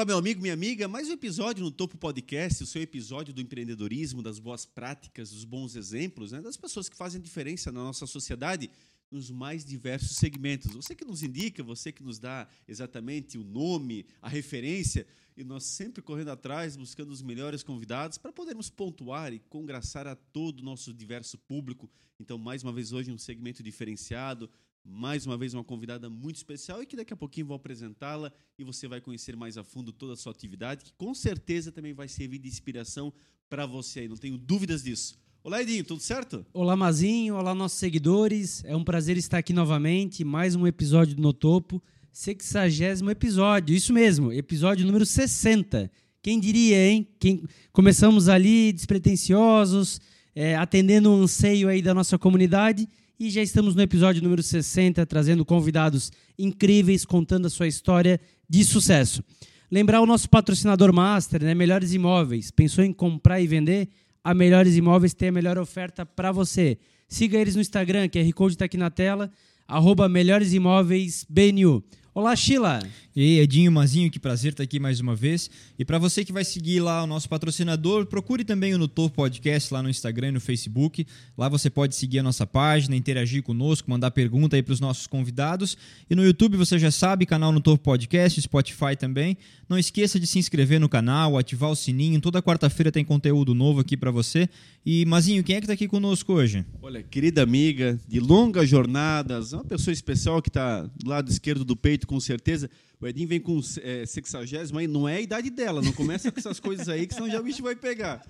Olá, 0.00 0.06
meu 0.06 0.16
amigo, 0.16 0.40
minha 0.40 0.54
amiga. 0.54 0.88
Mais 0.88 1.10
um 1.10 1.12
episódio 1.12 1.62
no 1.62 1.70
Topo 1.70 1.98
Podcast, 1.98 2.62
o 2.62 2.66
seu 2.66 2.80
episódio 2.80 3.34
do 3.34 3.40
empreendedorismo, 3.42 4.22
das 4.22 4.38
boas 4.38 4.64
práticas, 4.64 5.28
dos 5.30 5.44
bons 5.44 5.76
exemplos, 5.76 6.32
né? 6.32 6.40
das 6.40 6.56
pessoas 6.56 6.88
que 6.88 6.96
fazem 6.96 7.20
diferença 7.20 7.70
na 7.70 7.84
nossa 7.84 8.06
sociedade 8.06 8.70
nos 9.10 9.30
mais 9.30 9.62
diversos 9.62 10.16
segmentos. 10.16 10.72
Você 10.72 10.94
que 10.94 11.04
nos 11.04 11.22
indica, 11.22 11.62
você 11.62 11.92
que 11.92 12.02
nos 12.02 12.18
dá 12.18 12.48
exatamente 12.66 13.36
o 13.36 13.44
nome, 13.44 14.06
a 14.22 14.28
referência, 14.30 15.06
e 15.36 15.44
nós 15.44 15.64
sempre 15.64 16.00
correndo 16.00 16.30
atrás, 16.30 16.78
buscando 16.78 17.10
os 17.10 17.20
melhores 17.20 17.62
convidados 17.62 18.16
para 18.16 18.32
podermos 18.32 18.70
pontuar 18.70 19.34
e 19.34 19.38
congraçar 19.50 20.06
a 20.06 20.16
todo 20.16 20.60
o 20.60 20.64
nosso 20.64 20.94
diverso 20.94 21.36
público. 21.36 21.90
Então, 22.18 22.38
mais 22.38 22.62
uma 22.62 22.72
vez 22.72 22.90
hoje 22.90 23.12
um 23.12 23.18
segmento 23.18 23.62
diferenciado, 23.62 24.48
mais 24.84 25.26
uma 25.26 25.36
vez 25.36 25.54
uma 25.54 25.64
convidada 25.64 26.08
muito 26.08 26.36
especial 26.36 26.82
e 26.82 26.86
que 26.86 26.96
daqui 26.96 27.12
a 27.12 27.16
pouquinho 27.16 27.46
vou 27.46 27.56
apresentá-la 27.56 28.32
e 28.58 28.64
você 28.64 28.88
vai 28.88 29.00
conhecer 29.00 29.36
mais 29.36 29.56
a 29.56 29.64
fundo 29.64 29.92
toda 29.92 30.14
a 30.14 30.16
sua 30.16 30.32
atividade, 30.32 30.84
que 30.84 30.92
com 30.94 31.14
certeza 31.14 31.70
também 31.70 31.92
vai 31.92 32.08
servir 32.08 32.38
de 32.38 32.48
inspiração 32.48 33.12
para 33.48 33.66
você 33.66 34.00
aí, 34.00 34.08
não 34.08 34.16
tenho 34.16 34.38
dúvidas 34.38 34.82
disso. 34.82 35.18
Olá, 35.42 35.62
Edinho, 35.62 35.84
tudo 35.84 36.02
certo? 36.02 36.44
Olá, 36.52 36.76
Mazinho, 36.76 37.34
olá, 37.34 37.54
nossos 37.54 37.78
seguidores. 37.78 38.62
É 38.64 38.76
um 38.76 38.84
prazer 38.84 39.16
estar 39.16 39.38
aqui 39.38 39.52
novamente, 39.52 40.22
mais 40.22 40.54
um 40.54 40.66
episódio 40.66 41.16
do 41.16 41.22
No 41.22 41.32
Topo, 41.32 41.82
60 42.12 43.10
episódio, 43.10 43.74
isso 43.74 43.92
mesmo, 43.92 44.32
episódio 44.32 44.84
número 44.84 45.06
60. 45.06 45.90
Quem 46.22 46.38
diria, 46.38 46.76
hein? 46.86 47.08
Quem... 47.18 47.42
Começamos 47.72 48.28
ali 48.28 48.72
despretensiosos, 48.72 50.00
é, 50.34 50.56
atendendo 50.56 51.10
um 51.10 51.22
anseio 51.22 51.68
aí 51.68 51.80
da 51.80 51.94
nossa 51.94 52.18
comunidade 52.18 52.86
e 53.20 53.28
já 53.28 53.42
estamos 53.42 53.74
no 53.74 53.82
episódio 53.82 54.22
número 54.22 54.42
60, 54.42 55.04
trazendo 55.04 55.44
convidados 55.44 56.10
incríveis, 56.38 57.04
contando 57.04 57.44
a 57.44 57.50
sua 57.50 57.68
história 57.68 58.18
de 58.48 58.64
sucesso. 58.64 59.22
Lembrar 59.70 60.00
o 60.00 60.06
nosso 60.06 60.26
patrocinador 60.30 60.90
master, 60.90 61.44
né? 61.44 61.54
Melhores 61.54 61.92
Imóveis. 61.92 62.50
Pensou 62.50 62.82
em 62.82 62.94
comprar 62.94 63.38
e 63.38 63.46
vender? 63.46 63.90
A 64.24 64.32
Melhores 64.32 64.74
Imóveis 64.74 65.12
tem 65.12 65.28
a 65.28 65.32
melhor 65.32 65.58
oferta 65.58 66.06
para 66.06 66.32
você. 66.32 66.78
Siga 67.06 67.36
eles 67.36 67.54
no 67.54 67.60
Instagram, 67.60 68.08
que 68.08 68.18
QR 68.18 68.32
Code 68.32 68.54
está 68.54 68.64
aqui 68.64 68.78
na 68.78 68.88
tela, 68.88 69.30
arroba 69.68 70.08
Melhores 70.08 70.54
Imóveis 70.54 71.26
BNU. 71.28 71.84
Olá, 72.12 72.34
Sheila. 72.34 72.82
E 73.14 73.20
aí, 73.20 73.38
Edinho, 73.38 73.70
Mazinho, 73.70 74.10
que 74.10 74.18
prazer 74.18 74.50
estar 74.50 74.64
aqui 74.64 74.80
mais 74.80 74.98
uma 74.98 75.14
vez. 75.14 75.48
E 75.78 75.84
para 75.84 75.96
você 75.96 76.24
que 76.24 76.32
vai 76.32 76.44
seguir 76.44 76.80
lá 76.80 77.04
o 77.04 77.06
nosso 77.06 77.28
patrocinador, 77.28 78.06
procure 78.06 78.44
também 78.44 78.74
o 78.74 78.78
No 78.78 78.88
Topo 78.88 79.14
Podcast 79.14 79.72
lá 79.72 79.80
no 79.80 79.88
Instagram 79.88 80.28
e 80.28 80.32
no 80.32 80.40
Facebook. 80.40 81.06
Lá 81.38 81.48
você 81.48 81.70
pode 81.70 81.94
seguir 81.94 82.18
a 82.18 82.22
nossa 82.22 82.44
página, 82.44 82.96
interagir 82.96 83.44
conosco, 83.44 83.88
mandar 83.88 84.10
pergunta 84.10 84.56
aí 84.56 84.62
para 84.62 84.72
os 84.72 84.80
nossos 84.80 85.06
convidados. 85.06 85.76
E 86.08 86.14
no 86.16 86.24
YouTube 86.24 86.56
você 86.56 86.80
já 86.80 86.90
sabe, 86.90 87.26
canal 87.26 87.52
No 87.52 87.60
Topo 87.60 87.82
Podcast, 87.82 88.40
Spotify 88.40 88.96
também. 88.98 89.36
Não 89.68 89.78
esqueça 89.78 90.18
de 90.18 90.26
se 90.26 90.38
inscrever 90.38 90.80
no 90.80 90.88
canal, 90.88 91.38
ativar 91.38 91.70
o 91.70 91.76
sininho. 91.76 92.20
Toda 92.20 92.42
quarta-feira 92.42 92.90
tem 92.90 93.04
conteúdo 93.04 93.54
novo 93.54 93.80
aqui 93.80 93.96
para 93.96 94.10
você. 94.10 94.48
E 94.84 95.04
Mazinho, 95.04 95.44
quem 95.44 95.56
é 95.56 95.60
que 95.60 95.64
está 95.64 95.74
aqui 95.74 95.86
conosco 95.86 96.32
hoje? 96.32 96.64
Olha, 96.80 97.02
querida 97.02 97.42
amiga 97.42 98.00
de 98.08 98.18
longas 98.18 98.68
jornadas, 98.68 99.52
uma 99.52 99.64
pessoa 99.64 99.92
especial 99.92 100.40
que 100.40 100.48
está 100.48 100.82
do 100.82 101.08
lado 101.08 101.30
esquerdo 101.30 101.64
do 101.64 101.76
peito, 101.76 101.99
com 102.06 102.20
certeza. 102.20 102.70
O 103.00 103.06
Edinho 103.06 103.28
vem 103.28 103.40
com 103.40 103.60
é, 103.82 104.06
sexagésimo, 104.06 104.80
não 104.88 105.08
é 105.08 105.16
a 105.16 105.20
idade 105.20 105.50
dela. 105.50 105.82
Não 105.82 105.92
começa 105.92 106.30
com 106.30 106.38
essas 106.38 106.60
coisas 106.60 106.88
aí, 106.88 107.06
que 107.06 107.14
senão 107.14 107.30
já 107.30 107.40
o 107.40 107.42
bicho 107.42 107.62
vai 107.62 107.74
pegar. 107.76 108.24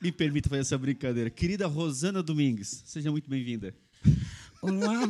Me 0.00 0.12
permita 0.12 0.48
fazer 0.48 0.62
essa 0.62 0.78
brincadeira. 0.78 1.30
Querida 1.30 1.66
Rosana 1.66 2.22
Domingues, 2.22 2.82
seja 2.86 3.10
muito 3.10 3.28
bem-vinda. 3.28 3.74
Olá, 4.60 5.00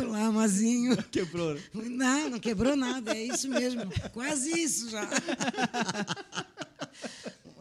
Olá, 0.00 0.32
Mazinho. 0.32 0.96
Quebrou. 1.04 1.54
Né? 1.54 1.60
Não, 1.74 2.30
não 2.30 2.40
quebrou 2.40 2.74
nada, 2.76 3.14
é 3.14 3.24
isso 3.24 3.48
mesmo. 3.48 3.82
Quase 4.12 4.50
isso 4.50 4.90
já. 4.90 5.08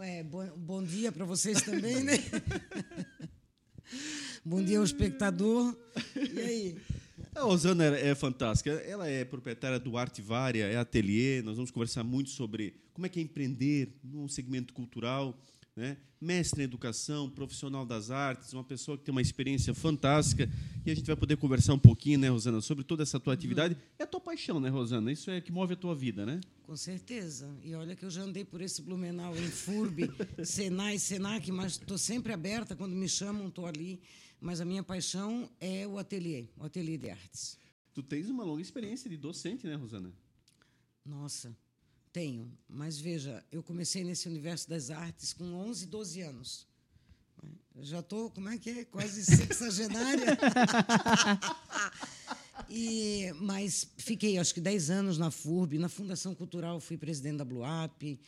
É, 0.02 0.22
bom, 0.22 0.46
bom 0.58 0.84
dia 0.84 1.14
para 1.14 1.24
vocês 1.24 1.62
também, 1.62 2.04
né? 2.04 2.20
Bom 4.44 4.62
dia 4.62 4.80
ao 4.80 4.84
espectador. 4.84 5.74
E 6.16 6.40
aí? 6.40 6.78
A 7.36 7.42
Rosana 7.42 7.86
é 7.86 8.14
fantástica. 8.16 8.72
Ela 8.72 9.08
é 9.08 9.26
proprietária 9.26 9.80
do 9.80 9.98
Arte 9.98 10.22
Vária, 10.22 10.66
é 10.66 10.78
ateliê. 10.78 11.42
Nós 11.42 11.56
vamos 11.56 11.72
conversar 11.72 12.04
muito 12.04 12.30
sobre 12.30 12.76
como 12.94 13.06
é 13.06 13.10
que 13.10 13.20
é 13.20 13.24
empreender 13.24 13.98
num 14.04 14.28
segmento 14.28 14.74
cultural 14.74 15.38
né? 15.76 15.98
mestre 16.22 16.62
em 16.62 16.64
educação, 16.64 17.30
profissional 17.30 17.86
das 17.86 18.10
artes, 18.10 18.54
uma 18.54 18.64
pessoa 18.64 18.98
que 18.98 19.04
tem 19.04 19.12
uma 19.12 19.22
experiência 19.22 19.74
fantástica. 19.74 20.50
E 20.86 20.92
a 20.92 20.96
gente 20.96 21.06
vai 21.06 21.16
poder 21.16 21.36
conversar 21.36 21.74
um 21.74 21.80
pouquinho, 21.80 22.20
né, 22.20 22.30
Rosana, 22.30 22.62
sobre 22.62 22.84
toda 22.84 23.04
essa 23.04 23.20
tua 23.20 23.34
atividade. 23.34 23.74
Uhum. 23.74 23.82
É 24.00 24.04
a 24.04 24.08
tua 24.08 24.22
paixão, 24.22 24.60
né, 24.60 24.70
Rosana? 24.70 25.12
Isso 25.12 25.30
é 25.30 25.42
que 25.42 25.52
move 25.52 25.74
a 25.74 25.76
tua 25.76 25.94
vida, 25.94 26.26
né? 26.26 26.40
Com 26.66 26.78
certeza. 26.78 27.50
E 27.62 27.76
olha 27.76 27.96
que 27.96 28.06
eu 28.06 28.10
já 28.10 28.22
andei 28.22 28.46
por 28.46 28.62
esse 28.62 28.82
Blumenau 28.82 29.36
em 29.36 29.48
FURB, 29.48 30.10
Senai, 30.46 30.98
Senac, 30.98 31.52
mas 31.52 31.74
estou 31.74 31.98
sempre 31.98 32.32
aberta. 32.32 32.76
Quando 32.76 32.96
me 32.96 33.10
chamam, 33.10 33.48
estou 33.48 33.66
ali. 33.66 34.00
Mas 34.44 34.60
a 34.60 34.66
minha 34.66 34.84
paixão 34.84 35.50
é 35.58 35.88
o 35.88 35.98
ateliê, 35.98 36.50
o 36.58 36.66
ateliê 36.66 36.98
de 36.98 37.10
artes. 37.10 37.58
Tu 37.94 38.04
tens 38.04 38.30
uma 38.30 38.44
longa 38.44 38.62
experiência 38.62 39.10
de 39.10 39.16
docente, 39.16 39.66
né, 39.66 39.76
Rosana? 39.76 40.12
Nossa, 41.06 41.56
tenho, 42.12 42.52
mas 42.68 43.00
veja, 43.00 43.42
eu 43.50 43.64
comecei 43.64 44.04
nesse 44.04 44.28
universo 44.28 44.70
das 44.70 44.92
artes 44.92 45.32
com 45.32 45.46
11, 45.46 45.86
12 45.86 46.22
anos. 46.24 46.68
Já 47.80 48.02
estou, 48.02 48.30
como 48.32 48.50
é 48.50 48.58
que 48.58 48.70
é? 48.70 48.84
Quase 48.84 49.24
sexagenária. 49.24 50.38
e, 52.70 53.32
mas 53.40 53.88
fiquei, 53.98 54.38
acho 54.38 54.54
que 54.54 54.60
10 54.60 54.90
anos 54.90 55.18
na 55.18 55.32
FURB, 55.32 55.80
na 55.80 55.88
Fundação 55.88 56.36
Cultural 56.36 56.82
fui 56.82 56.98
presidente 56.98 57.38
da 57.38 57.46
Bluap, 57.46 58.20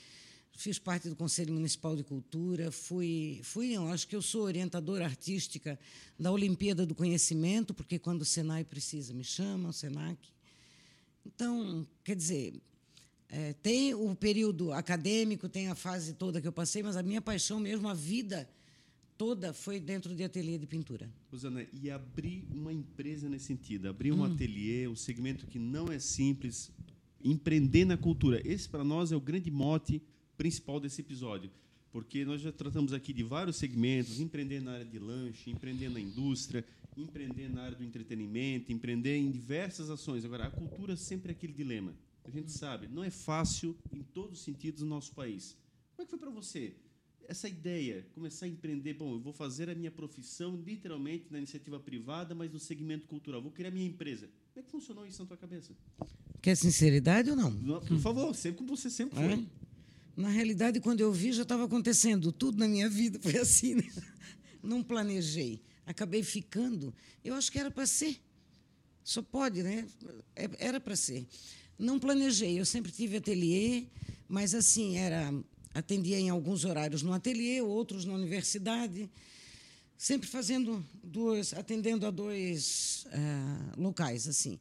fiz 0.56 0.80
parte 0.80 1.10
do 1.10 1.16
Conselho 1.16 1.54
Municipal 1.54 1.96
de 1.96 2.04
Cultura, 2.04 2.72
fui, 2.72 3.42
fui 3.44 3.74
eu 3.76 3.88
acho 3.88 4.08
que 4.08 4.16
eu 4.16 4.22
sou 4.22 4.44
orientadora 4.44 5.06
artística 5.06 5.78
da 6.18 6.32
Olimpíada 6.32 6.86
do 6.86 6.96
Conhecimento, 6.96 7.74
porque 7.74 8.00
quando 8.00 8.22
o 8.22 8.26
Senai 8.26 8.64
precisa 8.64 9.14
me 9.14 9.24
chama, 9.24 9.70
o 9.70 9.74
Senac. 9.74 10.18
Então, 11.26 11.86
quer 12.04 12.16
dizer, 12.16 12.54
é, 13.30 13.54
tem 13.54 13.94
o 13.94 14.16
período 14.16 14.72
acadêmico, 14.72 15.50
tem 15.50 15.68
a 15.68 15.76
fase 15.76 16.14
toda 16.14 16.40
que 16.40 16.48
eu 16.48 16.54
passei, 16.54 16.82
mas 16.82 16.96
a 16.96 17.04
minha 17.04 17.22
paixão 17.22 17.60
mesmo, 17.60 17.88
a 17.90 17.94
vida 17.94 18.48
toda, 19.18 19.54
foi 19.54 19.80
dentro 19.80 20.16
de 20.16 20.24
ateliê 20.24 20.58
de 20.58 20.66
pintura. 20.66 21.10
Rosana, 21.32 21.66
e 21.74 21.92
abrir 21.92 22.48
uma 22.54 22.72
empresa 22.72 23.28
nesse 23.28 23.46
sentido, 23.46 23.90
abrir 23.90 24.14
um 24.14 24.22
hum. 24.22 24.26
ateliê, 24.26 24.88
um 24.88 24.96
segmento 24.96 25.48
que 25.48 25.60
não 25.60 25.92
é 25.92 26.00
simples, 26.00 26.72
empreender 27.24 27.86
na 27.86 27.98
cultura. 27.98 28.42
Esse, 28.46 28.70
para 28.70 28.84
nós, 28.84 29.12
é 29.12 29.16
o 29.16 29.22
grande 29.22 29.52
mote 29.52 30.02
principal 30.38 30.80
desse 30.80 31.02
episódio. 31.02 31.50
Porque 31.92 32.26
nós 32.26 32.42
já 32.42 32.52
tratamos 32.52 32.92
aqui 32.92 33.14
de 33.14 33.24
vários 33.24 33.56
segmentos, 33.56 34.20
empreender 34.20 34.62
na 34.62 34.74
área 34.74 34.86
de 34.86 35.00
lanche, 35.00 35.50
empreender 35.50 35.90
na 35.90 36.00
indústria, 36.00 36.66
empreender 36.98 37.50
na 37.50 37.64
área 37.64 37.78
do 37.78 37.84
entretenimento, 37.84 38.72
empreender 38.72 39.16
em 39.16 39.32
diversas 39.32 39.90
ações. 39.90 40.26
Agora, 40.26 40.48
a 40.48 40.52
cultura 40.52 40.96
sempre 40.96 41.32
é 41.32 41.36
aquele 41.36 41.54
dilema 41.54 41.94
a 42.26 42.32
gente 42.32 42.52
sabe, 42.52 42.88
não 42.88 43.04
é 43.04 43.10
fácil 43.10 43.76
em 43.94 44.02
todos 44.02 44.40
os 44.40 44.44
sentidos 44.44 44.82
no 44.82 44.88
nosso 44.88 45.14
país. 45.14 45.56
Como 45.96 46.02
é 46.02 46.06
que 46.06 46.10
foi 46.10 46.20
para 46.20 46.30
você 46.30 46.74
essa 47.28 47.48
ideia, 47.48 48.06
começar 48.14 48.46
a 48.46 48.50
empreender? 48.50 48.96
Bom, 48.96 49.14
eu 49.14 49.20
vou 49.20 49.32
fazer 49.32 49.70
a 49.70 49.76
minha 49.76 49.92
profissão 49.92 50.56
literalmente 50.56 51.28
na 51.32 51.38
iniciativa 51.38 51.80
privada, 51.80 52.34
mas 52.34 52.52
no 52.52 52.60
segmento 52.60 53.08
cultural. 53.08 53.42
Vou 53.42 53.52
criar 53.52 53.72
minha 53.72 53.86
empresa. 53.86 54.28
Como 54.54 54.60
é 54.60 54.64
que 54.64 54.72
funcionou 54.72 55.06
isso 55.06 55.22
na 55.22 55.28
tua 55.28 55.38
cabeça? 55.38 55.74
Quer 56.42 56.56
sinceridade 56.56 57.30
ou 57.30 57.36
não? 57.36 57.80
por 57.82 58.00
favor, 58.00 58.36
sempre 58.36 58.58
como 58.58 58.76
você 58.76 58.90
sempre 58.90 59.16
foi. 59.16 59.34
É? 59.34 59.46
Na 60.16 60.30
realidade, 60.30 60.80
quando 60.80 61.02
eu 61.02 61.12
vi, 61.12 61.34
já 61.34 61.44
estava 61.44 61.66
acontecendo. 61.66 62.32
Tudo 62.32 62.58
na 62.58 62.68
minha 62.68 62.90
vida 62.90 63.20
foi 63.24 63.38
assim. 63.38 63.76
Né? 63.76 63.92
Não 64.64 64.82
planejei. 64.82 65.62
Acabei 65.86 66.24
ficando. 66.24 66.94
Eu 67.24 67.36
acho 67.36 67.52
que 67.52 67.60
era 67.60 67.70
para 67.70 67.86
ser. 67.86 68.20
Só 69.04 69.22
pode, 69.22 69.62
né? 69.62 69.86
É, 70.36 70.50
era 70.58 70.80
para 70.80 70.96
ser. 70.96 71.28
Não 71.78 72.00
planejei, 72.00 72.60
eu 72.60 72.66
sempre 72.66 72.92
tive 72.92 73.18
ateliê, 73.18 73.88
mas 74.30 74.56
assim, 74.56 74.98
era 74.98 75.32
atendia 75.74 76.18
em 76.18 76.30
alguns 76.30 76.64
horários 76.64 77.04
no 77.04 77.12
ateliê, 77.12 77.62
outros 77.62 78.06
na 78.06 78.14
universidade, 78.14 79.12
sempre 79.98 80.28
fazendo 80.28 80.84
duas, 81.04 81.54
atendendo 81.54 82.06
a 82.08 82.12
dois 82.12 83.06
uh, 83.08 83.82
locais 83.82 84.26
assim. 84.26 84.58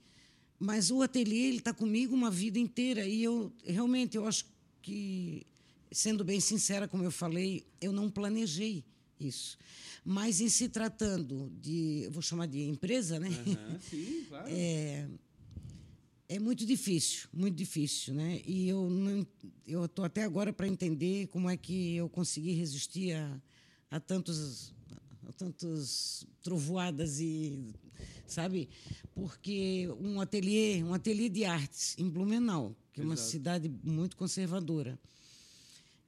Mas 0.59 0.91
o 0.91 1.03
ateliê 1.03 1.47
ele 1.47 1.59
está 1.59 1.73
comigo 1.73 2.15
uma 2.15 2.31
vida 2.31 2.59
inteira 2.59 3.07
e 3.07 3.23
eu 3.23 3.53
realmente 3.65 4.17
eu 4.17 4.27
acho 4.27 4.45
que, 4.85 5.47
sendo 5.91 6.23
bem 6.23 6.39
sincera, 6.41 6.87
como 6.87 7.03
eu 7.03 7.11
falei, 7.11 7.65
eu 7.81 7.91
não 7.91 8.11
planejei 8.11 8.85
isso. 9.19 9.57
Mas 10.05 10.43
em 10.43 10.49
se 10.51 10.69
tratando 10.69 11.51
de, 11.59 12.07
vou 12.11 12.21
chamar 12.21 12.47
de 12.47 12.61
empresa, 12.69 13.19
né? 13.19 13.29
Uhum, 13.29 13.81
sim, 13.81 14.25
claro. 14.29 14.47
É, 14.53 15.09
é 16.29 16.39
muito 16.39 16.67
difícil, 16.67 17.29
muito 17.33 17.57
difícil, 17.57 18.13
né? 18.13 18.43
E 18.47 18.69
eu 18.69 18.91
não, 18.91 19.27
eu 19.67 19.87
estou 19.87 20.05
até 20.05 20.23
agora 20.23 20.53
para 20.53 20.69
entender 20.69 21.29
como 21.29 21.49
é 21.49 21.57
que 21.57 21.97
eu 21.97 22.09
consegui 22.11 22.53
resistir 22.53 23.15
a, 23.15 23.41
a 23.91 23.99
tantos 23.99 24.75
a 25.27 25.33
tantos 25.33 26.27
trovoadas 26.43 27.19
e 27.21 27.75
sabe? 28.27 28.69
Porque 29.15 29.89
um 30.01 30.21
ateliê, 30.21 30.83
um 30.83 30.95
ateliê 30.95 31.29
de 31.29 31.45
artes 31.45 31.95
em 31.99 32.09
Blumenau, 32.09 32.75
que 32.93 33.01
é 33.01 33.05
uma 33.05 33.17
cidade 33.17 33.69
muito 33.83 34.17
conservadora, 34.17 34.99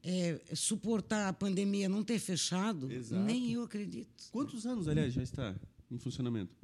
é, 0.03 0.41
suportar 0.55 1.29
a 1.29 1.33
pandemia 1.33 1.89
não 1.89 2.05
ter 2.05 2.19
fechado, 2.19 2.91
Exato. 2.93 3.23
nem 3.25 3.53
eu 3.53 3.63
acredito. 3.63 4.09
Quantos 4.31 4.65
anos, 4.67 4.87
aliás, 4.87 5.13
já 5.13 5.23
está 5.23 5.55
em 5.91 5.99
funcionamento? 5.99 6.55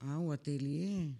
Ah, 0.00 0.18
o 0.18 0.32
ateliê. 0.32 1.10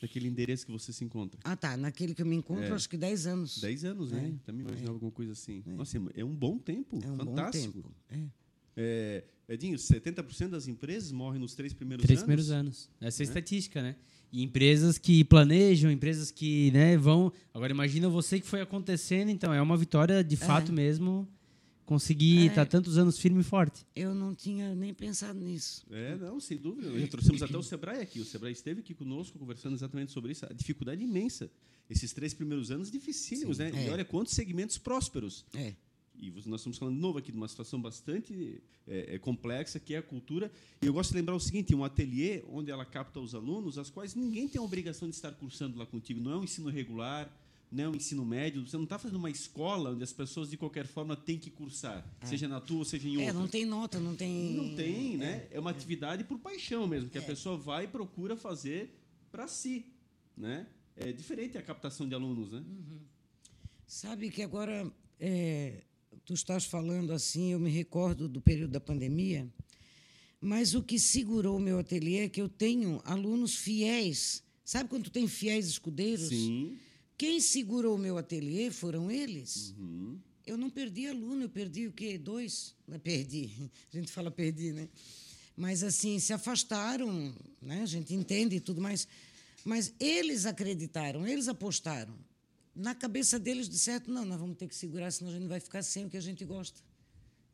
Naquele 0.00 0.28
endereço 0.28 0.64
que 0.64 0.70
você 0.72 0.92
se 0.92 1.04
encontra? 1.04 1.40
Ah, 1.42 1.56
tá. 1.56 1.76
Naquele 1.76 2.14
que 2.14 2.22
eu 2.22 2.26
me 2.26 2.36
encontro, 2.36 2.64
É. 2.64 2.70
acho 2.72 2.88
que 2.88 2.96
10 2.96 3.26
anos. 3.26 3.60
Dez 3.60 3.84
anos, 3.84 4.12
né? 4.12 4.32
É. 4.32 4.44
Também 4.46 4.62
imaginava 4.62 4.92
alguma 4.94 5.10
coisa 5.10 5.32
assim. 5.32 5.62
Nossa, 5.66 5.98
é 6.14 6.24
um 6.24 6.34
bom 6.34 6.56
tempo. 6.58 7.00
É 7.02 7.10
um 7.10 7.16
fantástico. 7.16 7.82
bom 7.82 7.90
tempo. 8.08 8.32
É. 8.76 9.24
É, 9.48 9.54
Edinho, 9.54 9.76
70% 9.78 10.48
das 10.50 10.68
empresas 10.68 11.10
morrem 11.10 11.40
nos 11.40 11.54
três 11.54 11.72
primeiros 11.72 12.04
Três 12.04 12.18
anos? 12.20 12.26
primeiros 12.26 12.50
anos. 12.50 12.90
Essa 13.00 13.22
é 13.22 13.24
a 13.24 13.26
Né? 13.26 13.30
estatística, 13.30 13.82
né? 13.82 13.96
E 14.30 14.42
empresas 14.42 14.98
que 14.98 15.24
planejam, 15.24 15.90
empresas 15.90 16.30
que 16.30 16.70
né, 16.72 16.98
vão. 16.98 17.32
Agora 17.54 17.72
imagina 17.72 18.08
você 18.10 18.38
que 18.38 18.46
foi 18.46 18.60
acontecendo, 18.60 19.30
então 19.30 19.52
é 19.54 19.62
uma 19.62 19.76
vitória 19.76 20.22
de 20.22 20.36
fato 20.36 20.70
mesmo 20.70 21.26
conseguir 21.86 22.40
É. 22.40 22.46
estar 22.48 22.66
tantos 22.66 22.98
anos 22.98 23.18
firme 23.18 23.40
e 23.40 23.42
forte. 23.42 23.86
Eu 23.96 24.14
não 24.14 24.34
tinha 24.34 24.74
nem 24.74 24.92
pensado 24.92 25.40
nisso. 25.40 25.86
É, 25.90 26.14
não, 26.16 26.38
sem 26.38 26.58
dúvida. 26.58 26.98
Já 27.00 27.06
trouxemos 27.08 27.42
até 27.42 27.56
o 27.56 27.62
Sebrae 27.62 28.02
aqui. 28.02 28.20
O 28.20 28.24
Sebrae 28.26 28.52
esteve 28.52 28.80
aqui 28.80 28.92
conosco 28.92 29.38
conversando 29.38 29.72
exatamente 29.74 30.12
sobre 30.12 30.32
isso. 30.32 30.44
A 30.44 30.52
dificuldade 30.52 31.02
imensa. 31.02 31.50
Esses 31.88 32.12
três 32.12 32.34
primeiros 32.34 32.70
anos 32.70 32.90
dificílimos, 32.90 33.56
né? 33.56 33.70
E 33.72 33.86
É. 33.86 33.90
olha 33.90 34.04
quantos 34.04 34.34
segmentos 34.34 34.76
prósperos. 34.76 35.46
É. 35.54 35.72
E 36.20 36.30
nós 36.46 36.60
estamos 36.60 36.78
falando 36.78 36.96
de 36.96 37.00
novo 37.00 37.18
aqui 37.18 37.30
de 37.30 37.38
uma 37.38 37.46
situação 37.46 37.80
bastante 37.80 38.60
é, 38.86 39.14
é, 39.14 39.18
complexa, 39.18 39.78
que 39.78 39.94
é 39.94 39.98
a 39.98 40.02
cultura. 40.02 40.50
E 40.82 40.86
eu 40.86 40.92
gosto 40.92 41.10
de 41.10 41.16
lembrar 41.16 41.34
o 41.34 41.40
seguinte: 41.40 41.74
um 41.74 41.84
ateliê 41.84 42.42
onde 42.50 42.70
ela 42.70 42.84
capta 42.84 43.20
os 43.20 43.34
alunos, 43.34 43.78
as 43.78 43.88
quais 43.88 44.14
ninguém 44.14 44.48
tem 44.48 44.60
a 44.60 44.64
obrigação 44.64 45.08
de 45.08 45.14
estar 45.14 45.32
cursando 45.32 45.78
lá 45.78 45.86
contigo. 45.86 46.20
Não 46.20 46.32
é 46.32 46.36
um 46.36 46.44
ensino 46.44 46.68
regular, 46.68 47.30
não 47.70 47.84
é 47.84 47.88
um 47.88 47.94
ensino 47.94 48.24
médio. 48.24 48.66
Você 48.66 48.76
não 48.76 48.84
está 48.84 48.98
fazendo 48.98 49.16
uma 49.16 49.30
escola 49.30 49.90
onde 49.90 50.02
as 50.02 50.12
pessoas, 50.12 50.50
de 50.50 50.56
qualquer 50.56 50.86
forma, 50.86 51.16
têm 51.16 51.38
que 51.38 51.50
cursar, 51.50 52.04
seja 52.24 52.48
na 52.48 52.60
tua 52.60 52.78
ou 52.78 52.84
seja 52.84 53.08
em 53.08 53.12
outra. 53.12 53.30
É, 53.30 53.32
não 53.32 53.46
tem 53.46 53.64
nota, 53.64 54.00
não 54.00 54.16
tem. 54.16 54.54
Não 54.54 54.74
tem, 54.74 55.16
né? 55.16 55.46
É 55.50 55.60
uma 55.60 55.70
atividade 55.70 56.24
por 56.24 56.38
paixão 56.38 56.86
mesmo, 56.86 57.08
que 57.08 57.18
a 57.18 57.22
pessoa 57.22 57.56
vai 57.56 57.84
e 57.84 57.88
procura 57.88 58.36
fazer 58.36 58.92
para 59.30 59.46
si, 59.46 59.86
né? 60.36 60.66
É 60.96 61.12
diferente 61.12 61.56
a 61.56 61.62
captação 61.62 62.08
de 62.08 62.14
alunos, 62.14 62.50
né? 62.50 62.64
Sabe 63.86 64.30
que 64.30 64.42
agora 64.42 64.90
é, 65.20 65.82
tu 66.24 66.34
estás 66.34 66.64
falando 66.64 67.12
assim, 67.12 67.52
eu 67.52 67.60
me 67.60 67.70
recordo 67.70 68.28
do 68.28 68.40
período 68.40 68.72
da 68.72 68.80
pandemia, 68.80 69.48
mas 70.40 70.74
o 70.74 70.82
que 70.82 70.98
segurou 70.98 71.56
o 71.56 71.60
meu 71.60 71.78
ateliê 71.78 72.24
é 72.24 72.28
que 72.28 72.40
eu 72.40 72.48
tenho 72.48 73.00
alunos 73.04 73.56
fiéis. 73.56 74.42
Sabe 74.64 74.88
quando 74.88 75.04
tu 75.04 75.10
tem 75.10 75.26
fiéis 75.26 75.66
escudeiros? 75.66 76.28
Sim. 76.28 76.76
Quem 77.16 77.40
segurou 77.40 77.96
o 77.96 77.98
meu 77.98 78.16
ateliê 78.16 78.70
foram 78.70 79.10
eles. 79.10 79.74
Uhum. 79.78 80.18
Eu 80.46 80.56
não 80.56 80.70
perdi 80.70 81.06
aluno, 81.06 81.42
eu 81.42 81.48
perdi 81.48 81.86
o 81.86 81.92
quê? 81.92 82.16
Dois? 82.16 82.74
Não, 82.86 82.98
perdi. 82.98 83.50
A 83.92 83.96
gente 83.96 84.10
fala 84.10 84.30
perdi, 84.30 84.72
né? 84.72 84.88
Mas, 85.56 85.82
assim, 85.82 86.18
se 86.20 86.32
afastaram, 86.32 87.34
né? 87.60 87.82
a 87.82 87.86
gente 87.86 88.14
entende 88.14 88.56
e 88.56 88.60
tudo 88.60 88.80
mais. 88.80 89.08
Mas 89.64 89.92
eles 89.98 90.46
acreditaram, 90.46 91.26
eles 91.26 91.48
apostaram. 91.48 92.14
Na 92.78 92.94
cabeça 92.94 93.40
deles, 93.40 93.68
de 93.68 93.76
certo, 93.76 94.08
não, 94.08 94.24
nós 94.24 94.38
vamos 94.38 94.56
ter 94.56 94.68
que 94.68 94.74
segurar, 94.74 95.10
senão 95.10 95.32
a 95.32 95.34
gente 95.34 95.48
vai 95.48 95.58
ficar 95.58 95.82
sem 95.82 96.06
o 96.06 96.08
que 96.08 96.16
a 96.16 96.20
gente 96.20 96.44
gosta. 96.44 96.80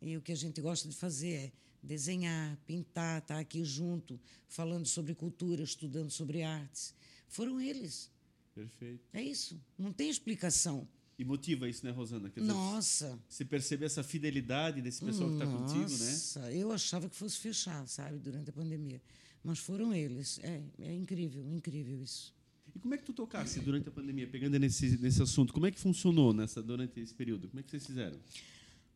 E 0.02 0.14
o 0.18 0.20
que 0.20 0.30
a 0.30 0.36
gente 0.36 0.60
gosta 0.60 0.86
de 0.86 0.94
fazer 0.94 1.32
é 1.32 1.52
desenhar, 1.82 2.58
pintar, 2.66 3.22
estar 3.22 3.38
aqui 3.38 3.64
junto, 3.64 4.20
falando 4.46 4.84
sobre 4.86 5.14
cultura, 5.14 5.62
estudando 5.62 6.10
sobre 6.10 6.42
artes. 6.42 6.94
Foram 7.26 7.58
eles. 7.58 8.10
Perfeito. 8.54 9.00
É 9.14 9.22
isso. 9.22 9.58
Não 9.78 9.94
tem 9.94 10.10
explicação. 10.10 10.86
E 11.18 11.24
motiva 11.24 11.66
isso, 11.70 11.86
né, 11.86 11.90
Rosana? 11.90 12.28
Quer 12.28 12.40
dizer, 12.40 12.52
Nossa. 12.52 13.18
Você 13.26 13.46
perceber 13.46 13.86
essa 13.86 14.02
fidelidade 14.02 14.82
desse 14.82 15.02
pessoal 15.02 15.30
que 15.30 15.36
está 15.36 15.46
contigo, 15.46 15.78
né? 15.80 16.10
Nossa, 16.10 16.52
eu 16.52 16.70
achava 16.70 17.08
que 17.08 17.16
fosse 17.16 17.38
fechar, 17.38 17.88
sabe, 17.88 18.18
durante 18.18 18.50
a 18.50 18.52
pandemia. 18.52 19.00
Mas 19.42 19.58
foram 19.58 19.94
eles. 19.94 20.38
É, 20.42 20.62
é 20.80 20.92
incrível, 20.92 21.48
incrível 21.50 22.02
isso. 22.02 22.34
E 22.74 22.78
como 22.78 22.94
é 22.94 22.98
que 22.98 23.04
tu 23.04 23.12
tocasse 23.12 23.60
durante 23.60 23.88
a 23.88 23.92
pandemia, 23.92 24.26
pegando 24.26 24.58
nesse, 24.58 24.98
nesse 24.98 25.22
assunto? 25.22 25.52
Como 25.52 25.66
é 25.66 25.70
que 25.70 25.78
funcionou 25.78 26.32
nessa, 26.32 26.62
durante 26.62 26.98
esse 27.00 27.14
período? 27.14 27.48
Como 27.48 27.60
é 27.60 27.62
que 27.62 27.70
vocês 27.70 27.86
fizeram? 27.86 28.18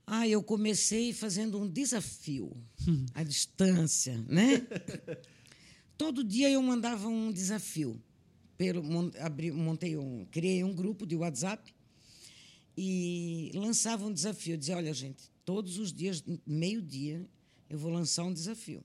Ah, 0.06 0.26
eu 0.26 0.42
comecei 0.42 1.12
fazendo 1.12 1.58
um 1.60 1.68
desafio 1.68 2.50
à 3.14 3.22
distância, 3.22 4.16
né? 4.26 4.66
Todo 5.96 6.24
dia 6.24 6.50
eu 6.50 6.62
mandava 6.62 7.08
um 7.08 7.30
desafio. 7.30 8.00
Pelo, 8.56 8.82
abri, 9.20 9.52
montei 9.52 9.96
um, 9.96 10.24
criei 10.30 10.64
um 10.64 10.74
grupo 10.74 11.06
de 11.06 11.14
WhatsApp 11.14 11.72
e 12.76 13.52
lançava 13.54 14.06
um 14.06 14.12
desafio. 14.12 14.54
Eu 14.54 14.58
dizia, 14.58 14.76
olha, 14.76 14.92
gente, 14.92 15.30
todos 15.44 15.78
os 15.78 15.92
dias, 15.92 16.24
meio-dia, 16.46 17.28
eu 17.68 17.78
vou 17.78 17.92
lançar 17.92 18.24
um 18.24 18.32
desafio. 18.32 18.82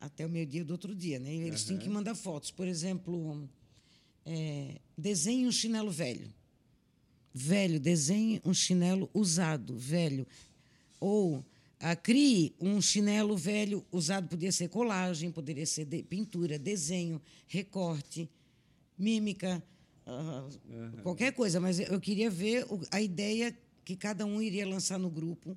Até 0.00 0.26
o 0.26 0.28
meio-dia 0.28 0.64
do 0.64 0.72
outro 0.72 0.94
dia, 0.94 1.20
né? 1.20 1.32
E 1.32 1.42
eles 1.42 1.64
tinham 1.64 1.78
que 1.78 1.88
mandar 1.88 2.14
fotos. 2.14 2.50
Por 2.50 2.66
exemplo, 2.66 3.48
é, 4.24 4.80
desenhe 4.96 5.46
um 5.46 5.52
chinelo 5.52 5.90
velho. 5.90 6.32
Velho, 7.34 7.80
desenhe 7.80 8.40
um 8.44 8.52
chinelo 8.52 9.08
usado, 9.14 9.76
velho. 9.76 10.26
Ou 11.00 11.44
ah, 11.80 11.96
crie 11.96 12.54
um 12.60 12.80
chinelo 12.80 13.36
velho 13.36 13.84
usado, 13.90 14.28
poderia 14.28 14.52
ser 14.52 14.68
colagem, 14.68 15.32
poderia 15.32 15.66
ser 15.66 15.84
de- 15.86 16.02
pintura, 16.02 16.58
desenho, 16.58 17.20
recorte, 17.48 18.28
mímica, 18.98 19.62
ah, 20.06 20.46
qualquer 21.02 21.32
coisa. 21.32 21.58
Mas 21.58 21.80
eu 21.80 21.98
queria 22.00 22.30
ver 22.30 22.66
a 22.90 23.00
ideia 23.00 23.56
que 23.84 23.96
cada 23.96 24.24
um 24.26 24.40
iria 24.40 24.66
lançar 24.66 24.98
no 24.98 25.10
grupo 25.10 25.56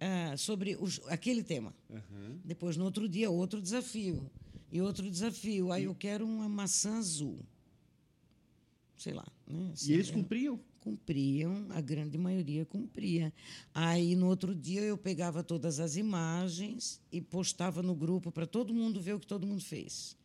ah, 0.00 0.36
sobre 0.36 0.76
os- 0.80 1.00
aquele 1.08 1.42
tema. 1.42 1.74
Aham. 1.90 2.38
Depois, 2.44 2.76
no 2.76 2.84
outro 2.84 3.08
dia, 3.08 3.28
outro 3.28 3.60
desafio. 3.60 4.30
E 4.70 4.80
outro 4.80 5.10
desafio. 5.10 5.70
Aí 5.72 5.84
eu 5.84 5.94
quero 5.94 6.24
uma 6.24 6.48
maçã 6.48 6.96
azul. 6.98 7.40
Sei 9.02 9.12
lá. 9.12 9.26
Né? 9.48 9.68
E 9.68 9.72
Assim, 9.72 9.92
eles 9.94 10.08
eu- 10.08 10.14
cumpriam? 10.14 10.60
cumpriam, 10.78 11.66
a 11.70 11.80
grande 11.80 12.16
maioria 12.18 12.64
cumpria. 12.64 13.32
Aí, 13.72 14.14
no 14.16 14.26
outro 14.28 14.52
dia, 14.54 14.80
eu 14.80 14.96
pegava 14.98 15.42
todas 15.42 15.78
as 15.80 15.96
imagens 15.96 17.00
e 17.12 17.20
postava 17.20 17.82
no 17.82 17.94
grupo 17.94 18.30
para 18.32 18.46
todo 18.46 18.72
mundo 18.74 19.00
ver 19.00 19.14
o 19.14 19.20
que 19.20 19.26
todo 19.26 19.46
mundo 19.46 19.62
fez. 19.62 20.16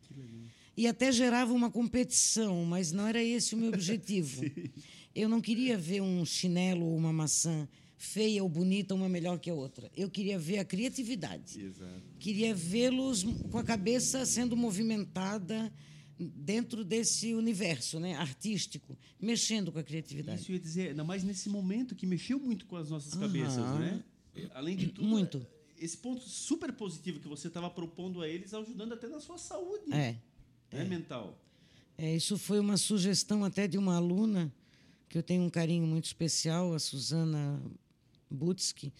E 0.76 0.86
até 0.86 1.10
gerava 1.12 1.52
uma 1.52 1.70
competição, 1.70 2.64
mas 2.64 2.90
não 2.92 3.06
era 3.06 3.22
esse 3.22 3.54
o 3.54 3.58
meu 3.58 3.68
objetivo. 3.72 4.42
eu 5.14 5.28
não 5.28 5.40
queria 5.40 5.76
ver 5.78 6.00
um 6.02 6.24
chinelo 6.24 6.86
ou 6.86 6.96
uma 6.96 7.12
maçã 7.12 7.68
feia 7.96 8.42
ou 8.44 8.48
bonita, 8.48 8.94
uma 8.94 9.08
melhor 9.08 9.38
que 9.40 9.50
a 9.50 9.54
outra. 9.54 9.90
Eu 9.96 10.08
queria 10.08 10.38
ver 10.38 10.58
a 10.58 10.64
criatividade 10.64 11.60
Exato. 11.60 12.02
queria 12.20 12.54
vê-los 12.54 13.24
com 13.50 13.58
a 13.58 13.64
cabeça 13.64 14.24
sendo 14.24 14.56
movimentada 14.56 15.72
dentro 16.18 16.84
desse 16.84 17.32
universo 17.34 18.00
né, 18.00 18.14
artístico, 18.14 18.98
mexendo 19.20 19.70
com 19.70 19.78
a 19.78 19.82
criatividade. 19.84 20.40
Isso 20.40 20.50
eu 20.50 20.54
ia 20.56 20.60
dizer, 20.60 20.88
ainda 20.90 21.04
mais 21.04 21.22
nesse 21.22 21.48
momento 21.48 21.94
que 21.94 22.06
mexeu 22.06 22.38
muito 22.40 22.66
com 22.66 22.76
as 22.76 22.90
nossas 22.90 23.14
cabeças, 23.14 23.58
Aham. 23.58 23.78
né? 23.78 24.04
Além 24.54 24.76
de 24.76 24.88
tudo, 24.88 25.06
Muito. 25.06 25.46
esse 25.78 25.96
ponto 25.96 26.20
super 26.28 26.72
positivo 26.72 27.18
que 27.20 27.26
você 27.28 27.48
estava 27.48 27.68
propondo 27.70 28.20
a 28.22 28.28
eles, 28.28 28.52
ajudando 28.54 28.92
até 28.94 29.08
na 29.08 29.20
sua 29.20 29.36
saúde 29.38 29.92
É, 29.92 30.16
né, 30.72 30.84
mental. 30.84 31.36
é, 31.96 32.14
isso 32.16 32.36
foi 32.38 32.60
uma 32.60 32.76
sugestão 32.76 33.44
até 33.44 33.66
de 33.66 33.76
uma 33.78 33.96
aluna 33.96 34.52
que 35.08 35.16
eu 35.18 35.22
tenho 35.22 35.42
um 35.42 35.50
carinho 35.50 35.86
muito 35.86 36.04
especial, 36.04 36.72
a 36.74 36.78
Suzana 36.78 37.60
Butsky, 38.30 38.92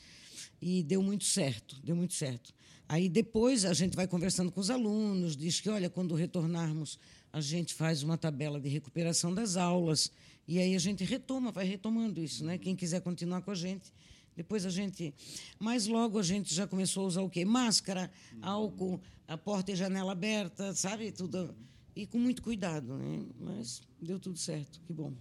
e 0.60 0.82
deu 0.82 1.02
muito 1.02 1.24
certo, 1.24 1.76
deu 1.84 1.94
muito 1.94 2.14
certo. 2.14 2.52
Aí 2.88 3.08
depois 3.08 3.66
a 3.66 3.74
gente 3.74 3.94
vai 3.94 4.08
conversando 4.08 4.50
com 4.50 4.60
os 4.60 4.70
alunos, 4.70 5.36
diz 5.36 5.60
que, 5.60 5.68
olha, 5.68 5.90
quando 5.90 6.14
retornarmos, 6.14 6.98
a 7.30 7.40
gente 7.40 7.74
faz 7.74 8.02
uma 8.02 8.16
tabela 8.16 8.58
de 8.58 8.68
recuperação 8.68 9.34
das 9.34 9.58
aulas, 9.58 10.10
e 10.46 10.58
aí 10.58 10.74
a 10.74 10.78
gente 10.78 11.04
retoma, 11.04 11.52
vai 11.52 11.66
retomando 11.66 12.22
isso, 12.22 12.42
né? 12.44 12.56
Quem 12.56 12.74
quiser 12.74 13.02
continuar 13.02 13.42
com 13.42 13.50
a 13.50 13.54
gente, 13.54 13.92
depois 14.34 14.64
a 14.64 14.70
gente. 14.70 15.12
Mas 15.58 15.86
logo 15.86 16.18
a 16.18 16.22
gente 16.22 16.54
já 16.54 16.66
começou 16.66 17.04
a 17.04 17.08
usar 17.08 17.22
o 17.22 17.28
quê? 17.28 17.44
Máscara, 17.44 18.10
álcool, 18.40 18.98
a 19.26 19.36
porta 19.36 19.70
e 19.72 19.76
janela 19.76 20.12
aberta, 20.12 20.74
sabe? 20.74 21.12
Tudo. 21.12 21.54
E 21.94 22.06
com 22.06 22.18
muito 22.18 22.40
cuidado, 22.40 22.96
né? 22.96 23.26
Mas 23.38 23.82
deu 24.00 24.18
tudo 24.18 24.38
certo, 24.38 24.80
que 24.86 24.92
bom. 24.94 25.12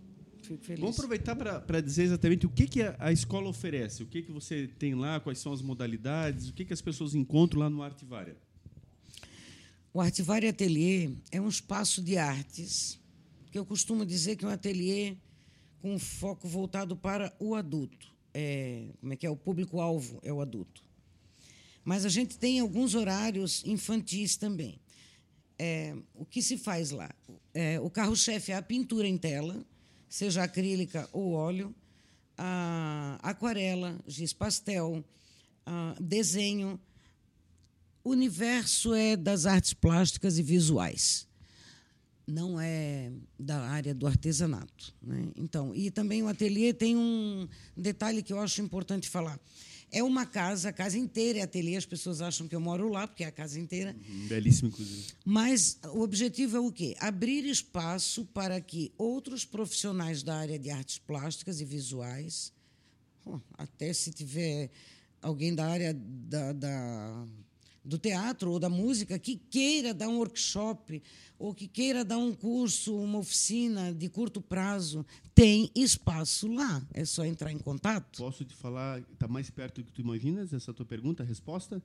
Fico 0.47 0.63
feliz. 0.63 0.79
Vamos 0.79 0.97
aproveitar 0.97 1.35
para 1.35 1.81
dizer 1.81 2.03
exatamente 2.03 2.45
o 2.45 2.49
que, 2.49 2.67
que 2.67 2.81
a, 2.81 3.11
escola 3.11 3.49
oferece, 3.49 4.01
o 4.01 4.05
que, 4.05 4.21
que 4.21 4.31
você 4.31 4.67
tem 4.79 4.95
lá, 4.95 5.19
quais 5.19 5.39
são 5.39 5.51
as 5.51 5.61
modalidades, 5.61 6.47
o 6.47 6.53
que, 6.53 6.63
que 6.63 6.71
as 6.71 6.81
pessoas 6.81 7.13
encontram 7.13 7.59
lá 7.59 7.69
no 7.69 7.83
Artivária. 7.83 8.37
O 9.93 9.99
Artivari 9.99 10.47
Ateliê 10.47 11.09
é 11.31 11.41
um 11.41 11.49
espaço 11.49 12.01
de 12.01 12.17
artes, 12.17 12.97
que 13.51 13.59
eu 13.59 13.65
costumo 13.65 14.05
dizer 14.05 14.37
que 14.37 14.45
é 14.45 14.47
um 14.47 14.51
ateliê 14.51 15.17
com 15.81 15.99
foco 15.99 16.47
voltado 16.47 16.95
para 16.95 17.35
o 17.39 17.53
adulto. 17.53 18.07
É, 18.33 18.87
como 19.01 19.13
é 19.13 19.15
que 19.15 19.25
é? 19.25 19.29
O 19.29 19.35
público-alvo 19.35 20.19
é 20.23 20.31
o 20.31 20.39
adulto. 20.39 20.81
Mas 21.83 22.05
a 22.05 22.09
gente 22.09 22.37
tem 22.37 22.59
alguns 22.59 22.95
horários 22.95 23.65
infantis 23.65 24.37
também. 24.37 24.79
É, 25.59 25.95
o 26.13 26.25
que 26.25 26.41
se 26.41 26.57
faz 26.57 26.91
lá? 26.91 27.09
É, 27.53 27.79
o 27.79 27.89
carro-chefe 27.89 28.51
é 28.51 28.55
a 28.55 28.61
pintura 28.61 29.07
em 29.07 29.17
tela, 29.17 29.65
seja 30.09 30.43
acrílica 30.43 31.07
ou 31.11 31.31
óleo, 31.33 31.75
aquarela, 33.21 33.97
giz 34.07 34.33
pastel, 34.33 35.03
desenho. 35.99 36.79
O 38.03 38.11
universo 38.11 38.93
é 38.93 39.15
das 39.15 39.45
artes 39.45 39.73
plásticas 39.73 40.37
e 40.37 40.43
visuais 40.43 41.27
não 42.27 42.59
é 42.59 43.09
da 43.39 43.61
área 43.61 43.95
do 43.95 44.05
artesanato. 44.05 44.93
Né? 45.01 45.29
Então, 45.37 45.73
e 45.73 45.89
também 45.89 46.21
o 46.21 46.27
ateliê 46.27 46.73
tem 46.73 46.97
um 46.97 47.47
detalhe 47.75 48.21
que 48.21 48.33
eu 48.33 48.39
acho 48.41 48.61
importante 48.61 49.07
falar. 49.07 49.39
É 49.91 50.03
uma 50.03 50.25
casa, 50.25 50.70
a 50.70 50.74
casa 50.74 50.98
inteira 50.98 51.39
é 51.39 51.41
ateliê, 51.44 51.77
as 51.77 51.86
pessoas 51.86 52.22
acham 52.22 52.48
que 52.48 52.56
eu 52.56 52.60
moro 52.60 52.89
lá, 52.89 53.08
porque 53.08 53.24
é 53.24 53.27
a 53.27 53.32
casa 53.32 53.60
inteira. 53.60 53.96
Uhum, 54.10 54.27
belíssimo, 54.27 54.70
inclusive. 54.70 55.06
Mas 55.24 55.79
o 55.94 56.01
objetivo 56.01 56.58
é 56.58 56.60
o 56.60 56.72
quê? 56.72 56.96
Abrir 57.00 57.46
espaço 57.46 58.25
para 58.34 58.60
que 58.60 58.91
outros 58.98 59.46
profissionais 59.46 60.24
da 60.24 60.36
área 60.36 60.60
de 60.60 60.70
artes 60.70 60.98
plásticas 60.98 61.62
e 61.62 61.65
visuais, 61.65 62.51
até 63.58 63.94
se 63.94 64.12
tiver 64.12 64.70
alguém 65.22 65.56
da 65.56 65.65
área 65.65 65.94
da, 65.94 66.53
da 66.53 67.27
do 67.88 67.98
teatro 67.98 68.51
ou 68.51 68.60
da 68.60 68.70
música 68.70 69.17
que 69.17 69.38
queira 69.50 69.94
dar 69.94 70.10
um 70.10 70.17
workshop 70.17 71.01
ou 71.39 71.53
que 71.53 71.67
queira 71.67 72.03
dar 72.03 72.17
um 72.17 72.34
curso, 72.34 72.96
uma 72.96 73.20
oficina 73.20 73.94
de 73.94 74.10
curto 74.10 74.41
prazo, 74.41 75.06
tem 75.34 75.72
espaço 75.74 76.51
lá. 76.51 76.82
É 76.94 77.06
só 77.06 77.24
entrar 77.24 77.51
em 77.51 77.58
contato. 77.58 78.17
Posso 78.17 78.44
te 78.44 78.56
falar, 78.56 79.00
está 79.13 79.27
mais 79.27 79.50
perto 79.50 79.82
do 79.82 79.86
que 79.86 79.91
tu 79.94 80.01
imaginas 80.01 80.51
essa 80.51 80.74
tua 80.74 80.86
pergunta, 80.86 81.24
a 81.24 81.25
resposta? 81.25 81.82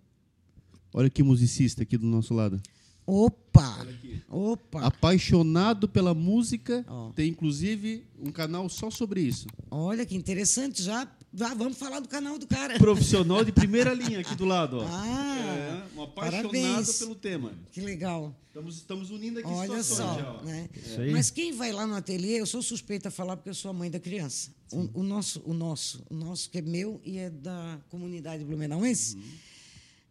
Olha 0.92 1.08
que 1.08 1.22
musicista 1.22 1.82
aqui 1.82 1.96
do 1.96 2.06
nosso 2.06 2.34
lado. 2.34 2.60
Opa! 3.06 3.86
Opa! 4.28 4.86
Apaixonado 4.86 5.88
pela 5.88 6.14
música, 6.14 6.84
oh. 6.88 7.10
tem 7.14 7.28
inclusive 7.30 8.04
um 8.18 8.30
canal 8.30 8.68
só 8.68 8.90
sobre 8.90 9.20
isso. 9.20 9.46
Olha 9.70 10.06
que 10.06 10.14
interessante, 10.14 10.82
já, 10.82 11.08
já 11.34 11.52
vamos 11.52 11.78
falar 11.78 12.00
do 12.00 12.08
canal 12.08 12.38
do 12.38 12.46
cara. 12.46 12.78
Profissional 12.78 13.44
de 13.44 13.50
primeira 13.50 13.92
linha 13.92 14.20
aqui 14.20 14.34
do 14.36 14.44
lado. 14.44 14.78
Ó. 14.78 14.86
Ah, 14.88 15.31
um 16.02 16.04
apaixonado 16.04 16.50
parabéns. 16.50 16.98
pelo 16.98 17.14
tema. 17.14 17.52
Que 17.70 17.80
legal. 17.80 18.34
Estamos, 18.48 18.76
estamos 18.76 19.10
unindo 19.10 19.38
aqui 19.38 19.48
Olha 19.48 19.82
só, 19.82 20.14
já, 20.14 20.42
né? 20.42 20.68
Mas 21.10 21.30
quem 21.30 21.52
vai 21.52 21.72
lá 21.72 21.86
no 21.86 21.94
ateliê, 21.94 22.40
eu 22.40 22.46
sou 22.46 22.62
suspeita 22.62 23.08
a 23.08 23.10
falar 23.10 23.36
porque 23.36 23.48
eu 23.48 23.54
sou 23.54 23.70
a 23.70 23.74
mãe 23.74 23.90
da 23.90 23.98
criança. 23.98 24.50
O, 24.70 25.00
o, 25.00 25.02
nosso, 25.02 25.42
o 25.46 25.54
nosso, 25.54 26.04
o 26.10 26.14
nosso 26.14 26.50
que 26.50 26.58
é 26.58 26.62
meu 26.62 27.00
e 27.04 27.18
é 27.18 27.30
da 27.30 27.80
comunidade 27.88 28.44
blumenauense. 28.44 29.16
Uhum. 29.16 29.22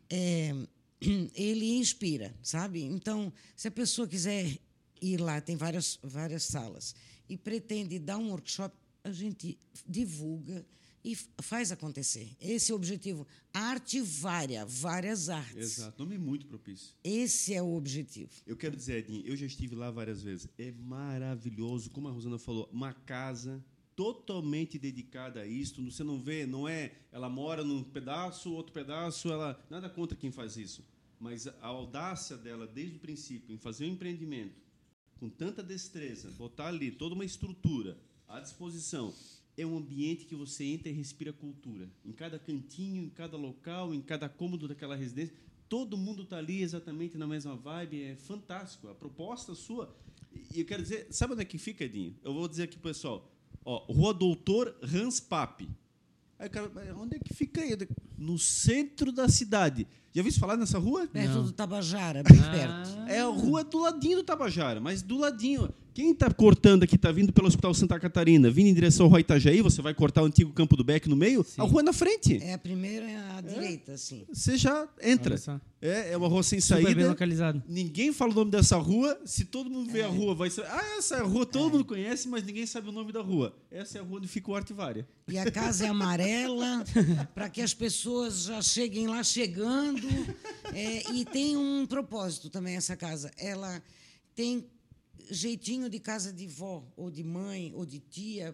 É, 0.10 0.56
ele 1.36 1.74
inspira, 1.74 2.34
sabe? 2.42 2.84
Então, 2.84 3.32
se 3.56 3.68
a 3.68 3.72
pessoa 3.72 4.08
quiser 4.08 4.58
ir 5.02 5.20
lá, 5.20 5.40
tem 5.42 5.56
várias, 5.56 6.00
várias 6.02 6.44
salas, 6.44 6.96
e 7.28 7.38
pretende 7.38 7.98
dar 8.00 8.18
um 8.18 8.30
workshop, 8.30 8.76
a 9.04 9.12
gente 9.12 9.58
divulga 9.88 10.66
e 11.04 11.16
faz 11.42 11.72
acontecer. 11.72 12.36
Esse 12.40 12.72
é 12.72 12.74
o 12.74 12.78
objetivo. 12.78 13.28
Arte 13.54 14.02
vária, 14.02 14.66
várias 14.66 15.30
artes. 15.30 15.80
Exato, 15.80 16.04
nome 16.04 16.18
muito 16.18 16.46
propício. 16.46 16.96
Esse 17.04 17.54
é 17.54 17.62
o 17.62 17.74
objetivo. 17.74 18.32
Eu 18.46 18.56
quero 18.56 18.76
dizer, 18.76 19.00
Edinho, 19.00 19.26
eu 19.26 19.36
já 19.36 19.46
estive 19.46 19.76
lá 19.76 19.92
várias 19.92 20.22
vezes. 20.22 20.48
É 20.58 20.72
maravilhoso, 20.72 21.90
como 21.90 22.08
a 22.08 22.12
Rosana 22.12 22.38
falou, 22.38 22.70
uma 22.72 22.94
casa 22.94 23.64
totalmente 23.96 24.80
dedicada 24.80 25.42
a 25.42 25.46
isto. 25.46 25.84
Você 25.84 26.04
não 26.04 26.20
vê, 26.20 26.46
não 26.46 26.68
é, 26.68 26.92
ela 27.12 27.30
mora 27.30 27.64
num 27.64 27.84
pedaço, 27.84 28.52
outro 28.52 28.74
pedaço, 28.74 29.32
ela 29.32 29.64
nada 29.70 29.90
contra 29.90 30.18
quem 30.18 30.32
faz 30.32 30.58
isso, 30.58 30.84
mas 31.20 31.48
a 31.48 31.68
audácia 31.68 32.38
dela 32.38 32.66
desde 32.66 32.98
o 32.98 33.00
princípio 33.00 33.54
em 33.54 33.58
fazer 33.58 33.86
um 33.86 33.90
empreendimento 33.90 34.62
com 35.20 35.30
tanta 35.30 35.62
destreza, 35.62 36.32
botar 36.32 36.70
ali 36.70 36.90
toda 36.90 37.14
uma 37.14 37.24
estrutura 37.24 37.96
à 38.28 38.40
disposição, 38.40 39.14
é 39.58 39.66
um 39.66 39.78
ambiente 39.78 40.26
que 40.26 40.36
você 40.36 40.64
entra 40.64 40.90
e 40.90 40.94
respira 40.94 41.34
cultura. 41.34 41.90
Em 42.06 42.12
cada 42.12 42.40
cantinho, 42.40 43.04
em 43.04 43.10
cada 43.10 43.38
local, 43.38 43.94
em 43.94 44.02
cada 44.02 44.30
cômodo 44.30 44.68
daquela 44.68 44.96
residência, 44.96 45.36
todo 45.68 45.98
mundo 45.98 46.24
está 46.24 46.38
ali 46.38 46.62
exatamente 46.62 47.18
na 47.18 47.28
mesma 47.28 47.56
vibe, 47.56 48.04
é 48.04 48.16
fantástico. 48.16 48.88
A 48.88 48.96
proposta 48.96 49.56
sua. 49.56 49.96
E 50.54 50.60
eu 50.60 50.66
quero 50.66 50.82
dizer, 50.82 51.08
sabe 51.12 51.34
onde 51.34 51.42
é 51.42 51.46
que 51.46 51.58
fica, 51.58 51.84
Edinho? 51.84 52.16
Eu 52.24 52.34
vou 52.34 52.48
dizer 52.48 52.64
aqui, 52.64 52.78
pessoal. 52.78 53.30
Ó, 53.64 53.92
Rua 53.92 54.14
Doutor 54.14 54.76
Hans 54.82 55.20
Pape. 55.20 55.70
Aí 56.40 56.48
o 56.48 56.50
cara, 56.50 56.72
onde 56.98 57.18
é 57.18 57.20
que 57.20 57.34
fica 57.34 57.62
aí? 57.62 57.78
No 58.18 58.40
centro 58.40 59.12
da 59.12 59.30
cidade. 59.30 59.88
Já 60.12 60.22
ouviu 60.22 60.40
falar 60.40 60.58
nessa 60.58 60.80
rua? 60.80 61.08
Perto 61.08 61.36
Não. 61.36 61.46
do 61.46 61.52
Tabajara, 61.52 62.24
bem 62.28 62.40
ah. 62.40 62.52
perto. 62.52 63.00
É 63.08 63.20
a 63.22 63.28
rua 63.28 63.64
do 63.64 63.80
ladinho 63.80 64.18
do 64.18 64.24
Tabajara, 64.24 64.80
mas 64.80 65.02
do 65.02 65.18
ladinho. 65.18 65.72
Quem 65.94 66.12
está 66.12 66.32
cortando 66.32 66.84
aqui, 66.84 66.96
está 66.96 67.12
vindo 67.12 67.34
pelo 67.34 67.48
Hospital 67.48 67.74
Santa 67.74 68.00
Catarina, 68.00 68.50
vindo 68.50 68.68
em 68.68 68.74
direção 68.74 69.06
ao 69.06 69.10
Rua 69.10 69.20
Itajaí, 69.20 69.62
você 69.62 69.82
vai 69.82 69.94
cortar 69.94 70.22
o 70.22 70.26
antigo 70.26 70.54
Campo 70.54 70.78
do 70.78 70.86
Beck 70.86 71.10
no 71.10 71.18
meio? 71.18 71.44
Sim. 71.44 71.60
A 71.60 71.66
rua 71.66 71.82
é 71.82 71.84
na 71.84 71.92
frente. 71.92 72.42
É 72.42 72.54
a 72.54 72.58
primeira 72.58 73.06
à 73.06 73.40
é. 73.40 73.42
direita, 73.42 73.98
sim. 73.98 74.26
Você 74.32 74.58
já 74.58 74.88
entra. 75.02 75.36
É, 75.82 76.14
é 76.14 76.18
uma 76.18 76.30
rua 76.30 76.44
sem 76.44 76.62
Super 76.62 76.84
saída. 76.84 76.96
bem 76.96 77.08
localizado. 77.08 77.62
Ninguém 77.68 78.14
fala 78.14 78.32
o 78.32 78.36
nome 78.36 78.52
dessa 78.52 78.78
rua. 78.78 79.20
Se 79.26 79.44
todo 79.44 79.70
mundo 79.70 79.92
vê 79.92 80.00
é. 80.00 80.06
a 80.06 80.08
rua, 80.08 80.34
vai 80.34 80.50
ser. 80.50 80.66
Ah, 80.66 80.96
essa 80.98 81.16
é 81.16 81.20
a 81.20 81.24
rua, 81.24 81.46
todo 81.46 81.68
é. 81.68 81.72
mundo 81.74 81.86
conhece, 81.86 82.30
mas 82.30 82.44
ninguém 82.46 82.66
sabe 82.66 82.88
o 82.88 82.92
nome 82.94 83.12
da 83.12 83.22
rua. 83.22 83.54
Essa 83.70 83.98
é 83.98 84.02
a 84.02 84.04
rua 84.04 84.18
onde 84.18 84.30
fica 84.30 84.50
o 84.50 84.56
Artivária. 84.56 85.06
E 85.28 85.38
a 85.38 85.52
casa 85.52 85.86
é 85.86 85.90
amarela, 85.90 86.86
para 87.36 87.50
que 87.50 87.62
as 87.62 87.74
pessoas 87.74 88.44
já 88.44 88.62
cheguem 88.62 89.08
lá 89.08 89.24
chegando. 89.24 90.08
É, 90.74 91.12
e 91.12 91.26
tem 91.26 91.58
um 91.58 91.86
propósito 91.86 92.50
também 92.50 92.78
essa 92.78 92.96
casa. 92.96 93.30
Ela 93.38 93.82
tem 94.34 94.66
jeitinho 95.32 95.90
de 95.90 96.00
casa 96.00 96.32
de 96.32 96.46
vó, 96.46 96.84
ou 96.96 97.10
de 97.10 97.24
mãe, 97.24 97.72
ou 97.74 97.86
de 97.86 98.00
tia, 98.00 98.54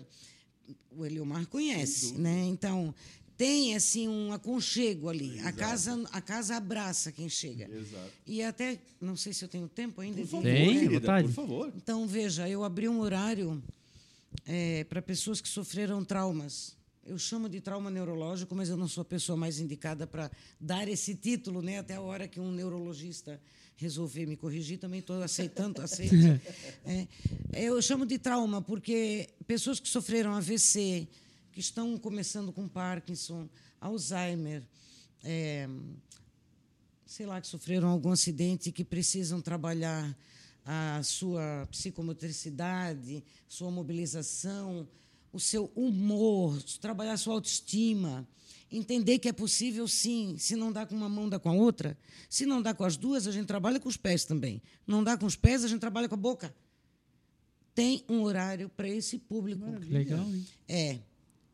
o 0.92 1.06
Eliomar 1.06 1.48
conhece, 1.48 2.14
né? 2.14 2.46
Então, 2.46 2.94
tem 3.36 3.76
assim 3.76 4.08
um 4.08 4.32
aconchego 4.32 5.10
ali. 5.10 5.34
Exato. 5.34 5.48
A 5.48 5.52
casa, 5.52 6.10
a 6.12 6.22
casa 6.22 6.56
abraça 6.56 7.12
quem 7.12 7.28
chega. 7.28 7.70
Exato. 7.70 8.12
E 8.26 8.44
até, 8.44 8.80
não 9.02 9.16
sei 9.16 9.34
se 9.34 9.44
eu 9.44 9.50
tenho 9.50 9.68
tempo 9.68 10.02
ainda. 10.02 10.22
Por 10.22 10.28
favor, 10.28 10.44
tem, 10.44 10.80
querida, 10.80 11.22
por 11.24 11.32
favor. 11.32 11.74
Então, 11.76 12.08
veja, 12.08 12.48
eu 12.48 12.64
abri 12.64 12.88
um 12.88 13.00
horário 13.00 13.62
é, 14.46 14.84
para 14.86 15.02
pessoas 15.02 15.42
que 15.42 15.50
sofreram 15.50 16.04
traumas. 16.06 16.77
Eu 17.08 17.18
chamo 17.18 17.48
de 17.48 17.62
trauma 17.62 17.90
neurológico, 17.90 18.54
mas 18.54 18.68
eu 18.68 18.76
não 18.76 18.86
sou 18.86 19.02
a 19.02 19.06
pessoa 19.06 19.38
mais 19.38 19.62
indicada 19.62 20.06
para 20.06 20.30
dar 20.60 20.90
esse 20.90 21.16
título, 21.16 21.62
né? 21.62 21.80
Até 21.80 21.96
a 21.96 22.02
hora 22.02 22.28
que 22.28 22.38
um 22.38 22.52
neurologista 22.52 23.40
resolver 23.78 24.26
me 24.26 24.36
corrigir, 24.36 24.78
também 24.78 25.00
estou 25.00 25.24
aceitando, 25.24 25.82
aceito. 25.82 26.16
É, 26.84 27.08
eu 27.54 27.82
chamo 27.82 28.06
de 28.06 28.20
trauma 28.20 28.62
porque 28.62 29.30
pessoas 29.46 29.80
que 29.80 29.88
sofreram 29.88 30.34
AVC, 30.34 31.08
que 31.54 31.62
estão 31.62 31.98
começando 31.98 32.52
com 32.52 32.68
Parkinson, 32.68 33.48
Alzheimer, 33.80 34.64
é, 35.24 35.70
sei 37.06 37.26
lá, 37.26 37.40
que 37.40 37.48
sofreram 37.48 37.88
algum 37.88 38.12
acidente 38.12 38.70
que 38.70 38.84
precisam 38.84 39.42
trabalhar 39.42 40.14
a 40.66 41.02
sua 41.04 41.66
psicomotricidade, 41.72 43.24
sua 43.48 43.72
mobilização, 43.72 44.86
o 45.32 45.40
seu 45.40 45.72
humor, 45.76 46.62
trabalhar 46.80 47.14
a 47.14 47.18
sua 47.18 47.34
autoestima. 47.34 48.28
Entender 48.70 49.18
que 49.20 49.30
é 49.30 49.34
possível, 49.34 49.88
sim. 49.88 50.36
Se 50.38 50.56
não 50.56 50.72
dá 50.72 50.86
com 50.86 50.94
uma 50.94 51.08
mão, 51.08 51.30
dá 51.30 51.40
com 51.40 51.50
a 51.50 51.54
outra. 51.54 51.98
Se 52.30 52.46
não 52.46 52.62
dá 52.62 52.74
com 52.74 52.84
as 52.84 52.98
duas, 52.98 53.26
a 53.26 53.32
gente 53.32 53.48
trabalha 53.48 53.80
com 53.80 53.88
os 53.88 53.96
pés 53.96 54.26
também. 54.26 54.62
Não 54.86 55.04
dá 55.04 55.18
com 55.18 55.26
os 55.26 55.38
pés, 55.38 55.64
a 55.64 55.68
gente 55.68 55.80
trabalha 55.80 56.10
com 56.10 56.16
a 56.16 56.18
boca. 56.18 56.54
Tem 57.74 58.04
um 58.10 58.24
horário 58.24 58.68
para 58.70 58.90
esse 58.90 59.18
público. 59.18 59.62
Maravilha. 59.62 60.00
Legal, 60.00 60.26
hein? 60.26 60.48
É. 60.68 61.00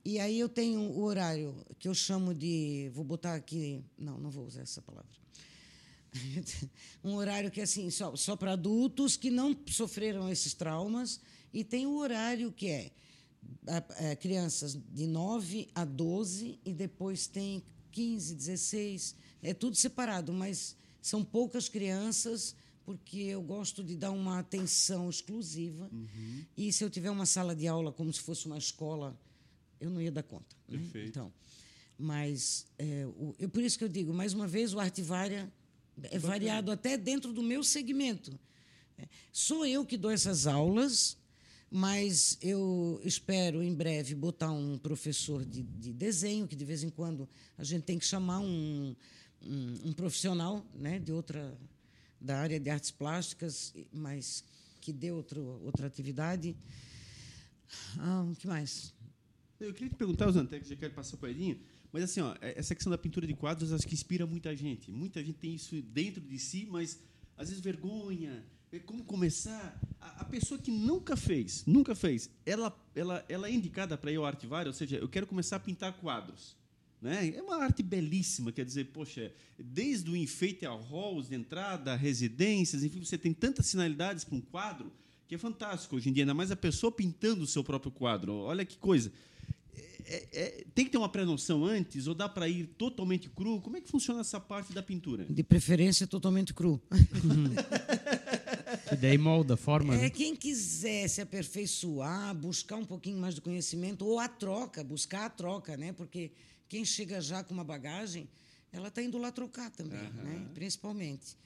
E 0.06 0.20
aí 0.20 0.40
eu 0.40 0.50
tenho 0.50 0.80
o 0.82 1.04
horário 1.04 1.56
que 1.78 1.88
eu 1.88 1.94
chamo 1.94 2.34
de. 2.34 2.90
Vou 2.94 3.04
botar 3.04 3.36
aqui. 3.36 3.84
Não, 3.98 4.18
não 4.18 4.32
vou 4.32 4.46
usar 4.46 4.62
essa 4.62 4.82
palavra. 4.82 5.10
um 7.04 7.14
horário 7.16 7.52
que 7.52 7.60
é 7.60 7.64
assim, 7.64 7.90
só, 7.90 8.16
só 8.16 8.36
para 8.36 8.54
adultos 8.54 9.16
que 9.16 9.30
não 9.30 9.56
sofreram 9.68 10.30
esses 10.30 10.54
traumas. 10.54 11.20
E 11.54 11.64
tem 11.64 11.86
o 11.86 11.96
horário 11.98 12.52
que 12.52 12.68
é 12.68 12.92
é, 13.98 14.16
crianças 14.16 14.78
de 14.92 15.08
9 15.08 15.70
a 15.74 15.86
12 15.86 16.60
e 16.66 16.74
depois 16.74 17.28
tem 17.28 17.64
15, 17.92 18.36
16, 18.36 19.16
é 19.42 19.54
tudo 19.54 19.76
separado, 19.76 20.34
mas 20.34 20.76
são 21.02 21.24
poucas 21.24 21.70
crianças 21.70 22.56
porque 22.86 23.18
eu 23.18 23.42
gosto 23.42 23.84
de 23.84 23.96
dar 23.96 24.12
uma 24.12 24.40
atenção 24.40 25.10
exclusiva. 25.10 25.90
Uhum. 25.92 26.46
E 26.58 26.74
se 26.74 26.84
eu 26.84 26.90
tiver 26.90 27.10
uma 27.10 27.26
sala 27.26 27.56
de 27.56 27.68
aula 27.68 27.92
como 27.92 28.12
se 28.12 28.20
fosse 28.20 28.46
uma 28.46 28.58
escola, 28.58 29.18
eu 29.80 29.90
não 29.90 30.02
ia 30.02 30.12
dar 30.12 30.24
conta. 30.24 30.56
Né? 30.68 30.78
Perfeito. 30.78 31.10
Então, 31.10 31.34
mas 31.98 32.66
é, 32.78 33.06
o, 33.06 33.36
eu, 33.40 33.50
por 33.50 33.64
isso 33.64 33.78
que 33.78 33.84
eu 33.84 33.90
digo, 33.90 34.14
mais 34.14 34.34
uma 34.34 34.48
vez, 34.48 34.74
o 34.74 34.80
Artivária 34.80 35.52
é 36.04 36.20
variado 36.20 36.72
até 36.72 36.98
dentro 36.98 37.32
do 37.32 37.42
meu 37.42 37.64
segmento. 37.64 38.38
É, 38.98 39.08
sou 39.32 39.66
eu 39.66 39.86
que 39.86 39.98
dou 39.98 40.12
essas 40.12 40.48
aulas, 40.48 41.18
mas 41.76 42.38
eu 42.40 43.02
espero 43.04 43.64
em 43.64 43.74
breve 43.74 44.14
botar 44.14 44.52
um 44.52 44.78
professor 44.78 45.44
de, 45.44 45.64
de 45.64 45.92
desenho, 45.92 46.48
que 46.48 46.56
de 46.56 46.64
vez 46.64 46.84
em 46.84 46.90
quando 46.92 47.28
a 47.58 47.64
gente 47.64 47.82
tem 47.82 47.98
que 47.98 48.06
chamar 48.06 48.42
um, 48.42 48.96
um, 49.42 49.80
um 49.86 49.92
profissional 49.92 50.64
né, 50.76 51.00
de 51.00 51.12
outra 51.12 51.58
da 52.22 52.38
área 52.38 52.60
de 52.60 52.70
artes 52.70 52.92
plásticas, 52.92 53.74
mas 53.92 54.44
que 54.80 54.94
deu 54.94 55.16
outro, 55.16 55.42
outra 55.66 55.88
atividade. 55.88 56.56
Ah, 57.98 58.32
que 58.38 58.46
mais? 58.46 58.94
Eu 59.60 59.74
queria 59.74 59.90
te 59.90 59.96
perguntar, 59.96 60.30
Zantec, 60.30 60.64
que 60.64 60.70
já 60.70 60.76
quero 60.76 60.94
passar 60.94 61.16
o 61.16 61.20
paredinho, 61.20 61.60
mas 61.92 62.04
assim, 62.04 62.22
ó, 62.22 62.36
é, 62.40 62.54
essa 62.56 62.76
questão 62.76 62.92
da 62.92 63.00
pintura 63.00 63.26
de 63.26 63.34
quadros 63.34 63.74
acho 63.74 63.88
que 63.88 63.96
inspira 63.96 64.28
muita 64.28 64.56
gente. 64.56 64.92
Muita 64.92 65.24
gente 65.24 65.40
tem 65.40 65.56
isso 65.56 65.82
dentro 65.82 66.22
de 66.22 66.38
si, 66.38 66.68
mas 66.70 67.02
às 67.36 67.50
vezes 67.50 67.64
vergonha, 67.64 68.46
como 68.80 69.04
começar. 69.04 69.80
A, 70.00 70.22
a, 70.22 70.26
pessoa 70.26 70.60
que 70.60 70.72
nunca 70.72 71.16
fez, 71.16 71.64
nunca 71.66 71.96
fez, 71.96 72.30
ela, 72.46 72.76
ela, 72.96 73.26
ela 73.30 73.48
é 73.48 73.52
indicada 73.52 73.98
para 73.98 74.12
ir 74.12 74.18
ao 74.18 74.26
Artivário, 74.26 74.70
ou 74.70 74.74
seja, 74.74 74.98
eu 74.98 75.08
quero 75.08 75.28
começar 75.28 75.58
a 75.58 75.60
pintar 75.60 75.94
quadros. 75.94 76.56
Né? 77.02 77.34
É 77.36 77.42
uma 77.42 77.58
arte 77.58 77.84
belíssima, 77.84 78.52
quer 78.52 78.64
dizer, 78.64 78.86
poxa, 78.86 79.34
desde 79.60 80.10
o 80.10 80.16
enfeite 80.16 80.66
a 80.66 80.72
halls 80.72 81.28
de 81.28 81.36
entrada, 81.36 81.96
residências, 81.96 82.84
enfim, 82.84 83.04
você 83.04 83.18
tem 83.18 83.34
tantas 83.34 83.66
sinalidades 83.66 84.24
para 84.24 84.38
um 84.38 84.42
quadro 84.42 84.92
que 85.28 85.36
é 85.36 85.38
fantástico 85.38 85.96
hoje 85.96 86.10
em 86.10 86.14
dia, 86.14 86.24
ainda 86.24 86.34
mais 86.34 86.52
a 86.52 86.56
pessoa 86.56 86.92
pintando 86.92 87.44
o 87.44 87.48
seu 87.48 87.64
próprio 87.64 87.92
quadro. 87.92 88.34
Olha 88.34 88.64
que 88.64 88.78
coisa. 88.78 89.12
É, 90.06 90.28
é, 90.32 90.66
tem 90.76 90.86
que 90.86 90.92
ter 90.92 90.98
uma 90.98 91.10
pré-noção 91.10 91.66
antes 91.66 92.08
ou 92.08 92.14
dá 92.14 92.28
para 92.28 92.48
ir 92.48 92.68
totalmente 92.78 93.30
cru? 93.30 93.62
Como 93.62 93.78
é 93.78 93.82
que 93.82 93.90
funciona 93.90 94.22
essa 94.22 94.40
parte 94.40 94.74
da 94.74 94.84
pintura? 94.84 95.26
De 95.30 95.44
preferência, 95.44 96.06
totalmente 96.06 96.54
cru. 96.54 96.82
daí 98.96 99.18
molda, 99.18 99.58
forma. 99.58 99.96
É, 99.96 100.02
né? 100.02 100.10
quem 100.10 100.36
quiser 100.36 101.08
se 101.08 101.22
aperfeiçoar, 101.22 102.36
buscar 102.36 102.78
um 102.78 102.86
pouquinho 102.86 103.18
mais 103.18 103.36
de 103.36 103.42
conhecimento, 103.42 104.06
ou 104.06 104.20
a 104.20 104.28
troca, 104.28 104.84
buscar 104.84 105.26
a 105.26 105.30
troca, 105.30 105.78
né? 105.78 105.94
Porque 105.94 106.32
quem 106.68 106.84
chega 106.84 107.22
já 107.22 107.44
com 107.44 107.54
uma 107.54 107.64
bagagem, 107.64 108.28
ela 108.72 108.88
está 108.88 109.02
indo 109.02 109.18
lá 109.18 109.32
trocar 109.32 109.70
também, 109.72 110.00
uhum. 110.00 110.24
né? 110.24 110.50
principalmente. 110.54 111.38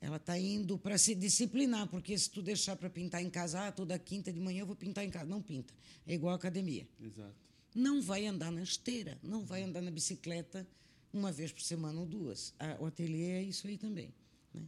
Ela 0.00 0.16
está 0.16 0.38
indo 0.38 0.78
para 0.78 0.96
se 0.96 1.14
disciplinar, 1.14 1.86
porque 1.88 2.16
se 2.16 2.30
tu 2.30 2.40
deixar 2.40 2.74
para 2.74 2.88
pintar 2.88 3.22
em 3.22 3.28
casa, 3.28 3.66
ah, 3.66 3.72
toda 3.72 3.98
quinta 3.98 4.32
de 4.32 4.40
manhã 4.40 4.60
eu 4.60 4.66
vou 4.66 4.74
pintar 4.74 5.04
em 5.04 5.10
casa. 5.10 5.26
Não 5.26 5.42
pinta. 5.42 5.74
É 6.06 6.14
igual 6.14 6.32
a 6.32 6.36
academia. 6.36 6.88
Exato. 6.98 7.34
Não 7.74 8.00
vai 8.00 8.26
andar 8.26 8.50
na 8.50 8.62
esteira, 8.62 9.18
não 9.22 9.44
vai 9.44 9.62
andar 9.62 9.82
na 9.82 9.90
bicicleta 9.90 10.66
uma 11.12 11.30
vez 11.30 11.52
por 11.52 11.62
semana 11.62 12.00
ou 12.00 12.06
duas. 12.06 12.54
O 12.78 12.86
ateliê 12.86 13.32
é 13.32 13.42
isso 13.42 13.66
aí 13.66 13.76
também. 13.76 14.12
Né? 14.52 14.62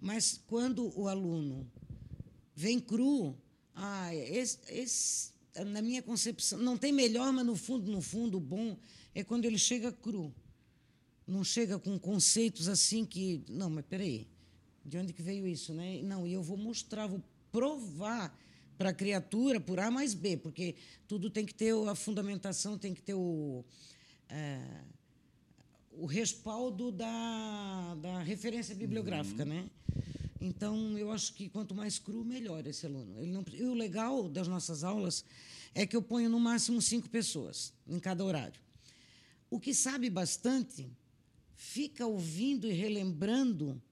Mas 0.00 0.40
quando 0.46 0.92
o 0.98 1.08
aluno 1.08 1.70
vem 2.54 2.80
cru, 2.80 3.36
ah, 3.74 4.14
esse, 4.14 4.58
esse, 4.68 5.32
na 5.66 5.80
minha 5.82 6.02
concepção, 6.02 6.58
não 6.58 6.76
tem 6.76 6.92
melhor, 6.92 7.32
mas 7.32 7.46
no 7.46 7.56
fundo, 7.56 7.90
no 7.90 8.00
fundo, 8.00 8.40
bom 8.40 8.76
é 9.14 9.24
quando 9.24 9.44
ele 9.44 9.58
chega 9.58 9.92
cru. 9.92 10.34
Não 11.26 11.44
chega 11.44 11.78
com 11.78 11.98
conceitos 11.98 12.68
assim 12.68 13.04
que. 13.04 13.44
Não, 13.48 13.68
mas 13.68 13.84
peraí, 13.84 14.26
de 14.84 14.96
onde 14.96 15.12
que 15.12 15.22
veio 15.22 15.46
isso? 15.46 15.74
Né? 15.74 16.00
Não, 16.02 16.26
e 16.26 16.32
eu 16.32 16.42
vou 16.42 16.56
mostrar, 16.56 17.06
vou 17.06 17.22
provar 17.52 18.36
para 18.78 18.90
a 18.90 18.94
criatura 18.94 19.60
por 19.60 19.78
A 19.80 19.90
mais 19.90 20.14
B, 20.14 20.36
porque 20.36 20.76
tudo 21.06 21.28
tem 21.28 21.44
que 21.44 21.52
ter 21.52 21.74
a 21.88 21.94
fundamentação, 21.94 22.78
tem 22.78 22.94
que 22.94 23.02
ter 23.02 23.14
o. 23.14 23.64
É, 24.28 24.82
o 25.98 26.06
respaldo 26.06 26.92
da, 26.92 27.96
da 28.00 28.22
referência 28.22 28.74
bibliográfica, 28.74 29.42
uhum. 29.42 29.48
né? 29.48 29.70
Então, 30.40 30.96
eu 30.96 31.10
acho 31.10 31.34
que 31.34 31.48
quanto 31.48 31.74
mais 31.74 31.98
cru, 31.98 32.24
melhor 32.24 32.64
esse 32.66 32.86
aluno. 32.86 33.18
Ele 33.18 33.32
não, 33.32 33.44
e 33.52 33.64
o 33.64 33.74
legal 33.74 34.28
das 34.28 34.46
nossas 34.46 34.84
aulas 34.84 35.24
é 35.74 35.84
que 35.84 35.96
eu 35.96 36.02
ponho 36.02 36.30
no 36.30 36.38
máximo 36.38 36.80
cinco 36.80 37.10
pessoas 37.10 37.74
em 37.86 37.98
cada 37.98 38.24
horário. 38.24 38.60
O 39.50 39.58
que 39.58 39.74
sabe 39.74 40.08
bastante 40.08 40.88
fica 41.56 42.06
ouvindo 42.06 42.68
e 42.68 42.72
relembrando 42.72 43.82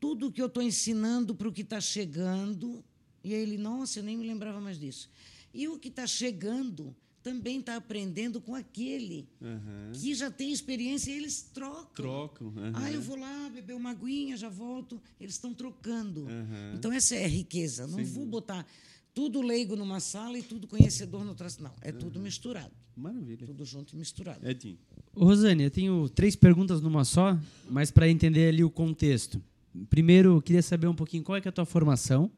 tudo 0.00 0.32
que 0.32 0.42
eu 0.42 0.46
estou 0.46 0.62
ensinando 0.62 1.34
para 1.34 1.48
o 1.48 1.52
que 1.52 1.62
está 1.62 1.80
chegando. 1.80 2.84
E 3.22 3.32
ele, 3.32 3.56
nossa, 3.56 4.00
eu 4.00 4.02
nem 4.02 4.16
me 4.16 4.26
lembrava 4.26 4.60
mais 4.60 4.78
disso. 4.78 5.08
E 5.54 5.68
o 5.68 5.78
que 5.78 5.88
está 5.88 6.06
chegando 6.06 6.96
também 7.22 7.60
está 7.60 7.76
aprendendo 7.76 8.40
com 8.40 8.54
aquele 8.54 9.28
uhum. 9.40 9.92
que 9.92 10.14
já 10.14 10.30
tem 10.30 10.52
experiência 10.52 11.10
e 11.10 11.16
eles 11.16 11.42
trocam. 11.42 11.92
Trocam. 11.94 12.46
Uhum. 12.48 12.72
Ah, 12.74 12.90
eu 12.90 13.02
vou 13.02 13.16
lá 13.16 13.50
beber 13.52 13.74
uma 13.74 13.90
aguinha, 13.90 14.36
já 14.36 14.48
volto. 14.48 15.00
Eles 15.20 15.34
estão 15.34 15.52
trocando. 15.52 16.22
Uhum. 16.22 16.74
Então, 16.74 16.92
essa 16.92 17.14
é 17.14 17.24
a 17.24 17.28
riqueza. 17.28 17.86
Não 17.86 17.98
Sim. 17.98 18.04
vou 18.04 18.26
botar 18.26 18.66
tudo 19.14 19.42
leigo 19.42 19.74
numa 19.74 20.00
sala 20.00 20.38
e 20.38 20.42
tudo 20.42 20.66
conhecedor 20.68 21.24
no 21.24 21.30
outro. 21.30 21.46
Não, 21.60 21.72
é 21.80 21.90
tudo 21.90 22.20
misturado. 22.20 22.72
Maravilha. 22.96 23.46
Tudo 23.46 23.64
junto 23.64 23.94
e 23.94 23.96
misturado. 23.96 24.48
Edinho. 24.48 24.78
Rosane, 25.14 25.64
eu 25.64 25.70
tenho 25.70 26.08
três 26.08 26.34
perguntas 26.36 26.80
numa 26.80 27.04
só, 27.04 27.38
mas 27.68 27.90
para 27.90 28.08
entender 28.08 28.48
ali 28.48 28.64
o 28.64 28.70
contexto. 28.70 29.42
Primeiro, 29.88 30.36
eu 30.36 30.42
queria 30.42 30.62
saber 30.62 30.86
um 30.86 30.94
pouquinho 30.94 31.22
qual 31.22 31.36
é, 31.36 31.42
é 31.44 31.48
a 31.48 31.52
tua 31.52 31.64
formação, 31.64 32.30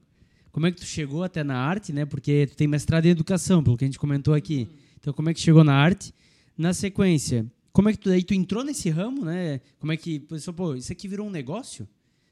como 0.52 0.66
é 0.66 0.72
que 0.72 0.78
tu 0.78 0.84
chegou 0.84 1.22
até 1.22 1.44
na 1.44 1.56
arte, 1.56 1.92
né? 1.92 2.04
Porque 2.04 2.46
tu 2.46 2.56
tem 2.56 2.66
mestrado 2.66 3.06
em 3.06 3.10
educação, 3.10 3.62
pelo 3.62 3.76
que 3.76 3.84
a 3.84 3.88
gente 3.88 3.98
comentou 3.98 4.34
aqui. 4.34 4.68
Então, 4.98 5.12
como 5.12 5.30
é 5.30 5.34
que 5.34 5.40
chegou 5.40 5.64
na 5.64 5.74
arte? 5.74 6.12
Na 6.56 6.74
sequência, 6.74 7.46
como 7.72 7.88
é 7.88 7.92
que 7.92 7.98
tu, 7.98 8.10
aí 8.10 8.22
tu 8.22 8.34
entrou 8.34 8.64
nesse 8.64 8.90
ramo, 8.90 9.24
né? 9.24 9.60
Como 9.78 9.92
é 9.92 9.96
que 9.96 10.20
pensou, 10.20 10.52
pô, 10.52 10.74
isso 10.74 10.92
aqui 10.92 11.08
virou 11.08 11.26
um 11.26 11.30
negócio? 11.30 11.88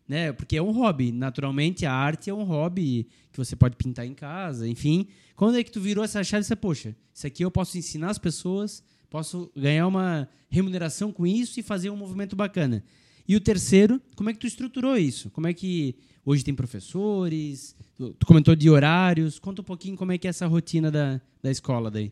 né? 0.09 0.33
Porque 0.33 0.57
é 0.57 0.62
um 0.62 0.70
hobby. 0.70 1.12
Naturalmente, 1.12 1.85
a 1.85 1.92
arte 1.92 2.31
é 2.31 2.35
um 2.35 2.42
hobby 2.42 3.07
que 3.31 3.37
você 3.37 3.54
pode 3.54 3.76
pintar 3.76 4.07
em 4.07 4.14
casa, 4.14 4.66
enfim. 4.66 5.07
Quando 5.37 5.59
é 5.59 5.62
que 5.62 5.70
tu 5.70 5.81
virou 5.81 6.02
essa 6.02 6.24
chave 6.24 6.40
e 6.40 6.42
disse, 6.44 6.57
poxa, 6.57 6.96
isso 7.12 7.26
aqui 7.26 7.44
eu 7.44 7.50
posso 7.50 7.76
ensinar 7.76 8.11
as 8.11 8.18
pessoas, 8.18 8.83
posso 9.11 9.52
ganhar 9.54 9.87
uma 9.87 10.26
remuneração 10.48 11.12
com 11.12 11.26
isso 11.26 11.61
e 11.61 11.62
fazer 11.62 11.90
um 11.90 11.96
movimento 11.96 12.35
bacana. 12.35 12.83
E 13.29 13.37
o 13.37 13.41
terceiro, 13.41 14.01
como 14.17 14.31
é 14.31 14.33
que 14.33 14.38
tu 14.38 14.47
estruturou 14.47 14.97
isso? 14.97 15.31
Como 15.31 15.47
é 15.47 15.53
que 15.53 15.95
hoje 16.25 16.43
tem 16.43 16.55
professores? 16.55 17.77
Tu 17.97 18.27
comentou 18.27 18.57
de 18.57 18.71
horários. 18.71 19.38
Conta 19.38 19.61
um 19.61 19.64
pouquinho 19.64 19.97
como 19.97 20.12
é 20.12 20.19
que 20.19 20.27
é 20.27 20.31
essa 20.31 20.47
rotina 20.47 20.91
da, 20.91 21.21
da 21.43 21.51
escola 21.51 21.91
daí. 21.91 22.11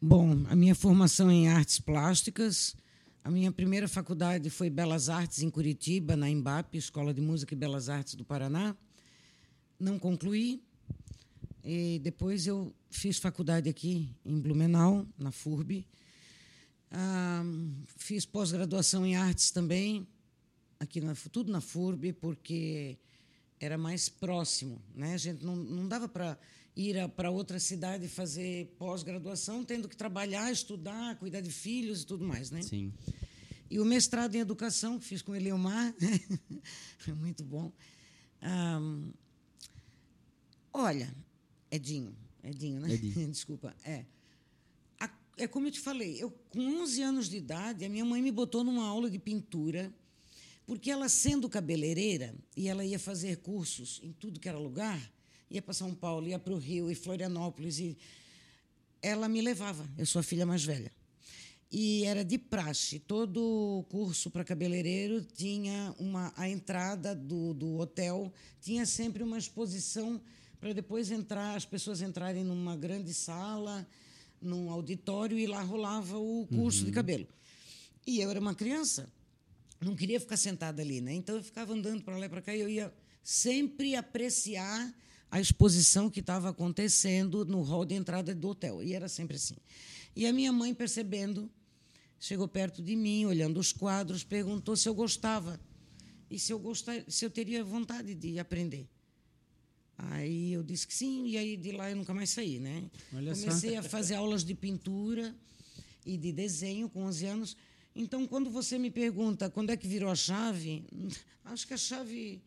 Bom, 0.00 0.44
a 0.48 0.54
minha 0.54 0.74
formação 0.74 1.30
em 1.30 1.48
artes 1.48 1.80
plásticas 1.80 2.76
a 3.24 3.30
minha 3.30 3.50
primeira 3.50 3.88
faculdade 3.88 4.50
foi 4.50 4.68
Belas 4.68 5.08
Artes 5.08 5.42
em 5.42 5.48
Curitiba, 5.48 6.14
na 6.14 6.28
Embap, 6.28 6.76
Escola 6.76 7.14
de 7.14 7.22
Música 7.22 7.54
e 7.54 7.56
Belas 7.56 7.88
Artes 7.88 8.16
do 8.16 8.22
Paraná. 8.22 8.76
Não 9.80 9.98
concluí. 9.98 10.62
E 11.64 11.98
depois 12.00 12.46
eu 12.46 12.74
fiz 12.90 13.16
faculdade 13.16 13.66
aqui 13.66 14.14
em 14.26 14.38
Blumenau, 14.38 15.06
na 15.16 15.30
FURB. 15.30 15.86
Ah, 16.96 17.42
fiz 17.96 18.24
pós-graduação 18.24 19.04
em 19.04 19.16
artes 19.16 19.50
também, 19.50 20.06
aqui 20.78 21.00
na, 21.00 21.12
tudo 21.32 21.50
na 21.50 21.60
FURB, 21.60 22.12
porque 22.12 22.96
era 23.58 23.76
mais 23.76 24.08
próximo. 24.08 24.80
Né? 24.94 25.12
A 25.12 25.16
gente 25.16 25.44
não, 25.44 25.56
não 25.56 25.88
dava 25.88 26.06
para 26.08 26.38
ir 26.76 27.08
para 27.16 27.32
outra 27.32 27.58
cidade 27.58 28.06
fazer 28.06 28.76
pós-graduação, 28.78 29.64
tendo 29.64 29.88
que 29.88 29.96
trabalhar, 29.96 30.52
estudar, 30.52 31.16
cuidar 31.16 31.40
de 31.40 31.50
filhos 31.50 32.02
e 32.02 32.06
tudo 32.06 32.24
mais, 32.24 32.52
né? 32.52 32.62
Sim. 32.62 32.92
E 33.68 33.80
o 33.80 33.84
mestrado 33.84 34.36
em 34.36 34.38
educação 34.38 34.96
que 34.96 35.04
fiz 35.04 35.20
com 35.20 35.34
Eliomar, 35.34 35.92
muito 37.18 37.42
bom. 37.42 37.72
Um, 38.40 39.10
olha, 40.72 41.12
Edinho, 41.72 42.14
Edinho, 42.40 42.78
né? 42.78 42.94
Edinho. 42.94 43.30
Desculpa, 43.32 43.74
é. 43.82 44.04
É 45.36 45.48
como 45.48 45.66
eu 45.66 45.72
te 45.72 45.80
falei, 45.80 46.16
eu 46.22 46.30
com 46.50 46.60
11 46.82 47.02
anos 47.02 47.28
de 47.28 47.36
idade, 47.36 47.84
a 47.84 47.88
minha 47.88 48.04
mãe 48.04 48.22
me 48.22 48.30
botou 48.30 48.62
numa 48.62 48.86
aula 48.86 49.10
de 49.10 49.18
pintura, 49.18 49.92
porque 50.66 50.90
ela 50.90 51.08
sendo 51.08 51.48
cabeleireira 51.48 52.34
e 52.56 52.68
ela 52.68 52.84
ia 52.84 52.98
fazer 52.98 53.38
cursos 53.38 54.00
em 54.02 54.12
tudo 54.12 54.38
que 54.38 54.48
era 54.48 54.58
lugar, 54.58 55.12
ia 55.50 55.60
para 55.60 55.74
São 55.74 55.94
Paulo, 55.94 56.28
ia 56.28 56.38
para 56.38 56.52
o 56.52 56.58
Rio 56.58 56.90
e 56.90 56.94
Florianópolis. 56.94 57.78
E 57.78 57.96
ela 59.02 59.28
me 59.28 59.42
levava. 59.42 59.88
Eu 59.98 60.06
sou 60.06 60.20
a 60.20 60.22
filha 60.22 60.46
mais 60.46 60.64
velha. 60.64 60.90
E 61.70 62.04
era 62.04 62.24
de 62.24 62.38
praxe. 62.38 63.00
Todo 63.00 63.84
curso 63.90 64.30
para 64.30 64.44
cabeleireiro 64.44 65.20
tinha 65.22 65.94
uma 65.98 66.32
a 66.36 66.48
entrada 66.48 67.14
do, 67.14 67.52
do 67.52 67.76
hotel 67.78 68.32
tinha 68.60 68.86
sempre 68.86 69.22
uma 69.22 69.36
exposição 69.36 70.20
para 70.60 70.72
depois 70.72 71.10
entrar 71.10 71.56
as 71.56 71.64
pessoas 71.64 72.00
entrarem 72.00 72.42
numa 72.42 72.76
grande 72.76 73.12
sala, 73.12 73.86
num 74.44 74.70
auditório 74.70 75.38
e 75.38 75.46
lá 75.46 75.62
rolava 75.62 76.18
o 76.18 76.46
curso 76.46 76.80
uhum. 76.80 76.86
de 76.86 76.92
cabelo. 76.92 77.26
E 78.06 78.20
eu 78.20 78.30
era 78.30 78.38
uma 78.38 78.54
criança, 78.54 79.10
não 79.80 79.96
queria 79.96 80.20
ficar 80.20 80.36
sentada 80.36 80.82
ali, 80.82 81.00
né? 81.00 81.14
Então 81.14 81.36
eu 81.36 81.42
ficava 81.42 81.72
andando 81.72 82.02
para 82.02 82.16
lá 82.16 82.26
e 82.26 82.28
para 82.28 82.42
cá 82.42 82.54
e 82.54 82.60
eu 82.60 82.68
ia 82.68 82.92
sempre 83.22 83.96
apreciar 83.96 84.94
a 85.30 85.40
exposição 85.40 86.08
que 86.08 86.20
estava 86.20 86.50
acontecendo 86.50 87.44
no 87.44 87.62
hall 87.62 87.84
de 87.84 87.94
entrada 87.94 88.34
do 88.34 88.48
hotel. 88.48 88.82
E 88.82 88.94
era 88.94 89.08
sempre 89.08 89.36
assim. 89.36 89.56
E 90.14 90.26
a 90.26 90.32
minha 90.32 90.52
mãe, 90.52 90.72
percebendo, 90.72 91.50
chegou 92.20 92.46
perto 92.46 92.82
de 92.82 92.94
mim, 92.94 93.24
olhando 93.24 93.58
os 93.58 93.72
quadros, 93.72 94.22
perguntou 94.22 94.76
se 94.76 94.88
eu 94.88 94.94
gostava 94.94 95.58
e 96.30 96.38
se 96.38 96.52
eu 96.52 96.58
gostar, 96.58 97.02
se 97.08 97.24
eu 97.24 97.30
teria 97.30 97.64
vontade 97.64 98.14
de 98.14 98.38
aprender. 98.38 98.88
Aí 99.96 100.52
eu 100.52 100.62
disse 100.62 100.86
que 100.86 100.94
sim, 100.94 101.26
e 101.26 101.38
aí 101.38 101.56
de 101.56 101.72
lá 101.72 101.90
eu 101.90 101.96
nunca 101.96 102.12
mais 102.12 102.30
saí, 102.30 102.58
né? 102.58 102.84
Olha 103.14 103.34
Comecei 103.34 103.72
só. 103.72 103.78
a 103.78 103.82
fazer 103.82 104.14
aulas 104.14 104.44
de 104.44 104.54
pintura 104.54 105.34
e 106.04 106.16
de 106.16 106.32
desenho 106.32 106.88
com 106.88 107.04
11 107.04 107.26
anos. 107.26 107.56
Então, 107.94 108.26
quando 108.26 108.50
você 108.50 108.76
me 108.76 108.90
pergunta 108.90 109.48
quando 109.48 109.70
é 109.70 109.76
que 109.76 109.86
virou 109.86 110.10
a 110.10 110.16
chave, 110.16 110.84
acho 111.44 111.66
que 111.66 111.74
a 111.74 111.78
chave 111.78 112.42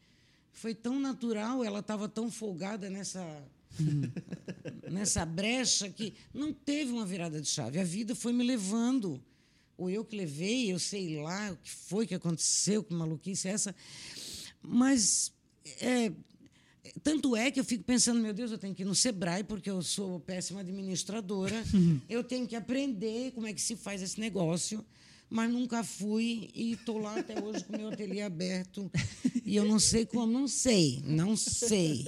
foi 0.52 0.76
tão 0.76 1.00
natural, 1.00 1.64
ela 1.64 1.80
estava 1.80 2.10
tão 2.10 2.30
folgada 2.30 2.90
nessa 2.90 3.44
nessa 4.90 5.26
brecha 5.26 5.90
que 5.90 6.16
não 6.34 6.52
teve 6.52 6.92
uma 6.92 7.06
virada 7.06 7.40
de 7.40 7.48
chave. 7.48 7.80
A 7.80 7.84
vida 7.84 8.16
foi 8.16 8.34
me 8.34 8.44
levando. 8.44 9.22
Ou 9.78 9.92
eu 9.92 10.04
que 10.04 10.16
levei, 10.16 10.72
eu 10.72 10.80
sei 10.80 11.22
lá 11.22 11.52
o 11.52 11.58
que 11.58 11.70
foi 11.70 12.08
que 12.08 12.16
aconteceu, 12.16 12.84
que 12.84 12.94
maluquice 12.94 13.48
é 13.48 13.52
essa. 13.52 13.76
Mas 14.60 15.32
é, 15.80 16.12
tanto 17.04 17.36
é 17.36 17.52
que 17.52 17.60
eu 17.60 17.64
fico 17.64 17.84
pensando, 17.84 18.20
meu 18.20 18.34
Deus, 18.34 18.52
eu 18.52 18.58
tenho 18.58 18.74
que 18.74 18.84
ir 18.84 18.86
no 18.86 18.96
Sebrae, 18.96 19.44
porque 19.44 19.70
eu 19.70 19.82
sou 19.82 20.20
péssima 20.20 20.62
administradora. 20.62 21.56
eu 22.10 22.24
tenho 22.24 22.48
que 22.48 22.56
aprender 22.56 23.32
como 23.32 23.48
é 23.48 23.54
que 23.54 23.62
se 23.62 23.76
faz 23.76 24.02
esse 24.02 24.20
negócio. 24.20 24.84
Mas 25.30 25.52
nunca 25.52 25.84
fui 25.84 26.50
e 26.56 26.72
estou 26.74 27.00
lá 27.00 27.20
até 27.20 27.42
hoje 27.42 27.64
com 27.66 27.76
o 27.76 27.78
meu 27.78 27.90
ateliê 27.90 28.22
aberto. 28.22 28.90
E 29.46 29.56
eu 29.56 29.66
não 29.66 29.78
sei 29.78 30.06
como, 30.06 30.32
não 30.32 30.48
sei, 30.48 31.02
não 31.06 31.36
sei. 31.36 32.06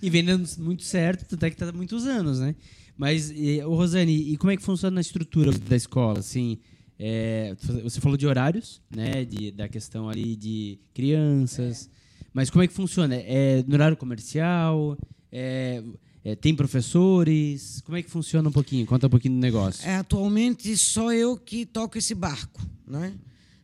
E 0.00 0.08
vendendo 0.08 0.48
muito 0.58 0.82
certo, 0.82 1.34
até 1.34 1.50
que 1.50 1.54
está 1.54 1.68
há 1.68 1.72
muitos 1.72 2.06
anos, 2.06 2.40
né? 2.40 2.54
Mas, 2.96 3.30
e, 3.30 3.62
ô 3.62 3.74
Rosane, 3.74 4.14
e 4.14 4.36
como 4.36 4.50
é 4.50 4.56
que 4.56 4.62
funciona 4.62 5.00
a 5.00 5.02
estrutura 5.02 5.52
da 5.52 5.76
escola? 5.76 6.20
Assim, 6.20 6.58
é, 6.98 7.54
você 7.82 8.00
falou 8.00 8.16
de 8.16 8.26
horários, 8.26 8.80
né? 8.94 9.24
De, 9.24 9.50
da 9.50 9.68
questão 9.68 10.08
ali 10.08 10.36
de 10.36 10.78
crianças. 10.94 11.90
Mas 12.34 12.50
como 12.50 12.64
é 12.64 12.66
que 12.66 12.74
funciona? 12.74 13.14
É 13.14 13.62
no 13.62 13.74
horário 13.74 13.96
comercial? 13.96 14.98
É, 15.30 15.80
é, 16.24 16.34
tem 16.34 16.52
professores? 16.52 17.80
Como 17.82 17.96
é 17.96 18.02
que 18.02 18.10
funciona 18.10 18.48
um 18.48 18.52
pouquinho? 18.52 18.84
Conta 18.86 19.06
um 19.06 19.10
pouquinho 19.10 19.34
do 19.34 19.40
negócio. 19.40 19.88
É, 19.88 19.94
atualmente, 19.94 20.76
só 20.76 21.12
eu 21.12 21.36
que 21.36 21.64
toco 21.64 21.96
esse 21.96 22.12
barco. 22.12 22.60
Né? 22.84 23.14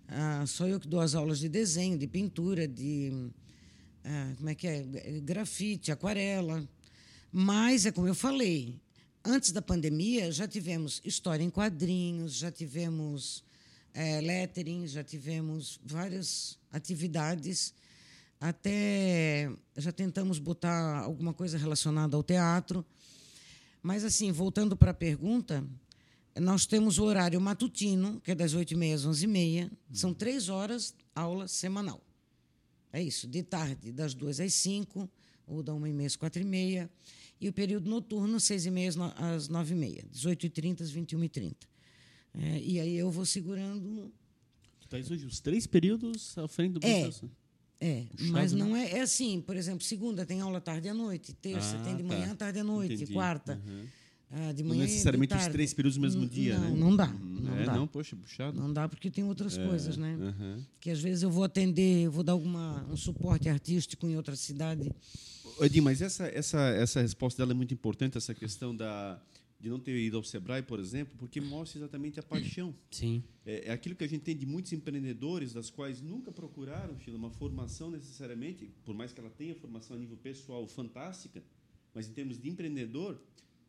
Ah, 0.06 0.44
só 0.46 0.68
eu 0.68 0.78
que 0.78 0.86
dou 0.86 1.00
as 1.00 1.16
aulas 1.16 1.40
de 1.40 1.48
desenho, 1.48 1.98
de 1.98 2.06
pintura, 2.06 2.68
de. 2.68 3.30
Ah, 4.04 4.32
como 4.36 4.48
é 4.48 4.54
que 4.54 4.68
é? 4.68 4.84
Grafite, 5.20 5.90
aquarela. 5.90 6.62
Mas, 7.32 7.86
é 7.86 7.90
como 7.90 8.06
eu 8.06 8.14
falei, 8.14 8.80
antes 9.24 9.50
da 9.50 9.60
pandemia 9.60 10.30
já 10.30 10.46
tivemos 10.46 11.00
história 11.04 11.42
em 11.42 11.50
quadrinhos, 11.50 12.34
já 12.34 12.52
tivemos 12.52 13.42
é, 13.92 14.20
lettering, 14.20 14.86
já 14.86 15.02
tivemos 15.02 15.80
várias 15.84 16.56
atividades 16.72 17.74
até 18.40 19.52
já 19.76 19.92
tentamos 19.92 20.38
botar 20.38 21.00
alguma 21.00 21.34
coisa 21.34 21.58
relacionada 21.58 22.16
ao 22.16 22.22
teatro. 22.22 22.84
Mas, 23.82 24.02
assim, 24.02 24.32
voltando 24.32 24.76
para 24.76 24.92
a 24.92 24.94
pergunta, 24.94 25.66
nós 26.38 26.64
temos 26.64 26.98
o 26.98 27.04
horário 27.04 27.40
matutino, 27.40 28.20
que 28.20 28.30
é 28.30 28.34
das 28.34 28.54
8h30 28.54 28.94
às 28.94 29.06
11h30. 29.06 29.70
São 29.92 30.14
três 30.14 30.48
horas 30.48 30.94
aula 31.14 31.46
semanal. 31.46 32.00
É 32.92 33.02
isso, 33.02 33.28
de 33.28 33.42
tarde, 33.42 33.92
das 33.92 34.14
2 34.14 34.40
às 34.40 34.54
5, 34.54 35.08
ou 35.46 35.62
da 35.62 35.72
1h30 35.72 36.06
às 36.06 36.16
4h30. 36.16 36.88
E 37.40 37.48
o 37.48 37.52
período 37.52 37.88
noturno, 37.88 38.38
6h30 38.38 39.12
às 39.16 39.48
9h30, 39.48 40.06
18h30 40.12 40.80
às 40.80 40.92
21h30. 40.92 41.54
É, 42.34 42.60
e 42.60 42.80
aí 42.80 42.96
eu 42.96 43.10
vou 43.10 43.26
segurando. 43.26 44.12
Tens 44.88 45.10
hoje 45.10 45.24
os 45.24 45.40
três 45.40 45.66
períodos 45.66 46.36
à 46.36 46.48
frente 46.48 46.74
do 46.74 46.80
processo. 46.80 47.26
É, 47.26 47.39
Puxado, 47.80 48.32
mas 48.32 48.52
né? 48.52 48.58
não 48.64 48.76
é, 48.76 48.90
é 48.98 49.00
assim, 49.00 49.40
por 49.40 49.56
exemplo, 49.56 49.82
segunda 49.84 50.26
tem 50.26 50.40
aula 50.40 50.60
tarde 50.60 50.88
à 50.88 50.94
noite, 50.94 51.32
terça 51.32 51.76
Ah, 51.78 51.82
tem 51.84 51.96
de 51.96 52.02
tá. 52.02 52.08
manhã, 52.08 52.34
tarde 52.34 52.58
à 52.58 52.64
noite, 52.64 52.94
Entendi. 52.94 53.12
quarta 53.12 53.60
Uhum. 53.66 53.84
ah, 54.32 54.52
de 54.52 54.62
Não 54.62 54.68
manhã 54.70 54.84
e 54.84 54.86
necessariamente 54.86 55.34
os 55.34 55.46
três 55.48 55.72
períodos 55.72 55.96
no 55.96 56.02
mesmo 56.02 56.26
dia, 56.26 56.58
não, 56.58 56.70
né? 56.70 56.76
Não 56.78 56.94
dá, 56.96 57.06
Uhum. 57.08 57.40
não 57.40 57.56
é, 57.58 57.64
dá. 57.64 57.74
não, 57.74 57.86
poxa, 57.86 58.14
puxado. 58.16 58.60
Não 58.60 58.72
dá 58.72 58.86
porque 58.88 59.10
tem 59.10 59.24
outras 59.24 59.56
coisas, 59.56 59.96
né? 59.96 60.14
Uhum. 60.20 60.62
Que 60.80 60.90
às 60.90 61.00
vezes 61.00 61.22
eu 61.22 61.30
vou 61.30 61.42
atender, 61.44 62.04
eu 62.04 62.12
vou 62.12 62.22
dar 62.22 62.32
alguma, 62.32 62.84
um 62.90 62.96
suporte 62.96 63.48
artístico 63.48 64.06
em 64.06 64.16
outra 64.16 64.36
cidade. 64.36 64.90
Ô, 65.58 65.64
Edim, 65.64 65.80
mas 65.80 66.02
essa, 66.02 66.26
essa, 66.28 66.60
essa 66.70 67.00
resposta 67.00 67.42
dela 67.42 67.52
é 67.52 67.54
muito 67.54 67.72
importante, 67.74 68.16
essa 68.18 68.34
questão 68.34 68.76
da, 68.76 69.18
de 69.60 69.68
não 69.68 69.78
ter 69.78 69.94
ido 69.94 70.16
ao 70.16 70.24
Sebrae, 70.24 70.62
por 70.62 70.80
exemplo, 70.80 71.14
porque 71.18 71.40
mostra 71.40 71.78
exatamente 71.78 72.18
a 72.18 72.22
paixão. 72.22 72.74
Sim. 72.90 73.22
É, 73.44 73.68
é 73.68 73.72
aquilo 73.72 73.94
que 73.94 74.02
a 74.02 74.08
gente 74.08 74.22
tem 74.22 74.34
de 74.34 74.46
muitos 74.46 74.72
empreendedores, 74.72 75.52
das 75.52 75.68
quais 75.68 76.00
nunca 76.00 76.32
procuraram, 76.32 76.98
Sheila, 76.98 77.18
uma 77.18 77.30
formação 77.30 77.90
necessariamente, 77.90 78.70
por 78.84 78.94
mais 78.94 79.12
que 79.12 79.20
ela 79.20 79.28
tenha 79.28 79.54
formação 79.54 79.96
a 79.96 80.00
nível 80.00 80.16
pessoal 80.16 80.66
fantástica, 80.66 81.42
mas 81.94 82.08
em 82.08 82.12
termos 82.12 82.40
de 82.40 82.48
empreendedor, 82.48 83.20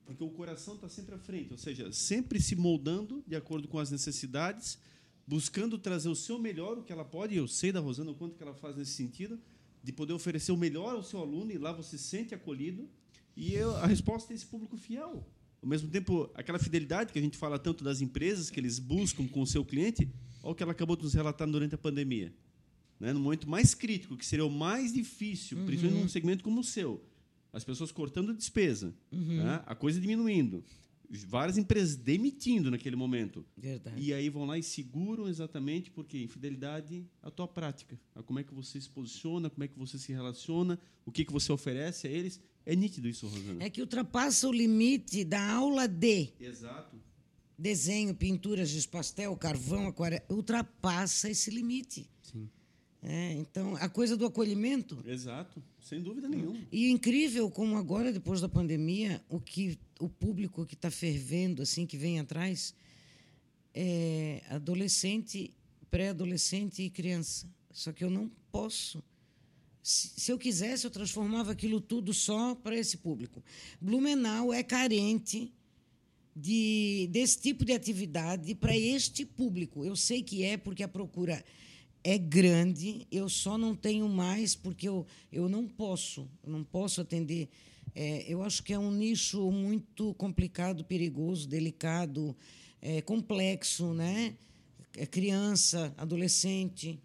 porque 0.05 0.23
o 0.23 0.29
coração 0.29 0.75
está 0.75 0.87
sempre 0.87 1.15
à 1.15 1.19
frente, 1.19 1.51
ou 1.51 1.57
seja, 1.57 1.91
sempre 1.91 2.41
se 2.41 2.55
moldando 2.55 3.21
de 3.27 3.35
acordo 3.35 3.67
com 3.67 3.77
as 3.77 3.91
necessidades, 3.91 4.79
buscando 5.27 5.77
trazer 5.77 6.07
o 6.07 6.15
seu 6.15 6.39
melhor, 6.39 6.77
o 6.77 6.83
que 6.83 6.93
ela 6.93 7.05
pode, 7.05 7.33
e 7.33 7.37
eu 7.37 7.47
sei 7.47 7.71
da 7.71 7.81
Rosana 7.81 8.11
o 8.11 8.15
quanto 8.15 8.35
que 8.35 8.43
ela 8.43 8.53
faz 8.53 8.77
nesse 8.77 8.91
sentido, 8.91 9.37
de 9.83 9.91
poder 9.91 10.13
oferecer 10.13 10.53
o 10.53 10.57
melhor 10.57 10.95
ao 10.95 11.03
seu 11.03 11.19
aluno 11.19 11.51
e 11.51 11.57
lá 11.57 11.73
você 11.73 11.97
se 11.97 12.05
sente 12.05 12.33
acolhido, 12.33 12.89
e 13.35 13.53
eu, 13.53 13.75
a 13.75 13.87
resposta 13.87 14.31
é 14.31 14.35
esse 14.35 14.45
público 14.45 14.77
fiel. 14.77 15.25
Ao 15.61 15.69
mesmo 15.69 15.89
tempo, 15.89 16.29
aquela 16.33 16.57
fidelidade 16.57 17.13
que 17.13 17.19
a 17.19 17.21
gente 17.21 17.37
fala 17.37 17.59
tanto 17.59 17.83
das 17.83 18.01
empresas 18.01 18.49
que 18.49 18.59
eles 18.59 18.79
buscam 18.79 19.27
com 19.27 19.41
o 19.41 19.47
seu 19.47 19.63
cliente, 19.63 20.09
olha 20.41 20.51
o 20.51 20.55
que 20.55 20.63
ela 20.63 20.71
acabou 20.71 20.95
de 20.95 21.03
nos 21.03 21.13
relatar 21.13 21.47
durante 21.47 21.75
a 21.75 21.77
pandemia. 21.77 22.33
Né? 22.99 23.13
No 23.13 23.19
momento 23.19 23.47
mais 23.47 23.75
crítico, 23.75 24.17
que 24.17 24.25
seria 24.25 24.45
o 24.45 24.49
mais 24.49 24.91
difícil, 24.91 25.63
principalmente 25.65 26.01
num 26.01 26.09
segmento 26.09 26.43
como 26.43 26.61
o 26.61 26.63
seu, 26.63 27.03
as 27.53 27.63
pessoas 27.63 27.91
cortando 27.91 28.33
despesa, 28.33 28.93
né? 29.11 29.63
a 29.65 29.75
coisa 29.75 29.99
diminuindo, 29.99 30.63
várias 31.27 31.57
empresas 31.57 31.95
demitindo 31.95 32.71
naquele 32.71 32.95
momento. 32.95 33.45
Verdade. 33.57 34.01
E 34.01 34.13
aí 34.13 34.29
vão 34.29 34.45
lá 34.45 34.57
e 34.57 34.63
seguram 34.63 35.27
exatamente 35.27 35.91
porque 35.91 36.17
em 36.17 36.27
fidelidade 36.27 37.05
à 37.21 37.29
tua 37.29 37.47
prática, 37.47 37.99
a 38.15 38.23
como 38.23 38.39
é 38.39 38.43
que 38.43 38.53
você 38.53 38.79
se 38.79 38.89
posiciona, 38.89 39.49
como 39.49 39.63
é 39.63 39.67
que 39.67 39.77
você 39.77 39.97
se 39.97 40.11
relaciona, 40.11 40.79
o 41.05 41.11
que 41.11 41.25
que 41.25 41.33
você 41.33 41.51
oferece 41.51 42.07
a 42.07 42.09
eles. 42.09 42.39
É 42.65 42.75
nítido 42.75 43.07
isso, 43.07 43.27
Rosana. 43.27 43.63
É 43.63 43.69
que 43.69 43.81
ultrapassa 43.81 44.47
o 44.47 44.51
limite 44.51 45.23
da 45.23 45.43
aula 45.51 45.87
de 45.87 46.29
Exato. 46.39 46.95
desenho, 47.57 48.13
pintura, 48.13 48.65
giz 48.65 48.85
pastel, 48.85 49.35
carvão, 49.35 49.87
aquarela. 49.87 50.23
Ultrapassa 50.29 51.29
esse 51.29 51.49
limite. 51.49 52.09
Sim. 52.21 52.49
É, 53.03 53.33
então, 53.33 53.75
a 53.77 53.89
coisa 53.89 54.15
do 54.15 54.27
acolhimento 54.27 55.03
Exato, 55.07 55.61
sem 55.81 55.99
dúvida 56.01 56.29
nenhuma. 56.29 56.59
E 56.71 56.91
incrível 56.91 57.49
como 57.49 57.75
agora, 57.75 58.13
depois 58.13 58.39
da 58.39 58.47
pandemia, 58.47 59.23
o 59.27 59.39
que 59.39 59.79
o 59.99 60.07
público 60.07 60.65
que 60.67 60.75
está 60.75 60.91
fervendo, 60.91 61.63
assim, 61.63 61.87
que 61.87 61.97
vem 61.97 62.19
atrás, 62.19 62.75
é 63.73 64.43
adolescente, 64.49 65.51
pré-adolescente 65.89 66.83
e 66.83 66.89
criança. 66.91 67.49
Só 67.71 67.91
que 67.91 68.03
eu 68.03 68.09
não 68.09 68.29
posso. 68.51 69.03
Se, 69.83 70.31
eu 70.31 70.37
quisesse, 70.37 70.85
eu 70.85 70.91
transformava 70.91 71.51
aquilo 71.51 71.81
tudo 71.81 72.13
só 72.13 72.53
para 72.55 72.77
esse 72.77 72.97
público. 72.97 73.43
Blumenau 73.79 74.53
é 74.53 74.61
carente 74.61 75.51
de, 76.35 77.09
desse 77.11 77.39
tipo 77.39 77.65
de 77.65 77.73
atividade 77.73 78.53
para 78.55 78.77
este 78.77 79.25
público. 79.25 79.83
Eu 79.83 79.95
sei 79.95 80.21
que 80.21 80.43
é 80.43 80.55
porque 80.55 80.83
a 80.83 80.87
procura 80.87 81.43
é 82.03 82.17
grande, 82.17 83.07
eu 83.11 83.29
só 83.29 83.57
não 83.57 83.75
tenho 83.75 84.07
mais 84.09 84.55
porque 84.55 84.87
eu, 84.87 85.05
eu 85.31 85.47
não 85.47 85.67
posso, 85.67 86.27
não 86.45 86.63
posso 86.63 87.01
atender. 87.01 87.49
É, 87.93 88.25
eu 88.27 88.41
acho 88.43 88.63
que 88.63 88.73
é 88.73 88.79
um 88.79 88.91
nicho 88.91 89.51
muito 89.51 90.13
complicado, 90.13 90.83
perigoso, 90.83 91.47
delicado, 91.47 92.35
é, 92.81 93.01
complexo, 93.01 93.93
né? 93.93 94.35
É 94.97 95.05
criança, 95.05 95.93
adolescente. 95.97 96.99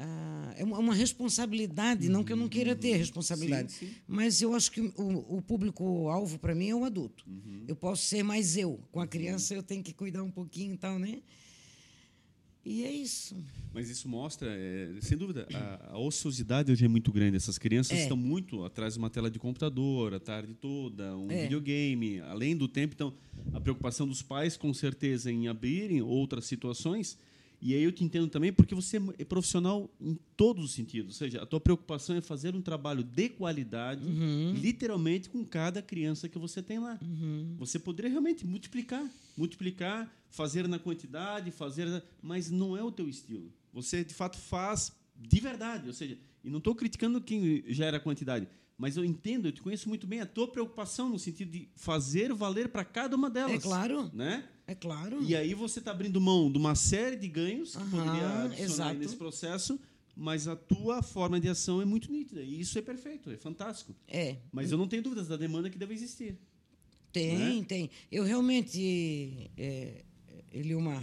Ah, 0.00 0.54
é 0.56 0.62
uma, 0.62 0.78
uma 0.78 0.94
responsabilidade, 0.94 2.08
não 2.08 2.22
que 2.22 2.32
eu 2.32 2.36
não 2.36 2.48
queira 2.48 2.76
ter 2.76 2.96
responsabilidade, 2.96 3.72
Sim, 3.72 3.88
sim. 3.88 3.94
mas 4.06 4.40
eu 4.40 4.54
acho 4.54 4.70
que 4.70 4.80
o, 4.80 5.36
o 5.38 5.42
público-alvo 5.42 6.38
para 6.38 6.54
mim 6.54 6.68
é 6.68 6.74
o 6.74 6.84
adulto. 6.84 7.24
Eu 7.66 7.74
posso 7.74 8.04
ser 8.04 8.22
mais 8.22 8.56
eu. 8.56 8.78
Com 8.92 9.00
a 9.00 9.06
criança 9.08 9.54
eu 9.54 9.62
tenho 9.62 9.82
que 9.82 9.92
cuidar 9.92 10.22
um 10.22 10.30
pouquinho 10.30 10.74
e 10.74 10.76
tal, 10.76 11.00
né? 11.00 11.18
E 12.64 12.84
é 12.84 12.92
isso. 12.92 13.34
Mas 13.72 13.88
isso 13.88 14.08
mostra, 14.08 14.48
é, 14.50 14.90
sem 15.00 15.16
dúvida, 15.16 15.46
a, 15.54 15.92
a 15.94 15.98
ociosidade 15.98 16.70
hoje 16.70 16.84
é 16.84 16.88
muito 16.88 17.10
grande. 17.10 17.36
Essas 17.36 17.56
crianças 17.58 17.96
É. 17.98 18.02
estão 18.02 18.16
muito 18.16 18.64
atrás 18.64 18.92
de 18.94 18.98
uma 18.98 19.08
tela 19.08 19.30
de 19.30 19.38
computador 19.38 20.12
a 20.14 20.20
tarde 20.20 20.54
toda, 20.54 21.16
um 21.16 21.30
É. 21.30 21.42
videogame, 21.44 22.20
além 22.20 22.56
do 22.56 22.68
tempo. 22.68 22.94
Então, 22.94 23.14
a 23.54 23.60
preocupação 23.60 24.06
dos 24.06 24.20
pais, 24.22 24.56
com 24.56 24.72
certeza, 24.74 25.30
em 25.32 25.48
abrirem 25.48 26.02
outras 26.02 26.44
situações. 26.44 27.16
E 27.60 27.74
aí 27.74 27.82
eu 27.82 27.90
te 27.90 28.04
entendo 28.04 28.28
também, 28.28 28.52
porque 28.52 28.74
você 28.74 28.98
é 29.18 29.24
profissional 29.24 29.90
em 30.00 30.16
todos 30.36 30.64
os 30.64 30.72
sentidos. 30.72 31.14
Ou 31.14 31.18
seja, 31.18 31.42
a 31.42 31.46
tua 31.46 31.60
preocupação 31.60 32.14
é 32.14 32.20
fazer 32.20 32.54
um 32.54 32.62
trabalho 32.62 33.02
de 33.02 33.28
qualidade, 33.28 34.02
literalmente, 34.60 35.28
com 35.28 35.44
cada 35.44 35.82
criança 35.82 36.28
que 36.28 36.38
você 36.38 36.62
tem 36.62 36.78
lá. 36.78 36.98
Você 37.58 37.78
poderia 37.78 38.10
realmente 38.10 38.46
multiplicar, 38.46 39.04
multiplicar, 39.36 40.08
fazer 40.30 40.68
na 40.68 40.78
quantidade, 40.78 41.50
fazer, 41.50 42.02
mas 42.22 42.50
não 42.50 42.76
é 42.76 42.82
o 42.82 42.92
teu 42.92 43.08
estilo. 43.08 43.52
Você 43.72 44.04
de 44.04 44.14
fato 44.14 44.38
faz 44.38 44.92
de 45.16 45.40
verdade, 45.40 45.88
ou 45.88 45.92
seja, 45.92 46.16
e 46.44 46.48
não 46.48 46.58
estou 46.58 46.74
criticando 46.76 47.20
quem 47.20 47.64
gera 47.66 47.98
quantidade, 47.98 48.46
Mas 48.78 48.96
eu 48.96 49.04
entendo, 49.04 49.48
eu 49.48 49.52
te 49.52 49.60
conheço 49.60 49.88
muito 49.88 50.06
bem 50.06 50.20
a 50.20 50.26
tua 50.26 50.46
preocupação 50.46 51.08
no 51.08 51.18
sentido 51.18 51.50
de 51.50 51.68
fazer 51.74 52.32
valer 52.32 52.68
para 52.68 52.84
cada 52.84 53.16
uma 53.16 53.28
delas. 53.28 53.56
É 53.56 53.58
claro. 53.58 54.08
Né? 54.14 54.48
É 54.68 54.74
claro. 54.74 55.20
E 55.24 55.34
aí 55.34 55.52
você 55.52 55.80
está 55.80 55.90
abrindo 55.90 56.20
mão 56.20 56.50
de 56.50 56.58
uma 56.58 56.76
série 56.76 57.16
de 57.16 57.26
ganhos 57.26 57.72
que 57.72 57.82
Aham, 57.82 57.90
poderia 57.90 58.42
adicionar 58.44 58.64
exato. 58.64 58.94
nesse 59.00 59.16
processo, 59.16 59.80
mas 60.14 60.46
a 60.46 60.54
tua 60.54 61.02
forma 61.02 61.40
de 61.40 61.48
ação 61.48 61.82
é 61.82 61.84
muito 61.84 62.12
nítida. 62.12 62.40
E 62.40 62.60
isso 62.60 62.78
é 62.78 62.82
perfeito, 62.82 63.30
é 63.32 63.36
fantástico. 63.36 63.92
É. 64.06 64.36
Mas 64.52 64.70
eu 64.70 64.78
não 64.78 64.86
tenho 64.86 65.02
dúvidas 65.02 65.26
da 65.26 65.36
demanda 65.36 65.68
que 65.68 65.76
deve 65.78 65.94
existir. 65.94 66.38
Tem, 67.12 67.58
Né? 67.60 67.64
tem. 67.66 67.90
Eu 68.12 68.22
realmente, 68.22 69.50
é, 69.56 70.04
Eliomar, 70.52 71.02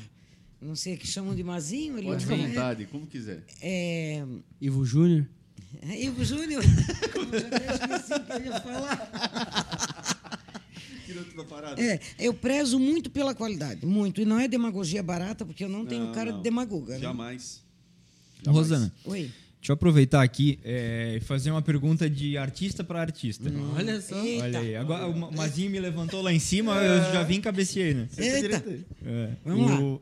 não 0.61 0.75
sei 0.75 0.95
que 0.95 1.05
chamam 1.05 1.35
de 1.35 1.43
Mazinho, 1.43 2.01
Pode 2.01 2.23
ficar 2.25 2.35
à 2.35 2.47
vontade, 2.47 2.85
como 2.85 3.05
quiser. 3.05 3.43
É, 3.61 4.25
Ivo 4.61 4.85
Júnior. 4.85 5.27
é, 5.89 6.03
Ivo 6.03 6.23
Júnior, 6.23 6.63
eu 7.15 7.39
já 7.41 7.73
esqueci 7.75 8.13
o 8.13 8.19
que 8.25 8.31
eu 8.33 8.45
ia 8.45 8.59
falar. 8.61 10.15
Da 11.35 11.43
parada. 11.43 11.81
É, 11.81 11.99
eu 12.19 12.33
prezo 12.33 12.79
muito 12.79 13.09
pela 13.09 13.33
qualidade, 13.35 13.85
muito. 13.85 14.21
E 14.21 14.25
não 14.25 14.39
é 14.39 14.47
demagogia 14.47 15.03
barata, 15.03 15.45
porque 15.45 15.63
eu 15.63 15.69
não 15.69 15.85
tenho 15.85 16.05
Não, 16.05 16.11
cara 16.13 16.31
não. 16.31 16.37
de 16.37 16.43
demagoga. 16.43 16.93
né? 16.95 16.99
Jamais. 17.01 17.61
Rosana, 18.47 18.91
Oi. 19.05 19.31
deixa 19.59 19.71
eu 19.71 19.73
aproveitar 19.73 20.21
aqui 20.21 20.59
é, 20.63 21.15
e 21.17 21.19
fazer 21.21 21.51
uma 21.51 21.61
pergunta 21.61 22.09
de 22.09 22.37
artista 22.37 22.83
para 22.83 23.01
artista. 23.01 23.49
Olha 23.75 23.99
só. 24.01 24.15
Eita. 24.23 24.43
Olha 24.45 24.59
aí, 24.59 24.75
agora 24.75 25.07
o 25.07 25.17
Ma- 25.17 25.31
Mazinho 25.31 25.71
me 25.71 25.79
levantou 25.79 26.21
lá 26.21 26.31
em 26.33 26.39
cima, 26.39 26.75
eu 26.75 27.11
já 27.13 27.23
vim 27.23 27.35
e 27.35 27.41
cabeceei, 27.41 27.93
né? 27.93 28.07
Eita. 28.17 28.63
É, 29.05 29.29
Vamos 29.43 29.71
lá. 29.71 29.99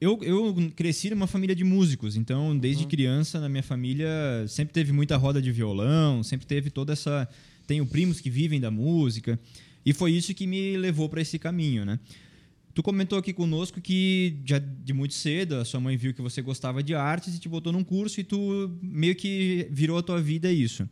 Eu, 0.00 0.18
eu 0.22 0.54
cresci 0.76 1.10
numa 1.10 1.26
família 1.26 1.56
de 1.56 1.64
músicos, 1.64 2.16
então 2.16 2.56
desde 2.56 2.86
criança 2.86 3.40
na 3.40 3.48
minha 3.48 3.64
família 3.64 4.08
sempre 4.46 4.72
teve 4.72 4.92
muita 4.92 5.16
roda 5.16 5.42
de 5.42 5.50
violão, 5.50 6.22
sempre 6.22 6.46
teve 6.46 6.70
toda 6.70 6.92
essa. 6.92 7.28
Tenho 7.66 7.84
primos 7.84 8.20
que 8.20 8.30
vivem 8.30 8.60
da 8.60 8.70
música 8.70 9.38
e 9.84 9.92
foi 9.92 10.12
isso 10.12 10.32
que 10.34 10.46
me 10.46 10.76
levou 10.76 11.08
para 11.08 11.20
esse 11.20 11.38
caminho, 11.38 11.84
né? 11.84 11.98
Tu 12.74 12.82
comentou 12.82 13.18
aqui 13.18 13.32
conosco 13.32 13.80
que 13.80 14.36
já 14.44 14.58
de 14.58 14.92
muito 14.92 15.14
cedo 15.14 15.56
a 15.56 15.64
sua 15.64 15.80
mãe 15.80 15.96
viu 15.96 16.14
que 16.14 16.22
você 16.22 16.40
gostava 16.40 16.80
de 16.80 16.94
artes 16.94 17.34
e 17.34 17.40
te 17.40 17.48
botou 17.48 17.72
num 17.72 17.82
curso 17.82 18.20
e 18.20 18.24
tu 18.24 18.70
meio 18.80 19.16
que 19.16 19.66
virou 19.68 19.98
a 19.98 20.02
tua 20.02 20.22
vida 20.22 20.52
isso. 20.52 20.88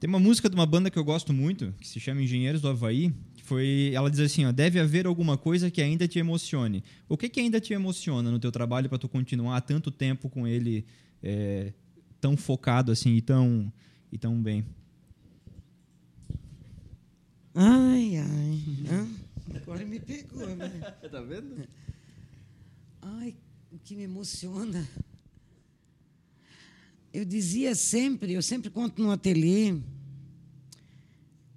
Tem 0.00 0.08
uma 0.08 0.18
música 0.18 0.48
de 0.48 0.54
uma 0.54 0.64
banda 0.64 0.90
que 0.90 0.98
eu 0.98 1.04
gosto 1.04 1.30
muito, 1.30 1.74
que 1.78 1.86
se 1.86 2.00
chama 2.00 2.22
Engenheiros 2.22 2.62
do 2.62 2.68
Havaí, 2.68 3.12
foi, 3.50 3.90
ela 3.92 4.08
diz 4.08 4.20
assim, 4.20 4.44
ó, 4.44 4.52
deve 4.52 4.78
haver 4.78 5.08
alguma 5.08 5.36
coisa 5.36 5.72
que 5.72 5.82
ainda 5.82 6.06
te 6.06 6.20
emocione. 6.20 6.84
O 7.08 7.16
que 7.16 7.28
que 7.28 7.40
ainda 7.40 7.60
te 7.60 7.72
emociona 7.72 8.30
no 8.30 8.38
teu 8.38 8.52
trabalho 8.52 8.88
para 8.88 8.96
tu 8.96 9.08
continuar 9.08 9.56
há 9.56 9.60
tanto 9.60 9.90
tempo 9.90 10.28
com 10.28 10.46
ele 10.46 10.86
é, 11.20 11.72
tão 12.20 12.36
focado 12.36 12.92
assim 12.92 13.16
e 13.16 13.20
tão 13.20 13.72
e 14.12 14.16
tão 14.16 14.40
bem? 14.40 14.64
Ai, 17.52 18.18
ai. 18.18 18.62
Hã? 18.88 19.08
Agora 19.56 19.84
me 19.84 19.98
pegou, 19.98 20.46
né? 20.54 20.68
Tá 21.10 21.20
vendo? 21.20 21.66
Ai, 23.02 23.34
o 23.72 23.80
que 23.80 23.96
me 23.96 24.04
emociona. 24.04 24.88
Eu 27.12 27.24
dizia 27.24 27.74
sempre, 27.74 28.32
eu 28.32 28.42
sempre 28.42 28.70
conto 28.70 29.02
no 29.02 29.10
ateliê, 29.10 29.74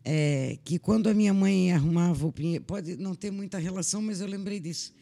é, 0.04 0.58
que 0.64 0.78
quando 0.78 1.08
a 1.08 1.14
minha 1.14 1.34
mãe 1.34 1.72
arrumava 1.72 2.28
o 2.28 2.32
pinheiro, 2.32 2.64
pode 2.64 2.98
não 2.98 3.16
ter 3.16 3.32
muita 3.32 3.58
relação, 3.58 4.02
mas 4.02 4.22
eu 4.22 4.28
lembrei 4.28 4.60
disso. 4.60 4.94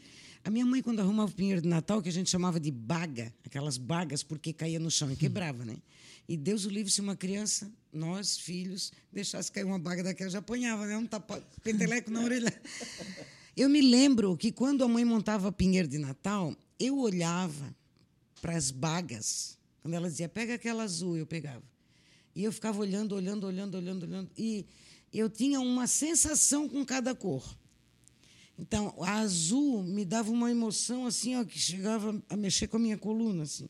A 0.43 0.49
minha 0.49 0.65
mãe, 0.65 0.81
quando 0.81 0.99
arrumava 0.99 1.31
o 1.31 1.33
pinheiro 1.33 1.61
de 1.61 1.67
Natal, 1.67 2.01
que 2.01 2.09
a 2.09 2.11
gente 2.11 2.29
chamava 2.29 2.59
de 2.59 2.71
baga, 2.71 3.33
aquelas 3.45 3.77
bagas, 3.77 4.23
porque 4.23 4.51
caía 4.51 4.79
no 4.79 4.89
chão 4.89 5.11
e 5.11 5.15
quebrava, 5.15 5.63
né? 5.63 5.77
E 6.27 6.35
Deus 6.35 6.65
o 6.65 6.69
livre 6.69 6.91
se 6.91 7.01
uma 7.01 7.15
criança, 7.15 7.71
nós, 7.91 8.37
filhos, 8.37 8.91
deixasse 9.11 9.51
cair 9.51 9.65
uma 9.65 9.77
baga 9.77 10.03
daquela, 10.03 10.29
já 10.29 10.39
apanhava, 10.39 10.85
né? 10.87 10.97
Um 10.97 11.05
tapa, 11.05 11.43
peteleco 11.63 12.09
na 12.09 12.23
orelha. 12.23 12.53
Eu 13.55 13.69
me 13.69 13.81
lembro 13.81 14.35
que 14.37 14.51
quando 14.51 14.83
a 14.83 14.87
mãe 14.87 15.03
montava 15.03 15.51
pinheiro 15.51 15.87
de 15.87 15.97
Natal, 15.97 16.55
eu 16.79 16.97
olhava 16.97 17.75
para 18.41 18.55
as 18.55 18.71
bagas. 18.71 19.57
Quando 19.81 19.93
ela 19.93 20.09
dizia, 20.09 20.29
pega 20.29 20.55
aquela 20.55 20.83
azul, 20.83 21.17
eu 21.17 21.25
pegava. 21.25 21.63
E 22.35 22.43
eu 22.43 22.51
ficava 22.51 22.79
olhando, 22.79 23.13
olhando, 23.13 23.45
olhando, 23.45 23.75
olhando, 23.75 24.03
olhando. 24.03 24.31
E 24.37 24.65
eu 25.13 25.29
tinha 25.29 25.59
uma 25.59 25.87
sensação 25.87 26.69
com 26.69 26.85
cada 26.85 27.13
cor. 27.13 27.43
Então, 28.57 28.93
a 29.01 29.19
azul 29.19 29.83
me 29.83 30.05
dava 30.05 30.31
uma 30.31 30.51
emoção 30.51 31.05
assim, 31.05 31.35
ó, 31.35 31.43
que 31.43 31.57
chegava 31.57 32.21
a 32.29 32.37
mexer 32.37 32.67
com 32.67 32.77
a 32.77 32.79
minha 32.79 32.97
coluna. 32.97 33.43
Assim. 33.43 33.67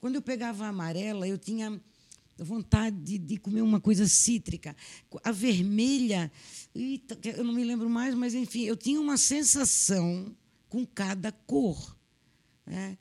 Quando 0.00 0.16
eu 0.16 0.22
pegava 0.22 0.66
a 0.66 0.68
amarela, 0.68 1.26
eu 1.26 1.38
tinha 1.38 1.80
vontade 2.36 2.96
de, 2.96 3.18
de 3.18 3.36
comer 3.38 3.62
uma 3.62 3.80
coisa 3.80 4.06
cítrica. 4.06 4.76
A 5.22 5.32
vermelha, 5.32 6.30
eita, 6.74 7.18
eu 7.36 7.44
não 7.44 7.54
me 7.54 7.64
lembro 7.64 7.88
mais, 7.88 8.14
mas 8.14 8.34
enfim, 8.34 8.64
eu 8.64 8.76
tinha 8.76 9.00
uma 9.00 9.16
sensação 9.16 10.36
com 10.68 10.84
cada 10.84 11.32
cor. 11.32 11.96
né? 12.66 12.98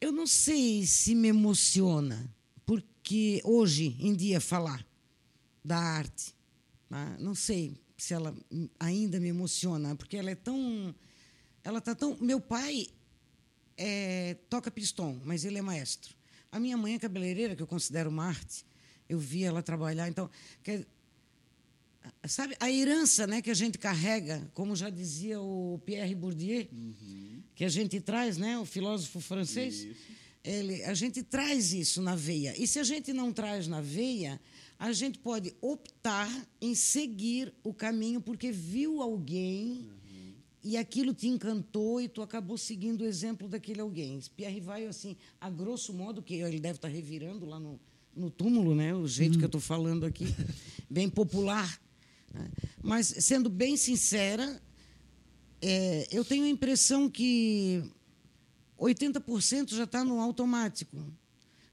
Eu 0.00 0.10
não 0.10 0.26
sei 0.26 0.84
se 0.86 1.14
me 1.14 1.28
emociona, 1.28 2.28
porque 2.64 3.40
hoje 3.44 3.96
em 4.00 4.14
dia 4.14 4.40
falar 4.40 4.84
da 5.66 5.78
arte, 5.78 6.32
tá? 6.88 7.16
não 7.18 7.34
sei 7.34 7.76
se 7.96 8.14
ela 8.14 8.34
ainda 8.78 9.18
me 9.18 9.28
emociona, 9.28 9.96
porque 9.96 10.16
ela 10.16 10.30
é 10.30 10.34
tão, 10.34 10.94
ela 11.64 11.80
tá 11.80 11.94
tão. 11.94 12.16
Meu 12.20 12.40
pai 12.40 12.86
é, 13.76 14.34
toca 14.48 14.70
pistão, 14.70 15.20
mas 15.24 15.44
ele 15.44 15.58
é 15.58 15.62
maestro. 15.62 16.14
A 16.52 16.60
minha 16.60 16.76
mãe 16.76 16.94
é 16.94 16.98
cabeleireira, 16.98 17.56
que 17.56 17.62
eu 17.62 17.66
considero 17.66 18.08
uma 18.10 18.26
arte. 18.26 18.64
Eu 19.08 19.18
vi 19.18 19.44
ela 19.44 19.62
trabalhar, 19.62 20.08
então 20.08 20.30
quer- 20.62 20.86
sabe 22.28 22.56
a 22.60 22.70
herança, 22.70 23.26
né, 23.26 23.42
que 23.42 23.50
a 23.50 23.54
gente 23.54 23.78
carrega, 23.78 24.48
como 24.54 24.74
já 24.76 24.90
dizia 24.90 25.40
o 25.40 25.80
Pierre 25.84 26.14
Bourdieu, 26.14 26.68
que 27.54 27.64
a 27.64 27.68
gente 27.68 28.00
traz, 28.00 28.36
né, 28.36 28.58
o 28.58 28.64
filósofo 28.64 29.20
francês. 29.20 29.86
Ele, 30.44 30.84
a 30.84 30.94
gente 30.94 31.22
traz 31.24 31.72
isso 31.72 32.00
na 32.00 32.14
veia. 32.14 32.54
E 32.60 32.66
se 32.68 32.78
a 32.78 32.84
gente 32.84 33.12
não 33.12 33.32
traz 33.32 33.66
na 33.66 33.80
veia, 33.80 34.40
a 34.78 34.92
gente 34.92 35.18
pode 35.18 35.54
optar 35.60 36.30
em 36.60 36.74
seguir 36.74 37.52
o 37.64 37.72
caminho 37.72 38.20
porque 38.20 38.52
viu 38.52 39.00
alguém 39.00 39.88
e 40.62 40.76
aquilo 40.76 41.14
te 41.14 41.28
encantou 41.28 42.00
e 42.00 42.08
tu 42.08 42.20
acabou 42.20 42.58
seguindo 42.58 43.02
o 43.02 43.04
exemplo 43.04 43.48
daquele 43.48 43.80
alguém. 43.80 44.20
Pierre 44.36 44.60
vai 44.60 44.84
assim, 44.84 45.16
a 45.40 45.48
grosso 45.48 45.94
modo, 45.94 46.20
que 46.20 46.34
ele 46.34 46.58
deve 46.58 46.76
estar 46.76 46.88
revirando 46.88 47.46
lá 47.46 47.60
no, 47.60 47.78
no 48.14 48.30
túmulo, 48.30 48.74
né? 48.74 48.92
O 48.92 49.06
jeito 49.06 49.38
que 49.38 49.44
eu 49.44 49.46
estou 49.46 49.60
falando 49.60 50.04
aqui, 50.04 50.26
bem 50.90 51.08
popular. 51.08 51.80
né? 52.34 52.50
Mas, 52.82 53.06
sendo 53.06 53.48
bem 53.48 53.76
sincera, 53.76 54.60
é, 55.62 56.08
eu 56.10 56.24
tenho 56.24 56.44
a 56.44 56.48
impressão 56.48 57.08
que 57.08 57.84
80% 58.76 59.70
já 59.70 59.84
está 59.84 60.04
no 60.04 60.20
automático, 60.20 60.96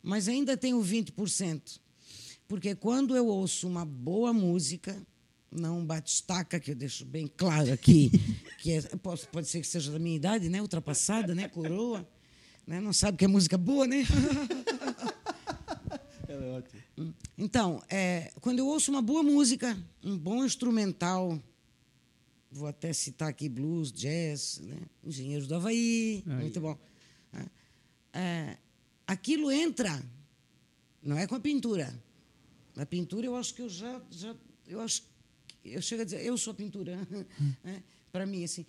mas 0.04 0.28
ainda 0.28 0.56
tenho 0.56 0.80
20%. 0.80 1.80
Porque 2.54 2.76
quando 2.76 3.18
eu 3.18 3.26
ouço 3.26 3.68
uma 3.68 3.84
boa 3.84 4.32
música, 4.32 4.96
não 5.52 5.84
batistaca, 5.84 6.60
que 6.60 6.70
eu 6.70 6.76
deixo 6.76 7.04
bem 7.04 7.26
claro 7.26 7.74
aqui, 7.74 8.12
que 8.62 8.74
é, 8.74 8.82
pode, 8.98 9.28
pode 9.30 9.48
ser 9.48 9.60
que 9.60 9.66
seja 9.66 9.92
da 9.92 9.98
minha 9.98 10.16
idade, 10.16 10.50
né? 10.50 10.62
ultrapassada, 10.62 11.34
né? 11.34 11.50
coroa, 11.50 12.08
né? 12.68 12.80
não 12.80 12.94
sabe 12.94 13.18
que 13.18 13.26
é 13.26 13.28
música 13.28 13.58
boa, 13.58 13.88
né? 13.88 14.04
Ela 16.30 16.46
é 16.46 16.52
ótima. 16.52 16.84
Então, 17.36 17.82
é, 17.90 18.32
quando 18.40 18.60
eu 18.60 18.68
ouço 18.68 18.92
uma 18.92 19.02
boa 19.02 19.24
música, 19.24 19.76
um 20.04 20.16
bom 20.16 20.46
instrumental, 20.46 21.42
vou 22.52 22.68
até 22.68 22.94
citar 22.94 23.30
aqui 23.30 23.50
blues, 23.50 23.92
jazz, 23.92 24.60
né? 24.60 24.78
Engenheiros 25.04 25.48
do 25.48 25.56
Havaí, 25.56 26.24
Aí. 26.28 26.36
muito 26.36 26.62
bom. 26.62 26.78
né? 27.32 27.48
É, 28.14 28.58
aquilo 29.08 29.52
entra, 29.52 30.00
não 31.02 31.18
é 31.18 31.26
com 31.26 31.34
a 31.34 31.40
pintura. 31.40 31.92
Na 32.76 32.86
pintura 32.86 33.26
eu 33.26 33.36
acho 33.36 33.54
que 33.54 33.62
eu 33.62 33.70
já, 33.70 34.02
já 34.10 34.36
eu 34.68 34.82
acho, 34.82 35.04
eu 35.64 35.82
chego 35.82 36.02
a 36.02 36.06
dizer, 36.06 36.26
eu 36.26 36.38
sou 36.38 36.52
a 36.52 36.56
pintura, 36.56 36.98
né? 37.64 37.84
para 38.12 38.26
mim 38.26 38.44
assim. 38.44 38.66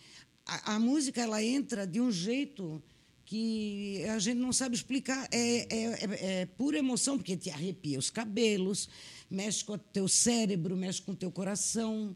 A, 0.46 0.74
a 0.74 0.78
música 0.78 1.20
ela 1.20 1.42
entra 1.42 1.86
de 1.86 2.00
um 2.00 2.10
jeito 2.10 2.82
que 3.24 4.04
a 4.04 4.18
gente 4.18 4.38
não 4.38 4.52
sabe 4.52 4.76
explicar. 4.76 5.26
É, 5.32 5.74
é, 5.74 5.84
é, 5.92 6.40
é 6.40 6.46
pura 6.46 6.78
emoção, 6.78 7.16
porque 7.16 7.36
te 7.36 7.50
arrepia 7.50 7.98
os 7.98 8.10
cabelos, 8.10 8.88
mexe 9.30 9.64
com 9.64 9.72
o 9.74 9.78
teu 9.78 10.06
cérebro, 10.06 10.76
mexe 10.76 11.00
com 11.00 11.12
o 11.12 11.16
teu 11.16 11.30
coração. 11.30 12.14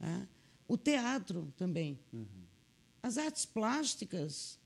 né? 0.00 0.26
O 0.66 0.76
teatro 0.76 1.52
também. 1.56 1.98
As 3.02 3.18
artes 3.18 3.44
plásticas. 3.44 4.58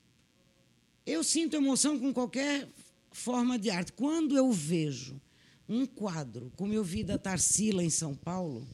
Eu 1.05 1.23
sinto 1.23 1.55
emoção 1.55 1.99
com 1.99 2.13
qualquer 2.13 2.67
forma 3.11 3.59
de 3.59 3.69
arte. 3.69 3.91
Quando 3.91 4.37
eu 4.37 4.51
vejo 4.51 5.21
um 5.67 5.85
quadro, 5.85 6.51
como 6.55 6.73
eu 6.73 6.83
vi 6.83 7.03
da 7.03 7.17
Tarsila 7.17 7.83
em 7.83 7.89
São 7.89 8.15
Paulo, 8.15 8.67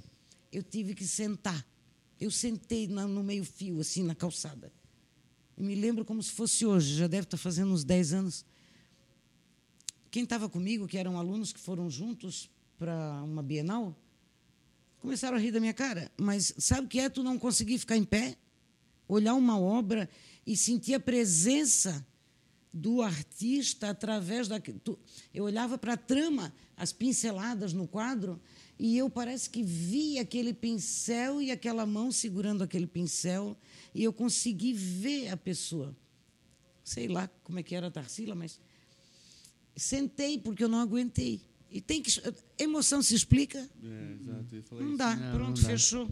eu 0.52 0.64
tive 0.64 0.94
que 0.96 1.06
sentar. 1.06 1.66
Eu 2.20 2.32
sentei 2.32 2.88
no 2.88 3.24
meio-fio, 3.24 3.80
assim, 3.80 4.04
na 4.04 4.16
calçada. 4.16 4.72
Eu 5.56 5.64
me 5.64 5.76
lembro 5.76 6.04
como 6.04 6.22
se 6.22 6.32
fosse 6.32 6.66
hoje, 6.66 6.96
já 6.96 7.08
deve 7.08 7.26
estar 7.26 7.38
fazendo 7.38 7.72
uns 7.72 7.84
10 7.84 8.14
anos. 8.14 8.46
Quem 10.12 10.24
estava 10.24 10.50
comigo, 10.50 10.88
que 10.88 10.98
eram 10.98 11.18
alunos 11.18 11.54
que 11.54 11.60
foram 11.60 11.90
juntos, 11.90 12.50
para 12.78 13.22
uma 13.24 13.44
Bienal, 13.44 13.94
começaram 15.00 15.38
a 15.38 15.40
rir 15.40 15.52
da 15.52 15.60
minha 15.60 15.74
cara. 15.74 16.10
Mas 16.18 16.54
sabe 16.58 16.88
o 16.88 16.90
que 16.90 17.00
é 17.00 17.10
tu 17.10 17.22
não 17.22 17.38
conseguir 17.38 17.78
ficar 17.78 17.98
em 17.98 18.06
pé, 18.06 18.38
olhar 19.08 19.36
uma 19.36 19.60
obra 19.60 20.10
e 20.48 20.56
sentir 20.56 20.94
a 20.94 21.00
presença 21.00 22.06
do 22.74 23.02
artista 23.02 23.90
através 23.90 24.48
da. 24.48 24.60
tu- 24.60 25.00
Eu 25.34 25.44
olhava 25.46 25.78
para 25.78 25.94
a 25.94 25.98
trama, 25.98 26.54
as 26.78 26.94
pinceladas 26.94 27.74
no 27.74 27.88
quadro, 27.88 28.40
e 28.78 28.98
eu 28.98 29.10
parece 29.10 29.50
que 29.50 29.64
via 29.64 30.22
aquele 30.22 30.54
pincel 30.54 31.42
e 31.42 31.52
aquela 31.52 31.86
mão 31.86 32.12
segurando 32.12 32.64
aquele 32.64 32.88
pincel, 32.88 33.58
e 33.94 34.04
eu 34.04 34.14
consegui 34.14 34.74
ver 34.74 35.30
a 35.30 35.38
pessoa. 35.38 35.96
Sei 36.84 37.08
lá 37.08 37.28
como 37.44 37.60
é 37.60 37.64
que 37.64 37.76
era 37.76 37.88
a 37.88 37.92
Tarsila, 37.92 38.34
mas 38.36 38.60
sentei 39.76 40.38
porque 40.38 40.64
eu 40.64 40.70
não 40.70 40.80
aguentei. 40.80 41.42
E 41.72 41.80
tem 41.82 42.02
que. 42.02 42.12
Emoção 42.58 43.02
se 43.02 43.14
explica? 43.14 43.60
É, 43.84 44.14
exato, 44.14 44.76
Não 44.76 44.88
isso. 44.90 44.98
dá. 44.98 45.16
Não, 45.16 45.32
Pronto, 45.38 45.58
não 45.58 45.64
dá. 45.64 45.70
fechou. 45.70 46.10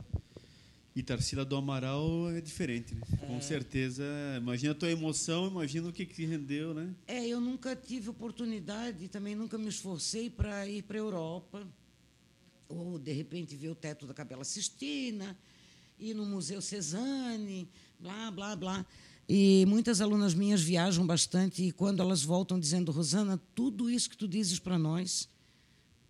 E 0.97 1.03
Tarsila 1.03 1.45
do 1.45 1.55
Amaral 1.55 2.31
é 2.31 2.41
diferente, 2.41 2.95
né? 2.95 3.01
Com 3.19 3.39
certeza. 3.39 4.03
Imagina 4.35 4.71
a 4.71 4.75
tua 4.75 4.89
emoção, 4.89 5.45
imagina 5.45 5.89
o 5.89 5.93
que, 5.93 6.03
que 6.07 6.25
rendeu, 6.25 6.73
né? 6.73 6.91
É, 7.05 7.23
eu 7.27 7.39
nunca 7.39 7.75
tive 7.75 8.09
oportunidade, 8.09 9.07
também 9.07 9.35
nunca 9.35 9.59
me 9.59 9.69
esforcei 9.69 10.27
para 10.27 10.67
ir 10.67 10.81
para 10.81 10.97
a 10.97 10.99
Europa, 10.99 11.67
ou 12.67 12.97
de 12.97 13.11
repente 13.11 13.55
ver 13.55 13.69
o 13.69 13.75
teto 13.75 14.07
da 14.07 14.13
Capela 14.15 14.43
Sistina, 14.43 15.37
ir 15.99 16.15
no 16.15 16.25
Museu 16.25 16.63
Cezanne, 16.63 17.69
blá, 17.99 18.31
blá, 18.31 18.55
blá. 18.55 18.85
E 19.29 19.67
muitas 19.67 20.01
alunas 20.01 20.33
minhas 20.33 20.63
viajam 20.63 21.05
bastante 21.05 21.61
e 21.61 21.71
quando 21.71 22.01
elas 22.01 22.23
voltam 22.23 22.59
dizendo, 22.59 22.91
Rosana, 22.91 23.39
tudo 23.53 23.87
isso 23.87 24.09
que 24.09 24.17
tu 24.17 24.27
dizes 24.27 24.57
para 24.57 24.79
nós 24.79 25.29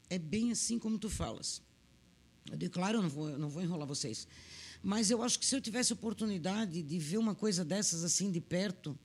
é 0.09 0.17
bem 0.17 0.49
assim 0.49 0.79
como 0.79 0.97
tu 0.97 1.09
falas. 1.09 1.61
Eu 2.49 2.55
digo, 2.55 2.71
claro, 2.73 2.99
eu 2.99 3.01
não 3.01 3.09
vou, 3.09 3.29
eu 3.29 3.37
não 3.37 3.49
vou 3.49 3.61
enrolar 3.61 3.85
vocês. 3.85 4.25
Mas 4.83 5.09
eu 5.11 5.21
acho 5.23 5.39
que 5.39 5.45
se 5.45 5.55
eu 5.55 5.61
tivesse 5.61 5.91
oportunidade 5.93 6.81
de 6.81 6.99
ver 6.99 7.17
uma 7.17 7.35
coisa 7.35 7.65
dessas 7.65 8.03
assim 8.03 8.31
de 8.31 8.39
perto, 8.39 8.97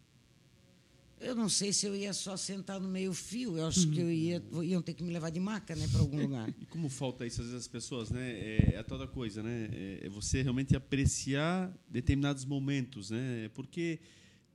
eu 1.21 1.35
não 1.37 1.49
sei 1.49 1.73
se 1.73 1.87
eu 1.87 1.95
ia 1.95 2.13
só 2.13 2.37
sentar 2.37 2.81
no 2.81 2.89
meio 2.89 3.13
fio. 3.15 3.57
Eu 3.57 3.67
acho 3.67 3.89
que 3.91 4.01
eu 4.01 4.11
ia, 4.11 4.43
iam 4.65 4.83
ter 4.83 4.93
que 4.95 5.05
me 5.05 5.13
levar 5.13 5.31
de 5.31 5.39
maca, 5.39 5.75
né, 5.77 5.87
para 5.89 6.01
algum 6.01 6.21
lugar. 6.21 6.53
E 6.61 6.67
como 6.67 6.89
falta 6.89 7.25
isso 7.27 7.41
às 7.41 7.47
vezes 7.47 7.63
as 7.63 7.69
pessoas, 7.69 8.11
né? 8.11 8.33
É, 8.33 8.73
é 8.75 8.79
a 8.79 8.85
tal 8.85 8.99
da 8.99 9.07
coisa, 9.07 9.43
né? 9.43 9.69
É, 9.73 10.01
é 10.07 10.09
você 10.09 10.43
realmente 10.43 10.75
apreciar 10.75 11.73
determinados 11.89 12.45
momentos, 12.45 13.11
né? 13.11 13.49
Porque 13.55 14.01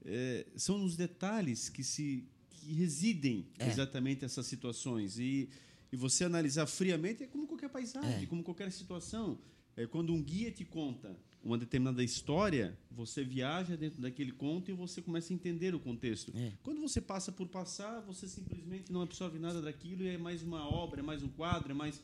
é, 0.06 0.46
são 0.56 0.78
nos 0.78 0.96
detalhes 0.96 1.70
que 1.70 1.84
se 1.84 2.26
que 2.52 2.74
residem 2.74 3.48
É. 3.60 3.68
exatamente 3.70 4.26
essas 4.26 4.46
situações 4.46 5.18
e 5.20 5.50
e 5.90 5.96
você 5.96 6.26
analisar 6.26 6.66
friamente 6.68 7.24
é 7.24 7.28
como 7.28 7.48
qualquer 7.48 7.70
paisagem, 7.70 8.24
É. 8.24 8.26
como 8.26 8.44
qualquer 8.44 8.70
situação. 8.74 9.40
É, 9.78 9.86
quando 9.86 10.12
um 10.12 10.22
guia 10.22 10.52
te 10.52 10.66
conta 10.66 11.16
uma 11.44 11.58
determinada 11.58 12.04
história, 12.04 12.78
você 12.92 13.24
viaja 13.24 13.78
dentro 13.78 14.02
daquele 14.02 14.32
conto 14.32 14.72
e 14.72 14.74
você 14.74 15.02
começa 15.02 15.32
a 15.32 15.36
entender 15.36 15.76
o 15.76 15.80
contexto. 15.80 16.34
É. 16.36 16.52
Quando 16.64 16.82
você 16.82 17.00
passa 17.00 17.32
por 17.32 17.48
passar, 17.48 18.02
você 18.02 18.28
simplesmente 18.28 18.92
não 18.92 19.02
absorve 19.02 19.38
nada 19.38 19.62
daquilo 19.62 20.04
e 20.04 20.10
é 20.10 20.18
mais 20.18 20.42
uma 20.42 20.68
obra, 20.68 21.00
é 21.00 21.04
mais 21.04 21.22
um 21.22 21.30
quadro, 21.30 21.72
é 21.72 21.76
mais. 21.76 22.04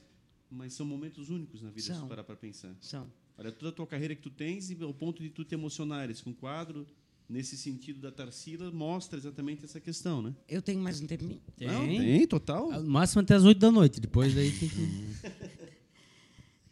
Mas 0.49 0.73
são 0.73 0.85
momentos 0.85 1.29
únicos 1.29 1.63
na 1.63 1.69
vida, 1.69 1.81
se 1.81 1.87
São. 1.87 2.01
tu 2.01 2.07
parar 2.07 2.23
para 2.23 2.35
pensar. 2.35 2.73
São. 2.79 3.11
Olha 3.35 3.51
toda 3.51 3.69
a 3.69 3.71
tua 3.73 3.87
carreira 3.87 4.15
que 4.15 4.21
tu 4.21 4.29
tens 4.29 4.69
e 4.69 4.75
o 4.75 4.93
ponto 4.93 5.23
de 5.23 5.31
tu 5.31 5.43
te 5.43 5.55
emocionares 5.55 6.21
com 6.21 6.29
o 6.29 6.35
quadro, 6.35 6.85
nesse 7.27 7.57
sentido 7.57 7.99
da 7.99 8.11
Tarsila, 8.11 8.69
mostra 8.71 9.17
exatamente 9.17 9.65
essa 9.65 9.81
questão, 9.81 10.21
né? 10.21 10.35
Eu 10.47 10.61
tenho 10.61 10.79
mais 10.79 11.01
um 11.01 11.07
tempinho. 11.07 11.41
Tem. 11.57 11.67
Não, 11.67 11.87
tem, 11.87 12.27
total. 12.27 12.71
No 12.71 12.87
máximo 12.87 13.23
até 13.23 13.33
as 13.33 13.43
8 13.43 13.57
da 13.57 13.71
noite. 13.71 13.99
Depois 13.99 14.35
daí 14.35 14.51
tem 14.51 14.69
que. 14.69 15.63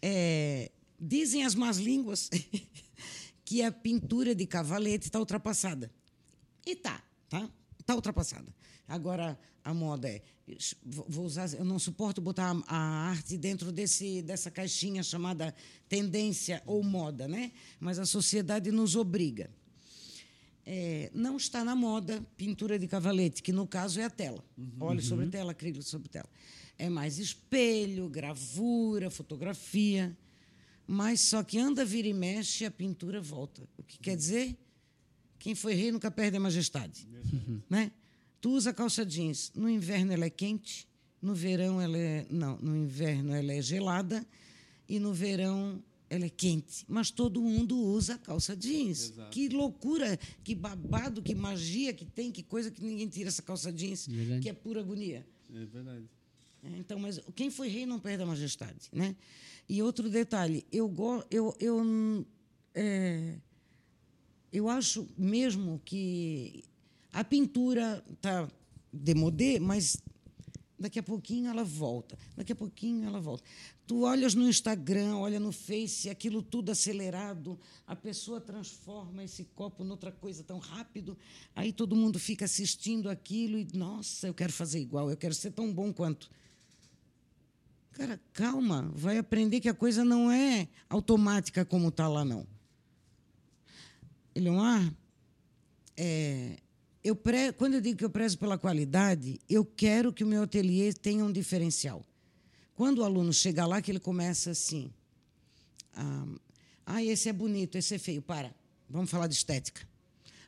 É, 0.04 0.72
dizem 1.02 1.44
as 1.44 1.56
más 1.56 1.78
línguas 1.78 2.30
que 3.44 3.64
a 3.64 3.72
pintura 3.72 4.36
de 4.36 4.46
cavalete 4.46 5.08
está 5.08 5.20
ultrapassada. 5.20 5.92
E 6.66 6.76
tá, 6.76 7.04
tá? 7.28 7.50
Está 7.80 7.96
ultrapassada. 7.96 8.54
Agora, 8.88 9.40
a 9.64 9.74
moda 9.74 10.08
é. 10.08 10.22
vou- 10.84 11.26
usar, 11.26 11.52
eu 11.54 11.66
não 11.66 11.80
suporto 11.80 12.22
botar 12.22 12.56
a, 12.68 12.78
arte 13.10 13.38
dentro 13.38 13.72
desse, 13.72 14.22
dessa 14.22 14.52
caixinha 14.52 15.02
chamada 15.02 15.56
tendência 15.90 16.62
ou 16.66 16.84
moda, 16.84 17.28
né? 17.28 17.52
Mas 17.80 17.98
a 17.98 18.06
sociedade 18.06 18.72
nos 18.72 18.96
obriga. 18.96 19.50
É, 20.64 21.10
não 21.14 21.38
está 21.38 21.64
na 21.64 21.76
moda 21.76 22.24
pintura 22.38 22.78
de 22.78 22.88
cavalete, 22.88 23.42
que 23.42 23.52
no 23.52 23.66
caso 23.66 24.00
é 24.00 24.04
a 24.04 24.10
tela. 24.10 24.44
Óleo 24.80 25.02
sobre 25.02 25.28
tela, 25.28 25.54
acrílico 25.54 25.84
sobre 25.84 26.08
tela. 26.08 26.30
É 26.78 26.88
mais 26.90 27.18
espelho, 27.18 28.08
gravura, 28.08 29.10
fotografia. 29.10 30.16
Mas 30.94 31.22
só 31.22 31.42
que 31.42 31.58
anda, 31.58 31.86
vira 31.86 32.10
e 32.10 32.14
mexe, 32.14 32.66
a 32.66 32.70
pintura 32.70 33.22
volta. 33.22 33.66
O 33.78 33.84
que 33.84 33.98
quer 33.98 34.14
dizer? 34.18 34.58
Quem 35.40 35.56
foi 35.56 35.74
rei 35.74 35.90
nunca 35.90 36.12
perde 36.12 36.36
a 36.36 36.40
majestade. 36.40 37.08
Né? 37.70 37.94
Tu 38.42 38.50
usa 38.52 38.74
calça 38.74 39.06
jeans. 39.06 39.54
No 39.56 39.70
inverno 39.70 40.12
ela 40.12 40.26
é 40.26 40.30
quente, 40.30 40.86
no 41.22 41.34
verão 41.34 41.80
ela 41.80 41.98
é. 41.98 42.28
Não, 42.30 42.58
no 42.58 42.76
inverno 42.76 43.34
ela 43.34 43.54
é 43.54 43.62
gelada 43.62 44.28
e 44.90 45.00
no 45.00 45.14
verão 45.14 45.82
ela 46.10 46.26
é 46.26 46.30
quente. 46.30 46.84
Mas 46.90 47.10
todo 47.10 47.42
mundo 47.42 47.78
usa 47.78 48.18
calça 48.18 48.54
jeans. 48.54 49.12
Exato. 49.12 49.32
Que 49.32 49.48
loucura, 49.48 50.20
que 50.44 50.54
babado, 50.54 51.22
que 51.22 51.34
magia 51.34 51.94
que 51.94 52.04
tem, 52.04 52.34
que 52.34 52.44
coisa 52.44 52.70
que 52.70 52.84
ninguém 52.84 53.08
tira 53.08 53.30
essa 53.30 53.42
calça 53.42 53.72
jeans, 53.72 54.08
Verdade. 54.08 54.42
que 54.42 54.50
é 54.50 54.54
pura 54.54 54.82
agonia. 54.82 55.26
É 55.56 55.66
verdade. 55.66 56.04
É, 56.63 56.78
Então, 56.78 57.00
mas 57.00 57.19
quem 57.36 57.50
foi 57.50 57.67
rei 57.67 57.86
não 57.86 58.00
perde 58.00 58.24
a 58.24 58.26
majestade, 58.26 58.89
né? 58.91 59.15
E 59.67 59.82
outro 59.82 60.10
detalhe, 60.10 60.65
eu 60.71 60.88
go, 60.88 61.24
eu 61.30 61.56
eu 61.60 62.26
é, 62.74 63.38
eu 64.52 64.67
acho 64.69 65.08
mesmo 65.17 65.82
que 65.86 66.63
a 67.13 67.24
pintura 67.24 68.04
tá 68.21 68.50
demodê, 68.91 69.60
mas 69.60 69.97
daqui 70.82 71.00
a 71.00 71.04
pouquinho 71.04 71.50
ela 71.50 71.63
volta. 71.63 72.17
Daqui 72.36 72.52
a 72.52 72.56
pouquinho 72.56 73.08
ela 73.08 73.21
volta. 73.21 73.43
Tu 73.86 74.02
olhas 74.02 74.34
no 74.34 74.47
Instagram, 74.50 75.15
olha 75.17 75.39
no 75.39 75.52
Face, 75.52 76.10
aquilo 76.10 76.41
tudo 76.41 76.71
acelerado, 76.71 77.58
a 77.86 77.95
pessoa 77.95 78.41
transforma 78.41 79.24
esse 79.24 79.45
copo 79.45 79.84
noutra 79.84 80.12
coisa 80.12 80.43
tão 80.43 80.58
rápido, 80.60 81.17
aí 81.56 81.71
todo 81.71 81.95
mundo 81.95 82.17
fica 82.17 82.45
assistindo 82.45 83.10
aquilo 83.10 83.60
e, 83.60 83.67
nossa, 83.74 84.28
eu 84.28 84.34
quero 84.34 84.52
fazer 84.52 84.80
igual, 84.80 85.10
eu 85.10 85.17
quero 85.17 85.34
ser 85.34 85.52
tão 85.52 85.71
bom 85.71 85.93
quanto. 85.93 86.30
Cara, 88.02 88.20
calma, 88.34 88.92
vai 88.96 89.20
aprender 89.20 89.60
que 89.60 89.70
a 89.70 89.76
coisa 89.76 90.04
não 90.04 90.32
é 90.32 90.68
automática 90.90 91.64
como 91.64 91.90
está 91.90 92.08
lá, 92.08 92.26
não. 92.26 92.48
Eleomar, 94.34 94.92
é, 95.96 96.58
eu 97.04 97.16
pre, 97.16 97.54
quando 97.54 97.76
eu 97.76 97.82
digo 97.82 98.00
que 98.00 98.04
eu 98.04 98.10
prezo 98.10 98.40
pela 98.40 98.58
qualidade, 98.58 99.40
eu 99.48 99.64
quero 99.64 100.12
que 100.12 100.24
o 100.24 100.28
meu 100.28 100.42
ateliê 100.42 100.92
tenha 100.94 101.24
um 101.24 101.32
diferencial. 101.32 102.04
Quando 102.74 103.00
o 103.00 103.04
aluno 103.04 103.32
chega 103.32 103.68
lá, 103.68 103.80
que 103.84 103.92
ele 103.92 104.00
começa 104.00 104.50
assim: 104.50 104.92
ah, 105.94 106.26
ah, 106.84 107.04
esse 107.04 107.30
é 107.30 107.34
bonito, 107.34 107.78
esse 107.78 107.94
é 107.94 108.00
feio. 108.00 108.24
Para, 108.24 108.52
vamos 108.90 109.12
falar 109.12 109.28
de 109.28 109.36
estética. 109.36 109.88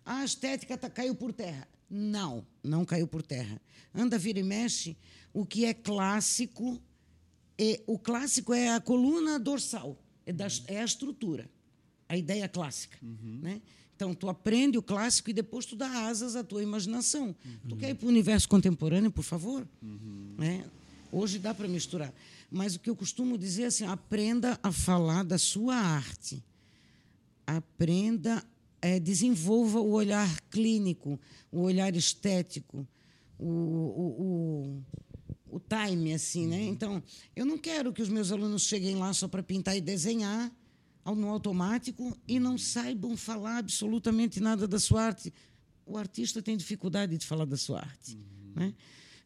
Ah, 0.04 0.22
a 0.22 0.26
estética 0.26 0.76
tá, 0.76 0.90
caiu 0.90 1.14
por 1.14 1.32
terra. 1.32 1.68
Não, 1.88 2.44
não 2.64 2.84
caiu 2.84 3.08
por 3.08 3.22
terra. 3.22 3.62
Anda, 3.94 4.18
vira 4.18 4.40
e 4.40 4.44
mexe. 4.44 4.98
O 5.32 5.46
que 5.46 5.66
é 5.66 5.74
clássico, 5.76 6.82
é, 7.58 7.82
o 7.86 7.98
clássico 7.98 8.54
é 8.54 8.74
a 8.74 8.82
coluna 8.82 9.40
dorsal, 9.40 9.98
é, 10.26 10.34
da, 10.34 10.48
é 10.68 10.82
a 10.82 10.86
estrutura, 10.86 11.50
a 12.10 12.18
ideia 12.18 12.48
clássica. 12.48 12.98
Né? 13.02 13.62
Então, 13.96 14.14
tu 14.14 14.28
aprende 14.28 14.78
o 14.78 14.82
clássico 14.82 15.30
e 15.30 15.34
depois 15.34 15.66
tu 15.66 15.76
dá 15.76 16.08
asas 16.08 16.36
à 16.36 16.44
tua 16.44 16.64
imaginação. 16.64 17.36
Tu 17.70 17.76
quer 17.76 17.92
ir 17.92 17.96
para 17.96 18.06
o 18.06 18.10
universo 18.10 18.50
contemporâneo, 18.50 19.12
por 19.12 19.24
favor? 19.24 19.68
Né? 20.38 20.66
Hoje 21.12 21.38
dá 21.38 21.54
para 21.54 21.68
misturar. 21.68 22.14
Mas 22.50 22.76
o 22.76 22.80
que 22.80 22.90
eu 22.90 22.96
costumo 22.96 23.38
dizer 23.38 23.64
é 23.64 23.66
assim: 23.68 23.86
aprenda 23.86 24.60
a 24.62 24.72
falar 24.72 25.24
da 25.24 25.38
sua 25.38 25.76
arte. 25.76 26.44
Aprenda, 27.46 28.44
eh, 28.82 29.00
desenvolva 29.00 29.80
o 29.80 29.92
olhar 29.92 30.42
clínico, 30.50 31.20
o 31.52 31.62
olhar 31.62 31.96
estético, 31.96 32.88
o, 33.40 33.46
o, 33.48 34.06
o, 34.22 34.84
o 35.54 35.60
time, 35.60 36.14
assim, 36.14 36.48
né? 36.48 36.64
Então, 36.64 37.02
eu 37.36 37.46
não 37.46 37.58
quero 37.58 37.94
que 37.94 38.02
os 38.02 38.10
meus 38.10 38.32
alunos 38.32 38.64
cheguem 38.64 38.96
lá 38.96 39.14
só 39.14 39.28
para 39.28 39.44
pintar 39.44 39.78
e 39.78 39.82
desenhar 39.82 40.52
no 41.06 41.30
automático 41.30 42.18
e 42.28 42.40
não 42.40 42.58
saibam 42.58 43.16
falar 43.16 43.58
absolutamente 43.58 44.40
nada 44.40 44.68
da 44.68 44.80
sua 44.80 45.04
arte. 45.04 45.32
O 45.86 45.98
artista 45.98 46.42
tem 46.42 46.58
dificuldade 46.58 47.18
de 47.18 47.26
falar 47.26 47.46
da 47.46 47.58
sua 47.58 47.80
arte, 47.80 48.18
né? 48.56 48.74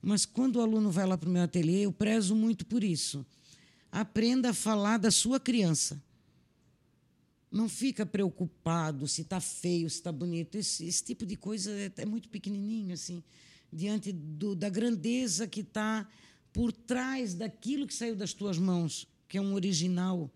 Mas 0.02 0.26
quando 0.26 0.58
o 0.58 0.62
aluno 0.62 0.92
vai 0.92 1.06
lá 1.06 1.18
para 1.18 1.30
o 1.30 1.32
meu 1.32 1.44
ateliê, 1.44 1.86
eu 1.86 1.92
prezo 1.92 2.36
muito 2.36 2.66
por 2.66 2.84
isso. 2.84 3.26
Aprenda 3.92 4.50
a 4.50 4.54
falar 4.54 4.98
da 4.98 5.12
sua 5.12 5.40
criança. 5.40 6.02
Não 7.50 7.70
fica 7.70 8.06
preocupado 8.06 9.08
se 9.08 9.22
está 9.22 9.40
feio, 9.40 9.90
se 9.90 9.98
está 9.98 10.12
bonito. 10.12 10.56
Esse, 10.56 10.86
esse 10.86 11.04
tipo 11.04 11.26
de 11.26 11.36
coisa 11.36 11.72
é, 11.72 11.92
é 11.98 12.06
muito 12.06 12.28
pequenininho, 12.30 12.94
assim, 12.94 13.24
diante 13.78 14.12
do, 14.12 14.56
da 14.56 14.70
grandeza 14.70 15.48
que 15.48 15.62
está 15.62 16.08
por 16.52 16.72
trás 16.72 17.34
daquilo 17.36 17.86
que 17.86 17.94
saiu 17.94 18.16
das 18.16 18.34
tuas 18.34 18.58
mãos, 18.58 19.08
que 19.28 19.38
é 19.38 19.42
um 19.42 19.54
original. 19.54 20.30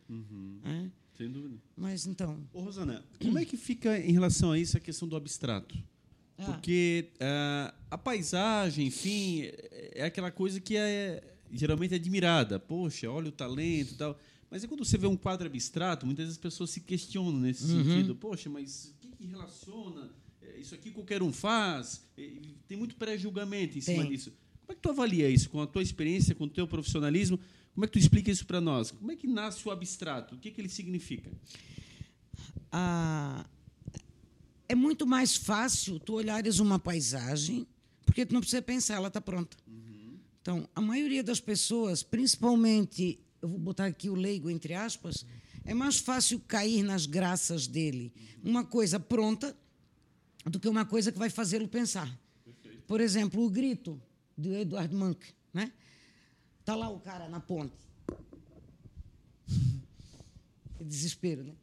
É? 0.64 0.90
Sem 1.18 1.30
dúvida. 1.30 1.56
Mas 1.76 2.06
então. 2.06 2.40
Ô, 2.54 2.62
Rosana, 2.62 3.04
como 3.20 3.40
é 3.40 3.46
que 3.46 3.58
fica 3.58 3.98
em 4.00 4.12
relação 4.12 4.52
a 4.52 4.60
isso 4.60 4.78
a 4.78 4.80
questão 4.80 5.08
do 5.08 5.16
abstrato? 5.16 5.76
Ah. 6.38 6.46
Porque 6.46 7.10
ah, 7.20 7.74
a 7.90 7.98
paisagem, 7.98 8.88
enfim, 8.88 9.44
é 9.94 10.04
aquela 10.06 10.32
coisa 10.32 10.60
que 10.60 10.76
é 10.78 11.24
geralmente 11.52 11.96
admirada. 11.96 12.60
Poxa, 12.60 13.10
olha 13.10 13.30
o 13.30 13.32
talento 13.32 13.94
e 13.94 13.98
tal. 13.98 14.18
Mas 14.50 14.64
é 14.64 14.68
quando 14.68 14.84
você 14.84 14.98
vê 14.98 15.08
um 15.08 15.16
quadro 15.16 15.48
abstrato, 15.48 16.06
muitas 16.06 16.26
vezes 16.26 16.38
as 16.38 16.42
pessoas 16.42 16.70
se 16.72 16.82
questionam 16.82 17.40
nesse 17.40 17.64
Uhum. 17.72 17.84
sentido. 17.84 18.16
Poxa, 18.16 18.50
mas 18.50 18.94
o 18.94 18.94
que, 19.00 19.08
que 19.16 19.26
relaciona? 19.26 20.10
É, 20.56 20.60
Isso 20.60 20.74
aqui 20.76 20.92
qualquer 20.92 21.22
um 21.24 21.32
faz. 21.32 22.04
Tem 22.68 22.78
muito 22.78 22.96
pré-julgamento 22.96 23.78
em 23.78 23.82
cima 23.82 24.04
Tem. 24.04 24.12
disso. 24.12 24.32
Como 24.62 24.72
é 24.72 24.76
que 24.76 24.82
tu 24.82 24.90
avalia 24.90 25.30
isso 25.30 25.50
com 25.50 25.62
a 25.62 25.68
tua 25.68 25.82
experiência, 25.82 26.34
com 26.36 26.46
o 26.46 26.50
teu 26.50 26.68
profissionalismo? 26.68 27.40
Como 27.74 27.84
é 27.86 27.88
que 27.88 27.94
tu 27.94 28.00
explica 28.00 28.30
isso 28.32 28.46
para 28.46 28.60
nós? 28.62 28.92
Como 28.92 29.12
é 29.12 29.16
que 29.16 29.28
nasce 29.28 29.68
o 29.68 29.72
abstrato? 29.72 30.36
O 30.36 30.38
que, 30.38 30.52
que 30.52 30.62
ele 30.62 30.70
significa? 30.70 31.32
a- 32.72 33.46
é 34.68 34.76
muito 34.76 35.06
mais 35.06 35.36
fácil 35.36 36.00
tu 36.00 36.14
olhares 36.14 36.60
uma 36.60 36.80
paisagem, 36.80 37.68
porque 38.06 38.26
tu 38.26 38.34
não 38.34 38.40
precisa 38.40 38.62
pensar, 38.62 38.96
ela 38.96 39.10
está 39.10 39.20
pronta. 39.20 39.58
Então, 40.42 40.68
a 40.74 40.82
maioria 40.82 41.22
das 41.24 41.40
pessoas, 41.42 42.02
principalmente, 42.02 43.20
eu 43.42 43.50
vou 43.50 43.60
botar 43.60 43.86
aqui 43.86 44.10
o 44.10 44.16
leigo 44.16 44.50
entre 44.50 44.74
aspas, 44.74 45.26
é 45.66 45.74
mais 45.74 45.98
fácil 46.00 46.40
cair 46.40 46.84
nas 46.84 47.06
graças 47.06 47.68
dele. 47.68 48.12
Uma 48.44 48.64
coisa 48.64 49.00
pronta 49.00 49.56
do 50.46 50.60
que 50.60 50.68
uma 50.68 50.86
coisa 50.86 51.12
que 51.12 51.20
vai 51.20 51.30
fazê-lo 51.30 51.68
pensar. 51.68 52.10
Por 52.88 53.00
exemplo, 53.00 53.44
o 53.44 53.50
grito 53.50 54.02
do 54.38 54.54
Edward 54.54 54.94
Munch, 54.94 55.36
né? 55.54 55.72
Tá 56.66 56.76
lá 56.76 56.90
o 56.90 57.00
cara 57.00 57.30
na 57.30 57.40
ponte. 57.40 57.76
Que 60.78 60.84
desespero, 60.84 61.44
né? 61.44 61.54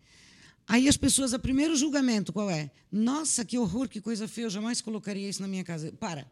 Aí 0.67 0.87
as 0.87 0.97
pessoas, 0.97 1.33
o 1.33 1.39
primeiro 1.39 1.75
julgamento 1.75 2.33
qual 2.33 2.51
é? 2.51 2.71
Nossa, 2.93 3.45
que 3.45 3.59
horror, 3.59 3.89
que 3.89 4.01
coisa 4.01 4.29
feia, 4.29 4.47
eu 4.47 4.51
jamais 4.51 4.81
colocaria 4.81 5.29
isso 5.29 5.41
na 5.41 5.49
minha 5.49 5.65
casa. 5.65 5.91
Para. 5.93 6.31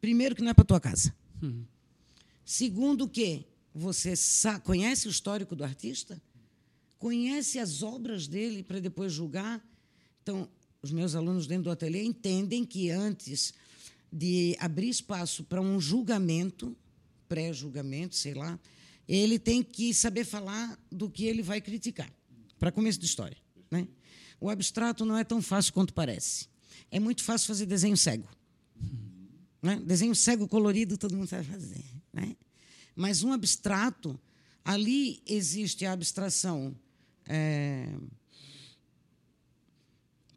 Primeiro 0.00 0.34
que 0.34 0.42
não 0.42 0.50
é 0.50 0.54
para 0.54 0.64
tua 0.64 0.80
casa. 0.80 1.14
Segundo 2.44 3.08
que 3.08 3.44
você 3.74 4.14
conhece 4.62 5.08
o 5.08 5.10
histórico 5.10 5.56
do 5.56 5.64
artista? 5.64 6.20
Conhece 6.98 7.58
as 7.58 7.82
obras 7.82 8.28
dele 8.28 8.62
para 8.62 8.78
depois 8.78 9.12
julgar? 9.12 9.60
Então, 10.22 10.48
os 10.82 10.90
meus 10.90 11.14
alunos 11.14 11.46
dentro 11.46 11.64
do 11.64 11.70
ateliê 11.70 12.02
entendem 12.02 12.64
que 12.64 12.90
antes 12.90 13.54
de 14.12 14.56
abrir 14.58 14.88
espaço 14.88 15.44
para 15.44 15.60
um 15.60 15.80
julgamento, 15.80 16.76
pré-julgamento, 17.28 18.16
sei 18.16 18.34
lá, 18.34 18.58
ele 19.08 19.38
tem 19.38 19.62
que 19.62 19.94
saber 19.94 20.24
falar 20.24 20.78
do 20.90 21.08
que 21.08 21.24
ele 21.24 21.42
vai 21.42 21.60
criticar, 21.60 22.12
para 22.58 22.72
começo 22.72 22.98
de 22.98 23.06
história. 23.06 23.36
Né? 23.70 23.86
O 24.40 24.50
abstrato 24.50 25.04
não 25.04 25.16
é 25.16 25.24
tão 25.24 25.40
fácil 25.40 25.72
quanto 25.72 25.94
parece. 25.94 26.48
É 26.90 26.98
muito 26.98 27.22
fácil 27.22 27.46
fazer 27.46 27.64
desenho 27.64 27.96
cego. 27.96 28.28
Né? 29.62 29.80
Desenho 29.86 30.14
cego 30.14 30.48
colorido 30.48 30.98
todo 30.98 31.16
mundo 31.16 31.28
sabe 31.28 31.44
fazer. 31.44 31.84
Né? 32.12 32.36
Mas 32.94 33.22
um 33.22 33.32
abstrato, 33.32 34.18
ali 34.64 35.22
existe 35.26 35.86
a 35.86 35.92
abstração. 35.92 36.74
é, 37.26 37.88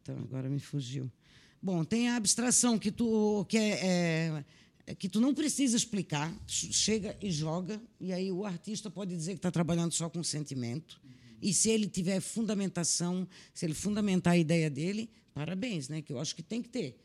Então, 0.06 0.20
agora 0.20 0.48
me 0.48 0.60
fugiu. 0.60 1.12
Bom, 1.60 1.84
tem 1.84 2.10
a 2.10 2.16
abstração 2.16 2.78
que 2.78 2.92
tu, 2.92 3.44
que 3.50 3.58
é, 3.58 4.44
é, 4.86 4.94
que 4.94 5.10
tu 5.10 5.20
não 5.20 5.34
precisa 5.34 5.76
explicar, 5.76 6.32
chega 6.46 7.18
e 7.20 7.32
joga, 7.32 7.82
e 8.00 8.14
aí 8.14 8.32
o 8.32 8.46
artista 8.46 8.92
pode 8.92 9.16
dizer 9.16 9.32
que 9.32 9.40
está 9.40 9.50
trabalhando 9.50 9.94
só 9.94 10.08
com 10.08 10.22
sentimento. 10.22 11.02
E 11.42 11.52
se 11.52 11.72
ele 11.72 11.88
tiver 11.88 12.20
fundamentação, 12.20 13.28
se 13.52 13.66
ele 13.66 13.74
fundamentar 13.74 14.34
a 14.34 14.38
ideia 14.38 14.70
dele, 14.70 15.10
parabéns, 15.34 15.90
né? 15.90 16.04
que 16.04 16.14
eu 16.14 16.20
acho 16.20 16.36
que 16.36 16.44
tem 16.44 16.62
que 16.62 16.70
ter. 16.70 17.00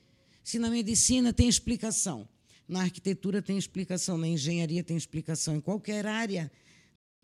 Se 0.45 0.59
na 0.59 0.69
medicina 0.69 1.33
tem 1.33 1.49
explicação, 1.49 2.29
na 2.69 2.83
arquitetura 2.83 3.41
tem 3.41 3.57
explicação, 3.57 4.19
na 4.19 4.29
engenharia 4.29 4.85
tem 4.85 4.99
explicação, 4.99 5.57
em 5.57 5.61
qualquer 5.61 6.07
área 6.07 6.53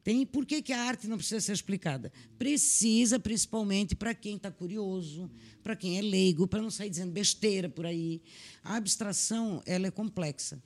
tem. 0.06 0.24
Por 0.24 0.46
que, 0.46 0.62
que 0.62 0.72
a 0.72 0.80
arte 0.80 1.08
não 1.08 1.16
precisa 1.16 1.40
ser 1.40 1.52
explicada? 1.52 2.12
Precisa, 2.38 3.18
principalmente 3.18 3.96
para 3.96 4.14
quem 4.14 4.36
está 4.36 4.52
curioso, 4.52 5.28
para 5.64 5.74
quem 5.74 5.98
é 5.98 6.00
leigo, 6.00 6.46
para 6.46 6.62
não 6.62 6.70
sair 6.70 6.88
dizendo 6.88 7.10
besteira 7.10 7.68
por 7.68 7.84
aí. 7.84 8.22
A 8.62 8.76
abstração 8.76 9.60
ela 9.66 9.88
é 9.88 9.90
complexa. 9.90 10.62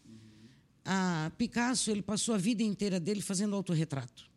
A 0.85 1.33
Picasso 1.39 1.91
ele 1.91 2.03
passou 2.03 2.35
a 2.35 2.39
vida 2.39 2.63
inteira 2.63 3.01
dele 3.01 3.23
fazendo 3.23 3.57
autorretrato. 3.57 4.29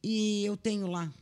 E 0.00 0.44
eu 0.44 0.56
tenho 0.56 0.86
lá 0.86 1.12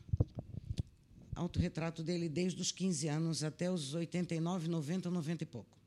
autorretrato 1.34 2.02
dele 2.02 2.28
desde 2.28 2.60
os 2.60 2.70
15 2.72 3.08
anos 3.08 3.42
até 3.42 3.70
os 3.70 3.94
89, 3.94 4.68
90, 4.68 5.10
90 5.10 5.42
e 5.42 5.46
pouco. 5.46 5.78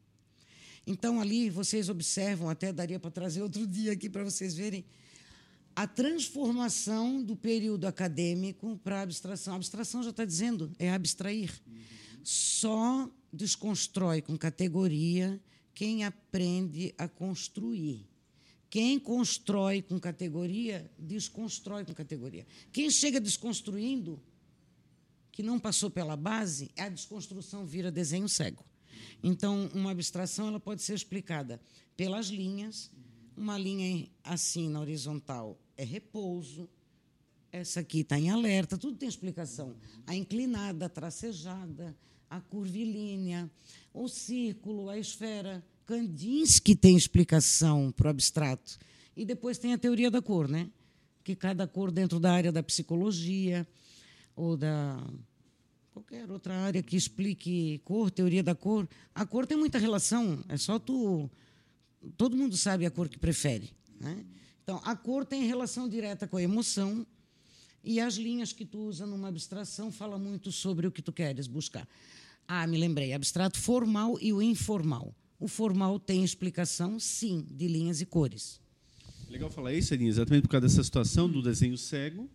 Então, 0.87 1.21
ali 1.21 1.51
vocês 1.51 1.87
observam, 1.87 2.49
até 2.49 2.73
daria 2.73 2.99
para 2.99 3.11
trazer 3.11 3.43
outro 3.43 3.67
dia 3.67 3.91
aqui 3.91 4.09
para 4.09 4.23
vocês 4.23 4.55
verem, 4.55 4.83
a 5.80 5.88
transformação 5.88 7.23
do 7.23 7.38
período 7.38 7.88
acadêmico 7.88 8.77
para 8.84 8.99
a 8.99 9.01
abstração. 9.03 9.53
A 9.53 9.55
abstração 9.55 10.03
já 10.03 10.09
está 10.09 10.25
dizendo, 10.25 10.69
é 10.77 10.91
abstrair. 10.91 11.57
Só 12.21 13.09
desconstrói 13.32 14.21
com 14.21 14.38
categoria 14.38 15.41
quem 15.73 16.03
aprende 16.03 16.93
a 16.97 17.07
construir. 17.07 18.05
Quem 18.69 18.99
constrói 18.99 19.82
com 19.82 19.97
categoria, 19.97 20.91
desconstrói 20.99 21.86
com 21.86 21.93
categoria. 21.93 22.45
Quem 22.73 22.91
chega 22.91 23.21
desconstruindo, 23.21 24.21
que 25.32 25.41
não 25.41 25.57
passou 25.57 25.89
pela 25.89 26.17
base, 26.17 26.71
a 26.77 26.89
desconstrução 26.89 27.65
vira 27.65 27.89
desenho 27.89 28.27
cego. 28.27 28.65
Então, 29.23 29.69
uma 29.73 29.91
abstração 29.91 30.49
ela 30.49 30.59
pode 30.59 30.82
ser 30.82 30.93
explicada 30.93 31.57
pelas 31.95 32.27
linhas. 32.27 32.91
Uma 33.38 33.57
linha 33.57 34.09
assim 34.25 34.67
na 34.67 34.82
horizontal 34.82 35.57
é 35.80 35.86
repouso. 35.86 36.69
Essa 37.51 37.80
aqui 37.80 38.01
está 38.01 38.19
em 38.19 38.30
alerta, 38.30 38.77
tudo 38.77 38.97
tem 38.97 39.07
explicação. 39.07 39.75
A 40.05 40.13
inclinada, 40.13 40.86
a 40.86 40.89
tracejada, 40.89 41.95
a 42.30 42.41
curvilínea, 42.41 43.49
o 43.93 44.07
círculo, 44.07 44.89
a 44.89 44.99
esfera. 44.99 45.63
Kandinsky 45.86 46.75
tem 46.75 46.95
explicação 46.95 47.91
para 47.91 48.07
o 48.07 48.09
abstrato. 48.11 48.77
E 49.15 49.25
depois 49.25 49.57
tem 49.57 49.73
a 49.73 49.77
teoria 49.77 50.11
da 50.11 50.21
cor, 50.21 50.47
né? 50.47 50.69
que 51.23 51.36
cada 51.36 51.67
cor 51.67 51.91
dentro 51.91 52.19
da 52.19 52.32
área 52.32 52.51
da 52.51 52.63
psicologia 52.63 53.67
ou 54.36 54.57
da 54.57 55.01
qualquer 55.91 56.30
outra 56.32 56.55
área 56.55 56.82
que 56.82 56.95
explique 56.95 57.80
cor, 57.86 58.09
teoria 58.09 58.41
da 58.41 58.55
cor. 58.55 58.88
A 59.13 59.25
cor 59.25 59.45
tem 59.45 59.57
muita 59.57 59.77
relação, 59.77 60.43
é 60.49 60.57
só 60.57 60.80
tu. 60.80 61.30
Todo 62.17 62.36
mundo 62.36 62.57
sabe 62.57 62.86
a 62.86 62.91
cor 62.91 63.07
que 63.07 63.17
prefere. 63.17 63.71
Né? 63.99 64.25
Então, 64.70 64.80
a 64.86 64.95
cor 64.95 65.26
tem 65.26 65.47
relação 65.47 65.89
direta 65.89 66.28
com 66.28 66.38
a 66.38 66.43
emoção 66.43 67.03
e 67.84 67.99
as 67.99 68.17
linhas 68.17 68.53
que 68.53 68.63
tu 68.63 68.78
usa 68.82 69.03
numa 69.03 69.28
abstração 69.28 69.91
fala 69.91 70.15
muito 70.20 70.51
sobre 70.51 70.86
o 70.86 70.91
que 70.91 71.01
tu 71.01 71.11
queres 71.11 71.47
buscar. 71.47 71.88
Ah, 72.47 72.67
me 72.67 72.78
lembrei, 72.78 73.11
abstrato 73.11 73.57
formal 73.57 74.20
e 74.22 74.32
o 74.32 74.39
informal. 74.43 75.11
O 75.39 75.47
formal 75.47 75.99
tem 75.99 76.24
explicação, 76.24 76.99
sim, 76.99 77.47
de 77.49 77.67
linhas 77.67 77.99
e 77.99 78.05
cores. 78.05 78.61
Legal 79.28 79.49
falar 79.49 79.74
isso, 79.74 79.91
Edinho, 79.95 80.11
exatamente 80.11 80.43
por 80.43 80.49
causa 80.49 80.67
dessa 80.67 80.84
situação 80.84 81.28
do 81.28 81.41
desenho 81.41 81.76
cego 81.76 82.30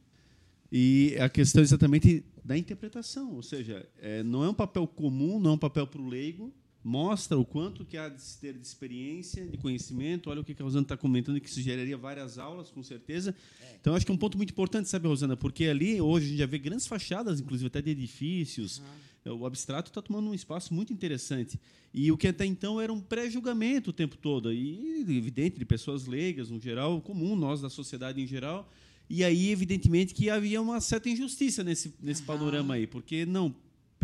e 0.73 1.17
a 1.21 1.29
questão 1.29 1.63
exatamente 1.63 2.25
da 2.45 2.59
interpretação, 2.59 3.33
ou 3.33 3.45
seja, 3.45 3.89
é, 4.01 4.25
não 4.25 4.43
é 4.43 4.49
um 4.49 4.55
papel 4.55 4.89
comum, 4.89 5.39
não 5.39 5.53
é 5.53 5.55
um 5.55 5.59
papel 5.59 5.87
para 5.87 6.03
o 6.03 6.09
leigo, 6.09 6.53
mostra 6.85 7.39
o 7.39 7.47
quanto 7.47 7.83
que 7.83 7.97
há 7.97 8.11
de 8.11 8.21
se 8.21 8.39
ter 8.39 8.53
de 8.53 8.67
experiência, 8.67 9.47
de 9.47 9.57
conhecimento. 9.57 10.29
Olha 10.29 10.43
o 10.43 10.45
que 10.45 10.53
a 10.53 10.63
Rosana 10.63 10.83
está 10.83 10.99
comentando, 10.99 11.41
que 11.41 11.51
sugeriria 11.51 11.97
várias 11.97 12.39
aulas, 12.39 12.71
com 12.71 12.83
certeza. 12.83 13.35
Então, 13.81 13.95
acho 13.95 14.05
que 14.05 14.13
é 14.13 14.15
um 14.15 14.19
ponto 14.19 14.37
muito 14.37 14.51
importante, 14.51 14.91
sabe, 14.91 15.09
Rosana? 15.09 15.35
Porque 15.35 15.65
ali, 15.65 15.99
hoje, 15.99 16.27
a 16.27 16.29
gente 16.29 16.39
já 16.39 16.47
vê 16.47 16.59
grandes 16.59 16.87
fachadas, 16.87 17.41
inclusive 17.41 17.69
até 17.69 17.81
de 17.81 17.91
edifícios. 17.91 18.83
O 19.25 19.47
abstrato 19.47 19.89
está 19.89 20.03
tomando 20.03 20.29
um 20.29 20.35
espaço 20.35 20.75
muito 20.75 20.93
interessante. 20.93 21.59
E 21.95 22.13
o 22.13 22.19
que 22.19 22.29
até 22.29 22.45
então 22.45 22.79
era 22.79 22.93
um 22.93 23.01
pré-julgamento 23.01 23.89
o 23.89 23.93
tempo 23.93 24.19
todo. 24.19 24.53
E, 24.53 25.01
evidente, 25.01 25.59
de 25.59 25.65
pessoas 25.65 26.05
leigas, 26.05 26.51
no 26.51 26.61
geral, 26.61 27.01
comum, 27.01 27.35
nós 27.35 27.63
da 27.63 27.71
sociedade 27.71 28.21
em 28.21 28.27
geral. 28.27 28.71
E 29.09 29.25
aí, 29.25 29.49
evidentemente, 29.51 30.13
que 30.13 30.29
havia 30.29 30.61
uma 30.61 30.81
certa 30.83 31.09
injustiça 31.09 31.65
nesse, 31.65 31.95
nesse 32.03 32.23
panorama 32.23 32.75
aí. 32.75 32.87
Porque, 32.87 33.25
não, 33.25 33.55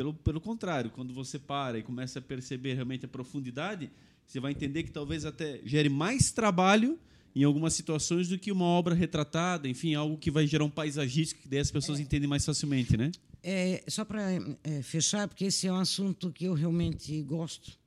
pelo, 0.01 0.15
pelo 0.15 0.41
contrário, 0.41 0.91
quando 0.91 1.13
você 1.13 1.39
para 1.39 1.79
e 1.79 1.83
começa 1.83 2.21
a 2.21 2.23
perceber 2.23 2.73
realmente 2.73 3.05
a 3.05 3.09
profundidade, 3.09 3.91
você 4.27 4.41
vai 4.41 4.51
entender 4.51 4.83
que 4.83 4.91
talvez 4.91 5.27
até 5.27 5.61
gere 5.63 5.91
mais 5.91 6.33
trabalho 6.33 6.99
em 7.37 7.45
algumas 7.45 7.75
situações 7.75 8.27
do 8.27 8.39
que 8.39 8.51
uma 8.51 8.65
obra 8.65 8.95
retratada, 8.95 9.69
enfim, 9.69 9.95
algo 9.95 10.17
que 10.17 10.31
vai 10.31 10.47
gerar 10.47 10.65
um 10.65 10.71
paisagístico 10.71 11.43
que 11.43 11.49
daí 11.49 11.59
as 11.59 11.71
pessoas 11.71 12.01
entendem 12.01 12.27
mais 12.27 12.47
facilmente, 12.47 12.97
né? 12.97 13.13
É, 13.43 13.85
só 13.89 14.03
para 14.03 14.23
é, 14.65 14.81
fechar, 14.83 15.29
porque 15.29 15.45
esse 15.45 15.67
é 15.67 15.73
um 15.73 15.77
assunto 15.77 16.33
que 16.33 16.47
eu 16.47 16.55
realmente 16.55 17.21
gosto. 17.21 17.79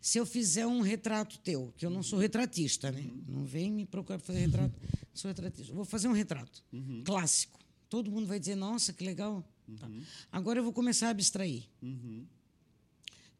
se 0.00 0.18
eu 0.18 0.24
fizer 0.24 0.68
um 0.68 0.82
retrato 0.82 1.36
teu, 1.38 1.74
que 1.76 1.84
eu 1.84 1.90
não 1.90 2.04
sou 2.04 2.16
retratista, 2.16 2.92
né? 2.92 3.10
Não 3.26 3.44
vem 3.44 3.72
me 3.72 3.84
procurar 3.84 4.18
para 4.18 4.26
fazer 4.28 4.38
retrato, 4.38 4.74
sou 5.12 5.28
retratista. 5.28 5.74
Vou 5.74 5.84
fazer 5.84 6.06
um 6.06 6.12
retrato 6.12 6.62
clássico. 7.04 7.58
Todo 7.88 8.08
mundo 8.08 8.28
vai 8.28 8.38
dizer, 8.38 8.54
nossa, 8.54 8.92
que 8.92 9.04
legal. 9.04 9.44
Tá. 9.78 9.88
Agora 10.30 10.58
eu 10.60 10.64
vou 10.64 10.72
começar 10.72 11.08
a 11.08 11.10
abstrair. 11.10 11.64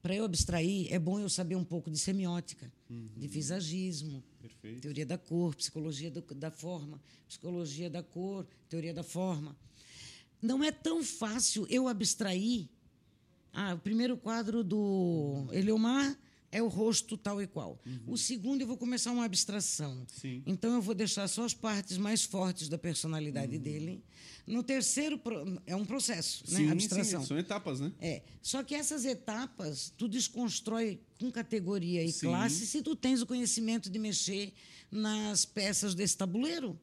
Para 0.02 0.14
eu 0.14 0.24
abstrair, 0.24 0.92
é 0.92 0.98
bom 0.98 1.18
eu 1.18 1.28
saber 1.30 1.56
um 1.56 1.64
pouco 1.64 1.90
de 1.90 1.98
semiótica, 1.98 2.70
de 3.16 3.26
visagismo, 3.26 4.22
Perfeito. 4.40 4.80
teoria 4.82 5.06
da 5.06 5.16
cor, 5.16 5.54
psicologia 5.54 6.10
do- 6.10 6.20
da 6.34 6.50
forma, 6.50 7.00
psicologia 7.26 7.88
da 7.88 8.02
cor, 8.02 8.46
teoria 8.68 8.92
da 8.92 9.02
forma. 9.02 9.56
Não 10.42 10.62
é 10.62 10.70
tão 10.70 11.02
fácil 11.02 11.66
eu 11.70 11.88
abstrair. 11.88 12.68
Ah, 13.52 13.74
o 13.74 13.78
primeiro 13.78 14.16
quadro 14.16 14.62
do 14.62 15.46
Eleomar 15.52 16.18
é 16.54 16.62
o 16.62 16.68
rosto 16.68 17.16
tal 17.16 17.42
e 17.42 17.46
qual. 17.46 17.80
O 18.06 18.16
segundo 18.16 18.60
eu 18.60 18.66
vou 18.66 18.76
começar 18.76 19.10
uma 19.10 19.24
abstração. 19.24 20.06
Sim. 20.06 20.42
Então 20.46 20.72
eu 20.74 20.80
vou 20.80 20.94
deixar 20.94 21.26
só 21.28 21.44
as 21.44 21.52
partes 21.52 21.98
mais 21.98 22.22
fortes 22.24 22.68
da 22.68 22.78
personalidade 22.78 23.58
dele. 23.58 24.02
No 24.46 24.62
terceiro 24.62 25.20
é 25.66 25.74
um 25.74 25.84
processo, 25.84 26.44
né? 26.50 26.58
Sim, 26.58 26.70
abstração. 26.70 27.20
sim, 27.22 27.26
são 27.26 27.38
etapas, 27.38 27.80
né? 27.80 27.92
É. 28.00 28.22
Só 28.42 28.62
que 28.62 28.74
essas 28.74 29.04
etapas 29.04 29.92
tu 29.96 30.06
desconstrói 30.08 31.00
com 31.18 31.30
categoria 31.32 32.04
e 32.04 32.12
Sim. 32.12 32.26
classe 32.26 32.66
se 32.66 32.82
tu 32.82 32.94
tens 32.94 33.20
o 33.22 33.26
conhecimento 33.26 33.90
de 33.90 33.98
mexer 33.98 34.52
nas 34.90 35.44
peças 35.44 35.94
desse 35.94 36.16
tabuleiro. 36.16 36.78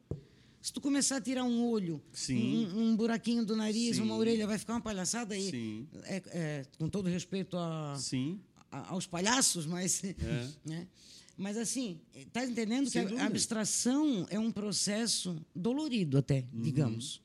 Se 0.60 0.72
tu 0.72 0.80
começar 0.80 1.16
a 1.16 1.20
tirar 1.20 1.42
um 1.42 1.64
olho, 1.66 2.00
um, 2.30 2.82
um 2.90 2.96
buraquinho 2.96 3.44
do 3.44 3.56
nariz, 3.56 3.96
Sim. 3.96 4.02
uma 4.02 4.14
orelha, 4.16 4.46
vai 4.46 4.56
ficar 4.58 4.74
uma 4.74 4.80
palhaçada 4.80 5.34
aí. 5.34 5.50
Sim. 5.50 5.88
É, 6.04 6.22
é, 6.26 6.64
com 6.78 6.88
todo 6.88 7.08
respeito 7.08 7.56
a, 7.56 7.96
Sim. 7.98 8.38
a- 8.51 8.51
aos 8.88 9.06
palhaços, 9.06 9.66
mas. 9.66 10.02
É. 10.04 10.12
né? 10.64 10.86
Mas 11.36 11.56
assim, 11.56 11.98
tá 12.32 12.44
entendendo 12.44 12.88
Sem 12.90 13.02
que 13.02 13.06
a 13.06 13.10
dúvida. 13.10 13.26
abstração 13.26 14.26
é 14.30 14.38
um 14.38 14.50
processo 14.52 15.36
dolorido 15.54 16.18
até, 16.18 16.44
Uhum. 16.52 16.62
digamos. 16.62 17.20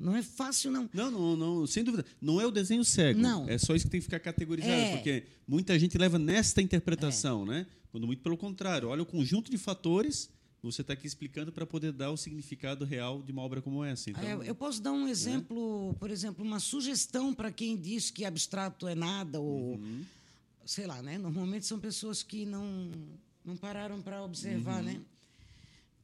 Não 0.00 0.14
é 0.16 0.22
fácil, 0.22 0.70
não. 0.70 0.90
Não, 0.92 1.10
não, 1.10 1.36
não, 1.36 1.66
sem 1.66 1.82
dúvida. 1.82 2.04
Não 2.20 2.40
é 2.40 2.46
o 2.46 2.50
desenho 2.50 2.84
cego. 2.84 3.18
Não. 3.20 3.48
É 3.48 3.56
só 3.56 3.74
isso 3.74 3.86
que 3.86 3.90
tem 3.90 4.00
que 4.00 4.04
ficar 4.04 4.20
categorizado, 4.20 4.72
É. 4.72 4.96
porque 4.96 5.24
muita 5.46 5.78
gente 5.78 5.96
leva 5.96 6.18
nesta 6.18 6.60
interpretação, 6.60 7.46
né? 7.46 7.66
Quando 7.90 8.06
muito 8.06 8.22
pelo 8.22 8.36
contrário, 8.36 8.88
olha 8.88 9.02
o 9.02 9.06
conjunto 9.06 9.50
de 9.50 9.56
fatores 9.58 10.28
você 10.60 10.80
está 10.82 10.92
aqui 10.92 11.06
explicando 11.06 11.52
para 11.52 11.64
poder 11.64 11.92
dar 11.92 12.10
o 12.10 12.16
significado 12.16 12.84
real 12.84 13.22
de 13.22 13.30
uma 13.30 13.42
obra 13.42 13.62
como 13.62 13.84
essa. 13.84 14.10
Então, 14.10 14.24
eu- 14.24 14.42
eu 14.42 14.54
posso 14.56 14.82
dar 14.82 14.90
um 14.90 15.06
exemplo, 15.06 15.94
por 16.00 16.10
exemplo, 16.10 16.44
uma 16.44 16.58
sugestão 16.58 17.32
para 17.32 17.52
quem 17.52 17.76
diz 17.76 18.10
que 18.10 18.24
abstrato 18.24 18.88
é 18.88 18.94
nada 18.96 19.40
ou 19.40 19.76
Uhum. 19.76 20.04
Sei 20.68 20.86
lá, 20.86 21.00
né? 21.00 21.16
Normalmente 21.16 21.64
são 21.64 21.80
pessoas 21.80 22.22
que 22.22 22.44
não 22.44 22.92
não 23.42 23.56
pararam 23.56 24.02
para 24.02 24.22
observar, 24.22 24.82
né? 24.82 25.00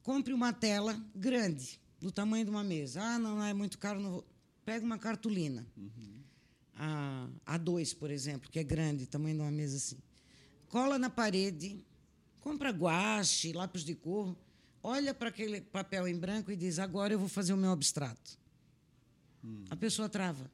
Compre 0.01 0.33
uma 0.33 0.51
tela 0.51 0.99
grande, 1.13 1.79
do 1.99 2.11
tamanho 2.11 2.45
de 2.45 2.49
uma 2.49 2.63
mesa. 2.63 2.99
Ah, 2.99 3.19
não, 3.19 3.43
é 3.43 3.53
muito 3.53 3.77
caro, 3.77 3.99
não 3.99 4.11
vou. 4.11 4.27
Pega 4.65 4.83
uma 4.83 4.97
cartolina. 4.97 5.67
A 6.75 7.29
A2, 7.45 7.95
por 7.95 8.09
exemplo, 8.09 8.49
que 8.49 8.57
é 8.57 8.63
grande, 8.63 9.05
tamanho 9.05 9.35
de 9.35 9.41
uma 9.41 9.51
mesa 9.51 9.77
assim. 9.77 9.99
Cola 10.67 10.97
na 10.97 11.11
parede, 11.11 11.85
compra 12.41 12.71
guache, 12.71 13.53
lápis 13.53 13.83
de 13.83 13.93
cor, 13.93 14.35
olha 14.81 15.13
para 15.13 15.29
aquele 15.29 15.61
papel 15.61 16.07
em 16.07 16.17
branco 16.17 16.51
e 16.51 16.55
diz: 16.55 16.79
agora 16.79 17.13
eu 17.13 17.19
vou 17.19 17.29
fazer 17.29 17.53
o 17.53 17.57
meu 17.57 17.69
abstrato. 17.69 18.35
A 19.69 19.75
pessoa 19.75 20.09
trava. 20.09 20.51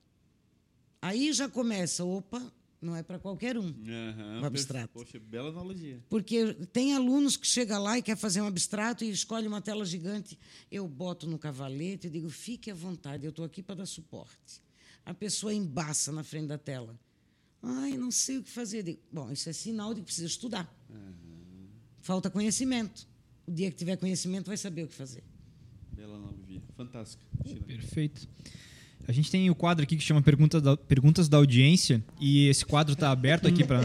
Aí 1.01 1.31
já 1.31 1.47
começa, 1.47 2.03
opa, 2.03 2.53
não 2.81 2.95
é 2.95 3.03
para 3.03 3.19
qualquer 3.19 3.57
um. 3.57 3.67
Aham, 3.87 4.41
O 4.41 4.45
abstrato. 4.45 4.89
Poxa, 4.93 5.19
bela 5.19 5.49
analogia. 5.49 6.01
Porque 6.09 6.53
tem 6.73 6.95
alunos 6.95 7.37
que 7.37 7.45
chega 7.45 7.77
lá 7.77 7.97
e 7.97 8.01
quer 8.01 8.17
fazer 8.17 8.41
um 8.41 8.47
abstrato 8.47 9.03
e 9.03 9.09
escolhe 9.11 9.47
uma 9.47 9.61
tela 9.61 9.85
gigante. 9.85 10.37
Eu 10.71 10.87
boto 10.87 11.27
no 11.27 11.37
cavalete 11.37 12.07
e 12.07 12.09
digo, 12.09 12.29
fique 12.29 12.71
à 12.71 12.73
vontade, 12.73 13.23
eu 13.25 13.29
estou 13.29 13.45
aqui 13.45 13.61
para 13.61 13.75
dar 13.75 13.85
suporte. 13.85 14.61
A 15.05 15.13
pessoa 15.13 15.53
embaça 15.53 16.11
na 16.11 16.23
frente 16.23 16.47
da 16.47 16.57
tela. 16.57 16.99
Ai, 17.61 17.95
não 17.95 18.09
sei 18.09 18.37
o 18.39 18.43
que 18.43 18.49
fazer. 18.49 18.79
Eu 18.79 18.83
digo, 18.83 18.99
Bom, 19.11 19.31
isso 19.31 19.47
é 19.47 19.53
sinal 19.53 19.93
de 19.93 19.99
que 20.01 20.05
precisa 20.05 20.27
estudar. 20.27 20.67
Falta 22.01 22.29
conhecimento. 22.29 23.07
O 23.45 23.51
dia 23.51 23.69
que 23.69 23.77
tiver 23.77 23.97
conhecimento, 23.97 24.47
vai 24.47 24.57
saber 24.57 24.83
o 24.83 24.87
que 24.87 24.93
fazer. 24.95 25.23
Bela 25.91 26.15
analogia. 26.15 26.61
Fantástica. 26.75 27.23
Sheila. 27.45 27.65
Perfeito. 27.65 28.27
A 29.07 29.11
gente 29.11 29.29
tem 29.31 29.49
o 29.49 29.55
quadro 29.55 29.83
aqui 29.83 29.97
que 29.97 30.03
chama 30.03 30.21
Perguntas 30.21 30.61
da, 30.61 30.77
Perguntas 30.77 31.27
da 31.27 31.37
Audiência 31.37 32.03
e 32.19 32.47
esse 32.47 32.65
quadro 32.65 32.93
está 32.93 33.11
aberto 33.11 33.47
aqui 33.47 33.63
para 33.63 33.81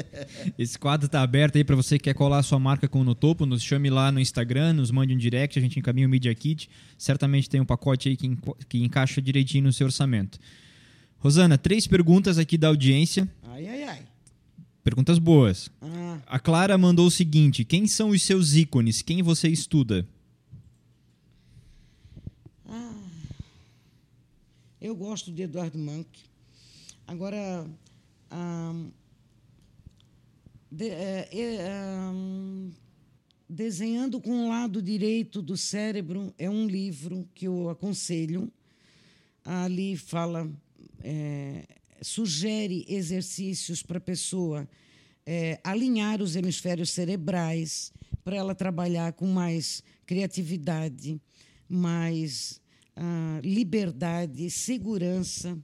esse 0.58 0.78
quadro 0.78 1.06
está 1.06 1.22
aberto 1.22 1.56
aí 1.56 1.64
para 1.64 1.74
você 1.74 1.98
que 1.98 2.04
quer 2.04 2.14
colar 2.14 2.38
a 2.38 2.42
sua 2.42 2.58
marca 2.58 2.86
com 2.86 3.00
o 3.00 3.04
No 3.04 3.14
Topo, 3.14 3.46
nos 3.46 3.62
chame 3.62 3.90
lá 3.90 4.12
no 4.12 4.20
Instagram, 4.20 4.74
nos 4.74 4.90
mande 4.90 5.14
um 5.14 5.18
direct, 5.18 5.58
a 5.58 5.62
gente 5.62 5.78
encaminha 5.78 6.06
o 6.06 6.10
Media 6.10 6.34
Kit. 6.34 6.68
Certamente 6.96 7.48
tem 7.48 7.60
um 7.60 7.64
pacote 7.64 8.08
aí 8.10 8.16
que, 8.16 8.36
que 8.68 8.78
encaixa 8.82 9.20
direitinho 9.20 9.64
no 9.64 9.72
seu 9.72 9.86
orçamento. 9.86 10.38
Rosana, 11.18 11.58
três 11.58 11.86
perguntas 11.86 12.38
aqui 12.38 12.56
da 12.56 12.68
audiência, 12.68 13.28
Ai, 13.48 13.66
ai, 13.66 13.82
ai. 13.84 14.02
perguntas 14.84 15.18
boas. 15.18 15.70
Ah, 15.82 16.18
A 16.26 16.38
Clara 16.38 16.78
mandou 16.78 17.06
o 17.06 17.10
seguinte: 17.10 17.64
quem 17.64 17.86
são 17.86 18.10
os 18.10 18.22
seus 18.22 18.54
ícones? 18.54 19.02
Quem 19.02 19.22
você 19.22 19.48
estuda? 19.48 20.06
Eu 24.80 24.94
gosto 24.96 25.30
de 25.30 25.42
Eduardo 25.42 25.78
Mank. 25.78 26.08
Agora, 27.06 27.66
de- 30.70 30.88
é, 30.88 31.28
ah, 31.68 32.12
Desenhando 33.52 34.20
com 34.20 34.46
o 34.46 34.48
lado 34.48 34.80
direito 34.80 35.42
do 35.42 35.56
cérebro 35.56 36.32
é 36.38 36.48
um 36.48 36.68
livro 36.68 37.28
que 37.34 37.48
eu 37.48 37.68
aconselho. 37.68 38.48
Ali 39.44 39.96
fala, 39.96 40.48
é, 41.02 41.66
sugere 42.00 42.86
exercícios 42.88 43.82
para 43.82 43.98
a 43.98 44.00
pessoa 44.00 44.68
alinhar 45.64 46.22
os 46.22 46.34
hemisférios 46.36 46.90
cerebrais 46.90 47.92
para 48.24 48.36
ela 48.36 48.54
trabalhar 48.54 49.12
com 49.14 49.26
mais 49.26 49.82
criatividade, 50.06 51.20
mais 51.68 52.59
liberdade, 53.42 54.50
segurança. 54.50 55.58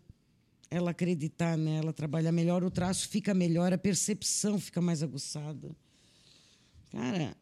Ela 0.68 0.90
acreditar 0.90 1.56
nela, 1.56 1.92
trabalhar 1.92 2.32
melhor, 2.32 2.64
o 2.64 2.70
traço 2.70 3.08
fica 3.08 3.32
melhor, 3.32 3.72
a 3.72 3.78
percepção 3.78 4.58
fica 4.58 4.80
mais 4.80 5.02
aguçada. 5.02 5.70
Cara, 6.90 7.36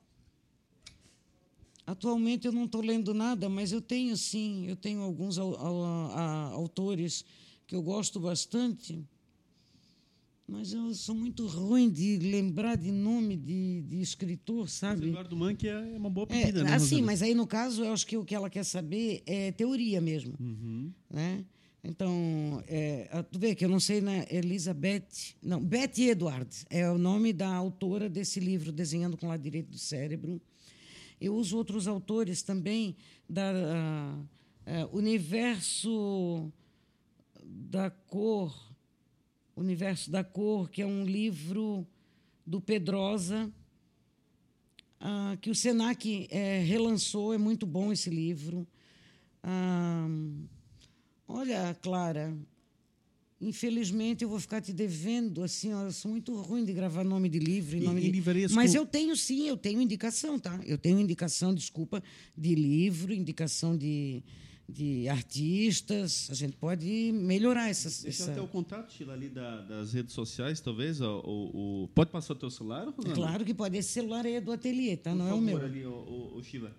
atualmente 1.86 2.46
eu 2.46 2.52
não 2.52 2.64
estou 2.66 2.82
lendo 2.82 3.14
nada, 3.14 3.48
mas 3.48 3.72
eu 3.72 3.80
tenho 3.80 4.16
sim, 4.16 4.66
eu 4.66 4.76
tenho 4.76 5.00
alguns 5.00 5.38
autores 5.38 7.24
que 7.66 7.74
eu 7.74 7.82
gosto 7.82 8.20
bastante. 8.20 9.02
Mas 10.46 10.74
eu 10.74 10.92
sou 10.94 11.14
muito 11.14 11.46
ruim 11.46 11.90
de 11.90 12.18
lembrar 12.18 12.76
de 12.76 12.92
nome 12.92 13.34
de, 13.36 13.80
de 13.82 14.00
escritor, 14.02 14.62
Mas 14.62 14.72
sabe? 14.72 15.08
Eduardo 15.08 15.34
Mank 15.36 15.66
é 15.66 15.78
uma 15.96 16.10
boa 16.10 16.26
É, 16.30 16.40
pedida, 16.40 16.64
né? 16.64 16.74
assim, 16.74 17.00
mas 17.00 17.22
aí 17.22 17.34
no 17.34 17.46
caso, 17.46 17.82
eu 17.82 17.92
acho 17.92 18.06
que 18.06 18.16
o 18.18 18.24
que 18.24 18.34
ela 18.34 18.50
quer 18.50 18.64
saber 18.64 19.22
é 19.26 19.50
teoria 19.52 20.02
mesmo. 20.02 20.34
Uhum. 20.38 20.92
Né? 21.10 21.44
Então, 21.82 22.62
é, 22.66 23.08
a- 23.10 23.22
tu 23.22 23.38
vê 23.38 23.54
que 23.54 23.64
eu 23.64 23.68
não 23.70 23.80
sei, 23.80 24.02
né? 24.02 24.26
Elizabeth. 24.30 25.34
Não, 25.42 25.62
Betty 25.64 26.04
Edwards 26.10 26.66
é 26.68 26.90
o 26.90 26.98
nome 26.98 27.32
da 27.32 27.48
autora 27.54 28.08
desse 28.08 28.38
livro, 28.38 28.70
Desenhando 28.70 29.16
com 29.16 29.24
o 29.26 29.28
Lado 29.30 29.42
Direito 29.42 29.70
do 29.70 29.78
Cérebro. 29.78 30.40
Eu 31.18 31.34
uso 31.36 31.56
outros 31.56 31.88
autores 31.88 32.42
também 32.42 32.96
da 33.28 33.50
ah, 33.54 34.18
ah, 34.66 34.88
Universo 34.92 36.52
da 37.42 37.90
Cor, 37.90 38.73
Universo 39.56 40.10
da 40.10 40.24
Cor, 40.24 40.68
que 40.68 40.82
é 40.82 40.86
um 40.86 41.04
livro 41.04 41.86
do 42.46 42.60
Pedrosa, 42.60 43.52
ah, 45.00 45.36
que 45.40 45.50
o 45.50 45.54
Senac 45.54 46.28
eh, 46.30 46.62
relançou, 46.66 47.32
é 47.32 47.38
muito 47.38 47.66
bom 47.66 47.92
esse 47.92 48.10
livro. 48.10 48.66
Ah, 49.42 50.08
olha, 51.28 51.76
Clara, 51.82 52.34
infelizmente 53.40 54.24
eu 54.24 54.28
vou 54.28 54.40
ficar 54.40 54.60
te 54.60 54.72
devendo, 54.72 55.42
assim, 55.42 55.72
ó, 55.72 55.84
eu 55.84 55.92
sou 55.92 56.10
muito 56.10 56.34
ruim 56.34 56.64
de 56.64 56.72
gravar 56.72 57.04
nome 57.04 57.28
de 57.28 57.38
livro. 57.38 57.76
e 57.76 57.80
nome 57.80 58.00
e 58.00 58.10
de... 58.10 58.54
Mas 58.54 58.74
eu 58.74 58.86
tenho 58.86 59.16
sim, 59.16 59.46
eu 59.46 59.56
tenho 59.56 59.80
indicação, 59.80 60.38
tá? 60.38 60.58
Eu 60.64 60.78
tenho 60.78 60.98
indicação, 60.98 61.54
desculpa, 61.54 62.02
de 62.36 62.54
livro, 62.54 63.12
indicação 63.12 63.76
de, 63.76 64.22
de 64.68 65.08
artistas. 65.08 66.28
A 66.30 66.34
gente 66.34 66.56
pode 66.56 67.12
melhorar 67.12 67.68
essas. 67.68 68.02
Deixa 68.02 68.22
essa... 68.22 68.30
eu 68.32 68.36
ter 68.36 68.40
o 68.40 68.48
contato, 68.48 68.92
Sheila, 68.92 69.12
ali 69.12 69.28
da- 69.28 69.60
das 69.62 69.92
redes 69.92 70.12
sociais, 70.14 70.60
talvez. 70.60 71.00
ó, 71.00 71.20
o, 71.20 71.84
o- 71.84 71.88
Pode 71.94 72.10
passar 72.10 72.32
o 72.32 72.36
teu 72.36 72.50
celular, 72.50 72.86
Rosana? 72.88 73.14
Claro 73.14 73.44
que 73.44 73.54
pode. 73.54 73.76
Esse 73.76 73.90
celular 73.92 74.24
é 74.26 74.40
do 74.40 74.50
ateliê, 74.52 74.96
tá? 74.96 75.10
Por 75.10 75.16
Não 75.18 75.28
é 75.28 75.32
o 75.32 75.36
favor, 75.36 75.44
meu. 75.44 75.58
ali, 75.64 75.84
o, 75.86 75.90
o, 75.90 76.36
o 76.38 76.42
Sheila. 76.42 76.72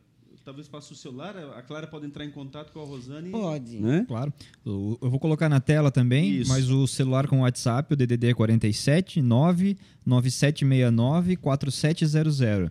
talvez 0.44 0.68
passe 0.68 0.92
o 0.92 0.96
celular, 0.96 1.36
a 1.38 1.62
Clara 1.64 1.88
pode 1.88 2.06
entrar 2.06 2.24
em 2.26 2.30
contato 2.32 2.72
com 2.72 2.80
a 2.82 2.86
Rosane. 2.86 3.30
Pode. 3.32 3.80
Né? 3.80 4.06
Claro. 4.08 4.32
Eu 4.66 4.98
vou 5.02 5.20
colocar 5.20 5.48
na 5.50 5.60
tela 5.60 5.90
também, 5.92 6.40
Isso. 6.42 6.52
mas 6.52 6.70
o 6.70 6.86
celular 6.88 7.28
com 7.28 7.42
WhatsApp, 7.42 7.94
o 7.94 7.98
DDD 7.98 8.28
é 8.28 8.34
47 8.34 9.22
99769 9.22 11.36
4700. 11.38 12.70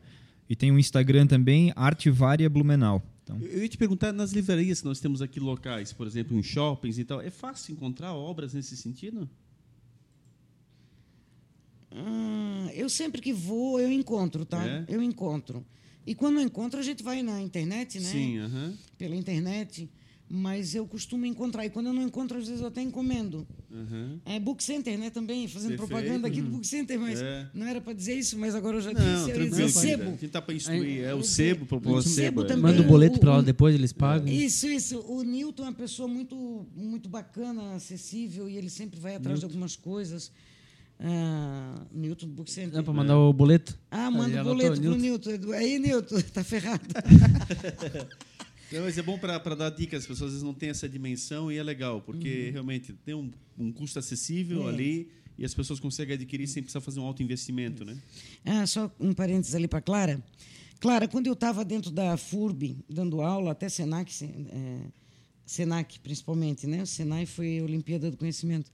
E 0.49 0.55
tem 0.55 0.71
o 0.71 0.79
Instagram 0.79 1.27
também, 1.27 1.73
Artivária 1.75 2.49
Blumenau. 2.51 3.03
Então, 3.25 3.39
Eu 3.41 3.63
ia 3.63 3.69
te 3.69 3.79
perguntar, 3.79 4.13
nas 4.13 4.33
livrarias 4.33 4.83
que 4.83 4.87
nós 4.87 5.01
temos 5.01 5.23
aqui 5.23 5.41
locais, 5.41 5.93
por 5.93 6.07
exemplo, 6.07 6.37
em 6.37 6.43
shoppings 6.43 6.99
e 6.99 7.05
tal, 7.05 7.23
é 7.23 7.31
fácil 7.31 7.73
encontrar 7.73 8.13
obras 8.13 8.53
nesse 8.53 8.77
sentido? 8.77 9.29
Ah, 11.91 12.71
eu 12.75 12.89
sempre 12.91 13.23
que 13.23 13.33
vou, 13.33 13.81
eu 13.81 13.91
encontro, 13.91 14.45
tá? 14.45 14.65
É? 14.67 14.85
Eu 14.89 15.03
encontro. 15.03 15.65
E 16.07 16.15
quando 16.15 16.37
eu 16.39 16.43
encontro, 16.43 16.79
a 16.79 16.83
gente 16.83 17.03
vai 17.03 17.23
na 17.23 17.41
internet, 17.41 17.99
né? 17.99 18.11
Sim, 18.11 18.39
aham. 18.41 18.77
Pela 18.99 19.17
internet. 19.17 19.89
Mas 20.27 20.75
eu 20.75 20.87
costumo 20.87 21.27
encontrar. 21.27 21.67
E 21.67 21.71
quando 21.71 21.87
eu 21.87 21.93
não 21.93 22.03
encontro, 22.03 22.39
às 22.39 22.47
vezes 22.47 22.61
eu 22.63 22.69
até 22.69 22.81
encomendo. 22.81 23.47
aham. 23.71 24.19
É 24.25 24.41
Book 24.41 24.65
Center, 24.65 24.99
né? 24.99 25.11
Também, 25.11 25.47
fazendo 25.47 25.71
Perfeito. 25.77 25.89
propaganda 25.91 26.27
aqui 26.29 26.41
do 26.41 26.49
Book 26.51 26.67
Center, 26.67 26.99
mas 26.99 27.21
É. 27.21 27.47
não 27.53 27.67
era 27.67 27.79
para 27.81 27.93
dizer 27.93 28.15
isso, 28.15 28.39
mas 28.39 28.55
agora 28.55 28.79
eu 28.79 28.81
já 28.81 28.93
Não, 28.93 29.01
disse. 29.01 29.13
Eu 29.13 29.29
ia 29.29 29.35
tranquilo. 29.35 29.67
dizer 29.69 29.81
querida. 29.81 29.99
sebo. 29.99 30.03
A 30.03 30.13
gente 30.21 30.29
tá 30.29 30.41
para 30.43 30.55
instruir. 30.55 31.05
É 31.05 31.15
o 31.15 31.23
sebo, 31.23 31.65
o 31.65 31.69
sebo. 31.69 32.03
sebo 32.03 32.43
é. 32.43 32.47
também. 32.47 32.63
Manda 32.63 32.81
o 32.81 32.85
boleto 32.87 33.21
pra 33.21 33.31
o- 33.31 33.35
ela 33.35 33.43
depois, 33.43 33.75
eles 33.75 33.93
pagam. 33.93 34.27
Isso, 34.33 34.67
isso. 34.67 34.99
O 35.01 35.23
Newton 35.23 35.63
é 35.65 35.67
uma 35.67 35.73
pessoa 35.75 36.09
muito, 36.09 36.67
muito 36.75 37.09
bacana, 37.09 37.75
acessível, 37.75 38.49
e 38.49 38.57
ele 38.57 38.71
sempre 38.71 38.99
vai 38.99 39.17
atrás 39.17 39.39
de 39.41 39.45
algumas 39.45 39.77
coisas. 39.77 40.33
Ah, 40.99 41.83
Newton 41.93 42.29
do 42.29 42.33
Book 42.33 42.51
Center. 42.51 42.73
Dá 42.73 42.83
pra 42.83 42.93
mandar 42.95 43.19
o 43.19 43.33
boleto? 43.33 43.79
Ah, 43.91 44.11
manda 44.11 44.41
o 44.41 44.45
boleto 44.45 44.81
pro 44.81 44.97
Newton. 44.97 45.31
Newton. 45.31 45.53
Aí, 45.53 45.79
Newton, 45.79 46.17
tá 46.33 46.43
ferrado. 46.43 46.83
Não, 48.75 48.83
mas 48.83 48.99
é 48.99 49.03
bom 49.03 49.19
para 49.19 49.39
dar 49.55 49.71
dicas. 49.71 50.03
As 50.03 50.07
pessoas 50.07 50.29
às 50.29 50.33
vezes 50.35 50.43
não 50.43 50.53
têm 50.55 50.71
essa 50.71 50.89
dimensão 50.89 51.51
e 51.51 51.57
é 51.59 51.63
legal, 51.63 52.01
porque 52.03 52.51
realmente 52.51 52.93
tem 53.05 53.15
um, 53.15 53.31
um 53.59 53.73
custo 53.73 53.99
acessível 53.99 54.61
Uhum. 54.63 54.69
É. 54.71 54.73
ali 54.73 55.09
e 55.39 55.45
as 55.45 55.55
pessoas 55.55 55.81
conseguem 55.81 56.15
adquirir 56.15 56.47
sem 56.47 56.63
precisar 56.63 56.81
fazer 56.81 57.01
um 57.01 57.05
alto 57.05 57.23
investimento, 57.23 57.85
né? 57.85 57.97
Ah, 58.45 58.67
só 58.67 58.91
um 59.01 59.13
parênteses 59.13 59.55
ali 59.55 59.67
para 59.67 59.81
Clara. 59.81 60.23
Clara, 60.81 61.09
quando 61.09 61.27
eu 61.27 61.33
estava 61.33 61.65
dentro 61.65 61.91
da 61.91 62.17
FURB, 62.17 62.77
dando 62.89 63.21
aula, 63.23 63.53
até 63.53 63.69
Senac, 63.69 64.13
se- 64.13 64.25
é, 64.27 64.79
Senac 65.47 65.99
principalmente, 66.01 66.67
né? 66.67 66.83
O 66.83 66.87
Senai 66.87 67.27
foi 67.27 67.59
a 67.59 67.63
Olimpíada 67.65 68.11
do 68.11 68.17
Conhecimento. 68.17 68.71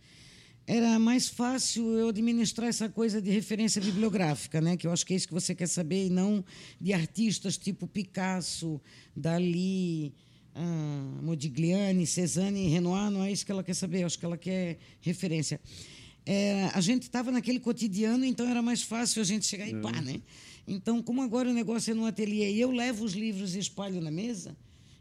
Era 0.72 1.00
mais 1.00 1.28
fácil 1.28 1.98
eu 1.98 2.10
administrar 2.10 2.68
essa 2.68 2.88
coisa 2.88 3.20
de 3.20 3.28
referência 3.28 3.82
bibliográfica, 3.82 4.60
né? 4.60 4.76
Que 4.76 4.86
eu 4.86 4.92
acho 4.92 5.04
que 5.04 5.12
é 5.12 5.16
isso 5.16 5.26
que 5.26 5.34
você 5.34 5.52
quer 5.52 5.66
saber, 5.66 6.06
e 6.06 6.10
não 6.10 6.44
de 6.80 6.92
artistas 6.92 7.58
tipo 7.58 7.88
Picasso, 7.88 8.80
Dali, 9.16 10.14
ah, 10.54 11.18
Modigliani, 11.22 12.06
Cezanne, 12.06 12.68
Renoir, 12.68 13.10
não 13.10 13.24
é 13.24 13.32
isso 13.32 13.44
que 13.44 13.50
ela 13.50 13.64
quer 13.64 13.74
saber, 13.74 14.02
eu 14.02 14.06
acho 14.06 14.16
que 14.16 14.24
ela 14.24 14.38
quer 14.38 14.78
referência. 15.00 15.60
É, 16.24 16.66
a 16.72 16.80
gente 16.80 17.02
estava 17.02 17.32
naquele 17.32 17.58
cotidiano, 17.58 18.24
então 18.24 18.48
era 18.48 18.62
mais 18.62 18.80
fácil 18.80 19.22
a 19.22 19.24
gente 19.24 19.46
chegar 19.46 19.68
e 19.68 19.74
pá, 19.74 19.90
né? 19.90 20.22
Então, 20.68 21.02
como 21.02 21.20
agora 21.20 21.50
o 21.50 21.52
negócio 21.52 21.90
é 21.90 21.94
no 21.94 22.06
ateliê 22.06 22.48
e 22.48 22.60
eu 22.60 22.70
levo 22.70 23.04
os 23.04 23.14
livros 23.14 23.56
e 23.56 23.58
espalho 23.58 24.00
na 24.00 24.12
mesa, 24.12 24.56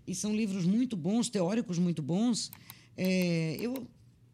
e 0.07 0.15
são 0.15 0.35
livros 0.35 0.65
muito 0.65 0.97
bons, 0.97 1.29
teóricos 1.29 1.77
muito 1.77 2.01
bons, 2.01 2.49
é, 2.97 3.55
eu 3.59 3.87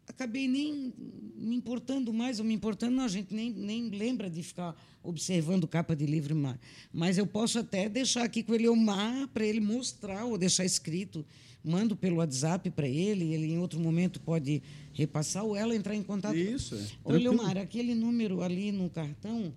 acabei 0.08 0.48
nem 0.48 0.92
me 1.36 1.56
importando 1.56 2.12
mais, 2.12 2.38
ou 2.38 2.44
me 2.44 2.54
importando, 2.54 2.96
não, 2.96 3.04
a 3.04 3.08
gente 3.08 3.34
nem, 3.34 3.50
nem 3.50 3.88
lembra 3.90 4.30
de 4.30 4.42
ficar 4.42 4.74
observando 5.02 5.66
capa 5.66 5.94
de 5.94 6.06
livro 6.06 6.34
mais. 6.34 6.58
Mas 6.92 7.18
eu 7.18 7.26
posso 7.26 7.58
até 7.58 7.88
deixar 7.88 8.24
aqui 8.24 8.42
com 8.42 8.54
ele 8.54 8.68
o 8.68 8.76
mar 8.76 9.28
para 9.28 9.44
ele 9.44 9.60
mostrar, 9.60 10.24
ou 10.24 10.38
deixar 10.38 10.64
escrito. 10.64 11.24
Mando 11.62 11.96
pelo 11.96 12.16
WhatsApp 12.16 12.70
para 12.70 12.86
ele, 12.86 13.34
ele 13.34 13.52
em 13.52 13.58
outro 13.58 13.80
momento 13.80 14.20
pode 14.20 14.62
repassar, 14.92 15.44
ou 15.44 15.56
ela 15.56 15.74
entrar 15.74 15.94
em 15.96 16.02
contato. 16.02 16.36
Isso, 16.36 16.76
Tranquilo. 17.04 17.32
Leomar, 17.34 17.58
aquele 17.58 17.94
número 17.94 18.40
ali 18.42 18.70
no 18.70 18.88
cartão 18.88 19.52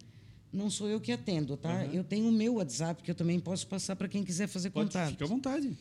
não 0.52 0.70
sou 0.70 0.90
eu 0.90 1.00
que 1.00 1.12
atendo, 1.12 1.56
tá? 1.56 1.86
Eu 1.86 2.04
tenho 2.04 2.28
o 2.28 2.32
meu 2.32 2.56
WhatsApp, 2.56 3.04
que 3.04 3.12
eu 3.12 3.16
também 3.16 3.40
posso 3.40 3.68
passar 3.68 3.96
para 3.96 4.08
quem 4.08 4.24
quiser 4.24 4.48
fazer 4.48 4.72
Pode, 4.72 4.88
contato. 4.88 5.12
fica 5.12 5.26
à 5.26 5.28
vontade. 5.28 5.78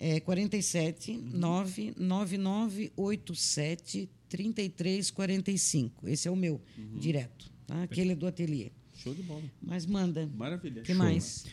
É 0.00 0.18
47 0.18 1.18
99987 1.34 4.08
3345. 4.28 6.08
Esse 6.08 6.26
é 6.26 6.30
o 6.30 6.36
meu, 6.36 6.58
direto. 6.98 7.50
Tá? 7.66 7.82
Aquele 7.82 8.12
é 8.12 8.14
do 8.14 8.26
ateliê. 8.26 8.72
Show 8.94 9.14
de 9.14 9.22
bola. 9.22 9.42
Mas 9.60 9.84
manda. 9.84 10.26
Maravilha. 10.34 10.80
O 10.80 10.84
que 10.84 10.94
mais? 10.94 11.44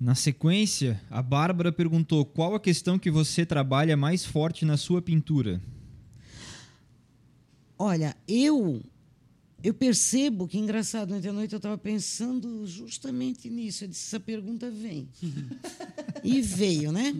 na 0.00 0.14
sequência, 0.14 1.00
a 1.08 1.22
Bárbara 1.22 1.72
perguntou 1.72 2.26
qual 2.26 2.54
a 2.54 2.60
questão 2.60 2.98
que 2.98 3.10
você 3.10 3.46
trabalha 3.46 3.96
mais 3.96 4.24
forte 4.24 4.64
na 4.64 4.76
sua 4.76 5.00
pintura. 5.00 5.62
Olha, 7.78 8.16
eu 8.28 8.82
eu 9.64 9.72
percebo 9.72 10.46
que 10.46 10.58
engraçado, 10.58 11.14
ontem 11.14 11.30
à 11.30 11.32
noite 11.32 11.54
eu 11.54 11.56
estava 11.56 11.78
pensando 11.78 12.66
justamente 12.66 13.48
nisso. 13.48 13.84
Eu 13.84 13.88
disse, 13.88 14.08
essa 14.08 14.20
pergunta 14.20 14.70
vem. 14.70 15.08
e 16.22 16.42
veio, 16.42 16.92
né? 16.92 17.14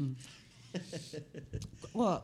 Ó, 1.94 2.20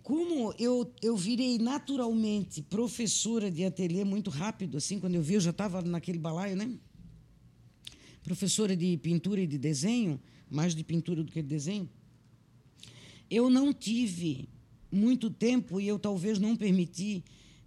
como 0.00 0.54
eu, 0.60 0.94
eu 1.02 1.16
virei 1.16 1.58
naturalmente 1.58 2.62
professora 2.62 3.50
de 3.50 3.64
ateliê 3.64 4.04
muito 4.04 4.30
rápido, 4.30 4.76
assim, 4.76 5.00
quando 5.00 5.16
eu 5.16 5.22
vi, 5.22 5.34
eu 5.34 5.40
já 5.40 5.50
estava 5.50 5.82
naquele 5.82 6.20
balaio, 6.20 6.54
né? 6.54 6.70
Professora 8.22 8.76
de 8.76 8.96
pintura 8.98 9.40
e 9.40 9.46
de 9.46 9.58
desenho, 9.58 10.20
mais 10.48 10.72
de 10.72 10.84
pintura 10.84 11.24
do 11.24 11.32
que 11.32 11.42
de 11.42 11.48
desenho. 11.48 11.90
Eu 13.28 13.50
não 13.50 13.74
tive 13.74 14.48
muito 14.88 15.30
tempo 15.30 15.80
e 15.80 15.88
eu 15.88 15.98
talvez 15.98 16.38
não 16.38 16.54
permiti 16.54 17.24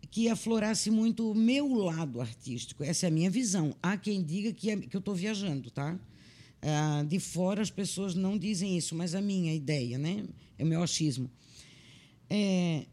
que 0.10 0.30
aflorasse 0.30 0.90
muito 0.90 1.32
o 1.32 1.36
meu 1.36 1.74
lado 1.74 2.22
artístico. 2.22 2.84
Essa 2.84 3.06
é 3.06 3.10
a 3.10 3.12
minha 3.12 3.30
visão. 3.30 3.76
Há 3.82 3.98
quem 3.98 4.24
diga 4.24 4.52
que, 4.54 4.70
é- 4.72 4.78
que 4.78 4.96
eu 4.96 5.00
estou 5.00 5.14
viajando, 5.16 5.70
tá? 5.70 6.00
Ah, 6.62 7.04
de 7.08 7.20
fora 7.20 7.62
as 7.62 7.70
pessoas 7.70 8.16
não 8.16 8.38
dizem 8.38 8.78
isso, 8.78 8.96
mas 8.96 9.14
a 9.14 9.22
minha 9.22 9.54
ideia, 9.54 9.98
né? 9.98 10.26
É 10.58 10.64
o 10.64 10.68
meu 10.68 10.82
achismo. 10.82 11.30
É, 12.30 12.86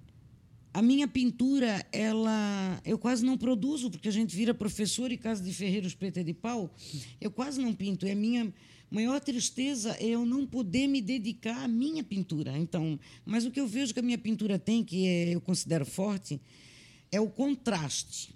a 0.73 0.83
minha 0.83 1.07
pintura, 1.09 1.87
ela, 1.93 2.81
eu 2.85 2.99
quase 2.99 3.25
não 3.25 3.39
produzo, 3.39 3.91
porque 3.91 4.09
a 4.09 4.13
gente 4.13 4.35
vira 4.35 4.53
professor 4.53 5.11
e 5.13 5.17
casa 5.17 5.43
de 5.43 5.53
ferreiros 5.53 5.95
preta 5.95 6.23
de 6.23 6.35
pau. 6.35 6.75
Eu 7.21 7.31
quase 7.31 7.61
não 7.61 7.73
pinto. 7.73 8.07
E 8.07 8.11
a 8.11 8.15
minha 8.17 8.53
maior 8.91 9.19
tristeza 9.21 9.97
é 10.01 10.07
eu 10.09 10.27
não 10.27 10.47
poder 10.47 10.87
me 10.89 11.01
dedicar 11.01 11.65
à 11.65 11.69
minha 11.69 12.03
pintura. 12.05 12.57
Então, 12.59 12.99
mas 13.25 13.45
o 13.47 13.51
que 13.51 13.61
eu 13.61 13.67
vejo 13.67 13.95
que 13.95 14.01
a 14.01 14.03
minha 14.03 14.19
pintura 14.19 14.59
tem, 14.59 14.85
que 14.85 15.07
é- 15.07 15.35
eu 15.35 15.41
considero 15.41 15.87
forte, 15.87 16.41
é 17.11 17.21
o 17.21 17.29
contraste. 17.29 18.35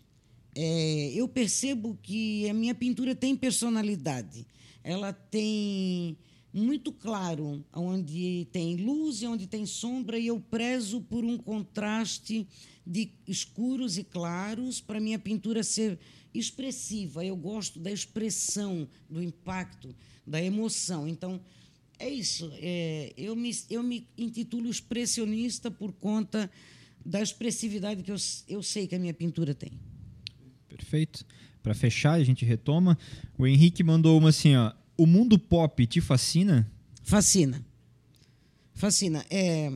É, 0.55 1.13
eu 1.15 1.29
percebo 1.29 1.99
que 2.03 2.49
a 2.49 2.55
minha 2.55 2.75
pintura 2.75 3.15
tem 3.15 3.37
personalidade. 3.37 4.47
Ela 4.83 5.13
tem 5.13 6.17
muito 6.53 6.93
claro 6.93 7.65
onde 7.73 8.47
tem 8.51 8.77
luz 8.77 9.23
e 9.23 9.27
onde 9.27 9.47
tem 9.47 9.67
sombra, 9.67 10.19
e 10.19 10.27
eu 10.27 10.41
prezo 10.41 11.01
por 11.03 11.25
um 11.25 11.37
contraste 11.37 12.47
de 12.87 13.11
escuros 13.27 13.99
e 13.99 14.05
claros 14.05 14.81
para 14.81 14.99
minha 14.99 15.19
pintura 15.19 15.63
ser 15.63 15.99
expressiva. 16.33 17.25
Eu 17.25 17.37
gosto 17.37 17.79
da 17.79 17.93
expressão, 17.93 18.89
do 19.09 19.23
impacto, 19.23 19.95
da 20.27 20.43
emoção. 20.43 21.07
Então, 21.07 21.41
é 21.99 22.09
isso. 22.09 22.51
É, 22.55 23.13
eu, 23.17 23.37
me, 23.37 23.51
eu 23.69 23.83
me 23.83 24.09
intitulo 24.17 24.69
expressionista 24.69 25.71
por 25.71 25.93
conta 25.93 26.51
da 27.09 27.23
expressividade 27.23 28.03
que 28.03 28.13
eu, 28.13 28.17
eu 28.47 28.63
sei 28.63 28.87
que 28.87 28.95
a 28.95 28.99
minha 28.99 29.15
pintura 29.15 29.55
tem. 29.55 29.73
Perfeito. 30.69 31.25
Para 31.63 31.75
fechar, 31.75 32.13
a 32.13 32.23
gente 32.23 32.45
retoma. 32.45 32.99
O 33.39 33.47
Henrique 33.47 33.83
mandou 33.83 34.19
uma 34.19 34.29
assim, 34.29 34.55
ó. 34.55 34.73
O 34.97 35.07
mundo 35.07 35.39
pop 35.39 35.87
te 35.87 36.03
fascina? 36.03 36.71
Fascina. 37.03 37.65
Fascina. 38.75 39.25
É... 39.31 39.73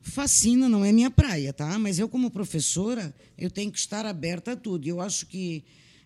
Fascina 0.00 0.68
não 0.70 0.82
é 0.84 0.90
minha 0.90 1.10
praia, 1.10 1.52
tá? 1.52 1.78
Mas 1.78 1.98
eu, 1.98 2.08
como 2.08 2.30
professora, 2.30 3.14
eu 3.36 3.50
tenho 3.50 3.70
que 3.70 3.78
estar 3.78 4.06
aberta 4.06 4.52
a 4.52 4.56
tudo. 4.56 4.88
Eu 4.88 5.02
acho 5.02 5.26
que 5.26 5.64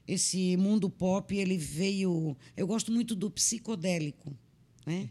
esse 0.09 0.57
mundo 0.57 0.91
pop, 0.91 1.37
ele 1.37 1.57
veio... 1.57 2.37
Eu 2.57 2.67
gosto 2.67 2.91
muito 2.91 3.15
do 3.15 3.31
psicodélico, 3.31 4.37
né? 4.85 5.09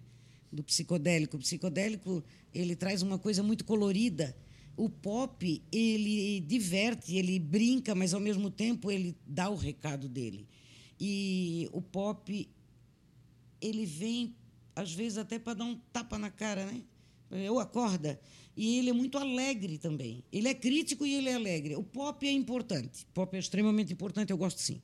Do 0.51 0.63
psicodélico. 0.63 1.37
O 1.37 1.39
psicodélico, 1.39 2.23
ele 2.53 2.75
traz 2.75 3.01
uma 3.01 3.19
coisa 3.19 3.43
muito 3.43 3.63
colorida. 3.63 4.35
O 4.75 4.89
pop, 4.89 5.61
ele 5.71 6.39
diverte, 6.41 7.15
ele 7.15 7.37
brinca, 7.37 7.93
mas, 7.93 8.13
ao 8.13 8.19
mesmo 8.19 8.49
tempo, 8.49 8.89
ele 8.89 9.15
dá 9.27 9.49
o 9.49 9.55
recado 9.55 10.07
dele. 10.07 10.47
E 10.99 11.69
o 11.71 11.81
pop, 11.81 12.49
ele 13.61 13.85
vem, 13.85 14.35
às 14.75 14.93
vezes, 14.93 15.17
até 15.17 15.37
para 15.37 15.55
dar 15.55 15.65
um 15.65 15.75
tapa 15.91 16.17
na 16.17 16.29
cara, 16.29 16.65
né? 16.65 16.81
Eu 17.31 17.59
acorda. 17.59 18.19
E 18.55 18.77
ele 18.77 18.89
é 18.89 18.93
muito 18.93 19.17
alegre 19.17 19.77
também. 19.77 20.23
Ele 20.31 20.47
é 20.47 20.53
crítico 20.53 21.05
e 21.05 21.13
ele 21.13 21.29
é 21.29 21.35
alegre. 21.35 21.75
O 21.75 21.83
pop 21.83 22.27
é 22.27 22.31
importante. 22.31 23.03
O 23.03 23.13
pop 23.13 23.35
é 23.35 23.39
extremamente 23.39 23.93
importante, 23.93 24.31
eu 24.31 24.37
gosto 24.37 24.59
sim. 24.59 24.81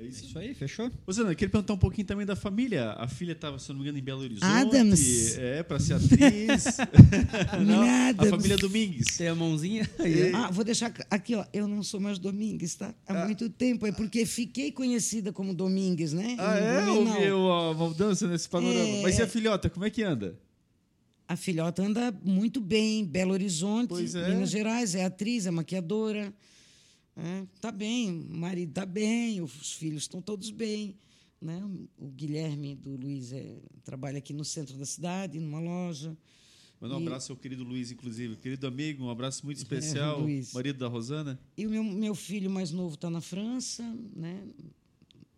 É 0.00 0.06
isso. 0.06 0.24
Isso 0.24 0.38
aí, 0.38 0.54
fechou? 0.54 0.90
Rosana, 1.06 1.30
eu 1.30 1.36
queria 1.36 1.50
perguntar 1.50 1.74
um 1.74 1.78
pouquinho 1.78 2.06
também 2.06 2.24
da 2.24 2.34
família. 2.34 2.92
A 2.92 3.06
filha 3.06 3.32
estava, 3.32 3.58
se 3.58 3.68
não 3.68 3.76
me 3.76 3.82
engano, 3.82 3.98
em 3.98 4.02
Belo 4.02 4.22
Horizonte. 4.22 4.46
Adams. 4.46 5.36
É, 5.36 5.62
para 5.62 5.78
ser 5.78 5.94
atriz. 5.94 6.64
não, 7.66 7.82
a 7.82 8.30
família 8.30 8.56
Domingues. 8.56 9.18
Tem 9.18 9.28
a 9.28 9.34
mãozinha 9.34 9.88
É. 10.00 10.02
aí. 10.02 10.32
Ah, 10.34 10.50
vou 10.50 10.64
deixar 10.64 10.90
aqui, 11.10 11.34
ó. 11.34 11.44
Eu 11.52 11.68
não 11.68 11.82
sou 11.82 12.00
mais 12.00 12.18
Domingues, 12.18 12.74
tá? 12.76 12.94
Há 13.06 13.26
muito 13.26 13.50
tempo. 13.50 13.86
É 13.86 13.92
porque 13.92 14.24
fiquei 14.24 14.72
conhecida 14.72 15.32
como 15.32 15.52
Domingues, 15.52 16.14
né? 16.14 16.34
Ah, 16.38 16.54
é? 16.56 16.84
Blumenau. 16.84 17.14
Ouviu 17.14 17.52
a 17.52 17.74
mudança 17.74 18.26
nesse 18.26 18.48
panorama. 18.48 18.80
É. 18.80 19.02
Mas 19.02 19.18
e 19.18 19.22
a 19.22 19.26
filhota, 19.26 19.68
como 19.68 19.84
é 19.84 19.90
que 19.90 20.02
anda? 20.02 20.34
A 21.28 21.36
filhota 21.36 21.82
anda 21.82 22.12
muito 22.24 22.58
bem, 22.58 23.04
Belo 23.04 23.32
Horizonte, 23.32 23.94
é. 24.16 24.28
Minas 24.30 24.50
Gerais, 24.50 24.94
é 24.94 25.04
atriz, 25.04 25.46
é 25.46 25.50
maquiadora. 25.50 26.32
É, 27.16 27.44
tá 27.60 27.70
bem, 27.70 28.10
o 28.30 28.36
marido 28.36 28.72
tá 28.72 28.86
bem, 28.86 29.40
os 29.42 29.72
filhos 29.72 30.02
estão 30.04 30.22
todos 30.22 30.50
bem. 30.50 30.96
Né? 31.40 31.62
O 31.98 32.08
Guilherme 32.10 32.74
do 32.74 32.96
Luiz 32.96 33.32
é, 33.32 33.58
trabalha 33.82 34.18
aqui 34.18 34.32
no 34.32 34.44
centro 34.44 34.76
da 34.76 34.84
cidade, 34.84 35.38
numa 35.40 35.58
loja. 35.60 36.16
Manda 36.80 36.96
um 36.96 37.00
E- 37.00 37.06
abraço 37.06 37.32
ao 37.32 37.36
querido 37.38 37.62
Luiz, 37.64 37.90
inclusive. 37.90 38.36
Querido 38.36 38.66
amigo, 38.66 39.04
um 39.04 39.10
abraço 39.10 39.44
muito 39.44 39.58
especial. 39.58 40.20
Luiz. 40.22 40.52
marido 40.52 40.78
da 40.78 40.88
Rosana. 40.88 41.38
E 41.56 41.66
o 41.66 41.70
meu, 41.70 41.82
meu 41.84 42.14
filho 42.14 42.50
mais 42.50 42.70
novo 42.70 42.94
está 42.94 43.08
na 43.10 43.20
França, 43.20 43.82
né? 44.14 44.42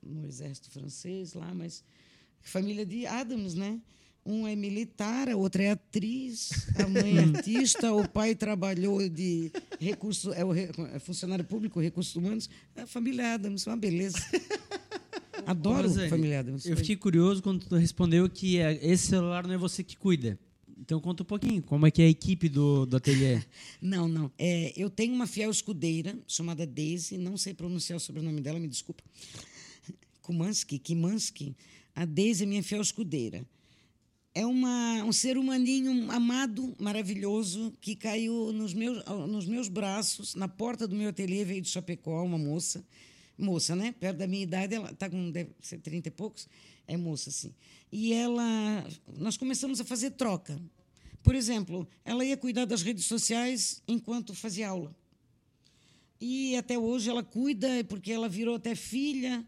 no 0.03 0.27
exército 0.27 0.69
francês 0.71 1.33
lá, 1.35 1.55
mas 1.55 1.85
família 2.41 2.85
de 2.85 3.07
Adams, 3.07 3.55
né? 3.55 3.81
Um 4.25 4.47
é 4.47 4.55
militar, 4.55 5.29
a 5.29 5.37
outra 5.37 5.65
é 5.65 5.71
atriz, 5.71 6.69
a 6.77 6.87
mãe 6.87 7.19
é 7.19 7.21
artista, 7.37 7.93
o 7.93 8.09
pai 8.09 8.37
trabalhou 8.37 9.09
de 9.09 9.51
recurso, 9.81 10.33
é, 10.33 10.45
o 10.45 10.55
é 10.55 10.99
funcionário 11.01 11.45
público, 11.45 11.81
recursos 11.81 12.15
humanos. 12.15 12.49
A 12.77 12.87
família 12.87 13.35
Adams, 13.35 13.67
uma 13.67 13.77
beleza. 13.77 14.19
Adoro 15.45 15.89
a 15.89 16.09
família 16.09 16.39
Adams. 16.39 16.65
Eu 16.67 16.77
fiquei 16.77 16.95
curioso 16.95 17.43
quando 17.43 17.67
tu 17.67 17.75
respondeu 17.75 18.29
que 18.31 18.59
é, 18.59 18.79
esse 18.81 19.09
celular 19.09 19.45
não 19.45 19.55
é 19.55 19.59
você 19.59 19.83
que 19.83 19.97
cuida. 19.97 20.39
Então 20.79 21.01
conta 21.01 21.23
um 21.23 21.27
pouquinho, 21.27 21.63
como 21.63 21.87
é 21.87 21.91
que 21.91 22.03
é 22.03 22.07
a 22.07 22.09
equipe 22.09 22.49
do, 22.49 22.87
do 22.87 22.97
ateliê? 22.97 23.41
Não, 23.81 24.09
não. 24.09 24.33
É, 24.37 24.73
eu 24.77 24.91
tenho 24.91 25.15
uma 25.15 25.29
fiel 25.29 25.51
escudeira 25.51 26.19
chamada 26.27 26.67
Daisy, 26.67 27.17
não 27.19 27.37
sei 27.37 27.55
pronunciar 27.55 27.97
o 27.97 28.01
sobrenome 28.01 28.41
dela, 28.41 28.59
me 28.59 28.67
desculpa. 28.67 29.03
Kumansky, 30.23 30.79
Kimansky. 30.79 31.57
A 31.95 32.05
Daisy 32.05 32.43
é 32.43 32.47
minha 32.47 32.63
fiel 32.63 32.81
escudeira. 32.81 33.47
É 34.35 34.47
uma, 34.47 35.05
um 35.05 35.13
ser 35.13 35.37
humaninho 35.37 36.11
amado, 36.11 36.75
maravilhoso, 36.79 37.77
que 37.81 37.95
caiu 37.95 38.51
nos 38.53 38.73
meus, 38.73 39.05
nos 39.29 39.47
meus 39.47 39.69
braços, 39.69 40.35
na 40.35 40.49
porta 40.49 40.89
do 40.89 40.97
meu 40.97 41.11
ateliê, 41.11 41.45
veio 41.45 41.61
de 41.61 41.69
Chapecó, 41.69 42.25
uma 42.25 42.39
moça. 42.39 42.83
Moça, 43.37 43.77
né? 43.77 43.93
Perto 43.93 44.19
da 44.19 44.27
minha 44.27 44.43
idade, 44.43 44.75
ela 44.75 44.91
está 44.91 45.11
com 45.11 45.31
deve 45.31 45.51
ser 45.61 45.79
30 45.79 46.09
e 46.09 46.11
poucos, 46.11 46.49
é 46.87 46.97
moça, 46.97 47.31
sim. 47.31 47.53
E 47.91 48.13
ela. 48.13 48.43
Nós 49.19 49.37
começamos 49.37 49.81
a 49.81 49.85
fazer 49.85 50.13
troca. 50.13 50.59
Por 51.23 51.35
exemplo, 51.35 51.87
ela 52.05 52.25
ia 52.25 52.37
cuidar 52.37 52.65
das 52.65 52.83
redes 52.83 53.05
sociais 53.05 53.83
enquanto 53.87 54.35
fazia 54.35 54.69
aula. 54.69 54.95
E 56.21 56.57
até 56.57 56.79
hoje 56.79 57.11
ela 57.11 57.23
cuida, 57.23 57.69
porque 57.89 58.13
ela 58.13 58.29
virou 58.29 58.57
até 58.57 58.75
filha. 58.75 59.47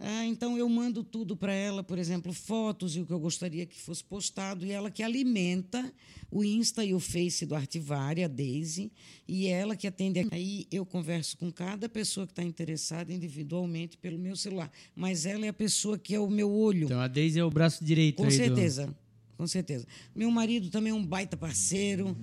Ah, 0.00 0.24
então 0.24 0.56
eu 0.56 0.68
mando 0.68 1.02
tudo 1.02 1.36
para 1.36 1.52
ela, 1.52 1.82
por 1.82 1.98
exemplo, 1.98 2.32
fotos 2.32 2.94
e 2.94 3.00
o 3.00 3.06
que 3.06 3.12
eu 3.12 3.18
gostaria 3.18 3.66
que 3.66 3.76
fosse 3.80 4.04
postado, 4.04 4.64
e 4.64 4.70
ela 4.70 4.92
que 4.92 5.02
alimenta 5.02 5.92
o 6.30 6.44
Insta 6.44 6.84
e 6.84 6.94
o 6.94 7.00
Face 7.00 7.44
do 7.44 7.54
Artivari, 7.56 8.22
a 8.22 8.28
Daisy, 8.28 8.92
e 9.26 9.48
ela 9.48 9.74
que 9.74 9.88
atende. 9.88 10.24
Aí 10.30 10.68
eu 10.70 10.86
converso 10.86 11.36
com 11.36 11.50
cada 11.50 11.88
pessoa 11.88 12.26
que 12.26 12.32
está 12.32 12.44
interessada 12.44 13.12
individualmente 13.12 13.96
pelo 13.96 14.18
meu 14.18 14.36
celular, 14.36 14.70
mas 14.94 15.26
ela 15.26 15.44
é 15.46 15.48
a 15.48 15.52
pessoa 15.52 15.98
que 15.98 16.14
é 16.14 16.20
o 16.20 16.30
meu 16.30 16.48
olho. 16.50 16.84
Então 16.84 17.00
a 17.00 17.08
Deise 17.08 17.40
é 17.40 17.44
o 17.44 17.50
braço 17.50 17.84
direito 17.84 18.18
Com 18.18 18.24
aí 18.24 18.28
do- 18.30 18.36
certeza, 18.36 18.94
com 19.36 19.46
certeza. 19.48 19.84
Meu 20.14 20.30
marido 20.30 20.70
também 20.70 20.92
é 20.92 20.94
um 20.94 21.04
baita 21.04 21.36
parceiro, 21.36 22.16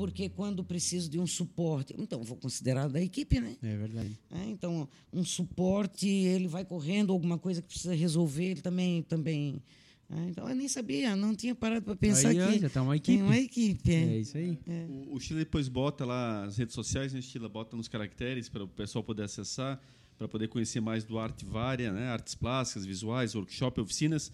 porque 0.00 0.30
quando 0.30 0.64
preciso 0.64 1.10
de 1.10 1.18
um 1.18 1.26
suporte, 1.26 1.94
então 1.98 2.22
vou 2.22 2.34
considerar 2.34 2.88
da 2.88 3.02
equipe, 3.02 3.38
né? 3.38 3.54
É 3.62 3.76
verdade. 3.76 4.18
É, 4.30 4.46
então, 4.46 4.88
um 5.12 5.22
suporte, 5.22 6.08
ele 6.08 6.48
vai 6.48 6.64
correndo, 6.64 7.12
alguma 7.12 7.36
coisa 7.36 7.60
que 7.60 7.68
precisa 7.68 7.94
resolver, 7.94 8.46
ele 8.46 8.62
também. 8.62 9.02
também 9.02 9.62
é, 10.08 10.30
então, 10.30 10.48
eu 10.48 10.56
nem 10.56 10.68
sabia, 10.68 11.14
não 11.14 11.36
tinha 11.36 11.54
parado 11.54 11.82
para 11.84 11.94
pensar 11.94 12.30
Aí, 12.30 12.36
que 12.36 12.60
já 12.60 12.70
tá 12.70 12.80
uma 12.80 12.98
tem 12.98 13.16
equipe. 13.16 13.22
uma 13.22 13.36
equipe. 13.36 13.92
É 13.92 14.16
É. 14.16 14.18
isso 14.20 14.38
aí. 14.38 14.58
O, 15.06 15.16
o 15.16 15.20
Sheila 15.20 15.40
depois 15.40 15.68
bota 15.68 16.06
lá 16.06 16.44
as 16.46 16.56
redes 16.56 16.74
sociais, 16.74 17.12
né? 17.12 17.18
O 17.18 17.22
Sheila 17.22 17.48
bota 17.50 17.76
nos 17.76 17.86
caracteres 17.86 18.48
para 18.48 18.64
o 18.64 18.68
pessoal 18.68 19.04
poder 19.04 19.24
acessar, 19.24 19.78
para 20.16 20.26
poder 20.26 20.48
conhecer 20.48 20.80
mais 20.80 21.04
do 21.04 21.18
Arte 21.18 21.44
Vária, 21.44 21.92
né? 21.92 22.06
Artes 22.08 22.34
plásticas, 22.34 22.86
visuais, 22.86 23.34
workshop, 23.34 23.78
oficinas. 23.82 24.32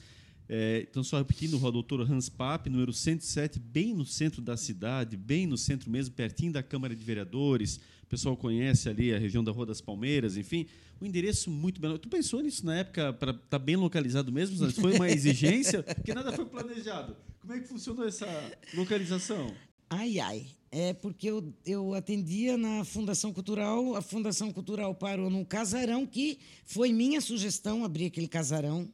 É, 0.48 0.86
então, 0.88 1.02
só 1.02 1.18
repetindo, 1.18 1.62
o 1.62 1.72
doutor 1.72 2.00
Hans 2.00 2.28
Papp, 2.28 2.70
número 2.70 2.92
107, 2.92 3.58
bem 3.58 3.92
no 3.92 4.04
centro 4.04 4.40
da 4.40 4.56
cidade, 4.56 5.16
bem 5.16 5.46
no 5.46 5.58
centro 5.58 5.90
mesmo, 5.90 6.14
pertinho 6.14 6.52
da 6.52 6.62
Câmara 6.62 6.94
de 6.94 7.04
Vereadores. 7.04 7.80
O 8.02 8.06
pessoal 8.08 8.36
conhece 8.36 8.88
ali 8.88 9.12
a 9.12 9.18
região 9.18 9.42
da 9.42 9.50
Rua 9.50 9.66
das 9.66 9.80
Palmeiras, 9.80 10.36
enfim. 10.36 10.66
Um 11.00 11.06
endereço 11.06 11.50
muito 11.50 11.80
bem. 11.80 11.98
Tu 11.98 12.08
pensou 12.08 12.40
nisso 12.40 12.64
na 12.64 12.76
época 12.76 13.12
para 13.12 13.32
estar 13.32 13.58
bem 13.58 13.76
localizado 13.76 14.30
mesmo? 14.30 14.70
Foi 14.72 14.94
uma 14.94 15.10
exigência? 15.10 15.82
Porque 15.94 16.14
nada 16.14 16.32
foi 16.32 16.46
planejado. 16.46 17.16
Como 17.40 17.52
é 17.52 17.60
que 17.60 17.68
funcionou 17.68 18.06
essa 18.06 18.26
localização? 18.74 19.52
Ai, 19.90 20.18
ai. 20.20 20.46
É 20.70 20.92
porque 20.92 21.30
eu, 21.30 21.54
eu 21.64 21.94
atendia 21.94 22.58
na 22.58 22.84
Fundação 22.84 23.32
Cultural, 23.32 23.94
a 23.94 24.02
Fundação 24.02 24.52
Cultural 24.52 24.94
parou 24.94 25.30
num 25.30 25.44
casarão 25.44 26.04
que 26.04 26.38
foi 26.64 26.92
minha 26.92 27.20
sugestão 27.20 27.84
abrir 27.84 28.06
aquele 28.06 28.26
casarão. 28.26 28.88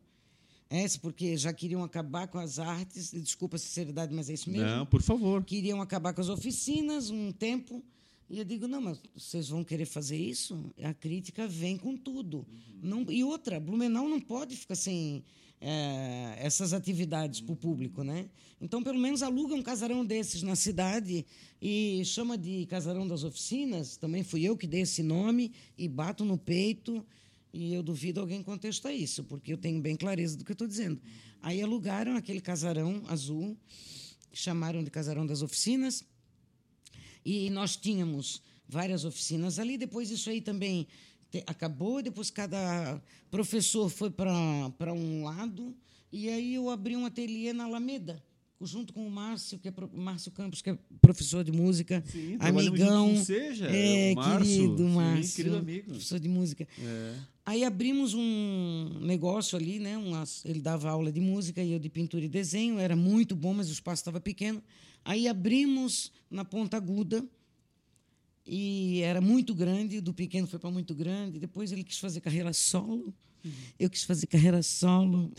É, 0.72 0.86
porque 1.02 1.36
já 1.36 1.52
queriam 1.52 1.84
acabar 1.84 2.26
com 2.28 2.38
as 2.38 2.58
artes, 2.58 3.12
desculpa 3.12 3.56
a 3.56 3.58
sinceridade, 3.58 4.14
mas 4.14 4.30
é 4.30 4.32
isso 4.32 4.48
mesmo. 4.50 4.66
Não, 4.66 4.86
por 4.86 5.02
favor. 5.02 5.44
queriam 5.44 5.82
acabar 5.82 6.14
com 6.14 6.22
as 6.22 6.30
oficinas 6.30 7.10
um 7.10 7.30
tempo. 7.30 7.84
E 8.30 8.38
eu 8.38 8.44
digo, 8.44 8.66
não, 8.66 8.80
mas 8.80 8.98
vocês 9.14 9.50
vão 9.50 9.62
querer 9.62 9.84
fazer 9.84 10.16
isso? 10.16 10.72
A 10.82 10.94
crítica 10.94 11.46
vem 11.46 11.76
com 11.76 11.94
tudo. 11.94 12.46
Não, 12.82 13.04
e 13.10 13.22
outra, 13.22 13.60
Blumenau 13.60 14.08
não 14.08 14.18
pode 14.18 14.56
ficar 14.56 14.74
sem 14.74 15.22
eh, 15.60 16.36
essas 16.38 16.72
atividades 16.72 17.42
para 17.42 17.52
o 17.52 17.56
público, 17.56 18.02
né? 18.02 18.30
Então, 18.58 18.82
pelo 18.82 18.98
menos 18.98 19.22
aluga 19.22 19.54
um 19.54 19.60
casarão 19.60 20.06
desses 20.06 20.42
na 20.42 20.56
cidade 20.56 21.26
e 21.60 22.02
chama 22.06 22.38
de 22.38 22.64
casarão 22.64 23.06
das 23.06 23.24
oficinas. 23.24 23.98
Também 23.98 24.22
fui 24.22 24.42
eu 24.42 24.56
que 24.56 24.66
dei 24.66 24.80
esse 24.80 25.02
nome 25.02 25.52
e 25.76 25.86
bato 25.86 26.24
no 26.24 26.38
peito. 26.38 27.04
E 27.52 27.74
eu 27.74 27.82
duvido 27.82 28.20
alguém 28.20 28.42
contestar 28.42 28.94
isso, 28.94 29.24
porque 29.24 29.52
eu 29.52 29.58
tenho 29.58 29.80
bem 29.80 29.94
clareza 29.94 30.36
do 30.36 30.44
que 30.44 30.52
eu 30.52 30.54
estou 30.54 30.66
dizendo. 30.66 31.00
Aí 31.40 31.60
alugaram 31.60 32.16
aquele 32.16 32.40
casarão 32.40 33.02
azul, 33.08 33.56
chamaram 34.32 34.82
de 34.82 34.90
casarão 34.90 35.26
das 35.26 35.42
oficinas, 35.42 36.02
e 37.24 37.50
nós 37.50 37.76
tínhamos 37.76 38.42
várias 38.66 39.04
oficinas 39.04 39.58
ali. 39.58 39.76
Depois 39.76 40.10
isso 40.10 40.30
aí 40.30 40.40
também 40.40 40.86
acabou, 41.46 42.02
depois 42.02 42.30
cada 42.30 43.00
professor 43.30 43.88
foi 43.90 44.10
para 44.10 44.92
um 44.92 45.24
lado, 45.24 45.76
e 46.10 46.28
aí 46.28 46.54
eu 46.54 46.70
abri 46.70 46.96
um 46.96 47.04
ateliê 47.06 47.52
na 47.52 47.64
Alameda, 47.64 48.22
junto 48.64 48.92
com 48.92 49.06
o 49.06 49.10
Márcio, 49.10 49.58
que 49.58 49.68
é 49.68 49.70
pro- 49.70 49.90
Márcio 49.92 50.30
Campos, 50.32 50.62
que 50.62 50.70
é 50.70 50.78
professor 51.00 51.42
de 51.44 51.52
música, 51.52 52.02
Sim, 52.06 52.36
amigão. 52.40 53.16
Seja, 53.24 53.66
é, 53.66 54.12
o 54.12 54.16
Márcio, 54.16 54.44
querido 54.56 54.76
sim, 54.78 54.94
Márcio, 54.94 55.36
querido 55.36 55.56
amigo. 55.56 55.86
professor 55.90 56.18
de 56.20 56.28
música. 56.28 56.66
É. 56.78 57.14
Aí 57.44 57.64
abrimos 57.64 58.14
um 58.14 58.98
negócio 59.00 59.58
ali, 59.58 59.78
né? 59.80 59.96
ele 60.44 60.60
dava 60.60 60.88
aula 60.90 61.10
de 61.10 61.20
música 61.20 61.62
e 61.62 61.72
eu 61.72 61.78
de 61.78 61.88
pintura 61.88 62.24
e 62.24 62.28
desenho. 62.28 62.78
Era 62.78 62.94
muito 62.94 63.34
bom, 63.34 63.52
mas 63.52 63.68
o 63.68 63.72
espaço 63.72 64.00
estava 64.00 64.20
pequeno. 64.20 64.62
Aí 65.04 65.26
abrimos 65.26 66.12
na 66.30 66.44
Ponta 66.44 66.76
Aguda 66.76 67.26
e 68.46 69.00
era 69.00 69.20
muito 69.20 69.54
grande. 69.54 70.00
Do 70.00 70.14
pequeno 70.14 70.46
foi 70.46 70.58
para 70.58 70.70
muito 70.70 70.94
grande. 70.94 71.38
Depois 71.40 71.72
ele 71.72 71.82
quis 71.84 71.98
fazer 71.98 72.20
carreira 72.20 72.52
solo. 72.52 73.12
Eu 73.76 73.90
quis 73.90 74.04
fazer 74.04 74.28
carreira 74.28 74.62
solo, 74.62 75.32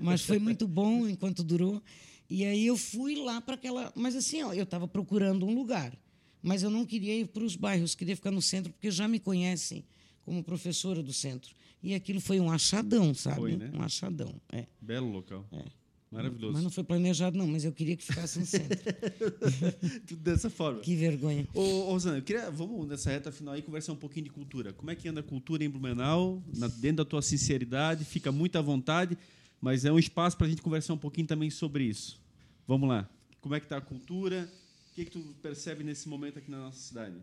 mas 0.00 0.22
foi 0.22 0.38
muito 0.38 0.66
bom 0.66 1.06
enquanto 1.06 1.42
durou. 1.44 1.82
E 2.30 2.44
aí 2.44 2.66
eu 2.66 2.76
fui 2.76 3.14
lá 3.16 3.40
para 3.40 3.54
aquela. 3.54 3.92
Mas 3.94 4.16
assim, 4.16 4.42
ó, 4.42 4.52
eu 4.52 4.64
estava 4.64 4.88
procurando 4.88 5.44
um 5.46 5.54
lugar, 5.54 5.96
mas 6.42 6.62
eu 6.62 6.70
não 6.70 6.84
queria 6.86 7.14
ir 7.18 7.26
para 7.26 7.44
os 7.44 7.56
bairros, 7.56 7.94
queria 7.94 8.16
ficar 8.16 8.30
no 8.30 8.40
centro, 8.42 8.72
porque 8.72 8.90
já 8.90 9.06
me 9.06 9.18
conhecem 9.20 9.84
como 10.24 10.42
professora 10.42 11.02
do 11.02 11.12
centro. 11.12 11.54
E 11.82 11.94
aquilo 11.94 12.20
foi 12.20 12.38
um 12.40 12.50
achadão, 12.50 13.12
sabe? 13.12 13.36
Foi, 13.36 13.56
né? 13.56 13.70
Um 13.74 13.82
achadão. 13.82 14.34
É. 14.52 14.66
Belo 14.80 15.10
local. 15.10 15.44
É. 15.52 15.64
Maravilhoso. 16.12 16.52
Mas 16.52 16.62
não 16.62 16.70
foi 16.70 16.84
planejado, 16.84 17.36
não, 17.38 17.46
mas 17.46 17.64
eu 17.64 17.72
queria 17.72 17.96
que 17.96 18.04
ficasse 18.04 18.38
no 18.38 18.44
centro. 18.46 18.78
Tudo 20.06 20.20
dessa 20.22 20.50
forma. 20.50 20.80
que 20.80 20.94
vergonha. 20.94 21.48
Ô, 21.54 21.84
Rosana, 21.90 22.18
eu 22.18 22.22
queria, 22.22 22.50
vamos 22.50 22.86
nessa 22.86 23.10
reta 23.10 23.32
final 23.32 23.54
aí 23.54 23.62
conversar 23.62 23.92
um 23.92 23.96
pouquinho 23.96 24.24
de 24.24 24.30
cultura. 24.30 24.72
Como 24.74 24.90
é 24.90 24.94
que 24.94 25.08
anda 25.08 25.20
a 25.20 25.22
cultura 25.22 25.64
em 25.64 25.70
Blumenau? 25.70 26.42
Na- 26.54 26.68
dentro 26.68 26.98
da 26.98 27.04
tua 27.04 27.22
sinceridade, 27.22 28.04
fica 28.04 28.30
muito 28.30 28.56
à 28.56 28.60
vontade, 28.62 29.16
mas 29.62 29.84
é 29.86 29.92
um 29.92 29.98
espaço 29.98 30.36
para 30.36 30.46
a 30.46 30.50
gente 30.50 30.60
conversar 30.60 30.92
um 30.92 30.98
pouquinho 30.98 31.26
também 31.26 31.48
sobre 31.48 31.84
isso. 31.84 32.20
Vamos 32.66 32.88
lá. 32.88 33.08
Como 33.40 33.54
é 33.54 33.60
que 33.60 33.66
está 33.66 33.78
a 33.78 33.80
cultura? 33.80 34.46
O 34.90 34.94
que, 34.94 35.04
que 35.06 35.10
tu 35.12 35.20
percebe 35.40 35.82
nesse 35.82 36.08
momento 36.08 36.38
aqui 36.38 36.50
na 36.50 36.58
nossa 36.58 36.78
cidade? 36.78 37.16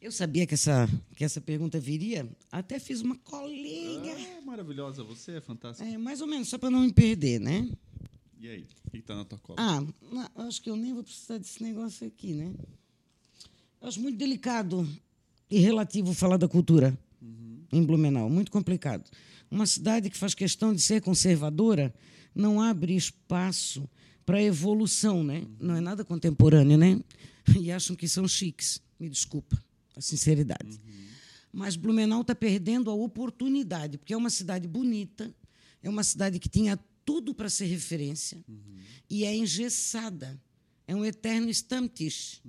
Eu 0.00 0.12
sabia 0.12 0.46
que 0.46 0.54
essa, 0.54 0.88
que 1.16 1.24
essa 1.24 1.40
pergunta 1.40 1.78
viria, 1.80 2.26
até 2.52 2.78
fiz 2.78 3.00
uma 3.02 3.16
colinha. 3.18 4.14
Ah, 4.38 4.40
maravilhosa, 4.42 5.02
você 5.02 5.32
é 5.32 5.40
fantástica. 5.40 5.88
É, 5.88 5.98
mais 5.98 6.20
ou 6.20 6.26
menos, 6.26 6.48
só 6.48 6.56
para 6.56 6.70
não 6.70 6.80
me 6.80 6.92
perder, 6.92 7.40
né? 7.40 7.68
E 8.38 8.48
aí, 8.48 8.66
o 8.86 8.90
que 8.90 8.98
está 8.98 9.14
na 9.14 9.24
tua 9.24 9.38
cola? 9.38 9.58
Ah, 9.60 9.80
na- 10.14 10.30
acho 10.46 10.62
que 10.62 10.70
eu 10.70 10.76
nem 10.76 10.94
vou 10.94 11.02
precisar 11.02 11.36
desse 11.38 11.62
negócio 11.62 12.06
aqui, 12.06 12.32
né? 12.32 12.54
Acho 13.82 14.00
muito 14.00 14.16
delicado 14.18 14.88
e 15.50 15.58
relativo 15.58 16.12
falar 16.14 16.36
da 16.36 16.48
cultura 16.48 16.96
em 17.72 17.84
Blumenau, 17.84 18.28
muito 18.30 18.50
complicado. 18.50 19.04
Uma 19.50 19.66
cidade 19.66 20.08
que 20.08 20.16
faz 20.16 20.34
questão 20.34 20.72
de 20.72 20.80
ser 20.80 21.02
conservadora 21.02 21.92
não 22.34 22.60
abre 22.60 22.94
espaço 22.94 23.88
para 24.24 24.42
evolução, 24.42 25.24
né? 25.24 25.44
Não 25.58 25.74
é 25.74 25.80
nada 25.80 26.04
contemporâneo, 26.04 26.78
né? 26.78 27.00
E 27.58 27.72
acham 27.72 27.96
que 27.96 28.06
são 28.06 28.28
chiques. 28.28 28.80
Me 28.98 29.08
desculpa 29.08 29.60
a 29.96 30.00
sinceridade. 30.00 30.80
Mas 31.52 31.74
Blumenau 31.74 32.20
está 32.20 32.34
perdendo 32.34 32.90
a 32.90 32.94
oportunidade, 32.94 33.98
porque 33.98 34.14
é 34.14 34.16
uma 34.16 34.30
cidade 34.30 34.68
bonita, 34.68 35.34
é 35.82 35.90
uma 35.90 36.04
cidade 36.04 36.38
que 36.38 36.48
tinha 36.48 36.78
tudo 37.04 37.34
para 37.34 37.50
ser 37.50 37.64
referência 37.64 38.44
e 39.08 39.24
é 39.24 39.34
engessada. 39.34 40.40
É 40.86 40.94
um 40.94 41.04
eterno 41.04 41.50
Stammtisch. 41.50 42.40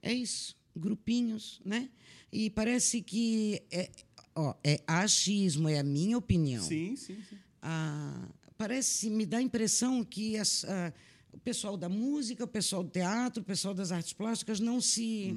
É 0.00 0.12
isso, 0.14 0.56
grupinhos, 0.74 1.60
né? 1.62 1.90
E 2.32 2.48
parece 2.48 3.02
que 3.02 3.62
é, 3.70 3.90
ó, 4.34 4.54
é 4.64 4.80
achismo, 4.86 5.68
é 5.68 5.78
a 5.78 5.82
minha 5.84 6.16
opinião. 6.18 6.62
Sim, 6.64 6.96
sim, 6.96 7.16
sim. 7.28 7.36
Ah, 7.62 8.28
parece, 8.56 9.10
me 9.10 9.26
dá 9.26 9.38
a 9.38 9.42
impressão 9.42 10.04
que 10.04 10.36
as- 10.36 10.64
ah, 10.64 10.92
o 11.32 11.38
pessoal 11.38 11.76
da 11.76 11.88
música, 11.88 12.44
o 12.44 12.48
pessoal 12.48 12.82
do 12.82 12.90
teatro, 12.90 13.42
o 13.42 13.44
pessoal 13.44 13.72
das 13.72 13.92
artes 13.92 14.12
plásticas 14.12 14.58
não 14.60 14.80
se 14.80 15.34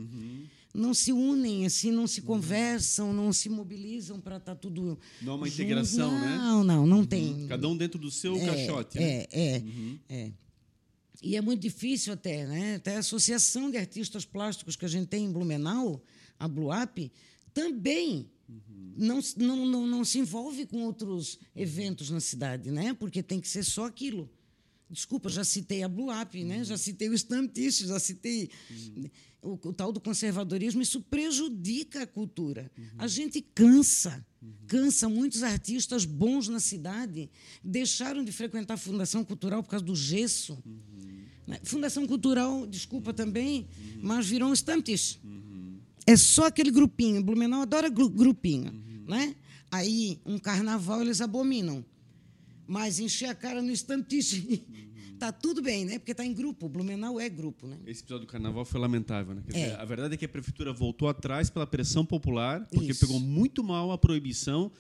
não 0.74 0.92
se 0.92 1.14
unem, 1.14 1.68
assim, 1.68 1.92
não 1.92 2.08
se 2.08 2.20
conversam, 2.24 3.14
não 3.14 3.32
se 3.32 3.48
mobilizam 3.48 4.20
para 4.20 4.38
estar 4.38 4.56
tudo. 4.56 4.98
Não 5.22 5.34
é 5.34 5.36
uma 5.36 5.46
junto. 5.48 5.62
integração, 5.62 6.20
né? 6.20 6.36
Não, 6.38 6.64
não, 6.64 6.88
não 6.88 7.06
tem. 7.06 7.46
Cada 7.48 7.68
um 7.68 7.78
dentro 7.78 8.00
do 8.00 8.10
seu 8.10 8.36
É, 8.38 8.46
caixote. 8.48 8.98
né? 8.98 9.04
É, 9.04 9.28
é, 9.32 9.64
é. 10.10 10.32
E 11.22 11.36
é 11.38 11.42
muito 11.42 11.62
difícil 11.62 12.12
até, 12.14 12.48
né? 12.48 12.76
Até 12.76 12.96
a 12.96 13.00
Associação 13.00 13.70
de 13.70 13.78
Artistas 13.78 14.26
Plásticos 14.26 14.76
que 14.76 14.84
a 14.84 14.88
gente 14.88 15.08
tem 15.08 15.26
em 15.26 15.32
Blumenau, 15.32 16.02
a 16.40 16.48
Bluap, 16.48 17.12
também 17.54 18.28
não, 18.96 19.22
se- 19.22 19.38
não, 19.40 19.66
não, 19.66 19.88
não 19.88 20.04
se 20.06 20.20
envolve 20.20 20.66
com 20.66 20.84
outros 20.84 21.40
eventos 21.56 22.10
na 22.10 22.20
cidade, 22.20 22.70
né? 22.72 22.94
Porque 22.94 23.24
tem 23.24 23.40
que 23.40 23.48
ser 23.48 23.64
só 23.64 23.86
aquilo. 23.86 24.30
Desculpa, 24.90 25.28
já 25.30 25.44
citei 25.44 25.82
a 25.82 25.88
Bluap, 25.88 26.36
né? 26.44 26.64
já 26.64 26.78
citei 26.78 27.10
o 27.10 27.14
Stamptisch, 27.16 27.80
já 27.80 28.00
citei 28.00 28.50
o, 29.42 29.54
o 29.54 29.74
tal 29.74 29.92
do 29.92 30.00
conservadorismo. 30.00 30.84
Isso 30.84 31.02
prejudica 31.02 32.04
a 32.04 32.08
cultura. 32.08 32.70
A 33.00 33.08
gente 33.08 33.42
cansa, 33.42 34.24
cansa. 34.68 35.10
Muitos 35.10 35.42
artistas 35.42 36.06
bons 36.06 36.48
na 36.48 36.60
cidade 36.60 37.28
deixaram 37.64 38.24
de 38.24 38.32
frequentar 38.32 38.76
a 38.76 38.78
Fundação 38.78 39.24
Cultural 39.26 39.64
por 39.64 39.70
causa 39.70 39.84
do 39.86 39.96
gesso. 39.96 40.62
Né? 41.48 41.60
Fundação 41.64 42.06
Cultural, 42.06 42.68
desculpa 42.68 43.12
também, 43.14 43.68
mas 44.00 44.28
virou 44.28 44.50
um 44.50 44.54
Stamptisch. 44.54 45.18
É 46.06 46.16
só 46.18 46.48
aquele 46.48 46.72
grupinho. 46.72 47.24
Blumenau 47.24 47.62
adora 47.62 47.90
gru- 47.90 48.10
grupinho. 48.10 48.72
Né? 49.08 49.36
Aí, 49.72 50.20
um 50.26 50.38
carnaval, 50.38 51.02
eles 51.02 51.22
abominam. 51.22 51.84
Mas 52.68 53.00
encher 53.00 53.28
a 53.30 53.36
cara 53.36 53.62
no 53.62 53.72
Stamptisch. 53.72 54.42
tá 55.20 55.32
tudo 55.32 55.62
bem, 55.62 55.86
né? 55.86 56.00
Porque 56.00 56.14
tá 56.14 56.26
em 56.26 56.34
grupo. 56.34 56.68
Blumenau 56.70 57.20
é 57.20 57.28
grupo, 57.30 57.68
né? 57.68 57.78
Esse 57.86 58.02
episódio 58.02 58.26
do 58.26 58.32
carnaval 58.32 58.64
foi 58.66 58.80
lamentável, 58.80 59.34
né? 59.36 59.42
Quer 59.48 59.58
É. 59.58 59.64
dizer, 59.66 59.80
a 59.80 59.86
verdade 59.86 60.14
é 60.14 60.18
que 60.18 60.26
a 60.26 60.30
prefeitura 60.30 60.72
voltou 60.74 61.08
atrás 61.08 61.50
pela 61.50 61.68
pressão 61.68 62.06
popular, 62.06 62.66
porque 62.72 62.92
Isso. 62.92 63.02
pegou 63.06 63.20
muito 63.20 63.64
mal 63.64 63.92
a 63.92 63.98
proibição 63.98 64.72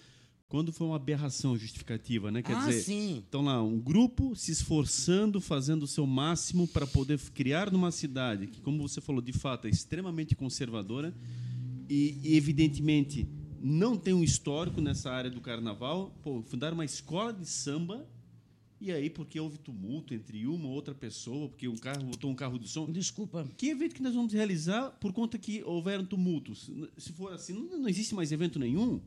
quando 0.53 0.71
foi 0.71 0.85
uma 0.85 0.97
aberração 0.97 1.57
justificativa, 1.57 2.29
né? 2.29 2.43
Quer 2.43 2.55
ah, 2.55 2.67
dizer, 2.67 2.81
sim. 2.83 3.23
então 3.27 3.41
lá, 3.41 3.63
um 3.63 3.79
grupo 3.79 4.35
se 4.35 4.51
esforçando, 4.51 5.41
fazendo 5.41 5.81
o 5.81 5.87
seu 5.87 6.05
máximo 6.05 6.67
para 6.67 6.85
poder 6.85 7.19
criar 7.33 7.71
numa 7.71 7.91
cidade 7.91 8.45
que, 8.45 8.61
como 8.61 8.87
você 8.87 9.01
falou, 9.01 9.19
de 9.19 9.33
fato 9.33 9.65
é 9.65 9.71
extremamente 9.71 10.35
conservadora 10.35 11.11
e, 11.89 12.19
e, 12.23 12.37
evidentemente 12.37 13.27
não 13.59 13.97
tem 13.97 14.13
um 14.13 14.23
histórico 14.23 14.79
nessa 14.79 15.09
área 15.09 15.31
do 15.31 15.41
carnaval. 15.41 16.15
Pô, 16.21 16.43
fundaram 16.43 16.75
uma 16.75 16.85
escola 16.85 17.33
de 17.33 17.47
samba 17.47 18.07
e 18.79 18.91
aí 18.91 19.09
porque 19.09 19.39
houve 19.39 19.57
tumulto 19.57 20.13
entre 20.13 20.45
uma 20.45 20.67
ou 20.67 20.75
outra 20.75 20.93
pessoa, 20.93 21.49
porque 21.49 21.67
um 21.67 21.77
carro 21.77 22.03
botou 22.03 22.29
um 22.29 22.35
carro 22.35 22.59
de 22.59 22.69
som. 22.69 22.85
Desculpa. 22.91 23.49
Que 23.57 23.69
evento 23.69 23.95
que 23.95 24.03
nós 24.03 24.13
vamos 24.13 24.31
realizar 24.31 24.91
por 25.01 25.13
conta 25.13 25.35
que 25.39 25.63
houveram 25.63 26.05
tumultos? 26.05 26.69
Se 26.95 27.11
for 27.11 27.33
assim, 27.33 27.53
não, 27.53 27.79
não 27.79 27.89
existe 27.89 28.13
mais 28.13 28.31
evento 28.31 28.59
nenhum. 28.59 29.01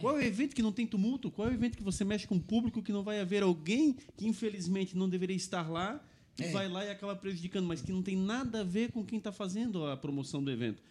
Qual 0.00 0.16
é 0.18 0.22
o 0.22 0.26
evento 0.26 0.54
que 0.54 0.62
não 0.62 0.72
tem 0.72 0.86
tumulto? 0.86 1.30
Qual 1.30 1.48
é 1.48 1.50
o 1.50 1.54
evento 1.54 1.76
que 1.76 1.82
você 1.82 2.04
mexe 2.04 2.26
com 2.26 2.36
o 2.36 2.40
público 2.40 2.82
que 2.82 2.92
não 2.92 3.02
vai 3.02 3.20
haver 3.20 3.42
alguém 3.42 3.94
que 4.16 4.26
infelizmente 4.26 4.96
não 4.96 5.08
deveria 5.08 5.36
estar 5.36 5.70
lá 5.70 6.02
e 6.38 6.44
É. 6.44 6.52
vai 6.52 6.68
lá 6.68 6.84
e 6.84 6.90
acaba 6.90 7.14
prejudicando, 7.14 7.66
mas 7.66 7.80
que 7.82 7.92
não 7.92 8.02
tem 8.02 8.16
nada 8.16 8.60
a 8.60 8.64
ver 8.64 8.92
com 8.92 9.04
quem 9.04 9.18
está 9.18 9.30
fazendo 9.32 9.84
a 9.86 9.96
promoção 9.96 10.42
do 10.42 10.50
evento? 10.50 10.82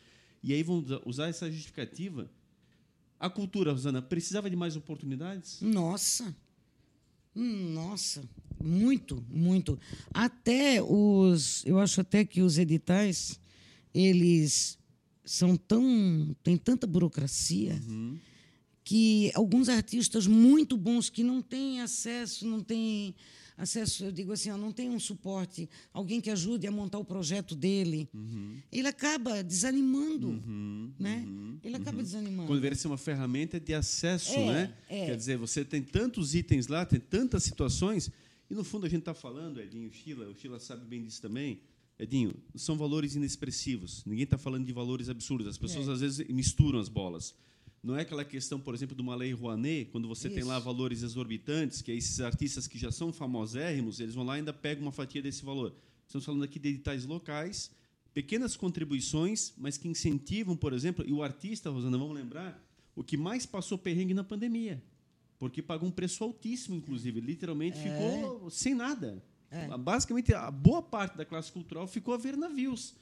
E 0.43 0.53
aí 0.53 0.61
vão 0.63 0.77
usa- 0.79 1.01
usar 1.05 1.27
essa 1.27 1.51
justificativa. 1.51 2.29
A 3.19 3.29
cultura, 3.29 3.71
Rosana, 3.71 4.01
precisava 4.01 4.49
de 4.49 4.55
mais 4.55 4.75
oportunidades? 4.75 5.59
Nossa. 5.61 6.33
Nossa, 7.35 8.23
muito, 8.61 9.23
muito. 9.29 9.79
Até 10.13 10.81
os, 10.81 11.63
eu 11.65 11.79
acho 11.79 12.01
até 12.01 12.25
que 12.25 12.41
os 12.41 12.57
editais, 12.57 13.39
eles 13.93 14.77
são 15.23 15.55
tão, 15.55 16.35
tem 16.43 16.57
tanta 16.57 16.87
burocracia 16.87 17.79
que 18.89 19.29
alguns 19.35 19.69
artistas 19.69 20.25
muito 20.25 20.75
bons 20.75 21.11
que 21.11 21.21
não 21.21 21.43
têm 21.43 21.79
acesso, 21.79 22.47
não 22.47 22.59
têm 22.59 23.13
acesso, 23.55 24.05
eu 24.05 24.11
digo 24.11 24.31
assim, 24.31 24.49
ó, 24.49 24.57
não 24.57 24.71
tem 24.71 24.89
um 24.89 24.99
suporte, 24.99 25.69
alguém 25.93 26.19
que 26.19 26.31
ajude 26.31 26.65
a 26.65 26.71
montar 26.71 26.97
o 26.97 27.05
projeto 27.05 27.53
dele, 27.55 28.09
ele 28.71 28.87
acaba 28.87 29.43
desanimando, 29.43 30.41
né? 30.97 31.23
Ele 31.63 31.75
acaba 31.75 32.01
desanimando. 32.01 32.47
Quando 32.47 32.75
ser 32.75 32.87
uma 32.87 32.97
ferramenta 32.97 33.59
de 33.59 33.75
acesso, 33.75 34.33
É, 34.33 34.45
né? 34.53 34.73
é. 34.89 35.05
Quer 35.05 35.17
dizer, 35.17 35.37
você 35.37 35.63
tem 35.63 35.83
tantos 35.83 36.33
itens 36.33 36.65
lá, 36.65 36.83
tem 36.83 36.99
tantas 36.99 37.43
situações, 37.43 38.09
e 38.49 38.55
no 38.55 38.63
fundo 38.63 38.87
a 38.87 38.89
gente 38.89 39.01
está 39.01 39.13
falando, 39.13 39.61
Edinho, 39.61 39.91
Sheila, 39.93 40.27
o 40.29 40.33
Sheila 40.35 40.59
sabe 40.59 40.83
bem 40.83 41.03
disso 41.03 41.21
também. 41.21 41.59
Edinho, 41.99 42.33
são 42.55 42.75
valores 42.75 43.13
inexpressivos. 43.15 44.03
Ninguém 44.03 44.23
está 44.23 44.37
falando 44.37 44.65
de 44.65 44.73
valores 44.73 45.09
absurdos. 45.09 45.45
As 45.45 45.59
pessoas 45.59 45.87
É. 45.87 45.91
às 45.91 45.99
vezes 45.99 46.27
misturam 46.27 46.79
as 46.79 46.89
bolas. 46.89 47.35
Não 47.81 47.95
é 47.95 48.01
aquela 48.01 48.25
questão, 48.25 48.59
por 48.59 48.73
exemplo, 48.75 48.95
de 48.95 49.01
uma 49.01 49.15
lei 49.15 49.31
Rouanet, 49.31 49.89
quando 49.91 50.07
você 50.07 50.29
tem 50.29 50.43
lá 50.43 50.57
Isso. 50.57 50.65
valores 50.65 51.01
exorbitantes, 51.01 51.81
que 51.81 51.91
esses 51.91 52.19
artistas 52.19 52.67
que 52.67 52.77
já 52.77 52.91
são 52.91 53.13
famosérrimos, 53.13 53.99
eles 53.99 54.13
vão 54.13 54.25
lá 54.25 54.35
e 54.35 54.39
ainda 54.39 54.51
pegam 54.51 54.83
uma 54.83 54.91
fatia 54.91 55.21
desse 55.21 55.45
valor. 55.45 55.73
Estamos 56.05 56.25
falando 56.25 56.43
aqui 56.43 56.59
de 56.59 56.69
editais 56.69 57.05
locais, 57.05 57.71
pequenas 58.13 58.57
contribuições, 58.57 59.53
mas 59.57 59.77
que 59.77 59.87
incentivam, 59.87 60.57
por 60.57 60.73
exemplo, 60.73 61.05
e 61.07 61.13
o 61.13 61.23
artista, 61.23 61.69
Rosana, 61.69 61.97
vamos 61.97 62.15
lembrar, 62.15 62.61
o 62.95 63.03
que 63.03 63.15
mais 63.15 63.45
passou 63.45 63.77
perrengue 63.77 64.13
na 64.13 64.25
pandemia, 64.25 64.83
porque 65.37 65.61
pagou 65.61 65.87
um 65.87 65.91
preço 65.91 66.21
altíssimo, 66.21 66.75
inclusive, 66.75 67.21
literalmente 67.21 67.77
ficou 67.77 68.49
sem 68.49 68.75
nada. 68.75 69.23
Basicamente, 69.79 70.33
a 70.33 70.51
boa 70.51 70.81
parte 70.81 71.15
da 71.15 71.23
classe 71.23 71.49
cultural 71.49 71.87
ficou 71.87 72.13
a 72.13 72.17
ver 72.17 72.35
navios. 72.35 72.93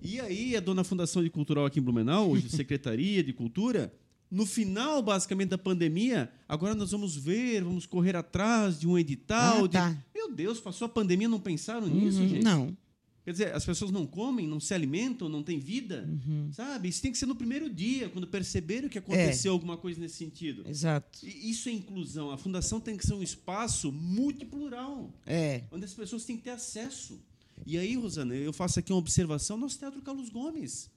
E 0.00 0.18
aí, 0.20 0.56
a 0.56 0.60
dona 0.60 0.84
Fundação 0.84 1.22
de 1.22 1.28
Cultural 1.28 1.66
aqui 1.66 1.80
em 1.80 1.82
Blumenau, 1.82 2.30
hoje 2.30 2.48
Secretaria 2.48 3.22
de 3.22 3.32
Cultura, 3.32 3.92
no 4.36 4.44
final, 4.44 5.00
basicamente, 5.02 5.48
da 5.50 5.58
pandemia, 5.58 6.30
agora 6.48 6.74
nós 6.74 6.90
vamos 6.90 7.16
ver, 7.16 7.64
vamos 7.64 7.86
correr 7.86 8.14
atrás 8.14 8.78
de 8.78 8.86
um 8.86 8.98
edital. 8.98 9.64
Ah, 9.64 9.66
de- 9.66 9.72
tá. 9.72 10.04
Meu 10.14 10.30
Deus, 10.32 10.60
passou 10.60 10.84
a 10.84 10.88
pandemia, 10.88 11.28
não 11.28 11.40
pensaram 11.40 11.86
nisso, 11.86 12.20
Uhum, 12.20 12.28
gente? 12.28 12.44
Não. 12.44 12.76
Quer 13.24 13.32
dizer, 13.32 13.54
as 13.54 13.64
pessoas 13.64 13.90
não 13.90 14.06
comem, 14.06 14.46
não 14.46 14.60
se 14.60 14.72
alimentam, 14.72 15.28
não 15.28 15.42
têm 15.42 15.58
vida, 15.58 16.08
Uhum. 16.08 16.48
sabe? 16.52 16.88
Isso 16.88 17.02
tem 17.02 17.10
que 17.10 17.18
ser 17.18 17.26
no 17.26 17.34
primeiro 17.34 17.68
dia, 17.68 18.08
quando 18.08 18.26
perceberam 18.26 18.88
que 18.88 18.98
aconteceu 18.98 19.50
alguma 19.52 19.76
coisa 19.76 19.98
nesse 19.98 20.14
sentido. 20.16 20.62
Exato. 20.68 21.18
E 21.26 21.50
isso 21.50 21.68
é 21.68 21.72
inclusão. 21.72 22.30
A 22.30 22.38
fundação 22.38 22.78
tem 22.78 22.96
que 22.96 23.04
ser 23.04 23.14
um 23.14 23.22
espaço 23.22 23.90
multiplural, 23.90 25.12
É. 25.26 25.62
onde 25.72 25.84
as 25.84 25.94
pessoas 25.94 26.24
têm 26.24 26.36
que 26.36 26.44
ter 26.44 26.50
acesso. 26.50 27.18
E 27.64 27.76
aí, 27.78 27.96
Rosana, 27.96 28.34
eu 28.34 28.52
faço 28.52 28.78
aqui 28.78 28.92
uma 28.92 28.98
observação. 28.98 29.56
Nosso 29.56 29.78
Teatro 29.78 30.02
Carlos 30.02 30.28
Gomes. 30.28 30.90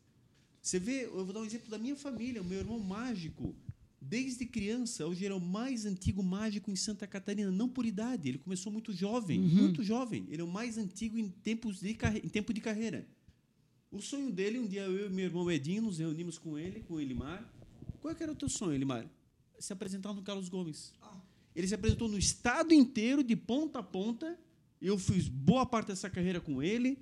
Você 0.61 0.79
vê, 0.79 1.05
eu 1.05 1.23
vou 1.25 1.33
dar 1.33 1.39
um 1.41 1.45
exemplo 1.45 1.69
da 1.69 1.77
minha 1.77 1.95
família, 1.95 2.41
o 2.41 2.45
meu 2.45 2.59
irmão 2.59 2.79
mágico. 2.79 3.55
Desde 4.01 4.45
criança, 4.45 5.05
hoje 5.05 5.25
ele 5.25 5.33
é 5.33 5.37
o 5.37 5.41
mais 5.41 5.85
antigo 5.85 6.23
mágico 6.23 6.71
em 6.71 6.75
Santa 6.75 7.05
Catarina, 7.05 7.51
não 7.51 7.67
por 7.69 7.85
idade. 7.85 8.29
Ele 8.29 8.37
começou 8.37 8.71
muito 8.71 8.91
jovem, 8.93 9.39
muito 9.39 9.83
jovem. 9.83 10.25
Ele 10.29 10.41
é 10.41 10.43
o 10.43 10.47
mais 10.47 10.77
antigo 10.77 11.17
em, 11.17 11.29
tempos 11.29 11.79
de 11.79 11.93
carre- 11.93 12.21
em 12.23 12.29
tempo 12.29 12.53
de 12.53 12.61
carreira. 12.61 13.07
O 13.91 14.01
sonho 14.01 14.31
dele, 14.31 14.59
um 14.59 14.67
dia 14.67 14.83
eu 14.83 15.07
e 15.07 15.09
meu 15.09 15.25
irmão 15.25 15.49
Edinho 15.51 15.81
nos 15.83 15.97
reunimos 15.99 16.37
com 16.37 16.57
ele, 16.57 16.81
com 16.81 16.95
o 16.95 16.99
Elimar. 17.01 17.47
Qual 18.01 18.13
é 18.13 18.17
era 18.23 18.31
o 18.31 18.35
teu 18.35 18.47
sonho, 18.49 18.73
Elimar? 18.73 19.05
Se 19.59 19.73
apresentar 19.73 20.13
no 20.13 20.21
Carlos 20.21 20.47
Gomes. 20.47 20.93
Ele 21.55 21.67
se 21.67 21.75
apresentou 21.75 22.07
no 22.07 22.17
estado 22.17 22.73
inteiro, 22.73 23.23
de 23.23 23.35
ponta 23.35 23.79
a 23.79 23.83
ponta. 23.83 24.39
Eu 24.81 24.97
fiz 24.97 25.27
boa 25.27 25.65
parte 25.65 25.87
dessa 25.87 26.09
carreira 26.09 26.39
com 26.39 26.63
ele. 26.63 26.97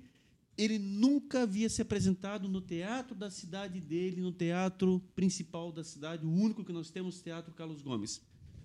Ele 0.58 0.76
nunca 0.76 1.44
havia 1.44 1.68
se 1.68 1.80
apresentado 1.80 2.48
no 2.48 2.60
teatro 2.60 3.14
da 3.14 3.30
cidade 3.30 3.80
dele, 3.80 4.20
no 4.20 4.32
teatro 4.32 5.00
principal 5.14 5.70
da 5.70 5.84
cidade, 5.84 6.26
o 6.26 6.30
único 6.30 6.64
que 6.64 6.72
nós 6.72 6.90
temos, 6.90 7.22
Teatro 7.22 7.54
Carlos 7.54 7.80
Gomes. 7.80 8.20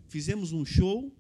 Fizemos 0.10 0.52
um 0.52 0.66
show, 0.66 1.16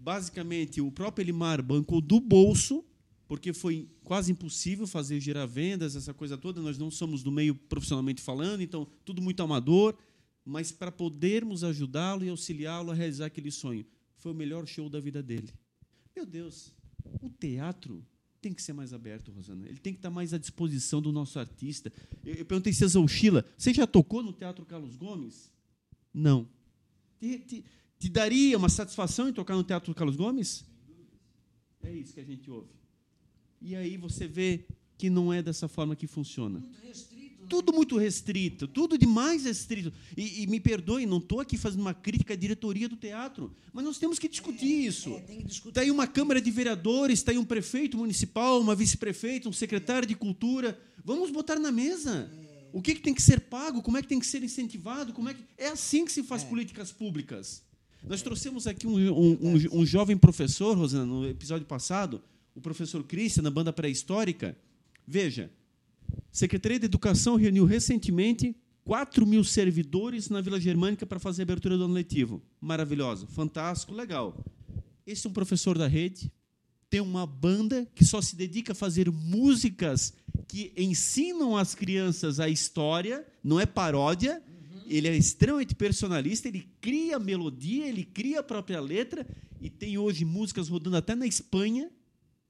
basicamente 0.00 0.80
o 0.80 0.90
próprio 0.90 1.24
Elimar 1.24 1.62
bancou 1.62 2.00
do 2.00 2.18
bolso, 2.20 2.82
porque 3.26 3.52
foi 3.52 3.86
quase 4.02 4.32
impossível 4.32 4.86
fazer 4.86 5.20
girar 5.20 5.46
vendas, 5.46 5.94
essa 5.94 6.14
coisa 6.14 6.38
toda. 6.38 6.62
Nós 6.62 6.78
não 6.78 6.90
somos 6.90 7.22
do 7.22 7.30
meio 7.30 7.54
profissionalmente 7.54 8.22
falando, 8.22 8.62
então 8.62 8.88
tudo 9.04 9.20
muito 9.20 9.42
amador, 9.42 9.94
mas 10.42 10.72
para 10.72 10.90
podermos 10.90 11.62
ajudá-lo 11.62 12.24
e 12.24 12.30
auxiliá-lo 12.30 12.90
a 12.90 12.94
realizar 12.94 13.26
aquele 13.26 13.50
sonho. 13.50 13.84
Foi 14.16 14.32
o 14.32 14.34
melhor 14.34 14.66
show 14.66 14.88
da 14.88 14.98
vida 14.98 15.22
dele. 15.22 15.52
Meu 16.16 16.24
Deus, 16.24 16.72
o 17.20 17.28
teatro 17.28 18.02
tem 18.40 18.52
que 18.52 18.62
ser 18.62 18.72
mais 18.72 18.92
aberto, 18.92 19.32
Rosana. 19.32 19.66
Ele 19.66 19.78
tem 19.78 19.92
que 19.92 19.98
estar 19.98 20.10
mais 20.10 20.32
à 20.32 20.38
disposição 20.38 21.02
do 21.02 21.12
nosso 21.12 21.38
artista. 21.38 21.92
Eu, 22.24 22.34
eu 22.34 22.44
perguntei 22.44 22.72
se 22.72 22.84
a 22.84 23.08
Sheila, 23.08 23.44
você 23.56 23.74
já 23.74 23.86
tocou 23.86 24.22
no 24.22 24.32
Teatro 24.32 24.64
Carlos 24.64 24.96
Gomes? 24.96 25.52
Não. 26.12 26.48
Te, 27.20 27.38
te, 27.40 27.64
te 27.98 28.08
daria 28.08 28.56
uma 28.56 28.68
satisfação 28.68 29.28
em 29.28 29.32
tocar 29.32 29.56
no 29.56 29.64
Teatro 29.64 29.94
Carlos 29.94 30.16
Gomes? 30.16 30.64
É 31.82 31.92
isso 31.92 32.14
que 32.14 32.20
a 32.20 32.24
gente 32.24 32.50
ouve. 32.50 32.70
E 33.60 33.74
aí 33.74 33.96
você 33.96 34.26
vê 34.26 34.64
que 34.96 35.10
não 35.10 35.32
é 35.32 35.42
dessa 35.42 35.68
forma 35.68 35.96
que 35.96 36.06
funciona. 36.06 36.58
Muito 36.58 36.80
restrito. 36.80 37.17
Tudo 37.48 37.72
muito 37.72 37.96
restrito, 37.96 38.68
tudo 38.68 38.98
demais 38.98 39.44
restrito. 39.44 39.92
E, 40.16 40.42
e 40.42 40.46
me 40.46 40.60
perdoe, 40.60 41.06
não 41.06 41.18
estou 41.18 41.40
aqui 41.40 41.56
fazendo 41.56 41.80
uma 41.80 41.94
crítica 41.94 42.34
à 42.34 42.36
diretoria 42.36 42.88
do 42.88 42.96
teatro, 42.96 43.54
mas 43.72 43.84
nós 43.84 43.98
temos 43.98 44.18
que 44.18 44.28
discutir 44.28 44.86
isso. 44.86 45.14
É, 45.14 45.20
tem 45.20 45.38
que 45.38 45.44
discutir. 45.44 45.70
Está 45.70 45.80
aí 45.80 45.90
uma 45.90 46.06
Câmara 46.06 46.40
de 46.40 46.50
Vereadores, 46.50 47.20
está 47.20 47.32
aí 47.32 47.38
um 47.38 47.44
prefeito 47.44 47.96
municipal, 47.96 48.60
uma 48.60 48.74
vice-prefeita, 48.74 49.48
um 49.48 49.52
secretário 49.52 50.06
de 50.06 50.14
Cultura. 50.14 50.78
Vamos 51.04 51.30
botar 51.30 51.58
na 51.58 51.72
mesa. 51.72 52.30
O 52.72 52.82
que, 52.82 52.94
que 52.94 53.00
tem 53.00 53.14
que 53.14 53.22
ser 53.22 53.40
pago? 53.40 53.82
Como 53.82 53.96
é 53.96 54.02
que 54.02 54.08
tem 54.08 54.20
que 54.20 54.26
ser 54.26 54.42
incentivado? 54.42 55.12
Como 55.12 55.28
é, 55.28 55.34
que... 55.34 55.42
é 55.56 55.68
assim 55.68 56.04
que 56.04 56.12
se 56.12 56.22
faz 56.22 56.44
políticas 56.44 56.92
públicas. 56.92 57.62
Nós 58.06 58.22
trouxemos 58.22 58.66
aqui 58.66 58.86
um, 58.86 58.96
um, 58.96 59.38
um, 59.40 59.80
um 59.80 59.86
jovem 59.86 60.16
professor, 60.16 60.76
Rosana, 60.76 61.04
no 61.04 61.26
episódio 61.26 61.66
passado, 61.66 62.22
o 62.54 62.60
professor 62.60 63.02
Christian, 63.04 63.42
na 63.42 63.50
banda 63.50 63.72
pré-histórica. 63.72 64.56
Veja, 65.06 65.50
Secretaria 66.30 66.78
de 66.78 66.86
Educação 66.86 67.36
reuniu 67.36 67.64
recentemente 67.64 68.56
4 68.84 69.26
mil 69.26 69.44
servidores 69.44 70.28
na 70.28 70.40
Vila 70.40 70.60
Germânica 70.60 71.04
para 71.04 71.18
fazer 71.18 71.42
a 71.42 71.44
abertura 71.44 71.76
do 71.76 71.84
ano 71.84 71.94
letivo. 71.94 72.42
Maravilhoso, 72.60 73.26
fantástico, 73.26 73.92
legal. 73.92 74.44
Esse 75.06 75.26
é 75.26 75.30
um 75.30 75.32
professor 75.32 75.76
da 75.76 75.86
rede, 75.86 76.32
tem 76.90 77.00
uma 77.00 77.26
banda 77.26 77.86
que 77.94 78.04
só 78.04 78.20
se 78.22 78.34
dedica 78.34 78.72
a 78.72 78.74
fazer 78.74 79.10
músicas 79.10 80.14
que 80.46 80.72
ensinam 80.76 81.56
as 81.56 81.74
crianças 81.74 82.40
a 82.40 82.48
história, 82.48 83.26
não 83.44 83.60
é 83.60 83.66
paródia. 83.66 84.42
Ele 84.86 85.06
é 85.06 85.14
extremamente 85.14 85.74
personalista, 85.74 86.48
ele 86.48 86.66
cria 86.80 87.18
melodia, 87.18 87.86
ele 87.86 88.04
cria 88.04 88.40
a 88.40 88.42
própria 88.42 88.80
letra 88.80 89.26
e 89.60 89.68
tem 89.68 89.98
hoje 89.98 90.24
músicas 90.24 90.68
rodando 90.68 90.96
até 90.96 91.14
na 91.14 91.26
Espanha 91.26 91.90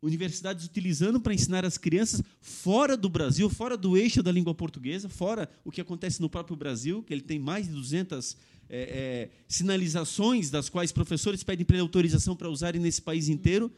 universidades 0.01 0.64
utilizando 0.64 1.20
para 1.20 1.34
ensinar 1.34 1.64
as 1.64 1.76
crianças 1.76 2.22
fora 2.40 2.96
do 2.96 3.09
Brasil, 3.09 3.51
fora 3.51 3.76
do 3.76 3.96
eixo 3.96 4.22
da 4.22 4.30
língua 4.30 4.55
portuguesa, 4.55 5.09
fora 5.09 5.49
o 5.64 5.70
que 5.70 5.80
acontece 5.80 6.20
no 6.20 6.30
próprio 6.30 6.57
Brasil, 6.57 7.03
que 7.03 7.12
ele 7.12 7.22
tem 7.22 7.38
mais 7.38 7.66
de 7.66 7.72
200 7.72 8.36
é, 8.68 8.80
é, 8.80 9.30
sinalizações 9.49 10.51
das 10.51 10.68
quais 10.68 10.92
professores 10.92 11.42
pedem 11.42 11.64
para 11.64 11.80
autorização 11.80 12.36
para 12.36 12.49
usarem 12.49 12.80
nesse 12.80 13.03
país 13.03 13.28
inteiro. 13.28 13.72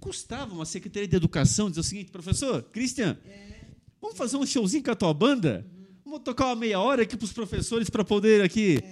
Custava 0.00 0.54
uma 0.54 0.66
secretaria 0.66 1.08
de 1.08 1.16
educação 1.16 1.68
dizer 1.68 1.80
o 1.80 1.84
seguinte, 1.84 2.10
professor, 2.10 2.62
Christian, 2.64 3.18
vamos 4.00 4.16
fazer 4.16 4.36
um 4.36 4.46
showzinho 4.46 4.82
com 4.82 4.90
a 4.90 4.96
tua 4.96 5.12
banda? 5.12 5.66
Vamos 6.04 6.20
tocar 6.20 6.46
uma 6.46 6.56
meia 6.56 6.80
hora 6.80 7.02
aqui 7.02 7.16
para 7.16 7.24
os 7.24 7.32
professores 7.32 7.90
para 7.90 8.04
poder 8.04 8.42
aqui... 8.42 8.82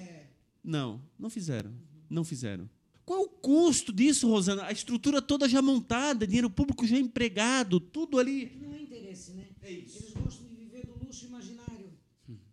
Não, 0.62 0.98
não 1.18 1.28
fizeram, 1.28 1.72
não 2.08 2.24
fizeram. 2.24 2.68
Qual 3.04 3.20
é 3.20 3.22
o 3.22 3.28
custo 3.28 3.92
disso, 3.92 4.28
Rosana? 4.28 4.64
A 4.64 4.72
estrutura 4.72 5.20
toda 5.20 5.48
já 5.48 5.60
montada, 5.60 6.26
dinheiro 6.26 6.48
público 6.48 6.86
já 6.86 6.96
empregado, 6.96 7.78
tudo 7.78 8.18
ali. 8.18 8.58
Não 8.62 8.74
é 8.74 8.80
interesse, 8.80 9.32
né? 9.32 9.46
É 9.60 9.70
isso. 9.70 9.98
Eles 9.98 10.14
gostam 10.14 10.46
de 10.48 10.54
viver 10.54 10.86
do 10.86 11.04
luxo 11.04 11.26
imaginário 11.26 11.92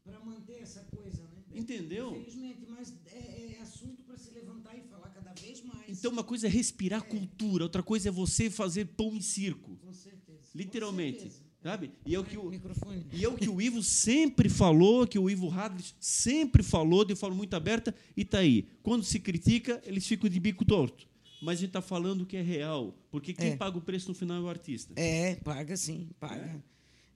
para 0.03 0.19
manter 0.19 0.61
essa 0.61 0.81
coisa, 0.81 1.23
né? 1.23 1.43
Entendeu? 1.53 2.11
Infelizmente, 2.11 2.65
mas 2.69 2.93
é, 3.05 3.55
é 3.57 3.61
assunto 3.61 4.03
para 4.03 4.17
se 4.17 4.31
levantar 4.31 4.77
e 4.77 4.81
falar 4.81 5.09
cada 5.09 5.33
vez 5.33 5.63
mais. 5.63 5.87
Então, 5.87 6.11
uma 6.11 6.23
coisa 6.23 6.47
é 6.47 6.49
respirar 6.49 7.03
cultura, 7.03 7.63
outra 7.63 7.81
coisa 7.81 8.09
é 8.09 8.11
você 8.11 8.49
fazer 8.49 8.85
pão 8.87 9.15
em 9.15 9.21
circo. 9.21 9.77
Com 9.77 9.93
certeza. 9.93 10.49
Literalmente. 10.53 11.23
Com 11.23 11.29
certeza. 11.29 11.50
Sabe? 11.63 11.91
E 12.05 12.15
é 12.15 12.19
o 12.19 12.23
que 12.23 12.37
o, 12.37 12.49
Microfone. 12.49 13.05
E 13.13 13.23
é 13.23 13.29
o 13.29 13.35
que 13.35 13.47
o 13.47 13.61
Ivo 13.61 13.83
sempre 13.83 14.49
falou, 14.49 15.05
que 15.05 15.19
o 15.19 15.29
Ivo 15.29 15.49
Hadley 15.51 15.85
sempre 15.99 16.63
falou 16.63 17.05
de 17.05 17.15
forma 17.15 17.35
muito 17.37 17.53
aberta, 17.55 17.93
e 18.17 18.21
está 18.23 18.39
aí. 18.39 18.67
Quando 18.81 19.03
se 19.03 19.19
critica, 19.19 19.79
eles 19.85 20.07
ficam 20.07 20.27
de 20.27 20.39
bico 20.39 20.65
torto. 20.65 21.07
Mas 21.39 21.59
a 21.59 21.61
gente 21.61 21.69
está 21.69 21.81
falando 21.81 22.25
que 22.25 22.35
é 22.35 22.41
real, 22.41 22.95
porque 23.11 23.33
quem 23.33 23.51
É. 23.51 23.55
paga 23.55 23.77
o 23.77 23.81
preço 23.81 24.09
no 24.09 24.15
final 24.15 24.37
é 24.37 24.41
o 24.41 24.49
artista. 24.49 24.93
É, 24.95 25.35
paga 25.35 25.77
sim, 25.77 26.09
paga. 26.19 26.63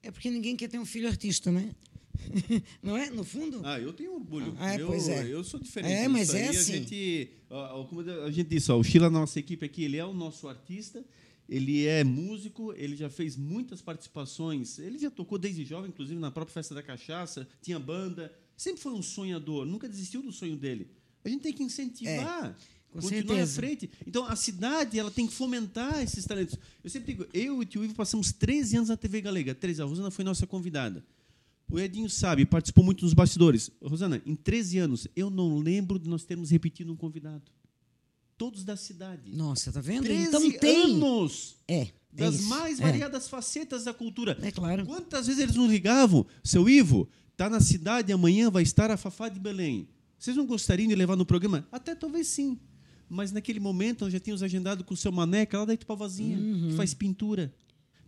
É 0.04 0.12
porque 0.12 0.30
ninguém 0.30 0.56
quer 0.56 0.68
ter 0.68 0.78
um 0.78 0.86
filho 0.86 1.08
artista, 1.08 1.52
né? 1.52 1.72
Não 2.82 2.96
é? 2.96 3.10
No 3.10 3.24
fundo? 3.24 3.62
Ah, 3.64 3.80
eu 3.80 3.94
tenho 3.94 4.14
orgulho. 4.14 4.56
Ah, 4.60 4.76
é, 4.76 4.82
eu, 4.82 4.88
pois 4.88 5.08
é. 5.08 5.28
eu 5.28 5.44
sou 5.44 5.60
diferente. 5.60 5.92
É, 5.92 6.08
mas 6.08 6.34
é 6.34 6.48
assim. 6.50 6.74
A 6.74 6.78
gente, 6.78 7.30
como 7.90 8.02
a 8.02 8.32
gente 8.32 8.48
disse, 8.48 8.72
ó, 8.72 8.78
o 8.78 8.84
Sheila, 8.84 9.10
nossa 9.10 9.40
equipe 9.40 9.66
aqui, 9.66 9.84
ele 9.84 9.98
é 9.98 10.06
o 10.06 10.14
nosso 10.14 10.48
artista. 10.48 11.04
Ele 11.48 11.86
é 11.86 12.04
músico, 12.04 12.74
ele 12.74 12.96
já 12.96 13.10
fez 13.10 13.38
muitas 13.38 13.82
participações. 13.82 14.80
Ele 14.80 14.98
já 14.98 15.12
tocou 15.12 15.38
desde 15.38 15.64
jovem, 15.64 15.90
inclusive 15.90 16.20
na 16.20 16.32
própria 16.32 16.54
Festa 16.54 16.74
da 16.74 16.82
Cachaça, 16.82 17.48
tinha 17.62 17.80
banda. 17.80 18.34
Sempre 18.58 18.82
foi 18.82 18.94
um 18.94 19.02
sonhador, 19.02 19.66
nunca 19.66 19.88
desistiu 19.88 20.22
do 20.22 20.32
sonho 20.32 20.56
dele. 20.56 20.90
A 21.24 21.30
gente 21.30 21.42
tem 21.42 21.54
que 21.54 21.64
incentivar. 21.64 22.56
É, 22.62 22.76
com 22.92 23.02
continuar 23.02 23.42
à 23.42 23.48
frente. 23.48 23.90
Então, 24.08 24.26
a 24.26 24.36
cidade 24.36 24.98
ela 24.98 25.12
tem 25.12 25.28
que 25.28 25.34
fomentar 25.34 26.02
esses 26.02 26.26
talentos. 26.26 26.58
Eu 26.84 26.90
sempre 26.90 27.14
digo, 27.14 27.28
eu 27.34 27.58
e 27.58 27.60
o 27.60 27.66
tio 27.66 27.84
Ivo 27.84 27.94
passamos 27.94 28.32
13 28.32 28.78
anos 28.78 28.90
na 28.90 28.98
TV 28.98 29.22
Galega. 29.22 29.54
13, 29.54 29.82
a 29.82 29.86
Rosana 29.86 30.10
foi 30.10 30.24
nossa 30.24 30.48
convidada. 30.48 31.04
O 31.70 31.80
Edinho 31.80 32.10
sabe, 32.10 32.46
participou 32.46 32.84
muito 32.84 33.04
nos 33.04 33.14
bastidores. 33.14 33.72
Rosana, 33.82 34.22
em 34.26 34.36
13 34.36 34.78
anos, 34.78 35.08
eu 35.16 35.30
não 35.30 35.58
lembro 35.58 36.00
de 36.00 36.08
nós 36.08 36.24
termos 36.24 36.52
repetido 36.52 36.94
um 36.94 36.96
convidado. 36.96 37.44
Todos 38.38 38.64
da 38.64 38.76
cidade. 38.76 39.32
Nossa, 39.34 39.72
tá 39.72 39.80
vendo? 39.80 40.04
13 40.04 40.28
Então 40.28 40.52
tem. 40.60 40.84
anos 40.96 41.56
É. 41.68 41.82
é 41.84 41.92
das 42.12 42.42
mais 42.42 42.80
É. 42.80 42.84
variadas 42.84 43.28
facetas 43.30 43.86
da 43.86 43.94
cultura. 43.94 44.38
É 44.42 44.52
claro. 44.52 44.86
Quantas 44.86 45.28
vezes 45.28 45.42
eles 45.42 45.56
nos 45.56 45.70
ligavam? 45.70 46.26
Seu 46.44 46.68
Ivo, 46.68 47.08
tá 47.38 47.50
na 47.50 47.60
cidade, 47.62 48.12
amanhã 48.12 48.50
vai 48.52 48.64
estar 48.64 48.92
a 48.92 48.98
Fafá 48.98 49.30
de 49.30 49.40
Belém. 49.40 49.88
Vocês 50.20 50.36
não 50.36 50.46
gostariam 50.46 50.88
de 50.90 50.96
levar 50.96 51.16
no 51.16 51.26
programa? 51.26 51.68
Até 51.72 51.96
talvez 51.96 52.28
sim. 52.28 52.60
Mas 53.08 53.32
naquele 53.32 53.60
momento 53.60 54.04
nós 54.04 54.12
já 54.12 54.20
tínhamos 54.20 54.42
agendado 54.42 54.84
com 54.84 54.94
o 54.94 54.98
seu 54.98 55.12
Maneca 55.12 55.60
lá 55.60 55.66
da 55.66 55.74
Itupavazinha, 55.74 56.38
Uhum. 56.38 56.70
que 56.70 56.76
faz 56.76 56.94
pintura. 56.94 57.54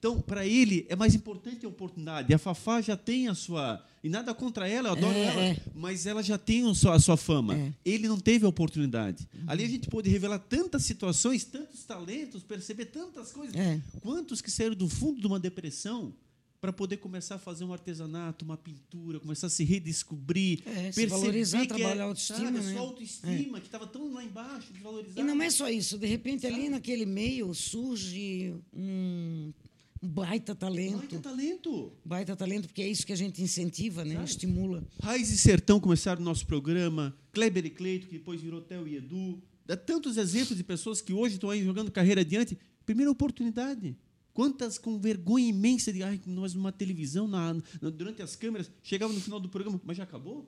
Então, 0.07 0.21
para 0.21 0.47
ele, 0.47 0.85
é 0.87 0.95
mais 0.95 1.13
importante 1.13 1.65
a 1.65 1.69
oportunidade. 1.69 2.33
A 2.33 2.37
Fafá 2.37 2.79
já 2.79 2.95
tem 2.95 3.27
a 3.27 3.35
sua. 3.35 3.83
E 4.01 4.07
nada 4.07 4.33
contra 4.33 4.65
ela, 4.65 4.87
eu 4.87 4.93
adoro 4.93 5.13
É, 5.13 5.25
ela, 5.25 5.43
é. 5.43 5.61
mas 5.75 6.05
ela 6.05 6.23
já 6.23 6.37
tem 6.37 6.69
a 6.69 6.73
sua, 6.73 6.95
a 6.95 6.99
sua 6.99 7.17
fama. 7.17 7.55
É. 7.55 7.73
Ele 7.83 8.07
não 8.07 8.17
teve 8.17 8.45
a 8.45 8.47
oportunidade. 8.47 9.27
Ali 9.45 9.65
a 9.65 9.67
gente 9.67 9.89
pôde 9.89 10.09
revelar 10.09 10.39
tantas 10.39 10.83
situações, 10.83 11.43
tantos 11.43 11.83
talentos, 11.83 12.41
perceber 12.41 12.85
tantas 12.85 13.33
coisas. 13.33 13.53
É. 13.53 13.81
Quantos 13.99 14.41
que 14.41 14.49
saíram 14.49 14.75
do 14.75 14.87
fundo 14.87 15.19
de 15.19 15.27
uma 15.27 15.39
depressão 15.39 16.13
para 16.59 16.73
poder 16.73 16.97
começar 16.97 17.35
a 17.35 17.39
fazer 17.39 17.65
um 17.65 17.73
artesanato, 17.73 18.43
uma 18.43 18.57
pintura, 18.57 19.19
começar 19.19 19.47
a 19.47 19.49
se 19.49 19.63
redescobrir, 19.63 20.63
É, 20.65 20.91
se 20.91 21.01
perceber 21.01 21.07
valorizar, 21.07 21.61
que 21.61 21.67
trabalhar 21.67 21.95
é, 21.97 22.01
a 22.01 22.05
autoestima, 22.05 22.39
sabe, 22.39 22.57
a 22.57 22.61
né? 22.61 22.73
sua 22.73 22.81
autoestima, 22.81 23.59
que 23.59 23.67
estava 23.67 23.85
tão 23.85 24.13
lá 24.13 24.23
embaixo, 24.23 24.73
desvalorizada. 24.73 25.21
E 25.21 25.23
não 25.23 25.41
é 25.41 25.49
só 25.49 25.69
isso. 25.69 25.97
De 25.97 26.07
repente, 26.07 26.47
ali 26.47 26.69
naquele 26.69 27.05
meio 27.05 27.53
surge 27.53 28.55
um 28.73 29.53
baita 30.01 30.53
talento. 30.55 30.97
Baita 30.97 31.19
talento. 31.19 31.93
Baita 32.05 32.35
talento, 32.35 32.67
porque 32.67 32.81
é 32.81 32.87
isso 32.89 33.05
que 33.05 33.13
a 33.13 33.15
gente 33.15 33.41
incentiva, 33.41 34.03
né? 34.05 34.21
Estimula. 34.23 34.83
Raiz 35.01 35.29
e 35.31 35.37
Sertão 35.37 35.79
começaram 35.79 36.21
o 36.21 36.25
nosso 36.25 36.45
programa, 36.45 37.15
Kleber 37.31 37.65
e 37.65 37.69
Cleito, 37.69 38.07
que 38.07 38.13
depois 38.13 38.41
virou 38.41 38.61
Theo 38.61 38.87
e 38.87 38.95
Edu. 38.95 39.41
Dá 39.65 39.75
tantos 39.75 40.17
exemplos 40.17 40.57
de 40.57 40.63
pessoas 40.63 41.01
que 41.01 41.11
hoje 41.13 41.35
estão 41.35 41.49
aí 41.49 41.63
jogando 41.63 41.91
carreira 41.91 42.21
adiante. 42.21 42.57
Primeira 42.85 43.11
oportunidade. 43.11 43.97
Quantas 44.33 44.77
com 44.77 44.99
vergonha 44.99 45.47
imensa 45.49 45.91
de 45.91 46.03
ai, 46.03 46.21
nós 46.25 46.53
numa 46.53 46.71
televisão, 46.71 47.27
na, 47.27 47.53
na- 47.81 47.89
durante 47.89 48.21
as 48.21 48.35
câmeras, 48.35 48.69
chegava 48.83 49.11
no 49.11 49.19
final 49.19 49.39
do 49.39 49.49
programa, 49.49 49.81
mas 49.83 49.97
já 49.97 50.03
acabou? 50.03 50.47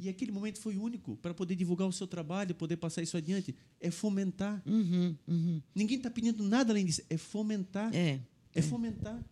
E 0.00 0.08
aquele 0.08 0.30
momento 0.30 0.60
foi 0.60 0.76
único 0.76 1.16
para 1.16 1.34
poder 1.34 1.56
divulgar 1.56 1.88
o 1.88 1.92
seu 1.92 2.06
trabalho, 2.06 2.54
poder 2.54 2.76
passar 2.76 3.02
isso 3.02 3.16
adiante. 3.16 3.54
É 3.80 3.90
fomentar. 3.90 4.62
Uhum, 4.64 5.16
uhum. 5.26 5.60
Ninguém 5.74 5.96
está 5.96 6.08
pedindo 6.08 6.44
nada 6.44 6.72
além 6.72 6.84
disso. 6.84 7.02
É 7.10 7.16
fomentar. 7.16 7.92
É. 7.94 8.20
É 8.58 8.62
fomentar. 8.62 9.22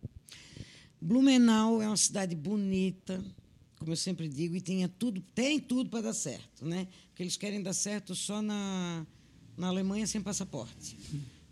Blumenau 0.99 1.81
é 1.81 1.87
uma 1.87 1.97
cidade 1.97 2.35
bonita, 2.35 3.23
como 3.77 3.91
eu 3.91 3.95
sempre 3.95 4.27
digo, 4.27 4.55
e 4.55 4.61
tinha 4.61 4.87
tudo, 4.89 5.21
tem 5.35 5.59
tudo 5.59 5.89
para 5.89 6.01
dar 6.01 6.13
certo, 6.13 6.65
né? 6.65 6.87
Porque 7.09 7.23
eles 7.23 7.37
querem 7.37 7.61
dar 7.61 7.73
certo 7.73 8.15
só 8.15 8.41
na, 8.41 9.05
na 9.55 9.67
Alemanha 9.67 10.07
sem 10.07 10.21
passaporte. 10.21 10.97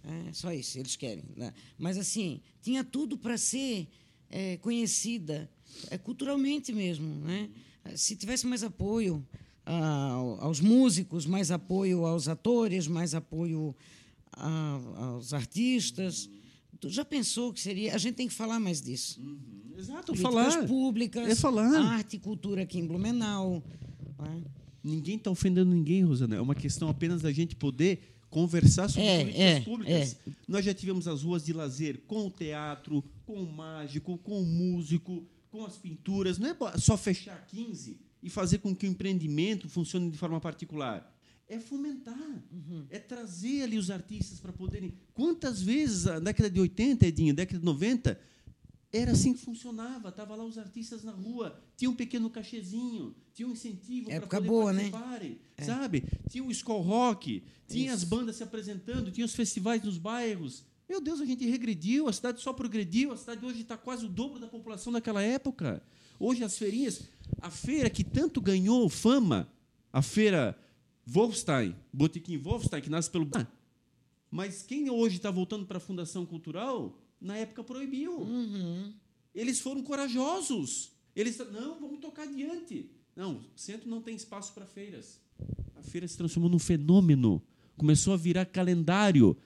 É 0.04 0.34
só 0.34 0.54
isso, 0.54 0.78
eles 0.78 0.96
querem. 0.96 1.24
Né? 1.36 1.54
Mas 1.78 1.98
assim, 1.98 2.40
tinha 2.62 2.84
tudo 2.84 3.18
para 3.18 3.38
ser 3.38 3.88
é, 4.30 4.58
conhecida, 4.58 5.50
é, 5.90 5.98
culturalmente 5.98 6.72
mesmo. 6.72 7.08
Né? 7.26 7.50
Se 7.96 8.16
tivesse 8.16 8.46
mais 8.46 8.64
apoio 8.64 9.26
ah, 9.66 10.14
aos 10.40 10.60
músicos, 10.60 11.26
mais 11.26 11.50
apoio 11.50 12.06
aos 12.06 12.28
atores, 12.28 12.88
mais 12.88 13.16
apoio 13.16 13.76
a, 14.32 14.80
aos 14.98 15.34
artistas. 15.34 16.30
Tu 16.80 16.90
já 16.90 17.06
pensou 17.06 17.54
que 17.54 17.62
seria? 17.62 17.96
A 17.96 17.98
gente 17.98 18.16
tem 18.16 18.28
que 18.28 18.34
falar 18.34 18.60
mais 18.60 18.82
disso. 18.82 19.20
Exato, 19.78 20.14
Políticas 20.14 20.22
falar. 20.54 20.68
públicas, 20.68 21.30
É 21.30 21.36
falar. 21.36 21.68
arte 21.96 22.16
e 22.16 22.20
cultura 22.20 22.62
aqui 22.64 22.80
em 22.80 22.86
Blumenau. 22.88 23.64
né? 24.20 24.42
Ninguém 24.84 25.18
está 25.18 25.32
ofendendo 25.32 25.72
ninguém, 25.74 26.04
Rosana. 26.04 26.36
É 26.36 26.42
uma 26.42 26.56
questão 26.56 26.88
apenas 26.90 27.22
da 27.22 27.32
gente 27.32 27.56
poder 27.56 28.16
conversar 28.30 28.88
sobre 28.90 29.04
É, 29.08 29.20
políticas 29.24 29.42
é, 29.46 29.60
públicas. 29.62 30.18
Nós 30.48 30.64
já 30.66 30.74
tivemos 30.74 31.08
as 31.08 31.24
ruas 31.24 31.44
de 31.46 31.54
lazer 31.54 32.02
com 32.06 32.28
o 32.28 32.30
teatro, 32.32 33.04
com 33.26 33.42
o 33.42 33.52
mágico, 33.52 34.18
com 34.20 34.42
o 34.42 34.46
músico, 34.46 35.26
com 35.50 35.66
as 35.66 35.78
pinturas. 35.78 36.38
Não 36.38 36.50
é 36.50 36.78
só 36.78 36.96
fechar 36.98 37.46
15 37.48 37.98
e 38.22 38.30
fazer 38.30 38.60
com 38.60 38.76
que 38.76 38.86
o 38.86 38.90
empreendimento 38.90 39.68
funcione 39.70 40.10
de 40.12 40.18
forma 40.18 40.40
particular. 40.40 41.12
É 41.48 41.60
fomentar, 41.60 42.44
é 42.90 42.98
trazer 42.98 43.64
ali 43.64 43.78
os 43.78 43.92
artistas 43.92 44.40
para 44.40 44.52
poderem. 44.52 44.96
Quantas 45.14 45.62
vezes, 45.62 46.06
na 46.06 46.20
década 46.20 46.50
de 46.50 46.60
80, 46.60 47.06
Edinho, 47.06 47.36
década 47.36 47.60
de 47.60 47.66
90, 47.66 48.20
era 48.92 49.12
assim 49.12 49.34
que 49.34 49.40
funcionava. 49.40 50.12
Tava 50.12 50.36
lá 50.36 50.44
os 50.44 50.58
artistas 50.58 51.04
na 51.04 51.12
rua, 51.12 51.60
tinha 51.78 51.90
um 51.90 51.96
pequeno 51.96 52.30
cachezinho, 52.30 53.16
tinha 53.34 53.48
um 53.48 53.52
incentivo 53.52 54.10
para 54.10 54.26
poder 54.26 54.48
boa, 54.48 54.74
né? 54.74 54.90
participarem, 54.90 55.40
sabe? 55.62 56.04
Tinha 56.30 56.44
o 56.44 56.52
Skull 56.52 56.82
Rock, 56.82 57.44
tinha 57.68 57.94
as 57.94 58.04
bandas 58.04 58.38
se 58.38 58.44
apresentando, 58.44 59.12
tinha 59.12 59.26
os 59.26 59.36
festivais 59.36 59.84
nos 59.84 59.98
bairros. 59.98 60.64
Meu 60.88 61.02
Deus, 61.02 61.20
a 61.20 61.26
gente 61.26 61.46
regrediu, 61.46 62.08
a 62.08 62.14
cidade 62.14 62.42
só 62.42 62.54
progrediu, 62.54 63.12
a 63.12 63.18
cidade 63.18 63.46
hoje 63.46 63.62
está 63.62 63.76
quase 63.76 64.06
o 64.06 64.10
dobro 64.10 64.40
da 64.40 64.48
população 64.48 64.94
daquela 64.94 65.22
época. 65.22 65.82
Hoje 66.20 66.44
as 66.44 66.58
feirinhas, 66.58 67.04
a 67.42 67.50
feira 67.50 67.90
que 67.90 68.04
tanto 68.04 68.40
ganhou 68.40 68.88
fama, 68.88 69.52
a 69.92 70.02
feira 70.02 70.58
Wolfstein, 71.06 71.76
Botequim 71.94 72.38
Wolfstein, 72.38 72.82
que 72.82 72.90
nasce 72.90 73.10
pelo. 73.10 73.30
Mas 74.32 74.62
quem 74.62 74.90
hoje 74.90 75.18
está 75.18 75.30
voltando 75.30 75.66
para 75.66 75.78
a 75.78 75.82
Fundação 75.82 76.26
Cultural, 76.26 77.00
na 77.22 77.38
época 77.38 77.64
proibiu. 77.64 78.20
Uhum. 78.20 78.94
Eles 79.34 79.60
foram 79.60 79.84
corajosos. 79.84 80.92
Eles 81.16 81.38
não, 81.52 81.80
vamos 81.80 82.00
tocar 82.00 82.24
adiante. 82.24 82.90
Não, 83.16 83.36
o 83.38 83.60
centro 83.60 83.90
não 83.90 84.02
tem 84.02 84.16
espaço 84.16 84.54
para 84.54 84.66
feiras. 84.66 85.20
A 85.76 85.82
feira 85.82 86.08
se 86.08 86.18
transformou 86.18 86.50
num 86.50 86.60
fenômeno. 86.60 87.42
Começou 87.78 88.14
a 88.14 88.18
virar 88.18 88.46
calendário. 88.46 89.38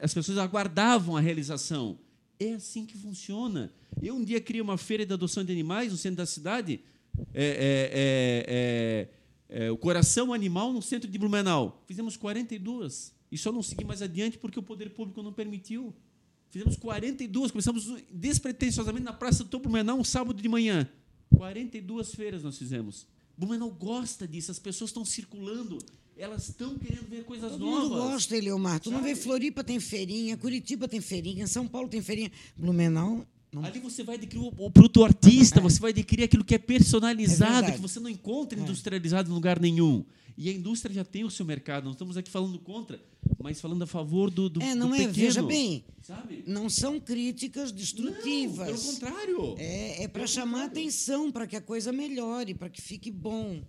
As 0.00 0.14
pessoas 0.14 0.38
aguardavam 0.38 1.16
a 1.16 1.20
realização. 1.20 1.98
É 2.38 2.54
assim 2.54 2.86
que 2.86 2.96
funciona. 2.96 3.72
Eu 4.00 4.14
um 4.14 4.24
dia 4.24 4.40
criei 4.40 4.62
uma 4.62 4.78
feira 4.78 5.04
de 5.04 5.12
adoção 5.12 5.44
de 5.44 5.52
animais 5.52 5.92
no 5.92 5.98
centro 5.98 6.18
da 6.18 6.26
cidade. 6.26 6.80
É, 7.34 7.44
é, 7.44 8.44
é, 8.46 9.08
é, 9.54 9.70
o 9.70 9.76
coração 9.76 10.32
animal 10.32 10.72
no 10.72 10.80
centro 10.80 11.08
de 11.10 11.18
Blumenau. 11.18 11.82
Fizemos 11.86 12.16
42. 12.16 13.14
E 13.30 13.36
só 13.38 13.52
não 13.52 13.62
segui 13.62 13.84
mais 13.84 14.00
adiante 14.02 14.38
porque 14.38 14.58
o 14.58 14.62
poder 14.62 14.90
público 14.90 15.22
não 15.22 15.32
permitiu. 15.32 15.94
Fizemos 16.50 16.76
42, 16.76 17.50
começamos 17.50 17.86
despretensiosamente 18.12 19.04
na 19.04 19.12
Praça 19.12 19.42
do 19.44 19.58
Blumenau 19.58 19.98
um 19.98 20.04
sábado 20.04 20.40
de 20.42 20.48
manhã. 20.48 20.88
42 21.36 22.14
feiras 22.14 22.42
nós 22.42 22.58
fizemos. 22.58 23.06
Blumenau 23.36 23.70
gosta 23.70 24.28
disso, 24.28 24.50
as 24.50 24.58
pessoas 24.58 24.90
estão 24.90 25.04
circulando, 25.04 25.78
elas 26.16 26.48
estão 26.50 26.78
querendo 26.78 27.08
ver 27.08 27.24
coisas 27.24 27.52
Todo 27.52 27.60
novas. 27.64 27.88
mundo 27.88 27.94
gosta, 28.02 28.36
Eliomar. 28.36 28.80
Tu 28.80 28.90
não 28.90 28.98
Sabe? 28.98 29.14
vê 29.14 29.20
Floripa 29.20 29.64
tem 29.64 29.80
feirinha, 29.80 30.36
Curitiba 30.36 30.86
tem 30.86 31.00
feirinha, 31.00 31.46
São 31.46 31.66
Paulo 31.66 31.88
tem 31.88 32.02
feirinha. 32.02 32.30
Blumenau, 32.54 33.26
não. 33.52 33.64
Ali 33.64 33.80
você 33.80 34.02
vai 34.02 34.16
adquirir 34.16 34.42
o, 34.42 34.48
o 34.48 34.70
produto 34.70 35.04
artista, 35.04 35.60
você 35.60 35.78
vai 35.78 35.90
adquirir 35.90 36.24
aquilo 36.24 36.44
que 36.44 36.54
é 36.54 36.58
personalizado, 36.58 37.68
É 37.68 37.72
que 37.72 37.80
você 37.80 38.00
não 38.00 38.08
encontra 38.08 38.58
industrializado 38.58 39.30
em 39.30 39.34
lugar 39.34 39.60
nenhum. 39.60 40.04
E 40.36 40.48
a 40.48 40.52
indústria 40.52 40.94
já 40.94 41.04
tem 41.04 41.24
o 41.24 41.30
seu 41.30 41.44
mercado. 41.44 41.84
Não 41.84 41.92
estamos 41.92 42.16
aqui 42.16 42.30
falando 42.30 42.58
contra, 42.58 42.98
mas 43.38 43.60
falando 43.60 43.82
a 43.82 43.86
favor 43.86 44.30
do, 44.30 44.48
do, 44.48 44.62
É, 44.62 44.74
não 44.74 44.88
do 44.88 44.94
é? 44.94 44.98
pequeno. 45.06 45.12
Veja 45.14 45.42
bem, 45.42 45.84
Sabe? 46.00 46.42
não 46.46 46.70
são 46.70 46.98
críticas 46.98 47.70
Não, 47.70 47.76
destrutivas. 47.78 48.66
pelo 48.66 48.80
contrário. 48.94 49.54
É, 49.58 50.04
é 50.04 50.08
para 50.08 50.26
chamar 50.26 50.62
contrário. 50.62 50.70
atenção, 50.70 51.30
para 51.30 51.46
que 51.46 51.54
a 51.54 51.60
coisa 51.60 51.92
melhore, 51.92 52.54
para 52.54 52.70
que 52.70 52.80
fique 52.80 53.10
bom. 53.10 53.62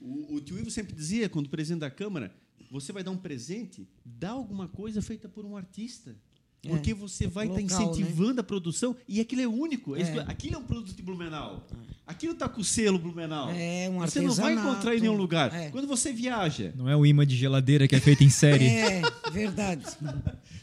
O, 0.00 0.36
o 0.36 0.40
tio 0.40 0.58
Ivo 0.58 0.70
sempre 0.70 0.94
dizia, 0.94 1.28
quando 1.28 1.48
presidente 1.50 1.80
da 1.80 1.90
Câmara, 1.90 2.32
você 2.70 2.92
vai 2.92 3.02
dar 3.02 3.10
um 3.10 3.16
presente, 3.18 3.88
dá 4.04 4.30
alguma 4.30 4.68
coisa 4.68 5.02
feita 5.02 5.28
por 5.28 5.44
um 5.44 5.56
artista. 5.56 6.16
É. 6.64 6.68
Porque 6.68 6.92
você 6.92 7.26
vai 7.26 7.46
estar 7.46 7.60
Local, 7.60 7.78
né? 7.78 7.84
incentivando 7.92 8.40
a 8.40 8.44
produção 8.44 8.94
e 9.08 9.20
aquilo 9.20 9.40
é 9.42 9.48
único. 9.48 9.96
É. 9.96 10.02
É. 10.02 10.20
Aquilo 10.28 10.56
é 10.56 10.58
um 10.58 10.64
produto 10.64 10.94
de 10.94 11.02
Blumenau. 11.02 11.66
Aquilo 12.06 12.32
está 12.32 12.48
com 12.48 12.60
o 12.60 12.64
selo 12.64 12.98
Blumenau. 12.98 13.50
É, 13.50 13.88
um 13.88 14.00
Você 14.00 14.20
não 14.20 14.34
vai 14.34 14.54
encontrar 14.54 14.94
em 14.96 15.00
nenhum 15.00 15.16
lugar. 15.16 15.54
É. 15.54 15.70
Quando 15.70 15.86
você 15.86 16.12
viaja, 16.12 16.72
Não 16.76 16.88
é 16.88 16.96
o 16.96 17.06
imã 17.06 17.26
de 17.26 17.36
geladeira 17.36 17.86
que 17.88 17.94
é 17.94 18.00
feito 18.00 18.22
em 18.24 18.30
série. 18.30 18.66
É, 18.66 19.02
verdade. 19.32 19.84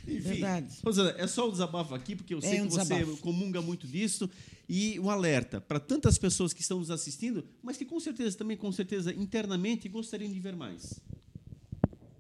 Enfim, 0.07 0.19
Verdade. 0.21 0.67
Rosana, 0.85 1.13
é 1.17 1.27
só 1.27 1.49
um 1.49 1.51
desabafo 1.51 1.93
aqui, 1.93 2.15
porque 2.15 2.33
eu 2.33 2.41
sei 2.41 2.61
um 2.61 2.67
que 2.67 2.73
você 2.73 2.93
desabafo. 2.95 3.17
comunga 3.17 3.61
muito 3.61 3.85
disso. 3.85 4.29
E 4.69 4.97
um 4.99 5.09
alerta 5.09 5.59
para 5.59 5.79
tantas 5.79 6.17
pessoas 6.17 6.53
que 6.53 6.61
estão 6.61 6.79
nos 6.79 6.89
assistindo, 6.91 7.43
mas 7.61 7.75
que 7.75 7.85
com 7.85 7.99
certeza, 7.99 8.37
também 8.37 8.55
com 8.55 8.71
certeza, 8.71 9.13
internamente 9.13 9.89
gostariam 9.89 10.31
de 10.31 10.39
ver 10.39 10.55
mais. 10.55 10.99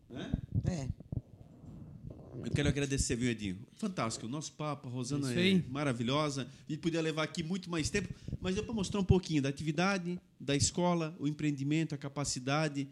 Né? 0.09 0.31
É. 0.65 0.87
Eu 2.47 2.51
quero 2.55 2.69
agradecer, 2.69 3.17
viu, 3.17 3.29
Edinho? 3.29 3.57
Fantástico. 3.75 4.25
O 4.25 4.29
nosso 4.29 4.53
papo, 4.53 4.87
a 4.87 4.91
Rosana 4.91 5.33
é 5.33 5.61
maravilhosa. 5.69 6.47
A 6.67 6.71
gente 6.71 6.79
podia 6.79 7.01
levar 7.01 7.23
aqui 7.23 7.43
muito 7.43 7.69
mais 7.69 7.89
tempo, 7.89 8.07
mas 8.39 8.55
deu 8.55 8.63
para 8.63 8.73
mostrar 8.73 9.01
um 9.01 9.03
pouquinho 9.03 9.41
da 9.41 9.49
atividade, 9.49 10.17
da 10.39 10.55
escola, 10.55 11.13
o 11.19 11.27
empreendimento, 11.27 11.93
a 11.93 11.97
capacidade. 11.97 12.87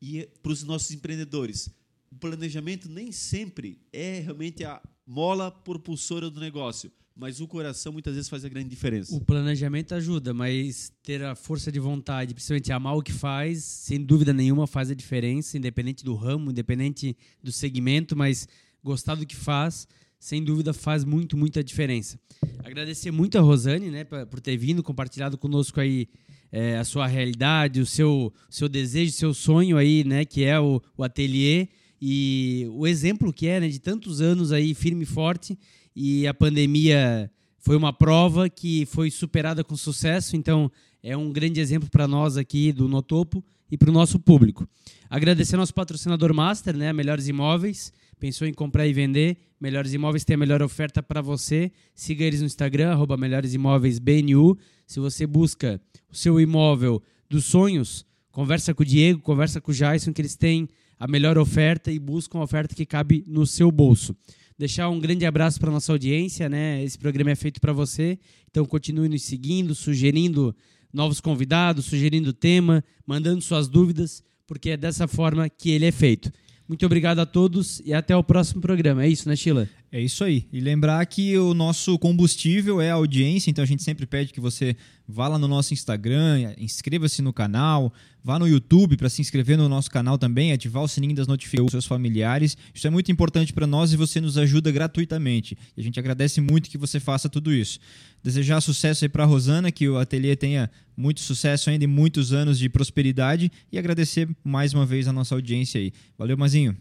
E 0.00 0.28
para 0.40 0.52
os 0.52 0.62
nossos 0.62 0.92
empreendedores, 0.92 1.68
o 2.08 2.14
planejamento 2.14 2.88
nem 2.88 3.10
sempre 3.10 3.80
é 3.92 4.20
realmente 4.20 4.64
a 4.64 4.80
mola 5.04 5.50
propulsora 5.50 6.30
do 6.30 6.38
negócio, 6.38 6.92
mas 7.16 7.40
o 7.40 7.48
coração 7.48 7.92
muitas 7.92 8.14
vezes 8.14 8.28
faz 8.28 8.44
a 8.44 8.48
grande 8.48 8.68
diferença. 8.68 9.12
O 9.12 9.20
planejamento 9.20 9.92
ajuda, 9.92 10.32
mas 10.32 10.92
ter 11.02 11.24
a 11.24 11.34
força 11.34 11.72
de 11.72 11.80
vontade, 11.80 12.32
principalmente 12.32 12.70
amar 12.70 12.96
o 12.96 13.02
que 13.02 13.12
faz, 13.12 13.64
sem 13.64 14.00
dúvida 14.00 14.32
nenhuma 14.32 14.68
faz 14.68 14.88
a 14.88 14.94
diferença, 14.94 15.58
independente 15.58 16.04
do 16.04 16.14
ramo, 16.14 16.52
independente 16.52 17.16
do 17.42 17.50
segmento, 17.50 18.14
mas 18.14 18.46
gostar 18.88 19.14
do 19.14 19.26
que 19.26 19.36
faz, 19.36 19.86
sem 20.18 20.42
dúvida 20.42 20.72
faz 20.72 21.04
muito, 21.04 21.36
muita 21.36 21.62
diferença. 21.62 22.18
Agradecer 22.64 23.10
muito 23.10 23.38
a 23.38 23.40
Rosane, 23.40 23.90
né, 23.90 24.04
por 24.04 24.40
ter 24.40 24.56
vindo, 24.56 24.82
compartilhado 24.82 25.36
conosco 25.36 25.78
aí 25.78 26.08
é, 26.50 26.78
a 26.78 26.84
sua 26.84 27.06
realidade, 27.06 27.80
o 27.80 27.86
seu, 27.86 28.32
seu 28.48 28.68
desejo, 28.68 29.12
seu 29.12 29.34
sonho 29.34 29.76
aí, 29.76 30.04
né, 30.04 30.24
que 30.24 30.44
é 30.44 30.58
o, 30.58 30.82
o 30.96 31.04
ateliê 31.04 31.68
e 32.00 32.66
o 32.72 32.86
exemplo 32.86 33.32
que 33.32 33.46
é, 33.46 33.60
né, 33.60 33.68
de 33.68 33.78
tantos 33.78 34.20
anos 34.20 34.52
aí 34.52 34.74
firme 34.74 35.02
e 35.02 35.06
forte 35.06 35.58
e 35.94 36.26
a 36.26 36.32
pandemia 36.32 37.30
foi 37.58 37.76
uma 37.76 37.92
prova 37.92 38.48
que 38.48 38.86
foi 38.86 39.10
superada 39.10 39.62
com 39.62 39.76
sucesso, 39.76 40.36
então 40.36 40.70
é 41.02 41.16
um 41.16 41.30
grande 41.30 41.60
exemplo 41.60 41.90
para 41.90 42.08
nós 42.08 42.36
aqui 42.36 42.72
do 42.72 42.88
Notopo 42.88 43.44
e 43.70 43.76
para 43.76 43.90
o 43.90 43.92
nosso 43.92 44.18
público. 44.18 44.66
Agradecer 45.10 45.54
ao 45.54 45.60
nosso 45.60 45.74
patrocinador 45.74 46.32
master, 46.32 46.76
né, 46.76 46.92
Melhores 46.92 47.28
Imóveis, 47.28 47.92
pensou 48.18 48.46
em 48.46 48.52
comprar 48.52 48.86
e 48.86 48.92
vender, 48.92 49.36
Melhores 49.60 49.92
Imóveis 49.92 50.24
tem 50.24 50.34
a 50.34 50.38
melhor 50.38 50.62
oferta 50.62 51.02
para 51.02 51.20
você. 51.20 51.72
Siga 51.94 52.24
eles 52.24 52.40
no 52.40 52.46
Instagram, 52.46 52.90
arroba 52.90 53.16
Melhores 53.16 53.54
Imóveis 53.54 53.98
BNU. 53.98 54.56
Se 54.86 55.00
você 55.00 55.26
busca 55.26 55.80
o 56.10 56.16
seu 56.16 56.40
imóvel 56.40 57.02
dos 57.28 57.44
sonhos, 57.44 58.06
conversa 58.30 58.72
com 58.74 58.82
o 58.82 58.86
Diego, 58.86 59.20
conversa 59.20 59.60
com 59.60 59.70
o 59.70 59.74
Jason, 59.74 60.12
que 60.12 60.20
eles 60.20 60.36
têm 60.36 60.68
a 60.98 61.06
melhor 61.06 61.38
oferta 61.38 61.90
e 61.90 61.98
buscam 61.98 62.38
a 62.38 62.42
oferta 62.42 62.74
que 62.74 62.86
cabe 62.86 63.24
no 63.26 63.46
seu 63.46 63.70
bolso. 63.70 64.16
Deixar 64.58 64.88
um 64.88 64.98
grande 64.98 65.24
abraço 65.24 65.60
para 65.60 65.70
nossa 65.70 65.92
audiência, 65.92 66.48
né? 66.48 66.82
Esse 66.82 66.98
programa 66.98 67.30
é 67.30 67.36
feito 67.36 67.60
para 67.60 67.72
você, 67.72 68.18
então 68.50 68.64
continue 68.64 69.08
nos 69.08 69.22
seguindo, 69.22 69.74
sugerindo 69.74 70.54
novos 70.92 71.20
convidados, 71.20 71.84
sugerindo 71.84 72.32
tema, 72.32 72.82
mandando 73.06 73.40
suas 73.40 73.68
dúvidas, 73.68 74.22
porque 74.46 74.70
é 74.70 74.76
dessa 74.76 75.06
forma 75.06 75.48
que 75.48 75.70
ele 75.70 75.86
é 75.86 75.92
feito. 75.92 76.32
Muito 76.68 76.84
obrigado 76.84 77.18
a 77.20 77.26
todos 77.26 77.80
e 77.84 77.94
até 77.94 78.14
o 78.14 78.22
próximo 78.22 78.60
programa. 78.60 79.02
É 79.02 79.08
isso, 79.08 79.28
né, 79.28 79.34
Sheila? 79.34 79.68
É 79.90 79.98
isso 79.98 80.22
aí. 80.22 80.46
E 80.52 80.60
lembrar 80.60 81.04
que 81.06 81.38
o 81.38 81.54
nosso 81.54 81.98
combustível 81.98 82.78
é 82.78 82.90
a 82.90 82.94
audiência, 82.94 83.50
então 83.50 83.64
a 83.64 83.66
gente 83.66 83.82
sempre 83.82 84.04
pede 84.04 84.34
que 84.34 84.40
você 84.40 84.76
vá 85.06 85.28
lá 85.28 85.38
no 85.38 85.48
nosso 85.48 85.72
Instagram, 85.72 86.54
inscreva-se 86.58 87.22
no 87.22 87.32
canal, 87.32 87.90
vá 88.22 88.38
no 88.38 88.46
YouTube 88.46 88.98
para 88.98 89.08
se 89.08 89.22
inscrever 89.22 89.56
no 89.56 89.66
nosso 89.66 89.90
canal 89.90 90.18
também, 90.18 90.52
ativar 90.52 90.82
o 90.82 90.88
sininho 90.88 91.14
das 91.14 91.26
notificações 91.26 91.70
seus 91.70 91.86
familiares. 91.86 92.54
Isso 92.74 92.86
é 92.86 92.90
muito 92.90 93.10
importante 93.10 93.50
para 93.50 93.66
nós 93.66 93.90
e 93.90 93.96
você 93.96 94.20
nos 94.20 94.36
ajuda 94.36 94.70
gratuitamente. 94.70 95.56
E 95.74 95.80
a 95.80 95.84
gente 95.84 95.98
agradece 95.98 96.38
muito 96.38 96.68
que 96.68 96.76
você 96.76 97.00
faça 97.00 97.26
tudo 97.26 97.50
isso. 97.50 97.78
Desejar 98.22 98.60
sucesso 98.60 99.06
aí 99.06 99.08
para 99.08 99.24
Rosana, 99.24 99.72
que 99.72 99.88
o 99.88 99.96
ateliê 99.96 100.36
tenha 100.36 100.70
muito 100.94 101.20
sucesso 101.20 101.70
ainda 101.70 101.84
e 101.84 101.86
muitos 101.86 102.34
anos 102.34 102.58
de 102.58 102.68
prosperidade 102.68 103.50
e 103.72 103.78
agradecer 103.78 104.28
mais 104.44 104.74
uma 104.74 104.84
vez 104.84 105.08
a 105.08 105.14
nossa 105.14 105.34
audiência 105.34 105.80
aí. 105.80 105.94
Valeu, 106.18 106.36
Mazinho. 106.36 106.76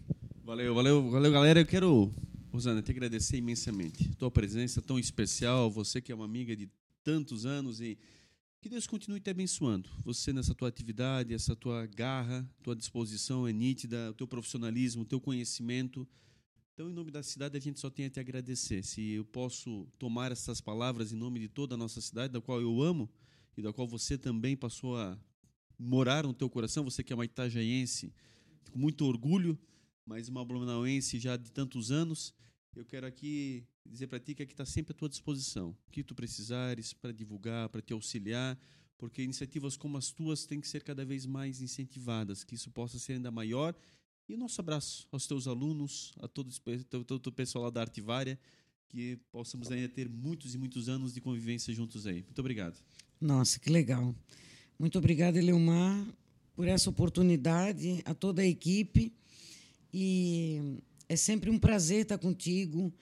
Valeu, 0.46 0.76
valeu, 0.76 1.10
valeu, 1.10 1.32
galera. 1.32 1.62
Eu 1.62 1.66
quero 1.66 2.12
Rosana, 2.52 2.82
te 2.82 2.92
agradecer 2.92 3.38
imensamente. 3.38 4.10
Tua 4.16 4.32
presença 4.32 4.82
tão 4.82 4.98
especial, 4.98 5.70
você 5.70 6.02
que 6.02 6.12
é 6.12 6.16
uma 6.16 6.26
amiga 6.26 6.56
de 6.56 6.70
tantos 7.04 7.46
anos 7.46 7.82
e 7.82 7.98
que 8.62 8.70
Deus 8.70 8.88
continue 8.88 9.20
te 9.20 9.30
abençoando. 9.30 9.90
Você 10.04 10.32
nessa 10.32 10.56
tua 10.56 10.70
atividade, 10.70 11.34
essa 11.34 11.56
tua 11.56 11.86
garra, 11.86 12.50
tua 12.64 12.76
disposição 12.76 13.48
é 13.48 13.54
nítida, 13.54 14.12
o 14.12 14.14
teu 14.14 14.28
profissionalismo, 14.28 15.04
o 15.04 15.06
teu 15.06 15.20
conhecimento. 15.20 16.08
Então, 16.74 16.90
em 16.90 16.94
nome 16.94 17.12
da 17.12 17.22
cidade, 17.22 17.58
a 17.58 17.60
gente 17.60 17.80
só 17.80 17.90
tem 17.90 18.06
a 18.06 18.10
te 18.10 18.20
agradecer. 18.20 18.84
Se 18.84 19.02
eu 19.12 19.26
posso 19.26 19.86
tomar 20.00 20.32
essas 20.32 20.62
palavras 20.62 21.12
em 21.12 21.18
nome 21.18 21.40
de 21.40 21.50
toda 21.50 21.76
a 21.76 21.78
nossa 21.78 22.00
cidade, 22.00 22.34
da 22.34 22.42
qual 22.42 22.62
eu 22.62 22.82
amo 22.82 23.10
e 23.58 23.62
da 23.62 23.74
qual 23.74 23.88
você 23.88 24.18
também 24.18 24.56
passou 24.56 24.98
a 24.98 25.18
morar 25.78 26.24
no 26.24 26.34
teu 26.34 26.50
coração, 26.50 26.84
você 26.84 27.04
que 27.04 27.12
é 27.12 27.16
uma 27.16 27.26
itajaiense, 27.26 28.14
com 28.72 28.80
muito 28.80 29.06
orgulho, 29.06 29.60
mas 30.08 30.30
uma 30.30 30.44
blumenauense 30.44 31.20
já 31.20 31.36
de 31.36 31.52
tantos 31.52 31.92
anos, 31.92 32.34
eu 32.74 32.86
quero 32.86 33.06
aqui 33.06 33.66
dizer 33.86 34.08
para 34.08 34.20
ti 34.20 34.34
que 34.34 34.42
aqui 34.42 34.54
está 34.54 34.66
sempre 34.66 34.94
à 34.94 34.96
tua 34.96 35.10
disposição. 35.10 35.76
O 35.88 35.92
que 35.92 36.04
tu 36.04 36.16
precisares 36.16 36.94
para 36.94 37.12
divulgar, 37.12 37.68
para 37.68 37.82
te 37.82 37.92
auxiliar, 37.92 38.58
porque 38.98 39.22
iniciativas 39.22 39.76
como 39.76 39.98
as 39.98 40.12
tuas 40.12 40.46
têm 40.46 40.62
que 40.62 40.68
ser 40.68 40.82
cada 40.82 41.04
vez 41.04 41.26
mais 41.26 41.62
incentivadas, 41.62 42.44
que 42.44 42.56
isso 42.56 42.72
possa 42.72 42.98
ser 42.98 43.14
ainda 43.14 43.30
maior 43.30 43.76
e 44.30 44.34
o 44.34 44.38
nosso 44.38 44.60
abraço 44.60 45.08
aos 45.12 45.28
teus 45.28 45.48
alunos, 45.48 46.14
a 46.20 46.28
todo, 46.28 46.52
todo 47.06 47.28
o 47.28 47.32
pessoal 47.32 47.66
lá 47.66 47.70
da 47.70 47.82
Artivária, 47.82 48.40
que 48.90 49.18
possamos 49.32 49.72
ainda 49.72 49.90
ter 49.90 50.08
muitos 50.08 50.56
e 50.56 50.58
muitos 50.58 50.88
anos 50.90 51.14
de 51.14 51.22
convivência 51.22 51.74
juntos 51.74 52.08
aí. 52.08 52.24
Muito 52.24 52.40
obrigado. 52.40 52.78
Nossa, 53.20 53.60
que 53.60 53.70
legal. 53.70 54.16
Muito 54.78 54.98
obrigada, 54.98 55.38
Eleomar, 55.38 56.06
por 56.54 56.68
essa 56.68 56.90
oportunidade, 56.90 58.02
a 58.06 58.14
toda 58.14 58.42
a 58.42 58.46
equipe. 58.46 59.14
E 60.00 60.78
é 61.10 61.16
sempre 61.16 61.50
um 61.50 61.58
prazer 61.58 62.04
estar 62.04 62.20
contigo. 62.20 62.94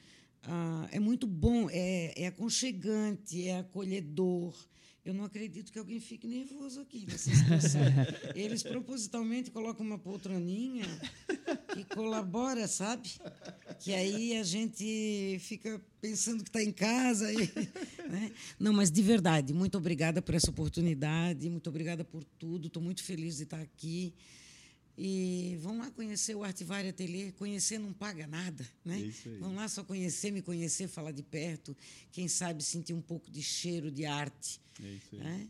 Ah, 0.43 0.87
é 0.93 0.97
muito 0.97 1.27
bom, 1.27 1.69
é, 1.69 2.13
é 2.15 2.27
aconchegante, 2.27 3.49
é 3.49 3.59
acolhedor. 3.59 4.55
Eu 5.03 5.13
não 5.13 5.25
acredito 5.25 5.73
que 5.73 5.77
alguém 5.77 5.99
fique 5.99 6.25
nervoso 6.25 6.79
aqui 6.79 7.05
nessa 7.05 7.35
situação. 7.35 7.81
Eles 8.33 8.63
propositalmente 8.63 9.51
colocam 9.51 9.85
uma 9.85 9.99
poltroninha 9.99 10.85
que 11.73 11.83
colabora, 11.83 12.65
sabe? 12.65 13.11
Que 13.81 13.93
aí 13.93 14.37
a 14.37 14.43
gente 14.43 15.37
fica 15.41 15.81
pensando 15.99 16.43
que 16.43 16.49
está 16.49 16.63
em 16.63 16.71
casa. 16.71 17.29
E, 17.29 17.51
né? 18.09 18.31
Não, 18.57 18.71
mas 18.71 18.89
de 18.89 19.01
verdade, 19.01 19.53
muito 19.53 19.77
obrigada 19.77 20.21
por 20.21 20.33
essa 20.33 20.49
oportunidade, 20.49 21.49
muito 21.49 21.69
obrigada 21.69 22.05
por 22.05 22.23
tudo. 22.23 22.67
Estou 22.67 22.81
muito 22.81 23.03
feliz 23.03 23.35
de 23.35 23.43
estar 23.43 23.59
aqui. 23.59 24.13
E 24.97 25.57
vão 25.59 25.77
lá 25.77 25.91
conhecer 25.91 26.35
o 26.35 26.43
Artivari 26.43 26.89
Ateliê. 26.89 27.31
Conhecer 27.33 27.77
não 27.77 27.91
paga 27.91 28.25
nada, 28.25 28.65
né? 28.83 28.97
É 28.97 29.01
isso 29.01 29.27
aí. 29.27 29.37
Vão 29.37 29.55
lá 29.55 29.67
só 29.67 29.83
conhecer, 29.83 30.31
me 30.31 30.41
conhecer, 30.41 30.87
falar 30.87 31.11
de 31.11 31.21
perto. 31.21 31.75
Quem 32.11 32.27
sabe 32.27 32.63
sentir 32.63 32.93
um 32.93 33.01
pouco 33.01 33.29
de 33.29 33.43
cheiro 33.43 33.91
de 33.91 34.05
arte. 34.05 34.61
É 34.81 34.87
isso 34.87 35.07
aí. 35.13 35.19
Né? 35.19 35.47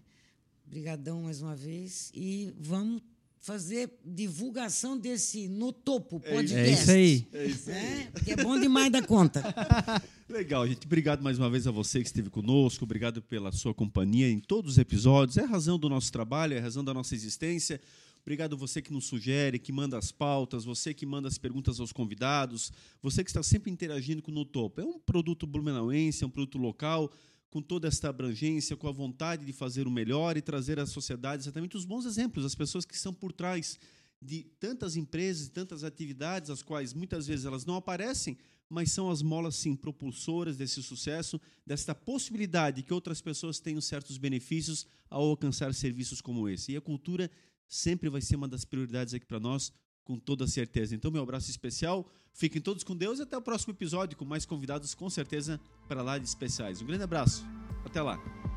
Obrigadão 0.65 1.21
mais 1.21 1.41
uma 1.41 1.55
vez. 1.55 2.11
E 2.15 2.53
vamos 2.59 3.03
fazer 3.39 3.91
divulgação 4.03 4.97
desse 4.97 5.47
No 5.47 5.71
Topo 5.71 6.19
podcast. 6.19 6.57
É 6.57 6.71
isso 6.71 6.91
aí. 6.91 7.27
É 7.31 7.45
isso 7.45 7.69
aí. 7.69 7.75
Né? 7.75 8.09
Porque 8.11 8.31
é 8.31 8.35
bom 8.37 8.59
demais 8.59 8.91
da 8.91 9.03
conta. 9.03 9.43
Legal, 10.27 10.67
gente. 10.67 10.87
Obrigado 10.87 11.21
mais 11.21 11.37
uma 11.37 11.51
vez 11.51 11.67
a 11.67 11.71
você 11.71 12.01
que 12.01 12.07
esteve 12.07 12.31
conosco. 12.31 12.83
Obrigado 12.83 13.21
pela 13.21 13.51
sua 13.51 13.75
companhia 13.75 14.27
em 14.27 14.39
todos 14.39 14.71
os 14.71 14.77
episódios. 14.79 15.37
É 15.37 15.43
a 15.43 15.45
razão 15.45 15.77
do 15.77 15.87
nosso 15.87 16.11
trabalho, 16.11 16.55
é 16.55 16.57
a 16.57 16.61
razão 16.61 16.83
da 16.83 16.95
nossa 16.95 17.13
existência. 17.13 17.79
Obrigado 18.25 18.57
você 18.57 18.81
que 18.81 18.91
nos 18.91 19.05
sugere, 19.05 19.59
que 19.59 19.71
manda 19.71 19.99
as 19.99 20.11
pautas, 20.11 20.65
você 20.65 20.95
que 20.95 21.05
manda 21.05 21.27
as 21.27 21.37
perguntas 21.37 21.79
aos 21.79 21.91
convidados, 21.91 22.71
você 22.99 23.23
que 23.23 23.29
está 23.29 23.43
sempre 23.43 23.69
interagindo 23.69 24.19
com 24.19 24.31
o 24.31 24.33
No 24.33 24.43
Topo. 24.43 24.81
É 24.81 24.83
um 24.83 24.97
produto 24.97 25.45
blumenauense, 25.45 26.23
é 26.23 26.27
um 26.27 26.31
produto 26.31 26.57
local, 26.57 27.13
com 27.51 27.61
toda 27.61 27.87
esta 27.87 28.09
abrangência, 28.09 28.75
com 28.75 28.87
a 28.87 28.91
vontade 28.91 29.45
de 29.45 29.53
fazer 29.53 29.85
o 29.85 29.91
melhor 29.91 30.37
e 30.37 30.41
trazer 30.41 30.79
à 30.79 30.87
sociedade 30.87 31.43
exatamente 31.43 31.77
os 31.77 31.85
bons 31.85 32.03
exemplos, 32.03 32.43
as 32.43 32.55
pessoas 32.55 32.83
que 32.83 32.95
estão 32.95 33.13
por 33.13 33.31
trás 33.31 33.77
de 34.19 34.43
tantas 34.59 34.95
empresas 34.95 35.47
tantas 35.49 35.83
atividades, 35.83 36.49
as 36.49 36.63
quais 36.63 36.95
muitas 36.95 37.27
vezes 37.27 37.45
elas 37.45 37.63
não 37.63 37.75
aparecem, 37.75 38.35
mas 38.67 38.91
são 38.91 39.11
as 39.11 39.21
molas, 39.21 39.55
sim, 39.55 39.75
propulsoras 39.75 40.57
desse 40.57 40.81
sucesso, 40.81 41.39
desta 41.63 41.93
possibilidade 41.93 42.81
que 42.81 42.93
outras 42.93 43.21
pessoas 43.21 43.59
tenham 43.59 43.79
certos 43.79 44.17
benefícios 44.17 44.87
ao 45.07 45.21
alcançar 45.21 45.71
serviços 45.75 46.21
como 46.21 46.49
esse. 46.49 46.71
E 46.71 46.75
a 46.75 46.81
cultura 46.81 47.29
sempre 47.67 48.09
vai 48.09 48.21
ser 48.21 48.35
uma 48.35 48.47
das 48.47 48.65
prioridades 48.65 49.13
aqui 49.13 49.25
para 49.25 49.39
nós, 49.39 49.71
com 50.03 50.17
toda 50.17 50.47
certeza. 50.47 50.95
Então, 50.95 51.11
meu 51.11 51.23
abraço 51.23 51.49
especial. 51.49 52.09
Fiquem 52.33 52.61
todos 52.61 52.83
com 52.83 52.95
Deus 52.95 53.19
e 53.19 53.23
até 53.23 53.37
o 53.37 53.41
próximo 53.41 53.73
episódio 53.73 54.17
com 54.17 54.25
mais 54.25 54.45
convidados, 54.45 54.93
com 54.93 55.09
certeza, 55.09 55.59
para 55.87 56.01
lá 56.01 56.17
de 56.17 56.25
especiais. 56.25 56.81
Um 56.81 56.85
grande 56.85 57.03
abraço. 57.03 57.43
Até 57.85 58.01
lá. 58.01 58.54